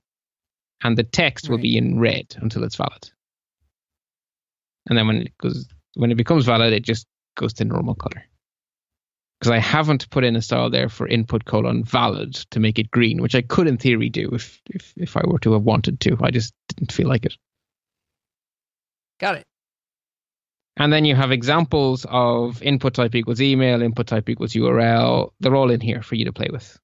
And 0.83 0.97
the 0.97 1.05
text 1.05 1.49
will 1.49 1.59
be 1.59 1.77
in 1.77 2.01
red 2.01 2.35
until 2.37 2.65
it's 2.65 2.77
valid. 2.77 3.11
And 4.89 4.99
then 4.99 5.07
when 5.07 5.17
it 5.23 5.39
goes 5.39 5.69
when 5.95 6.11
it 6.11 6.17
becomes 6.17 6.47
valid, 6.47 6.73
it 6.73 6.83
just 6.83 7.07
goes 7.37 7.53
to 7.55 7.65
normal 7.65 7.95
color. 7.95 8.25
Because 9.43 9.51
I 9.51 9.59
haven't 9.59 10.09
put 10.09 10.23
in 10.23 10.37
a 10.37 10.41
style 10.41 10.71
there 10.71 10.89
for 10.89 11.09
input 11.09 11.45
colon 11.45 11.83
valid 11.83 12.35
to 12.53 12.61
make 12.61 12.79
it 12.79 12.93
green, 12.93 13.21
which 13.21 13.35
I 13.35 13.43
could 13.43 13.67
in 13.67 13.77
theory 13.77 14.09
do 14.09 14.29
if 14.33 14.61
if, 14.67 14.93
if 14.97 15.17
I 15.17 15.23
were 15.27 15.41
to 15.41 15.55
have 15.55 15.63
wanted 15.63 15.99
to. 15.99 16.17
I 16.23 16.31
just 16.31 16.55
didn't 16.69 16.93
feel 16.93 17.09
like 17.09 17.27
it. 17.27 17.35
Got 19.19 19.39
it. 19.39 19.45
And 20.77 20.93
then 20.93 21.05
you 21.05 21.17
have 21.17 21.33
examples 21.33 22.07
of 22.09 22.63
input 22.63 22.95
type 22.95 23.17
equals 23.17 23.41
email, 23.41 23.83
input 23.83 24.07
type 24.07 24.29
equals 24.29 24.53
URL. 24.53 25.33
They're 25.41 25.57
all 25.57 25.73
in 25.73 25.81
here 25.81 26.03
for 26.03 26.15
you 26.15 26.27
to 26.27 26.33
play 26.33 26.47
with. 26.49 26.79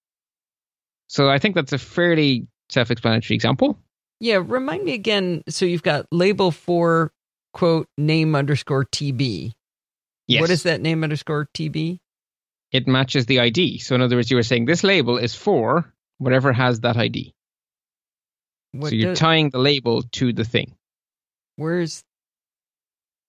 So 1.06 1.30
I 1.30 1.38
think 1.38 1.54
that's 1.54 1.72
a 1.72 1.78
fairly 1.78 2.48
self 2.70 2.90
explanatory 2.90 3.36
example. 3.36 3.78
Yeah. 4.18 4.42
Remind 4.44 4.82
me 4.82 4.94
again. 4.94 5.44
So 5.48 5.64
you've 5.64 5.84
got 5.84 6.06
label 6.10 6.50
for 6.50 7.12
quote 7.52 7.86
name 7.96 8.34
underscore 8.34 8.84
TB. 8.84 9.52
Yes. 10.26 10.40
What 10.40 10.50
is 10.50 10.64
that 10.64 10.80
name 10.80 11.04
underscore 11.04 11.48
TB? 11.54 12.00
It 12.70 12.86
matches 12.86 13.26
the 13.26 13.40
ID. 13.40 13.78
So 13.78 13.94
in 13.94 14.02
other 14.02 14.16
words, 14.16 14.30
you 14.30 14.36
were 14.36 14.42
saying 14.42 14.66
this 14.66 14.84
label 14.84 15.16
is 15.16 15.34
for 15.34 15.92
whatever 16.18 16.52
has 16.52 16.80
that 16.80 16.96
ID. 16.96 17.34
What 18.72 18.90
so 18.90 18.94
you're 18.94 19.10
does- 19.10 19.18
tying 19.18 19.50
the 19.50 19.58
label 19.58 20.02
to 20.02 20.32
the 20.32 20.44
thing. 20.44 20.74
where's 21.56 22.04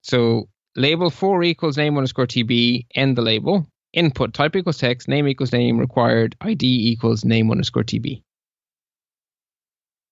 So 0.04 0.50
label 0.76 1.10
for 1.10 1.44
equals 1.44 1.78
name 1.78 1.98
underscore 1.98 2.28
TB, 2.28 2.88
end 2.96 3.18
the 3.18 3.22
label. 3.22 3.68
Input 3.94 4.34
type 4.34 4.56
equals 4.56 4.78
text, 4.78 5.08
name 5.08 5.28
equals 5.28 5.52
name, 5.52 5.80
required 5.80 6.36
ID 6.42 6.92
equals 6.92 7.26
name 7.26 7.50
underscore 7.50 7.84
TB. 7.84 8.22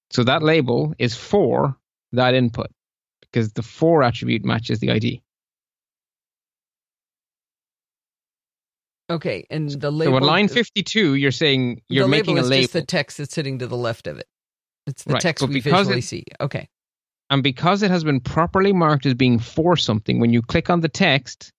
So 0.09 0.23
that 0.23 0.41
label 0.41 0.95
is 0.97 1.15
for 1.15 1.77
that 2.13 2.33
input 2.33 2.67
because 3.21 3.51
the 3.53 3.61
for 3.61 4.03
attribute 4.03 4.43
matches 4.43 4.79
the 4.79 4.91
ID. 4.91 5.21
Okay? 9.09 9.45
And 9.49 9.69
the 9.69 9.91
label. 9.91 10.13
so 10.13 10.15
on 10.17 10.23
line 10.23 10.47
52, 10.47 11.15
you're 11.15 11.31
saying 11.31 11.81
you're 11.89 12.07
making 12.07 12.37
a 12.37 12.41
is 12.41 12.49
just 12.49 12.73
the 12.73 12.81
text 12.85 13.17
that's 13.17 13.33
sitting 13.33 13.59
to 13.59 13.67
the 13.67 13.77
left 13.77 14.07
of 14.07 14.17
it. 14.19 14.27
It's 14.85 15.03
the 15.03 15.13
Right, 15.13 15.21
text 15.21 15.41
but 15.41 15.49
we 15.49 15.59
visually 15.59 15.99
it- 15.99 16.03
see. 16.03 16.23
Okay. 16.39 16.67
And 17.29 17.43
because 17.43 17.83
it 17.83 17.91
has 17.91 18.05
been 18.05 18.21
properly 18.21 18.71
marked 18.71 19.05
as 19.05 19.13
being 19.13 19.37
for 19.37 19.75
something, 19.75 20.19
when 20.21 20.31
you 20.31 20.41
click 20.41 20.69
on 20.69 20.79
the 20.79 20.87
text, 20.87 21.51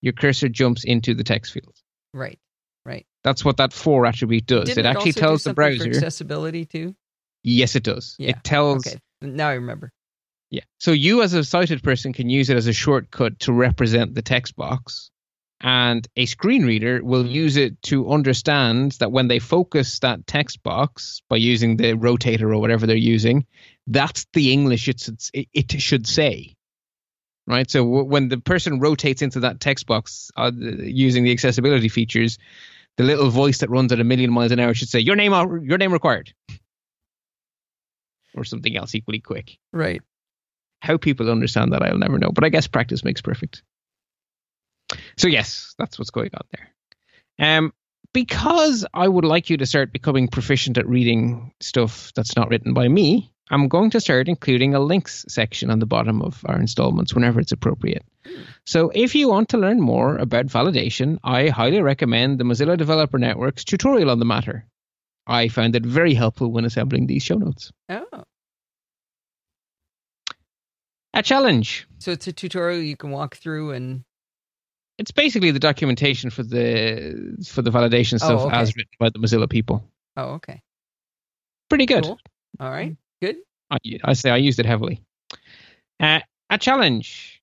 your 0.00 0.12
cursor 0.12 0.48
jumps 0.48 0.82
into 0.82 1.14
the 1.14 1.22
text 1.22 1.52
field. 1.52 1.76
Right. 2.12 2.40
Right. 2.84 3.06
That's 3.22 3.44
what 3.44 3.58
that 3.58 3.72
for 3.72 4.04
attribute 4.04 4.46
does. 4.46 4.64
Didn't 4.64 4.84
it 4.84 4.88
actually 4.88 5.12
do 5.12 5.20
tells 5.20 5.44
the 5.44 5.54
browser. 5.54 5.88
accessibility 5.90 6.64
too. 6.66 6.96
Yes, 7.44 7.76
it 7.76 7.84
does. 7.84 8.16
Yeah, 8.18 8.30
It 8.30 8.42
tells. 8.42 8.84
Okay. 8.84 8.98
Now 9.20 9.48
I 9.48 9.52
remember. 9.54 9.92
Yeah. 10.50 10.62
So 10.80 10.90
you, 10.90 11.22
as 11.22 11.32
a 11.34 11.44
sighted 11.44 11.84
person, 11.84 12.12
can 12.12 12.28
use 12.28 12.50
it 12.50 12.56
as 12.56 12.66
a 12.66 12.72
shortcut 12.72 13.38
to 13.40 13.52
represent 13.52 14.16
the 14.16 14.22
text 14.22 14.56
box. 14.56 15.11
And 15.62 16.06
a 16.16 16.26
screen 16.26 16.64
reader 16.66 17.00
will 17.04 17.24
use 17.24 17.56
it 17.56 17.80
to 17.82 18.10
understand 18.10 18.92
that 18.98 19.12
when 19.12 19.28
they 19.28 19.38
focus 19.38 20.00
that 20.00 20.26
text 20.26 20.62
box 20.64 21.22
by 21.28 21.36
using 21.36 21.76
the 21.76 21.92
rotator 21.92 22.52
or 22.52 22.58
whatever 22.58 22.86
they're 22.86 22.96
using, 22.96 23.46
that's 23.86 24.26
the 24.32 24.52
English 24.52 24.88
it 24.88 25.00
should, 25.00 25.20
it 25.32 25.80
should 25.80 26.06
say. 26.08 26.56
Right. 27.46 27.70
So 27.70 27.84
w- 27.84 28.04
when 28.04 28.28
the 28.28 28.38
person 28.38 28.80
rotates 28.80 29.22
into 29.22 29.40
that 29.40 29.60
text 29.60 29.86
box 29.86 30.30
uh, 30.36 30.50
using 30.54 31.22
the 31.24 31.32
accessibility 31.32 31.88
features, 31.88 32.38
the 32.96 33.04
little 33.04 33.30
voice 33.30 33.58
that 33.58 33.70
runs 33.70 33.92
at 33.92 34.00
a 34.00 34.04
million 34.04 34.32
miles 34.32 34.52
an 34.52 34.60
hour 34.60 34.74
should 34.74 34.88
say, 34.88 35.00
"Your 35.00 35.16
name, 35.16 35.32
your 35.64 35.78
name 35.78 35.92
required," 35.92 36.32
or 38.34 38.44
something 38.44 38.76
else 38.76 38.94
equally 38.94 39.20
quick. 39.20 39.58
Right. 39.72 40.02
How 40.80 40.98
people 40.98 41.30
understand 41.30 41.72
that, 41.72 41.82
I'll 41.82 41.98
never 41.98 42.18
know. 42.18 42.30
But 42.30 42.44
I 42.44 42.48
guess 42.48 42.66
practice 42.66 43.04
makes 43.04 43.20
perfect. 43.20 43.62
So 45.16 45.28
yes, 45.28 45.74
that's 45.78 45.98
what's 45.98 46.10
going 46.10 46.30
on 46.34 46.46
there. 46.52 47.54
Um, 47.56 47.72
because 48.12 48.86
I 48.92 49.08
would 49.08 49.24
like 49.24 49.48
you 49.50 49.56
to 49.56 49.66
start 49.66 49.92
becoming 49.92 50.28
proficient 50.28 50.78
at 50.78 50.88
reading 50.88 51.52
stuff 51.60 52.12
that's 52.14 52.36
not 52.36 52.50
written 52.50 52.74
by 52.74 52.88
me, 52.88 53.32
I'm 53.50 53.68
going 53.68 53.90
to 53.90 54.00
start 54.00 54.28
including 54.28 54.74
a 54.74 54.80
links 54.80 55.24
section 55.28 55.70
on 55.70 55.78
the 55.78 55.86
bottom 55.86 56.22
of 56.22 56.42
our 56.46 56.58
installments 56.58 57.14
whenever 57.14 57.40
it's 57.40 57.52
appropriate. 57.52 58.04
So 58.64 58.90
if 58.94 59.14
you 59.14 59.28
want 59.28 59.50
to 59.50 59.58
learn 59.58 59.80
more 59.80 60.16
about 60.16 60.46
validation, 60.46 61.18
I 61.24 61.48
highly 61.48 61.82
recommend 61.82 62.38
the 62.38 62.44
Mozilla 62.44 62.78
Developer 62.78 63.18
Network's 63.18 63.64
tutorial 63.64 64.10
on 64.10 64.18
the 64.18 64.24
matter. 64.24 64.66
I 65.26 65.48
found 65.48 65.76
it 65.76 65.84
very 65.84 66.14
helpful 66.14 66.50
when 66.50 66.64
assembling 66.64 67.06
these 67.06 67.22
show 67.22 67.36
notes. 67.36 67.72
Oh. 67.88 68.24
A 71.14 71.22
challenge. 71.22 71.86
So 71.98 72.10
it's 72.10 72.26
a 72.26 72.32
tutorial 72.32 72.80
you 72.80 72.96
can 72.96 73.10
walk 73.10 73.36
through 73.36 73.72
and 73.72 74.04
it's 75.02 75.10
basically 75.10 75.50
the 75.50 75.58
documentation 75.58 76.30
for 76.30 76.44
the 76.44 77.36
for 77.52 77.60
the 77.60 77.70
validation 77.70 78.18
stuff 78.18 78.42
Oh, 78.42 78.46
okay. 78.46 78.56
as 78.56 78.76
written 78.76 78.90
by 79.00 79.10
the 79.10 79.18
Mozilla 79.18 79.48
people. 79.50 79.84
oh 80.16 80.34
okay. 80.38 80.62
Pretty 81.68 81.86
good. 81.86 82.04
Cool. 82.04 82.18
All 82.60 82.70
right. 82.70 82.96
Good. 83.20 83.36
I, 83.70 83.78
I 84.04 84.12
say 84.12 84.30
I 84.30 84.36
used 84.36 84.60
it 84.60 84.66
heavily. 84.66 85.02
Uh, 85.98 86.20
a 86.50 86.58
challenge. 86.58 87.42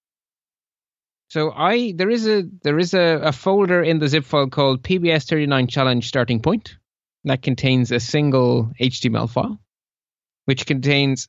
So 1.29 1.51
I 1.51 1.91
there 1.91 2.09
is 2.09 2.27
a 2.27 2.43
there 2.63 2.79
is 2.79 2.93
a, 2.93 3.19
a 3.23 3.31
folder 3.31 3.83
in 3.83 3.99
the 3.99 4.07
zip 4.07 4.23
file 4.25 4.47
called 4.49 4.81
PBS39 4.83 5.69
challenge 5.69 6.07
starting 6.07 6.39
point 6.41 6.77
that 7.25 7.41
contains 7.41 7.91
a 7.91 7.99
single 7.99 8.71
HTML 8.79 9.29
file, 9.29 9.59
which 10.45 10.65
contains 10.65 11.27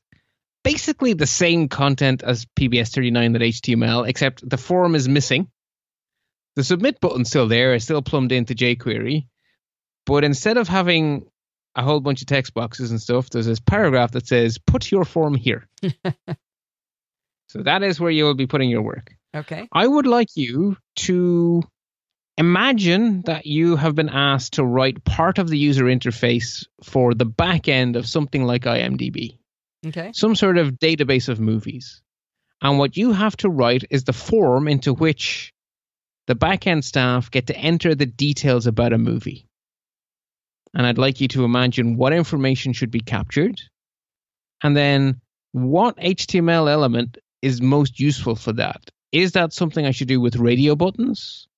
basically 0.63 1.13
the 1.13 1.27
same 1.27 1.67
content 1.67 2.23
as 2.23 2.45
PBS39.html, 2.57 4.07
except 4.07 4.47
the 4.47 4.57
form 4.57 4.95
is 4.95 5.09
missing. 5.09 5.49
The 6.55 6.63
submit 6.63 6.99
button's 6.99 7.29
still 7.29 7.47
there, 7.47 7.73
it's 7.73 7.85
still 7.85 8.01
plumbed 8.01 8.31
into 8.31 8.53
jQuery, 8.55 9.27
But 10.05 10.23
instead 10.23 10.57
of 10.57 10.67
having 10.67 11.25
a 11.75 11.83
whole 11.83 12.01
bunch 12.01 12.21
of 12.21 12.27
text 12.27 12.53
boxes 12.53 12.91
and 12.91 13.01
stuff, 13.01 13.29
there's 13.29 13.45
this 13.45 13.59
paragraph 13.61 14.11
that 14.11 14.27
says, 14.27 14.57
put 14.57 14.91
your 14.91 15.05
form 15.05 15.35
here. 15.35 15.67
so 17.47 17.61
that 17.63 17.83
is 17.83 17.99
where 17.99 18.11
you 18.11 18.25
will 18.25 18.33
be 18.35 18.47
putting 18.47 18.69
your 18.69 18.81
work. 18.81 19.13
Okay. 19.35 19.67
I 19.71 19.87
would 19.87 20.05
like 20.07 20.27
you 20.35 20.75
to 20.97 21.63
imagine 22.37 23.21
that 23.21 23.45
you 23.45 23.75
have 23.77 23.95
been 23.95 24.09
asked 24.09 24.53
to 24.53 24.65
write 24.65 25.03
part 25.05 25.37
of 25.37 25.47
the 25.49 25.57
user 25.57 25.85
interface 25.85 26.65
for 26.83 27.13
the 27.13 27.25
back 27.25 27.67
end 27.67 27.95
of 27.95 28.07
something 28.07 28.43
like 28.43 28.63
IMDb, 28.63 29.37
Okay. 29.85 30.11
some 30.13 30.35
sort 30.35 30.57
of 30.57 30.73
database 30.73 31.29
of 31.29 31.39
movies. 31.39 32.01
And 32.61 32.77
what 32.77 32.97
you 32.97 33.13
have 33.13 33.37
to 33.37 33.49
write 33.49 33.85
is 33.89 34.03
the 34.03 34.13
form 34.13 34.67
into 34.67 34.93
which 34.93 35.53
the 36.31 36.35
back 36.35 36.65
end 36.65 36.85
staff 36.85 37.29
get 37.29 37.47
to 37.47 37.57
enter 37.57 37.93
the 37.93 38.05
details 38.05 38.65
about 38.65 38.93
a 38.93 38.97
movie. 38.97 39.49
And 40.73 40.87
I'd 40.87 40.97
like 40.97 41.19
you 41.19 41.27
to 41.27 41.43
imagine 41.43 41.97
what 41.97 42.13
information 42.13 42.71
should 42.71 42.89
be 42.89 43.01
captured 43.01 43.59
and 44.63 44.77
then 44.77 45.19
what 45.51 45.97
HTML 45.97 46.71
element 46.71 47.17
is 47.41 47.61
most 47.61 47.99
useful 47.99 48.35
for 48.35 48.53
that. 48.53 48.91
Is 49.11 49.33
that 49.33 49.51
something 49.51 49.85
I 49.85 49.91
should 49.91 50.07
do 50.07 50.21
with 50.21 50.37
radio 50.37 50.73
buttons? 50.73 51.49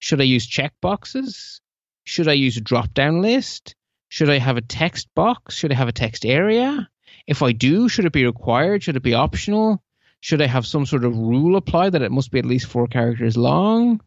Should 0.00 0.20
I 0.20 0.24
use 0.24 0.44
checkboxes? 0.44 1.60
Should 2.02 2.26
I 2.26 2.32
use 2.32 2.56
a 2.56 2.60
drop 2.60 2.94
down 2.94 3.22
list? 3.22 3.76
Should 4.08 4.28
I 4.28 4.40
have 4.40 4.56
a 4.56 4.60
text 4.60 5.06
box? 5.14 5.54
Should 5.54 5.70
I 5.70 5.76
have 5.76 5.86
a 5.86 5.92
text 5.92 6.26
area? 6.26 6.88
If 7.28 7.44
I 7.44 7.52
do, 7.52 7.88
should 7.88 8.06
it 8.06 8.12
be 8.12 8.26
required? 8.26 8.82
Should 8.82 8.96
it 8.96 9.04
be 9.04 9.14
optional? 9.14 9.84
Should 10.20 10.42
I 10.42 10.48
have 10.48 10.66
some 10.66 10.84
sort 10.84 11.04
of 11.04 11.16
rule 11.16 11.54
applied 11.54 11.92
that 11.92 12.02
it 12.02 12.10
must 12.10 12.32
be 12.32 12.40
at 12.40 12.44
least 12.44 12.66
four 12.66 12.88
characters 12.88 13.36
long? 13.36 14.00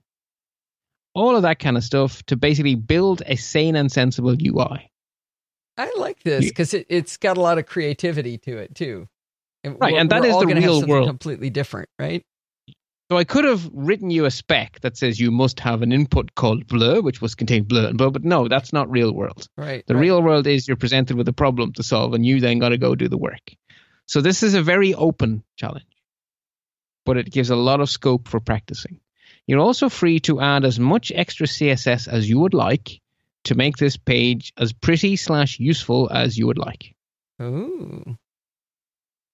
All 1.13 1.35
of 1.35 1.41
that 1.41 1.59
kind 1.59 1.77
of 1.77 1.83
stuff 1.83 2.23
to 2.27 2.37
basically 2.37 2.75
build 2.75 3.21
a 3.25 3.35
sane 3.35 3.75
and 3.75 3.91
sensible 3.91 4.35
UI. 4.39 4.91
I 5.77 5.91
like 5.97 6.23
this 6.23 6.45
because 6.45 6.73
it, 6.73 6.87
it's 6.89 7.17
got 7.17 7.37
a 7.37 7.41
lot 7.41 7.57
of 7.57 7.65
creativity 7.65 8.37
to 8.39 8.57
it 8.57 8.75
too. 8.75 9.07
Right, 9.65 9.95
and 9.95 10.09
that 10.09 10.23
is 10.23 10.37
the 10.37 10.45
real 10.45 10.85
world. 10.85 11.07
completely 11.07 11.49
different, 11.49 11.89
right? 11.97 12.23
So 13.11 13.17
I 13.17 13.23
could 13.23 13.43
have 13.43 13.67
written 13.73 14.11
you 14.11 14.25
a 14.25 14.31
spec 14.31 14.81
that 14.81 14.95
says 14.95 15.19
you 15.19 15.31
must 15.31 15.59
have 15.61 15.81
an 15.81 15.91
input 15.91 16.35
called 16.35 16.67
blur, 16.67 17.01
which 17.01 17.21
must 17.21 17.37
contain 17.37 17.63
blur 17.63 17.87
and 17.87 17.97
blur, 17.97 18.11
but 18.11 18.23
no, 18.23 18.47
that's 18.47 18.71
not 18.71 18.89
real 18.89 19.11
world. 19.11 19.47
Right. 19.57 19.83
The 19.87 19.95
right. 19.95 20.01
real 20.01 20.21
world 20.21 20.45
is 20.45 20.67
you're 20.67 20.77
presented 20.77 21.17
with 21.17 21.27
a 21.27 21.33
problem 21.33 21.73
to 21.73 21.83
solve 21.83 22.13
and 22.13 22.23
you 22.23 22.39
then 22.39 22.59
got 22.59 22.69
to 22.69 22.77
go 22.77 22.93
do 22.93 23.07
the 23.07 23.17
work. 23.17 23.55
So 24.05 24.21
this 24.21 24.43
is 24.43 24.53
a 24.53 24.61
very 24.61 24.93
open 24.93 25.43
challenge, 25.55 25.85
but 27.03 27.17
it 27.17 27.31
gives 27.31 27.49
a 27.49 27.55
lot 27.55 27.79
of 27.79 27.89
scope 27.89 28.27
for 28.27 28.39
practicing. 28.39 28.99
You're 29.49 29.59
also 29.65 29.89
free 29.89 30.19
to 30.21 30.39
add 30.41 30.63
as 30.63 30.79
much 30.79 31.11
extra 31.15 31.47
CSS 31.47 32.07
as 32.07 32.29
you 32.29 32.37
would 32.39 32.53
like 32.53 32.99
to 33.45 33.55
make 33.55 33.77
this 33.77 33.97
page 33.97 34.53
as 34.57 34.73
pretty 34.73 35.15
slash 35.15 35.59
useful 35.59 36.07
as 36.13 36.37
you 36.37 36.45
would 36.45 36.59
like. 36.59 36.93
Ooh. 37.41 38.15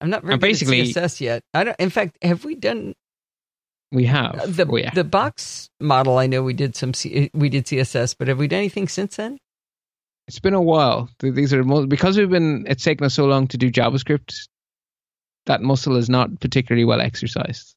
I'm 0.00 0.08
not 0.08 0.22
very 0.22 0.32
And 0.32 0.40
good 0.40 0.48
basically- 0.48 0.80
at 0.80 0.86
CSS 0.86 1.20
yet. 1.20 1.42
I 1.52 1.64
don't. 1.64 1.76
In 1.78 1.90
fact, 1.90 2.16
have 2.22 2.46
we 2.46 2.54
done 2.54 2.94
We 3.92 4.06
have. 4.06 4.40
uh, 4.40 4.46
the 4.46 4.66
oh, 4.66 4.76
yeah. 4.76 4.94
the 4.94 5.04
box 5.04 5.68
model? 5.80 6.16
I 6.16 6.26
know 6.28 6.42
we 6.42 6.54
did 6.54 6.76
some. 6.76 6.94
C- 6.94 7.30
we 7.34 7.50
did 7.50 7.66
CSS, 7.66 8.14
but 8.18 8.28
have 8.28 8.38
we 8.38 8.48
done 8.48 8.60
anything 8.60 8.88
since 8.88 9.16
then? 9.16 9.36
It's 10.28 10.40
been 10.40 10.54
a 10.54 10.62
while. 10.62 11.10
These 11.20 11.52
are 11.52 11.62
because 11.86 12.16
we've 12.16 12.30
been. 12.30 12.64
It's 12.66 12.84
taken 12.84 13.04
us 13.04 13.12
so 13.12 13.26
long 13.26 13.48
to 13.48 13.58
do 13.58 13.70
JavaScript. 13.70 14.48
That 15.44 15.60
muscle 15.60 15.96
is 15.96 16.08
not 16.08 16.40
particularly 16.40 16.86
well 16.86 17.02
exercised. 17.02 17.74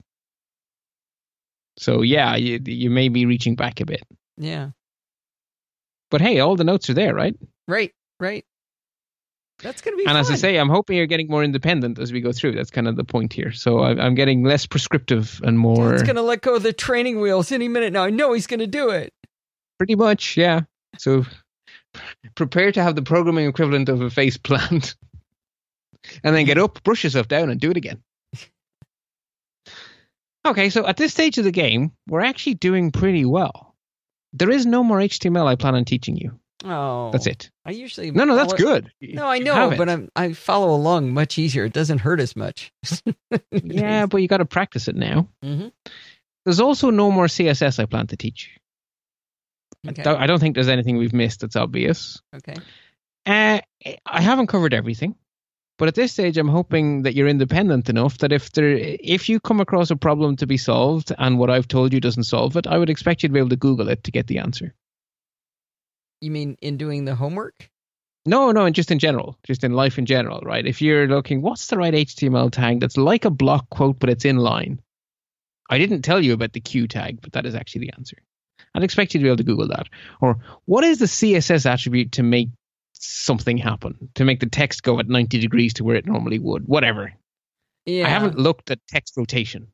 So 1.80 2.02
yeah, 2.02 2.36
you 2.36 2.60
you 2.66 2.90
may 2.90 3.08
be 3.08 3.26
reaching 3.26 3.56
back 3.56 3.80
a 3.80 3.86
bit. 3.86 4.04
Yeah. 4.38 4.72
But 6.12 6.20
hey, 6.20 6.40
all 6.40 6.58
the 6.58 6.66
notes 6.66 6.90
are 6.90 6.94
there, 6.94 7.16
right? 7.16 7.36
Right. 7.68 7.94
Right. 8.20 8.46
That's 9.64 9.82
gonna 9.82 9.96
be. 9.96 10.06
and 10.06 10.18
as 10.18 10.30
I 10.30 10.36
say, 10.36 10.58
I'm 10.58 10.70
hoping 10.70 10.98
you're 10.98 11.06
getting 11.06 11.30
more 11.30 11.44
independent 11.44 11.98
as 12.00 12.12
we 12.12 12.20
go 12.22 12.34
through. 12.34 12.54
That's 12.54 12.70
kind 12.70 12.88
of 12.88 12.98
the 12.98 13.04
point 13.06 13.32
here. 13.32 13.52
So 13.54 13.80
I, 13.80 13.92
I'm 13.92 14.14
getting 14.16 14.44
less 14.44 14.66
prescriptive 14.66 15.40
and 15.44 15.58
more. 15.58 15.92
Dad's 15.92 16.04
gonna 16.04 16.22
let 16.22 16.42
go 16.42 16.56
of 16.56 16.64
the 16.64 16.74
training 16.74 17.22
wheels 17.22 17.52
any 17.52 17.68
minute 17.70 17.94
now. 17.94 18.04
I 18.04 18.10
know 18.10 18.34
he's 18.34 18.48
gonna 18.48 18.68
do 18.68 18.90
it. 18.90 19.14
Pretty 19.78 19.96
much, 19.96 20.36
yeah. 20.36 20.62
So 20.98 21.26
prepare 22.36 22.74
to 22.74 22.84
have 22.84 22.96
the 22.96 23.02
programming 23.02 23.48
equivalent 23.48 23.88
of 23.88 24.02
a 24.02 24.10
face 24.10 24.38
plant, 24.38 24.96
and 26.24 26.36
then 26.36 26.46
get 26.46 26.58
up, 26.58 26.84
brush 26.84 27.06
yourself 27.06 27.30
down, 27.30 27.50
and 27.50 27.60
do 27.60 27.72
it 27.72 27.78
again. 27.78 28.02
Okay, 30.46 30.70
so 30.70 30.88
at 30.88 30.98
this 30.98 31.12
stage 31.12 31.38
of 31.38 31.44
the 31.44 31.52
game, 31.52 31.92
we're 32.08 32.22
actually 32.22 32.54
doing 32.56 32.92
pretty 32.92 33.26
well. 33.26 33.76
There 34.34 34.50
is 34.50 34.66
no 34.66 34.84
more 34.84 34.98
HTML 35.00 35.46
I 35.48 35.56
plan 35.56 35.76
on 35.76 35.86
teaching 35.86 36.16
you. 36.16 36.40
Oh, 36.66 37.10
That's 37.12 37.26
it. 37.26 37.50
I 37.66 37.72
usually 37.72 38.12
No, 38.12 38.26
no, 38.26 38.36
that's 38.36 38.52
follow- 38.54 38.58
good. 38.82 38.92
No, 39.02 39.26
I 39.28 39.40
know, 39.40 39.74
but 39.78 39.88
I'm 39.90 40.10
I 40.16 40.34
follow 40.34 40.76
along 40.76 41.14
much 41.14 41.38
easier. 41.38 41.64
It 41.66 41.72
doesn't 41.74 42.00
hurt 42.00 42.20
as 42.20 42.36
much. 42.36 42.74
yeah, 43.52 44.06
but 44.08 44.22
you 44.22 44.28
got 44.28 44.38
to 44.38 44.46
practice 44.46 44.88
it 44.90 44.96
now. 44.96 45.30
Mhm. 45.44 45.72
There's 46.46 46.60
also 46.60 46.90
no 46.90 47.12
more 47.12 47.28
CSS 47.28 47.80
I 47.80 47.86
plan 47.86 48.08
to 48.08 48.18
teach. 48.18 48.58
Okay. 49.88 50.04
I 50.04 50.28
don't 50.28 50.40
think 50.40 50.56
there's 50.56 50.68
anything 50.68 50.98
we've 50.98 51.14
missed 51.14 51.40
that's 51.42 51.56
obvious. 51.56 52.22
Okay. 52.36 52.56
Uh, 53.26 53.62
I 54.06 54.22
haven't 54.22 54.48
covered 54.48 54.74
everything, 54.74 55.16
but 55.80 55.88
at 55.88 55.96
this 55.96 56.12
stage, 56.12 56.38
I'm 56.38 56.50
hoping 56.50 57.04
that 57.04 57.16
you're 57.16 57.30
independent 57.30 57.90
enough 57.90 58.18
that 58.18 58.34
if 58.34 58.52
there, 58.52 58.76
if 58.78 59.30
you 59.30 59.40
come 59.40 59.62
across 59.62 59.90
a 59.90 59.96
problem 59.96 60.36
to 60.36 60.46
be 60.46 60.58
solved 60.58 61.14
and 61.18 61.40
what 61.40 61.50
I've 61.50 61.70
told 61.70 61.94
you 61.94 62.02
doesn't 62.02 62.26
solve 62.26 62.58
it, 62.58 62.68
I 62.68 62.78
would 62.78 62.90
expect 62.90 63.24
you 63.24 63.30
to 63.30 63.34
be 63.34 63.40
able 63.40 63.50
to 63.50 63.56
Google 63.56 63.88
it 63.88 64.04
to 64.04 64.12
get 64.12 64.28
the 64.28 64.40
answer. 64.40 64.76
You 66.20 66.32
mean 66.32 66.58
in 66.62 66.76
doing 66.76 67.06
the 67.06 67.16
homework? 67.16 67.70
No, 68.26 68.52
no, 68.52 68.66
and 68.66 68.76
just 68.76 68.92
in 68.92 69.00
general, 69.00 69.38
just 69.48 69.64
in 69.64 69.72
life 69.72 69.98
in 69.98 70.06
general, 70.06 70.42
right? 70.42 70.66
If 70.66 70.82
you're 70.82 71.08
looking, 71.08 71.42
what's 71.42 71.68
the 71.68 71.78
right 71.78 71.94
HTML 71.94 72.52
tag 72.52 72.82
that's 72.82 72.98
like 72.98 73.24
a 73.24 73.30
block 73.30 73.70
quote, 73.70 74.00
but 74.00 74.10
it's 74.10 74.26
in 74.26 74.36
line? 74.36 74.82
I 75.70 75.78
didn't 75.78 76.02
tell 76.02 76.20
you 76.20 76.34
about 76.34 76.52
the 76.52 76.60
Q 76.60 76.90
tag, 76.90 77.22
but 77.22 77.32
that 77.32 77.46
is 77.46 77.56
actually 77.56 77.88
the 77.88 77.94
answer. 77.98 78.18
I'd 78.76 78.84
expect 78.84 79.14
you 79.14 79.22
to 79.22 79.24
be 79.24 79.30
able 79.30 79.38
to 79.38 79.44
Google 79.44 79.70
that. 79.70 79.88
Or 80.20 80.40
what 80.66 80.84
is 80.84 81.00
the 81.00 81.06
CSS 81.06 81.66
attribute 81.66 82.12
to 82.14 82.24
make 82.24 82.50
something 83.00 83.58
happen, 83.58 84.10
to 84.16 84.26
make 84.26 84.40
the 84.40 84.50
text 84.50 84.84
go 84.84 85.00
at 85.00 85.10
90 85.10 85.40
degrees 85.40 85.74
to 85.76 85.84
where 85.84 85.96
it 85.96 86.06
normally 86.06 86.40
would? 86.40 86.68
Whatever. 86.68 87.14
Yeah. 87.86 88.06
I 88.06 88.10
haven't 88.10 88.38
looked 88.38 88.70
at 88.72 88.80
text 88.88 89.16
rotation. 89.18 89.68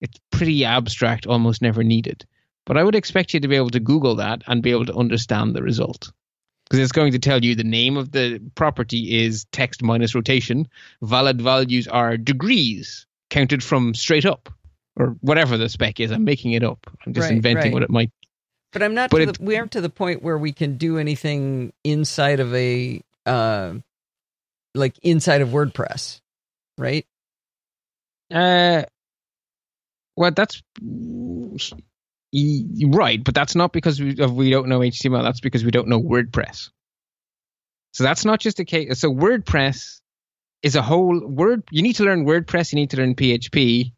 It's 0.00 0.18
pretty 0.30 0.64
abstract, 0.64 1.26
almost 1.26 1.62
never 1.62 1.82
needed. 1.82 2.26
But 2.66 2.76
I 2.76 2.84
would 2.84 2.94
expect 2.94 3.32
you 3.32 3.40
to 3.40 3.48
be 3.48 3.56
able 3.56 3.70
to 3.70 3.80
Google 3.80 4.16
that 4.16 4.42
and 4.46 4.62
be 4.62 4.70
able 4.70 4.86
to 4.86 4.94
understand 4.94 5.54
the 5.54 5.62
result. 5.62 6.12
Because 6.64 6.80
it's 6.80 6.92
going 6.92 7.12
to 7.12 7.18
tell 7.18 7.42
you 7.42 7.54
the 7.54 7.64
name 7.64 7.96
of 7.96 8.12
the 8.12 8.40
property 8.54 9.24
is 9.24 9.46
text 9.52 9.82
minus 9.82 10.14
rotation. 10.14 10.68
Valid 11.00 11.40
values 11.40 11.88
are 11.88 12.18
degrees 12.18 13.06
counted 13.30 13.64
from 13.64 13.94
straight 13.94 14.26
up 14.26 14.52
or 14.96 15.16
whatever 15.22 15.56
the 15.56 15.68
spec 15.70 15.98
is. 15.98 16.10
I'm 16.10 16.24
making 16.24 16.52
it 16.52 16.62
up. 16.62 16.86
I'm 17.06 17.14
just 17.14 17.28
Right, 17.28 17.36
inventing 17.36 17.64
right. 17.66 17.72
what 17.72 17.82
it 17.82 17.90
might 17.90 18.12
But 18.72 18.82
I'm 18.82 18.94
not. 18.94 19.10
But 19.10 19.18
to 19.18 19.22
it- 19.30 19.38
the, 19.38 19.44
we 19.44 19.56
aren't 19.56 19.72
to 19.72 19.80
the 19.80 19.90
point 19.90 20.22
where 20.22 20.38
we 20.38 20.52
can 20.52 20.76
do 20.76 20.98
anything 20.98 21.72
inside 21.84 22.40
of 22.40 22.54
a, 22.54 23.02
uh, 23.26 23.74
like 24.74 24.98
inside 25.02 25.40
of 25.40 25.48
WordPress, 25.50 26.20
right? 26.76 27.06
Uh, 28.32 28.82
well, 30.16 30.30
that's 30.32 30.62
right, 32.34 33.24
but 33.24 33.34
that's 33.34 33.54
not 33.54 33.72
because 33.72 34.00
we, 34.00 34.18
of 34.20 34.34
we 34.34 34.50
don't 34.50 34.68
know 34.68 34.80
HTML. 34.80 35.22
That's 35.22 35.40
because 35.40 35.64
we 35.64 35.70
don't 35.70 35.88
know 35.88 36.00
WordPress. 36.00 36.70
So 37.92 38.04
that's 38.04 38.24
not 38.24 38.40
just 38.40 38.60
a 38.60 38.64
case. 38.64 38.98
So 39.00 39.12
WordPress 39.12 40.00
is 40.62 40.76
a 40.76 40.82
whole 40.82 41.26
word. 41.26 41.62
You 41.70 41.82
need 41.82 41.94
to 41.96 42.04
learn 42.04 42.26
WordPress. 42.26 42.72
You 42.72 42.76
need 42.76 42.90
to 42.90 42.98
learn 42.98 43.14
PHP. 43.14 43.92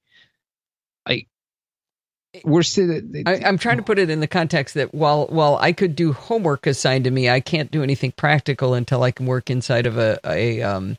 Like 2.35 2.45
we're 2.47 2.63
still. 2.63 3.01
I, 3.27 3.43
I'm 3.45 3.59
trying 3.59 3.79
to 3.79 3.83
put 3.83 3.99
it 3.99 4.09
in 4.11 4.21
the 4.21 4.27
context 4.29 4.75
that 4.75 4.95
while 4.95 5.27
while 5.29 5.57
I 5.57 5.73
could 5.73 5.97
do 5.97 6.13
homework 6.13 6.67
assigned 6.67 7.05
to 7.05 7.11
me, 7.11 7.29
I 7.29 7.41
can't 7.41 7.71
do 7.71 7.83
anything 7.83 8.13
practical 8.13 8.75
until 8.75 9.03
I 9.03 9.11
can 9.11 9.27
work 9.27 9.51
inside 9.51 9.87
of 9.87 9.99
a 9.99 10.19
a 10.25 10.63
um. 10.63 10.97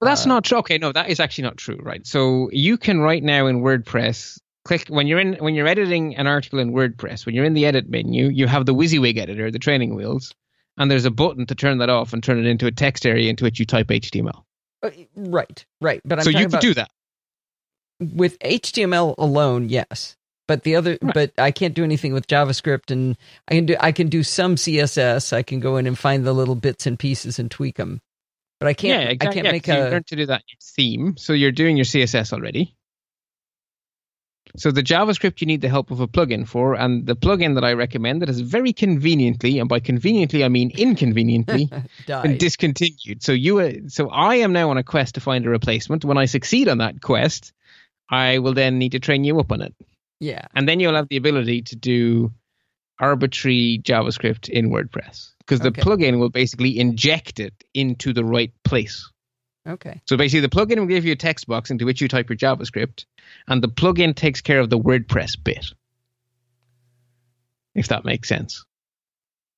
Well, 0.00 0.10
that's 0.10 0.26
Uh, 0.26 0.28
not 0.28 0.44
true. 0.44 0.58
Okay, 0.58 0.76
no, 0.76 0.92
that 0.92 1.08
is 1.08 1.20
actually 1.20 1.44
not 1.44 1.56
true, 1.56 1.78
right? 1.80 2.06
So 2.06 2.50
you 2.52 2.76
can 2.76 3.00
right 3.00 3.22
now 3.22 3.46
in 3.46 3.62
WordPress 3.62 4.38
click 4.66 4.86
when 4.88 5.06
you're 5.06 5.20
in 5.20 5.34
when 5.34 5.54
you're 5.54 5.66
editing 5.66 6.16
an 6.16 6.26
article 6.26 6.58
in 6.58 6.72
WordPress. 6.72 7.24
When 7.24 7.34
you're 7.34 7.44
in 7.46 7.54
the 7.54 7.64
edit 7.64 7.88
menu, 7.88 8.28
you 8.28 8.46
have 8.46 8.66
the 8.66 8.74
WYSIWYG 8.74 9.16
editor, 9.18 9.50
the 9.50 9.58
training 9.58 9.94
wheels, 9.94 10.34
and 10.76 10.90
there's 10.90 11.06
a 11.06 11.10
button 11.10 11.46
to 11.46 11.54
turn 11.54 11.78
that 11.78 11.88
off 11.88 12.12
and 12.12 12.22
turn 12.22 12.38
it 12.38 12.46
into 12.46 12.66
a 12.66 12.72
text 12.72 13.06
area 13.06 13.30
into 13.30 13.44
which 13.44 13.58
you 13.58 13.64
type 13.64 13.88
HTML. 13.88 14.42
uh, 14.82 14.90
Right, 15.16 15.64
right. 15.80 16.02
But 16.04 16.18
I'm 16.18 16.24
so 16.24 16.30
you 16.30 16.38
could 16.40 16.46
about 16.48 16.60
do 16.62 16.74
that. 16.74 16.90
with 18.00 18.38
HTML 18.40 19.14
alone, 19.16 19.68
yes. 19.70 20.16
But 20.46 20.62
the 20.64 20.76
other, 20.76 20.98
Right. 21.00 21.14
but 21.14 21.32
I 21.38 21.50
can't 21.50 21.74
do 21.74 21.84
anything 21.84 22.12
with 22.12 22.26
JavaScript, 22.26 22.90
and 22.90 23.16
I 23.48 23.54
can 23.54 23.66
do 23.66 23.76
I 23.80 23.92
can 23.92 24.08
do 24.08 24.22
some 24.22 24.56
CSS. 24.56 25.32
I 25.32 25.42
can 25.42 25.58
go 25.60 25.76
in 25.78 25.86
and 25.86 25.98
find 25.98 26.24
the 26.24 26.34
little 26.34 26.54
bits 26.54 26.86
and 26.86 26.98
pieces 26.98 27.38
and 27.38 27.50
tweak 27.50 27.76
them. 27.76 28.00
But 28.60 28.68
I 28.68 28.74
can't. 28.74 29.02
yeah, 29.02 29.08
exactly. 29.08 29.28
I 29.28 29.32
can't 29.32 29.46
yeah, 29.46 29.52
make 29.52 29.64
'cause 29.64 29.76
you 29.76 29.82
a. 29.82 29.90
learned 29.90 30.06
to 30.08 30.16
do 30.16 30.26
that 30.26 30.42
theme. 30.62 31.16
So 31.16 31.32
you're 31.32 31.50
doing 31.52 31.76
your 31.76 31.84
CSS 31.86 32.32
already. 32.32 32.74
So 34.56 34.70
the 34.70 34.82
JavaScript 34.82 35.40
you 35.40 35.46
need 35.48 35.62
the 35.62 35.68
help 35.68 35.90
of 35.90 35.98
a 36.00 36.06
plugin 36.06 36.46
for, 36.46 36.74
and 36.74 37.06
the 37.06 37.16
plugin 37.16 37.54
that 37.54 37.64
I 37.64 37.72
recommend 37.72 38.22
that 38.22 38.28
is 38.28 38.40
very 38.40 38.72
conveniently, 38.72 39.58
and 39.58 39.68
by 39.68 39.80
conveniently 39.80 40.44
I 40.44 40.48
mean 40.48 40.70
inconveniently, 40.76 41.68
been 42.06 42.38
discontinued. 42.38 43.22
So 43.22 43.32
you, 43.32 43.58
uh, 43.58 43.72
so 43.88 44.10
I 44.10 44.36
am 44.36 44.52
now 44.52 44.70
on 44.70 44.76
a 44.78 44.84
quest 44.84 45.14
to 45.16 45.20
find 45.20 45.44
a 45.44 45.48
replacement. 45.50 46.04
When 46.04 46.18
I 46.18 46.26
succeed 46.26 46.68
on 46.68 46.78
that 46.78 47.00
quest, 47.00 47.52
I 48.10 48.38
will 48.38 48.52
then 48.54 48.78
need 48.78 48.92
to 48.92 49.00
train 49.00 49.24
you 49.24 49.40
up 49.40 49.50
on 49.50 49.60
it, 49.62 49.74
yeah. 50.20 50.46
and 50.54 50.68
then 50.68 50.80
you'll 50.80 50.94
have 50.96 51.08
the 51.08 51.16
ability 51.16 51.62
to 51.62 51.76
do 51.76 52.32
arbitrary 53.00 53.80
JavaScript 53.82 54.48
in 54.48 54.70
WordPress 54.70 55.30
because 55.40 55.60
the 55.60 55.68
Okay. 55.68 55.82
plugin 55.82 56.18
will 56.18 56.30
basically 56.30 56.78
inject 56.78 57.40
it 57.40 57.52
into 57.74 58.12
the 58.12 58.24
right 58.24 58.52
place. 58.64 59.10
Okay. 59.66 60.00
So 60.06 60.16
basically, 60.16 60.40
the 60.40 60.48
plugin 60.48 60.78
will 60.78 60.86
give 60.86 61.04
you 61.04 61.12
a 61.12 61.16
text 61.16 61.46
box 61.46 61.70
into 61.70 61.84
which 61.86 62.00
you 62.00 62.06
type 62.08 62.28
your 62.28 62.36
JavaScript, 62.36 63.06
and 63.48 63.62
the 63.62 63.68
plugin 63.68 64.14
takes 64.14 64.40
care 64.42 64.60
of 64.60 64.68
the 64.70 64.78
WordPress 64.78 65.42
bit. 65.42 65.66
If 67.74 67.88
that 67.88 68.04
makes 68.04 68.28
sense. 68.28 68.64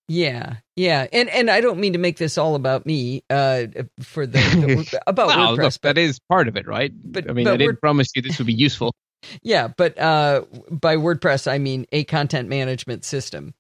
Yeah, 0.08 0.58
yeah, 0.76 1.08
and 1.12 1.28
and 1.30 1.50
I 1.50 1.60
don't 1.60 1.80
mean 1.80 1.94
to 1.94 1.98
make 1.98 2.16
this 2.16 2.38
all 2.38 2.54
about 2.54 2.86
me. 2.86 3.24
Uh, 3.28 3.64
for 4.00 4.24
the, 4.24 4.38
the 4.38 5.00
about 5.08 5.26
well, 5.26 5.56
WordPress, 5.56 5.62
look, 5.74 5.80
that 5.82 5.98
is 5.98 6.20
part 6.28 6.46
of 6.46 6.56
it, 6.56 6.66
right? 6.68 6.92
But- 6.94 7.28
I 7.28 7.32
mean, 7.32 7.44
but 7.44 7.54
I 7.54 7.56
didn't 7.56 7.72
Word- 7.72 7.80
promise 7.80 8.08
you 8.14 8.22
this 8.22 8.38
would 8.38 8.46
be 8.46 8.54
useful. 8.54 8.94
Yeah, 9.42 9.68
but 9.68 9.98
uh, 9.98 10.42
by 10.70 10.96
WordPress 10.96 11.50
I 11.50 11.58
mean 11.58 11.86
a 11.92 12.04
content 12.04 12.48
management 12.48 13.04
system 13.04 13.54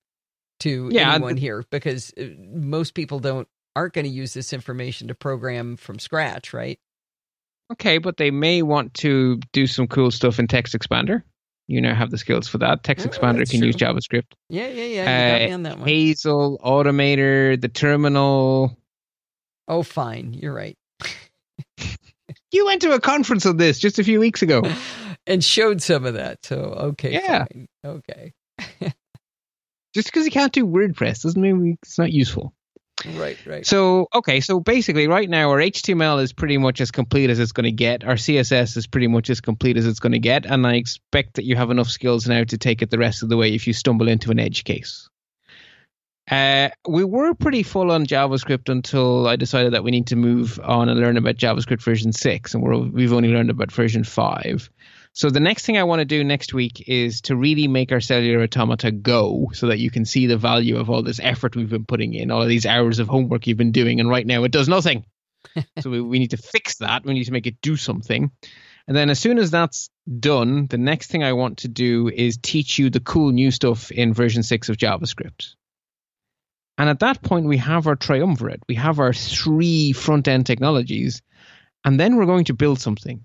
to 0.60 0.88
Yeah, 0.92 1.12
anyone 1.14 1.34
the- 1.34 1.40
here 1.40 1.64
because 1.70 2.12
uh, 2.18 2.24
most 2.52 2.94
people 2.94 3.18
don't 3.18 3.48
aren't 3.74 3.92
going 3.92 4.06
to 4.06 4.10
use 4.10 4.32
this 4.34 4.52
information 4.52 5.08
to 5.08 5.14
program 5.14 5.76
from 5.76 5.98
scratch, 5.98 6.52
right? 6.54 6.78
Okay, 7.72 7.98
but 7.98 8.16
they 8.16 8.30
may 8.30 8.62
want 8.62 8.94
to 8.94 9.38
do 9.52 9.66
some 9.66 9.86
cool 9.88 10.10
stuff 10.10 10.38
in 10.38 10.46
Text 10.46 10.72
Expander. 10.72 11.22
You 11.68 11.80
now 11.80 11.94
have 11.96 12.10
the 12.12 12.16
skills 12.18 12.46
for 12.46 12.58
that. 12.58 12.84
Text 12.84 13.04
Oh, 13.04 13.10
Expander 13.10 13.50
can 13.50 13.60
use. 13.62 13.74
JavaScript. 13.74 14.32
Yeah, 14.48 14.68
yeah, 14.68 14.84
yeah. 14.84 15.32
You 15.32 15.46
got 15.46 15.50
Uh, 15.50 15.54
on 15.54 15.62
that 15.64 15.78
one. 15.80 15.88
Hazel, 15.88 16.60
Automator, 16.64 17.60
the 17.60 17.68
terminal. 17.68 18.78
Oh, 19.66 19.82
fine. 19.82 20.32
You're 20.32 20.54
right. 20.54 20.78
You 22.52 22.64
went 22.66 22.82
to 22.82 22.92
a 22.92 23.00
conference 23.00 23.44
on 23.44 23.56
this 23.56 23.78
just 23.78 23.98
a 23.98 24.04
few 24.04 24.20
weeks 24.20 24.40
ago. 24.42 24.62
and 25.26 25.42
showed 25.44 25.82
some 25.82 26.04
of 26.06 26.14
that. 26.14 26.44
So 26.44 26.56
okay, 26.56 27.12
Yeah. 27.12 27.44
fine. 27.52 27.66
okay, 27.84 28.32
Just 29.94 30.08
because 30.08 30.24
you 30.26 30.30
can't 30.30 30.52
do 30.52 30.66
WordPress 30.66 31.22
doesn't 31.22 31.40
mean 31.40 31.78
it's 31.82 31.98
not 31.98 32.12
useful. 32.12 32.52
right, 33.14 33.38
right. 33.46 33.66
So, 33.66 34.08
okay, 34.14 34.40
so 34.40 34.60
basically, 34.60 35.06
right 35.06 35.28
now, 35.28 35.50
our 35.50 35.58
HTML 35.58 36.22
is 36.22 36.32
pretty 36.34 36.58
much 36.58 36.80
as 36.82 36.90
complete 36.90 37.30
as 37.30 37.38
it's 37.38 37.52
going 37.52 37.64
to 37.64 37.72
get. 37.72 38.04
Our 38.04 38.14
CSS 38.14 38.76
is 38.76 38.86
pretty 38.86 39.06
much 39.06 39.30
as 39.30 39.40
complete 39.40 39.76
as 39.78 39.86
it's 39.86 40.00
going 40.00 40.12
to 40.12 40.18
get. 40.18 40.44
And 40.46 40.66
I 40.66 40.74
expect 40.74 41.34
that 41.34 41.44
you 41.44 41.56
have 41.56 41.70
enough 41.70 41.88
skills 41.88 42.26
now 42.28 42.44
to 42.44 42.58
take 42.58 42.82
it 42.82 42.90
the 42.90 42.98
rest 42.98 43.22
of 43.22 43.28
the 43.30 43.36
way 43.38 43.54
if 43.54 43.66
you 43.66 43.72
stumble 43.72 44.08
into 44.08 44.30
an 44.30 44.38
edge 44.38 44.64
case. 44.64 45.08
Uh, 46.30 46.70
we 46.88 47.04
were 47.04 47.34
pretty 47.34 47.62
full 47.62 47.92
on 47.92 48.04
JavaScript 48.04 48.68
until 48.68 49.28
I 49.28 49.36
decided 49.36 49.72
that 49.74 49.84
we 49.84 49.92
need 49.92 50.08
to 50.08 50.16
move 50.16 50.58
on 50.62 50.88
and 50.88 50.98
learn 50.98 51.16
about 51.16 51.36
JavaScript 51.36 51.82
version 51.82 52.12
6, 52.12 52.52
and 52.54 52.62
we're, 52.62 52.76
we've 52.78 53.12
only 53.12 53.28
learned 53.28 53.50
about 53.50 53.70
version 53.70 54.02
5. 54.04 54.68
So 55.16 55.30
the 55.30 55.40
next 55.40 55.64
thing 55.64 55.78
I 55.78 55.84
want 55.84 56.00
to 56.00 56.04
do 56.04 56.22
next 56.22 56.52
week 56.52 56.84
is 56.86 57.22
to 57.22 57.36
really 57.36 57.68
make 57.68 57.90
our 57.90 58.02
cellular 58.02 58.42
automata 58.42 58.90
go 58.92 59.48
so 59.54 59.68
that 59.68 59.78
you 59.78 59.90
can 59.90 60.04
see 60.04 60.26
the 60.26 60.36
value 60.36 60.76
of 60.76 60.90
all 60.90 61.02
this 61.02 61.20
effort 61.22 61.56
we've 61.56 61.70
been 61.70 61.86
putting 61.86 62.12
in, 62.12 62.30
all 62.30 62.42
of 62.42 62.48
these 62.48 62.66
hours 62.66 62.98
of 62.98 63.08
homework 63.08 63.46
you've 63.46 63.56
been 63.56 63.72
doing, 63.72 63.98
and 63.98 64.10
right 64.10 64.26
now 64.26 64.44
it 64.44 64.52
does 64.52 64.68
nothing. 64.68 65.06
so 65.80 65.88
we, 65.88 66.02
we 66.02 66.18
need 66.18 66.32
to 66.32 66.36
fix 66.36 66.76
that. 66.76 67.06
We 67.06 67.14
need 67.14 67.24
to 67.24 67.32
make 67.32 67.46
it 67.46 67.62
do 67.62 67.76
something. 67.76 68.30
And 68.86 68.94
then 68.94 69.08
as 69.08 69.18
soon 69.18 69.38
as 69.38 69.50
that's 69.50 69.88
done, 70.20 70.66
the 70.66 70.76
next 70.76 71.10
thing 71.10 71.24
I 71.24 71.32
want 71.32 71.58
to 71.58 71.68
do 71.68 72.10
is 72.10 72.36
teach 72.36 72.78
you 72.78 72.90
the 72.90 73.00
cool 73.00 73.32
new 73.32 73.50
stuff 73.50 73.90
in 73.90 74.12
version 74.12 74.42
6 74.42 74.68
of 74.68 74.76
JavaScript. 74.76 75.54
And 76.76 76.90
at 76.90 76.98
that 76.98 77.22
point, 77.22 77.46
we 77.46 77.56
have 77.56 77.86
our 77.86 77.96
triumvirate. 77.96 78.60
We 78.68 78.74
have 78.74 79.00
our 79.00 79.14
three 79.14 79.92
front 79.92 80.28
end 80.28 80.44
technologies. 80.44 81.22
And 81.86 81.98
then 81.98 82.16
we're 82.16 82.26
going 82.26 82.44
to 82.44 82.54
build 82.54 82.82
something. 82.82 83.24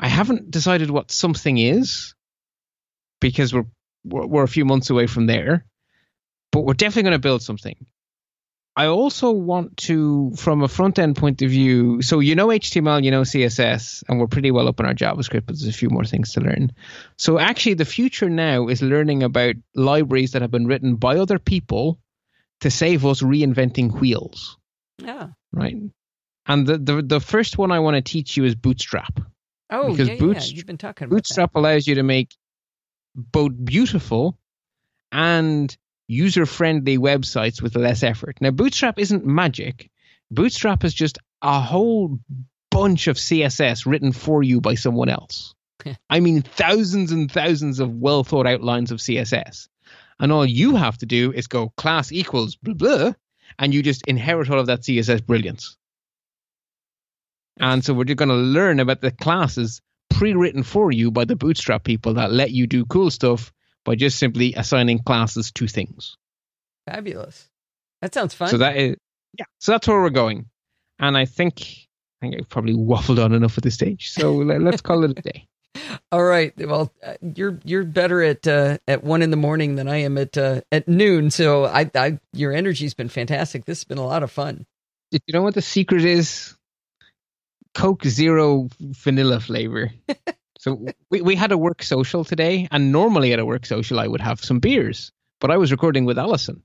I 0.00 0.08
haven't 0.08 0.50
decided 0.50 0.90
what 0.90 1.10
something 1.10 1.58
is 1.58 2.14
because 3.20 3.52
we're 3.52 3.66
we're, 4.02 4.42
a 4.44 4.48
few 4.48 4.64
months 4.64 4.88
away 4.88 5.06
from 5.06 5.26
there, 5.26 5.66
but 6.52 6.62
we're 6.62 6.72
definitely 6.72 7.02
going 7.02 7.20
to 7.20 7.28
build 7.28 7.42
something. 7.42 7.76
I 8.74 8.86
also 8.86 9.30
want 9.32 9.76
to, 9.88 10.32
from 10.38 10.62
a 10.62 10.68
front 10.68 10.98
end 10.98 11.16
point 11.16 11.42
of 11.42 11.50
view, 11.50 12.00
so 12.00 12.20
you 12.20 12.34
know 12.34 12.46
HTML, 12.46 13.04
you 13.04 13.10
know 13.10 13.22
CSS, 13.22 14.04
and 14.08 14.18
we're 14.18 14.26
pretty 14.26 14.50
well 14.52 14.68
up 14.68 14.80
on 14.80 14.86
our 14.86 14.94
JavaScript, 14.94 15.44
but 15.44 15.48
there's 15.48 15.66
a 15.66 15.72
few 15.72 15.90
more 15.90 16.04
things 16.06 16.32
to 16.32 16.40
learn. 16.40 16.72
So 17.18 17.38
actually, 17.38 17.74
the 17.74 17.84
future 17.84 18.30
now 18.30 18.68
is 18.68 18.80
learning 18.80 19.22
about 19.22 19.56
libraries 19.74 20.32
that 20.32 20.40
have 20.40 20.50
been 20.50 20.66
written 20.66 20.96
by 20.96 21.18
other 21.18 21.38
people 21.38 21.98
to 22.60 22.70
save 22.70 23.04
us 23.04 23.20
reinventing 23.20 24.00
wheels, 24.00 24.56
Yeah. 24.98 25.28
right? 25.52 25.76
And 26.46 26.66
the, 26.66 26.78
the, 26.78 27.02
the 27.02 27.20
first 27.20 27.58
one 27.58 27.70
I 27.70 27.80
want 27.80 27.96
to 27.96 28.02
teach 28.02 28.36
you 28.36 28.44
is 28.44 28.54
Bootstrap. 28.54 29.20
Oh, 29.70 29.90
Because 29.90 30.08
yeah, 30.08 30.14
yeah. 30.20 30.40
You've 30.42 30.66
been 30.66 30.78
talking 30.78 31.06
about 31.06 31.16
Bootstrap 31.16 31.54
allows 31.54 31.86
you 31.86 31.96
to 31.96 32.02
make 32.02 32.34
both 33.14 33.52
beautiful 33.64 34.38
and 35.12 35.76
user 36.08 36.46
friendly 36.46 36.98
websites 36.98 37.62
with 37.62 37.76
less 37.76 38.02
effort. 38.02 38.38
Now, 38.40 38.50
Bootstrap 38.50 38.98
isn't 38.98 39.24
magic. 39.24 39.90
Bootstrap 40.30 40.84
is 40.84 40.94
just 40.94 41.18
a 41.42 41.60
whole 41.60 42.18
bunch 42.70 43.06
of 43.06 43.16
CSS 43.16 43.86
written 43.86 44.12
for 44.12 44.42
you 44.42 44.60
by 44.60 44.74
someone 44.74 45.08
else. 45.08 45.54
I 46.10 46.20
mean, 46.20 46.42
thousands 46.42 47.12
and 47.12 47.30
thousands 47.30 47.80
of 47.80 47.94
well 47.94 48.24
thought 48.24 48.46
out 48.46 48.62
lines 48.62 48.90
of 48.90 48.98
CSS. 48.98 49.68
And 50.18 50.30
all 50.30 50.44
you 50.44 50.76
have 50.76 50.98
to 50.98 51.06
do 51.06 51.32
is 51.32 51.46
go 51.46 51.70
class 51.70 52.12
equals 52.12 52.56
blah, 52.56 52.74
blah, 52.74 53.12
and 53.58 53.72
you 53.72 53.82
just 53.82 54.06
inherit 54.06 54.50
all 54.50 54.60
of 54.60 54.66
that 54.66 54.82
CSS 54.82 55.24
brilliance. 55.24 55.76
And 57.58 57.84
so 57.84 57.94
we're 57.94 58.04
just 58.04 58.16
going 58.16 58.28
to 58.28 58.34
learn 58.34 58.80
about 58.80 59.00
the 59.00 59.10
classes 59.10 59.80
pre-written 60.10 60.62
for 60.62 60.92
you 60.92 61.10
by 61.10 61.24
the 61.24 61.36
Bootstrap 61.36 61.84
people 61.84 62.14
that 62.14 62.32
let 62.32 62.50
you 62.50 62.66
do 62.66 62.84
cool 62.86 63.10
stuff 63.10 63.52
by 63.84 63.94
just 63.94 64.18
simply 64.18 64.54
assigning 64.54 64.98
classes 64.98 65.50
to 65.52 65.66
things. 65.66 66.16
Fabulous. 66.86 67.48
That 68.02 68.14
sounds 68.14 68.34
fun. 68.34 68.48
So 68.48 68.58
that 68.58 68.76
is 68.76 68.96
yeah. 69.38 69.44
So 69.58 69.72
that's 69.72 69.86
where 69.86 70.00
we're 70.00 70.10
going, 70.10 70.46
and 70.98 71.16
I 71.16 71.24
think 71.24 71.60
I 71.60 72.26
think 72.26 72.36
I've 72.38 72.48
probably 72.48 72.74
waffled 72.74 73.22
on 73.22 73.32
enough 73.32 73.58
at 73.58 73.64
this 73.64 73.74
stage. 73.74 74.10
So 74.10 74.32
let, 74.36 74.60
let's 74.60 74.80
call 74.80 75.04
it 75.04 75.18
a 75.18 75.22
day. 75.22 75.46
All 76.10 76.24
right. 76.24 76.52
Well, 76.56 76.92
uh, 77.04 77.14
you're 77.20 77.60
you're 77.64 77.84
better 77.84 78.22
at 78.22 78.46
uh, 78.46 78.78
at 78.88 79.04
one 79.04 79.22
in 79.22 79.30
the 79.30 79.36
morning 79.36 79.76
than 79.76 79.88
I 79.88 79.98
am 79.98 80.18
at 80.18 80.36
uh, 80.36 80.62
at 80.72 80.88
noon. 80.88 81.30
So 81.30 81.64
I, 81.66 81.90
I 81.94 82.18
your 82.32 82.52
energy's 82.52 82.94
been 82.94 83.08
fantastic. 83.08 83.64
This 83.64 83.78
has 83.78 83.84
been 83.84 83.98
a 83.98 84.06
lot 84.06 84.22
of 84.22 84.30
fun. 84.30 84.66
Did 85.10 85.22
you 85.26 85.34
know 85.34 85.42
what 85.42 85.54
the 85.54 85.62
secret 85.62 86.04
is? 86.04 86.56
Coke 87.74 88.04
Zero 88.04 88.68
vanilla 88.80 89.40
flavor. 89.40 89.92
so 90.58 90.86
we, 91.10 91.20
we 91.22 91.34
had 91.34 91.52
a 91.52 91.58
work 91.58 91.82
social 91.82 92.24
today, 92.24 92.68
and 92.70 92.92
normally 92.92 93.32
at 93.32 93.38
a 93.38 93.44
work 93.44 93.66
social 93.66 94.00
I 94.00 94.06
would 94.06 94.20
have 94.20 94.40
some 94.40 94.58
beers, 94.58 95.12
but 95.40 95.50
I 95.50 95.56
was 95.56 95.70
recording 95.72 96.04
with 96.04 96.18
Allison. 96.18 96.62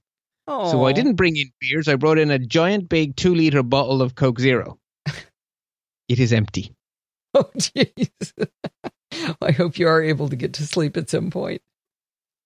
Oh, 0.48 0.72
So 0.72 0.86
I 0.86 0.92
didn't 0.92 1.16
bring 1.16 1.38
in 1.38 1.52
beers. 1.60 1.88
I 1.88 1.96
brought 1.96 2.20
in 2.20 2.30
a 2.30 2.38
giant 2.38 2.88
big 2.88 3.16
two 3.16 3.34
liter 3.34 3.64
bottle 3.64 4.02
of 4.02 4.16
Coke 4.16 4.40
Zero. 4.40 4.78
it 6.08 6.20
is 6.20 6.32
empty. 6.32 6.76
Oh, 7.34 7.50
jeez. 7.58 8.32
I 9.42 9.52
hope 9.52 9.80
you 9.80 9.88
are 9.88 10.02
able 10.02 10.30
to 10.30 10.36
get 10.36 10.54
to 10.54 10.68
sleep 10.68 10.98
at 10.98 11.10
some 11.10 11.32
point. 11.32 11.62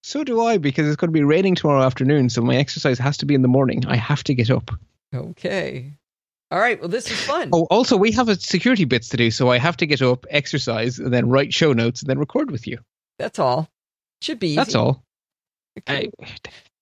So 0.02 0.24
do 0.24 0.42
I 0.42 0.58
because 0.58 0.88
it's 0.88 0.96
going 0.96 1.10
to 1.10 1.20
be 1.20 1.24
raining 1.24 1.56
tomorrow 1.56 1.84
afternoon. 1.84 2.30
So 2.30 2.42
my 2.42 2.56
exercise 2.56 2.98
has 3.00 3.18
to 3.18 3.26
be 3.26 3.36
in 3.36 3.42
the 3.42 3.48
morning. 3.48 3.86
I 3.86 3.98
have 3.98 4.24
to 4.26 4.34
get 4.34 4.50
up. 4.50 4.72
Okay. 5.14 5.94
All 6.52 6.60
right. 6.60 6.80
Well, 6.80 6.90
this 6.90 7.10
is 7.12 7.20
fun. 7.22 7.50
Oh, 7.54 7.68
also 7.70 7.96
we 7.98 8.12
have 8.14 8.28
a 8.30 8.36
security 8.36 8.86
bits 8.86 9.10
to 9.10 9.18
do. 9.18 9.30
So 9.32 9.50
I 9.52 9.58
have 9.60 9.78
to 9.78 9.86
get 9.86 10.02
up, 10.02 10.26
exercise, 10.30 10.98
and 11.00 11.14
then 11.14 11.30
write 11.30 11.54
show 11.54 11.74
notes, 11.74 12.02
and 12.02 12.10
then 12.10 12.18
record 12.20 12.50
with 12.52 12.66
you. 12.68 12.80
That's 13.20 13.38
all. 13.40 13.70
Should 14.22 14.40
be. 14.40 14.48
Easy. 14.50 14.56
That's 14.56 14.76
all. 14.76 15.04
Okay. 15.80 16.10
I, 16.22 16.28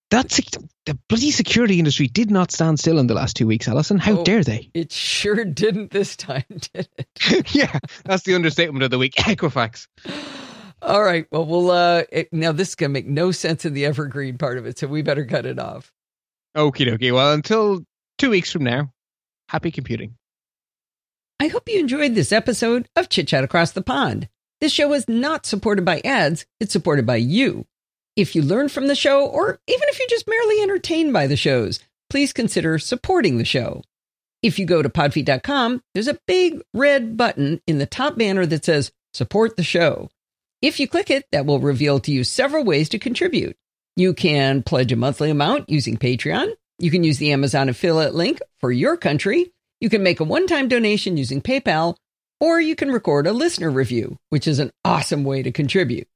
that's 0.09 0.37
the 0.85 0.97
bloody 1.09 1.31
security 1.31 1.79
industry 1.79 2.07
did 2.07 2.31
not 2.31 2.51
stand 2.53 2.79
still 2.79 2.97
in 2.97 3.07
the 3.07 3.13
last 3.13 3.35
two 3.35 3.45
weeks, 3.45 3.67
Allison. 3.67 3.97
How 3.97 4.19
Oh. 4.19 4.23
dare 4.23 4.41
they? 4.41 4.69
It 4.73 4.93
sure 4.93 5.43
didn't 5.43 5.91
this 5.91 6.15
time, 6.15 6.45
did 6.49 6.87
it? 6.97 7.53
yeah, 7.53 7.77
that's 8.05 8.23
the 8.23 8.33
understatement 8.35 8.83
of 8.83 8.91
the 8.91 8.97
week. 8.97 9.15
Equifax. 9.15 9.87
All 10.81 11.03
right. 11.03 11.25
Well, 11.31 11.45
we'll 11.45 11.71
uh 11.71 12.03
it, 12.11 12.29
now 12.31 12.53
this 12.53 12.69
is 12.69 12.75
gonna 12.75 12.89
make 12.93 13.07
no 13.07 13.31
sense 13.31 13.65
in 13.65 13.73
the 13.73 13.85
evergreen 13.85 14.37
part 14.37 14.57
of 14.57 14.65
it, 14.65 14.79
so 14.79 14.87
we 14.87 15.01
better 15.01 15.25
cut 15.25 15.45
it 15.45 15.59
off. 15.59 15.91
Okie 16.55 16.87
dokie. 16.87 17.11
Well, 17.13 17.33
until 17.33 17.81
two 18.17 18.29
weeks 18.29 18.51
from 18.51 18.63
now, 18.63 18.91
happy 19.49 19.71
computing. 19.71 20.15
I 21.39 21.47
hope 21.47 21.69
you 21.69 21.79
enjoyed 21.79 22.15
this 22.15 22.31
episode 22.31 22.89
of 22.95 23.09
Chit 23.09 23.27
Chat 23.27 23.43
Across 23.43 23.71
the 23.71 23.81
Pond. 23.81 24.27
This 24.59 24.71
show 24.71 24.93
is 24.93 25.07
not 25.07 25.45
supported 25.45 25.85
by 25.85 26.01
ads, 26.03 26.45
it's 26.59 26.73
supported 26.73 27.05
by 27.05 27.17
you. 27.17 27.65
If 28.15 28.35
you 28.35 28.41
learn 28.41 28.69
from 28.69 28.87
the 28.87 28.95
show, 28.95 29.25
or 29.27 29.59
even 29.67 29.83
if 29.89 29.99
you're 29.99 30.09
just 30.09 30.27
merely 30.27 30.61
entertained 30.61 31.13
by 31.13 31.27
the 31.27 31.37
shows, 31.37 31.79
please 32.09 32.33
consider 32.33 32.79
supporting 32.79 33.37
the 33.37 33.45
show. 33.45 33.83
If 34.41 34.57
you 34.57 34.65
go 34.65 34.81
to 34.81 34.89
podfeet.com, 34.89 35.83
there's 35.93 36.07
a 36.07 36.19
big 36.25 36.61
red 36.73 37.17
button 37.17 37.61
in 37.67 37.77
the 37.77 37.85
top 37.85 38.17
banner 38.17 38.45
that 38.47 38.65
says 38.65 38.91
support 39.13 39.55
the 39.55 39.63
show. 39.63 40.09
If 40.61 40.79
you 40.79 40.87
click 40.87 41.11
it, 41.11 41.25
that 41.31 41.45
will 41.45 41.59
reveal 41.59 41.99
to 41.99 42.11
you 42.11 42.23
several 42.23 42.63
ways 42.63 42.89
to 42.89 42.99
contribute. 42.99 43.55
You 43.95 44.13
can 44.13 44.63
pledge 44.63 44.91
a 44.91 44.95
monthly 44.95 45.29
amount 45.29 45.69
using 45.69 45.97
Patreon. 45.97 46.53
You 46.79 46.91
can 46.91 47.03
use 47.03 47.17
the 47.17 47.31
Amazon 47.31 47.69
affiliate 47.69 48.13
link 48.13 48.39
for 48.59 48.71
your 48.71 48.97
country. 48.97 49.51
You 49.79 49.89
can 49.89 50.03
make 50.03 50.19
a 50.19 50.23
one 50.23 50.47
time 50.47 50.67
donation 50.67 51.17
using 51.17 51.41
PayPal, 51.41 51.95
or 52.39 52.59
you 52.59 52.75
can 52.75 52.91
record 52.91 53.27
a 53.27 53.33
listener 53.33 53.69
review, 53.71 54.17
which 54.29 54.47
is 54.47 54.59
an 54.59 54.71
awesome 54.85 55.23
way 55.23 55.43
to 55.43 55.51
contribute. 55.51 56.07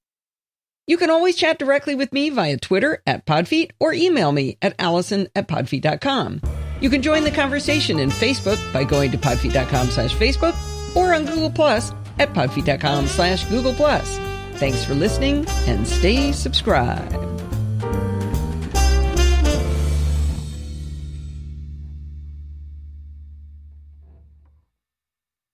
You 0.88 0.98
can 0.98 1.10
always 1.10 1.36
chat 1.36 1.60
directly 1.60 1.96
with 1.96 2.12
me 2.12 2.30
via 2.30 2.58
Twitter 2.58 3.02
at 3.06 3.26
Podfeet 3.26 3.72
or 3.80 3.94
email 3.94 4.32
me 4.32 4.58
at 4.62 4.76
allison 4.80 5.28
at 5.36 5.48
podfeet.com. 5.48 6.42
You 6.82 6.90
can 6.90 7.02
join 7.02 7.24
the 7.24 7.32
conversation 7.32 8.00
in 8.00 8.10
Facebook 8.10 8.60
by 8.74 8.84
going 8.84 9.12
to 9.12 9.18
podfeet.com 9.18 9.88
slash 9.90 10.14
Facebook 10.16 10.56
or 10.96 11.14
on 11.14 11.26
Google 11.26 11.52
Plus 11.52 11.92
at 12.20 12.34
podfeet.com 12.34 13.08
slash 13.08 13.46
Google 13.46 13.74
Plus. 13.74 14.18
Thanks 14.56 14.84
for 14.84 14.94
listening 14.94 15.46
and 15.68 15.88
stay 15.88 16.32
subscribed. 16.32 17.16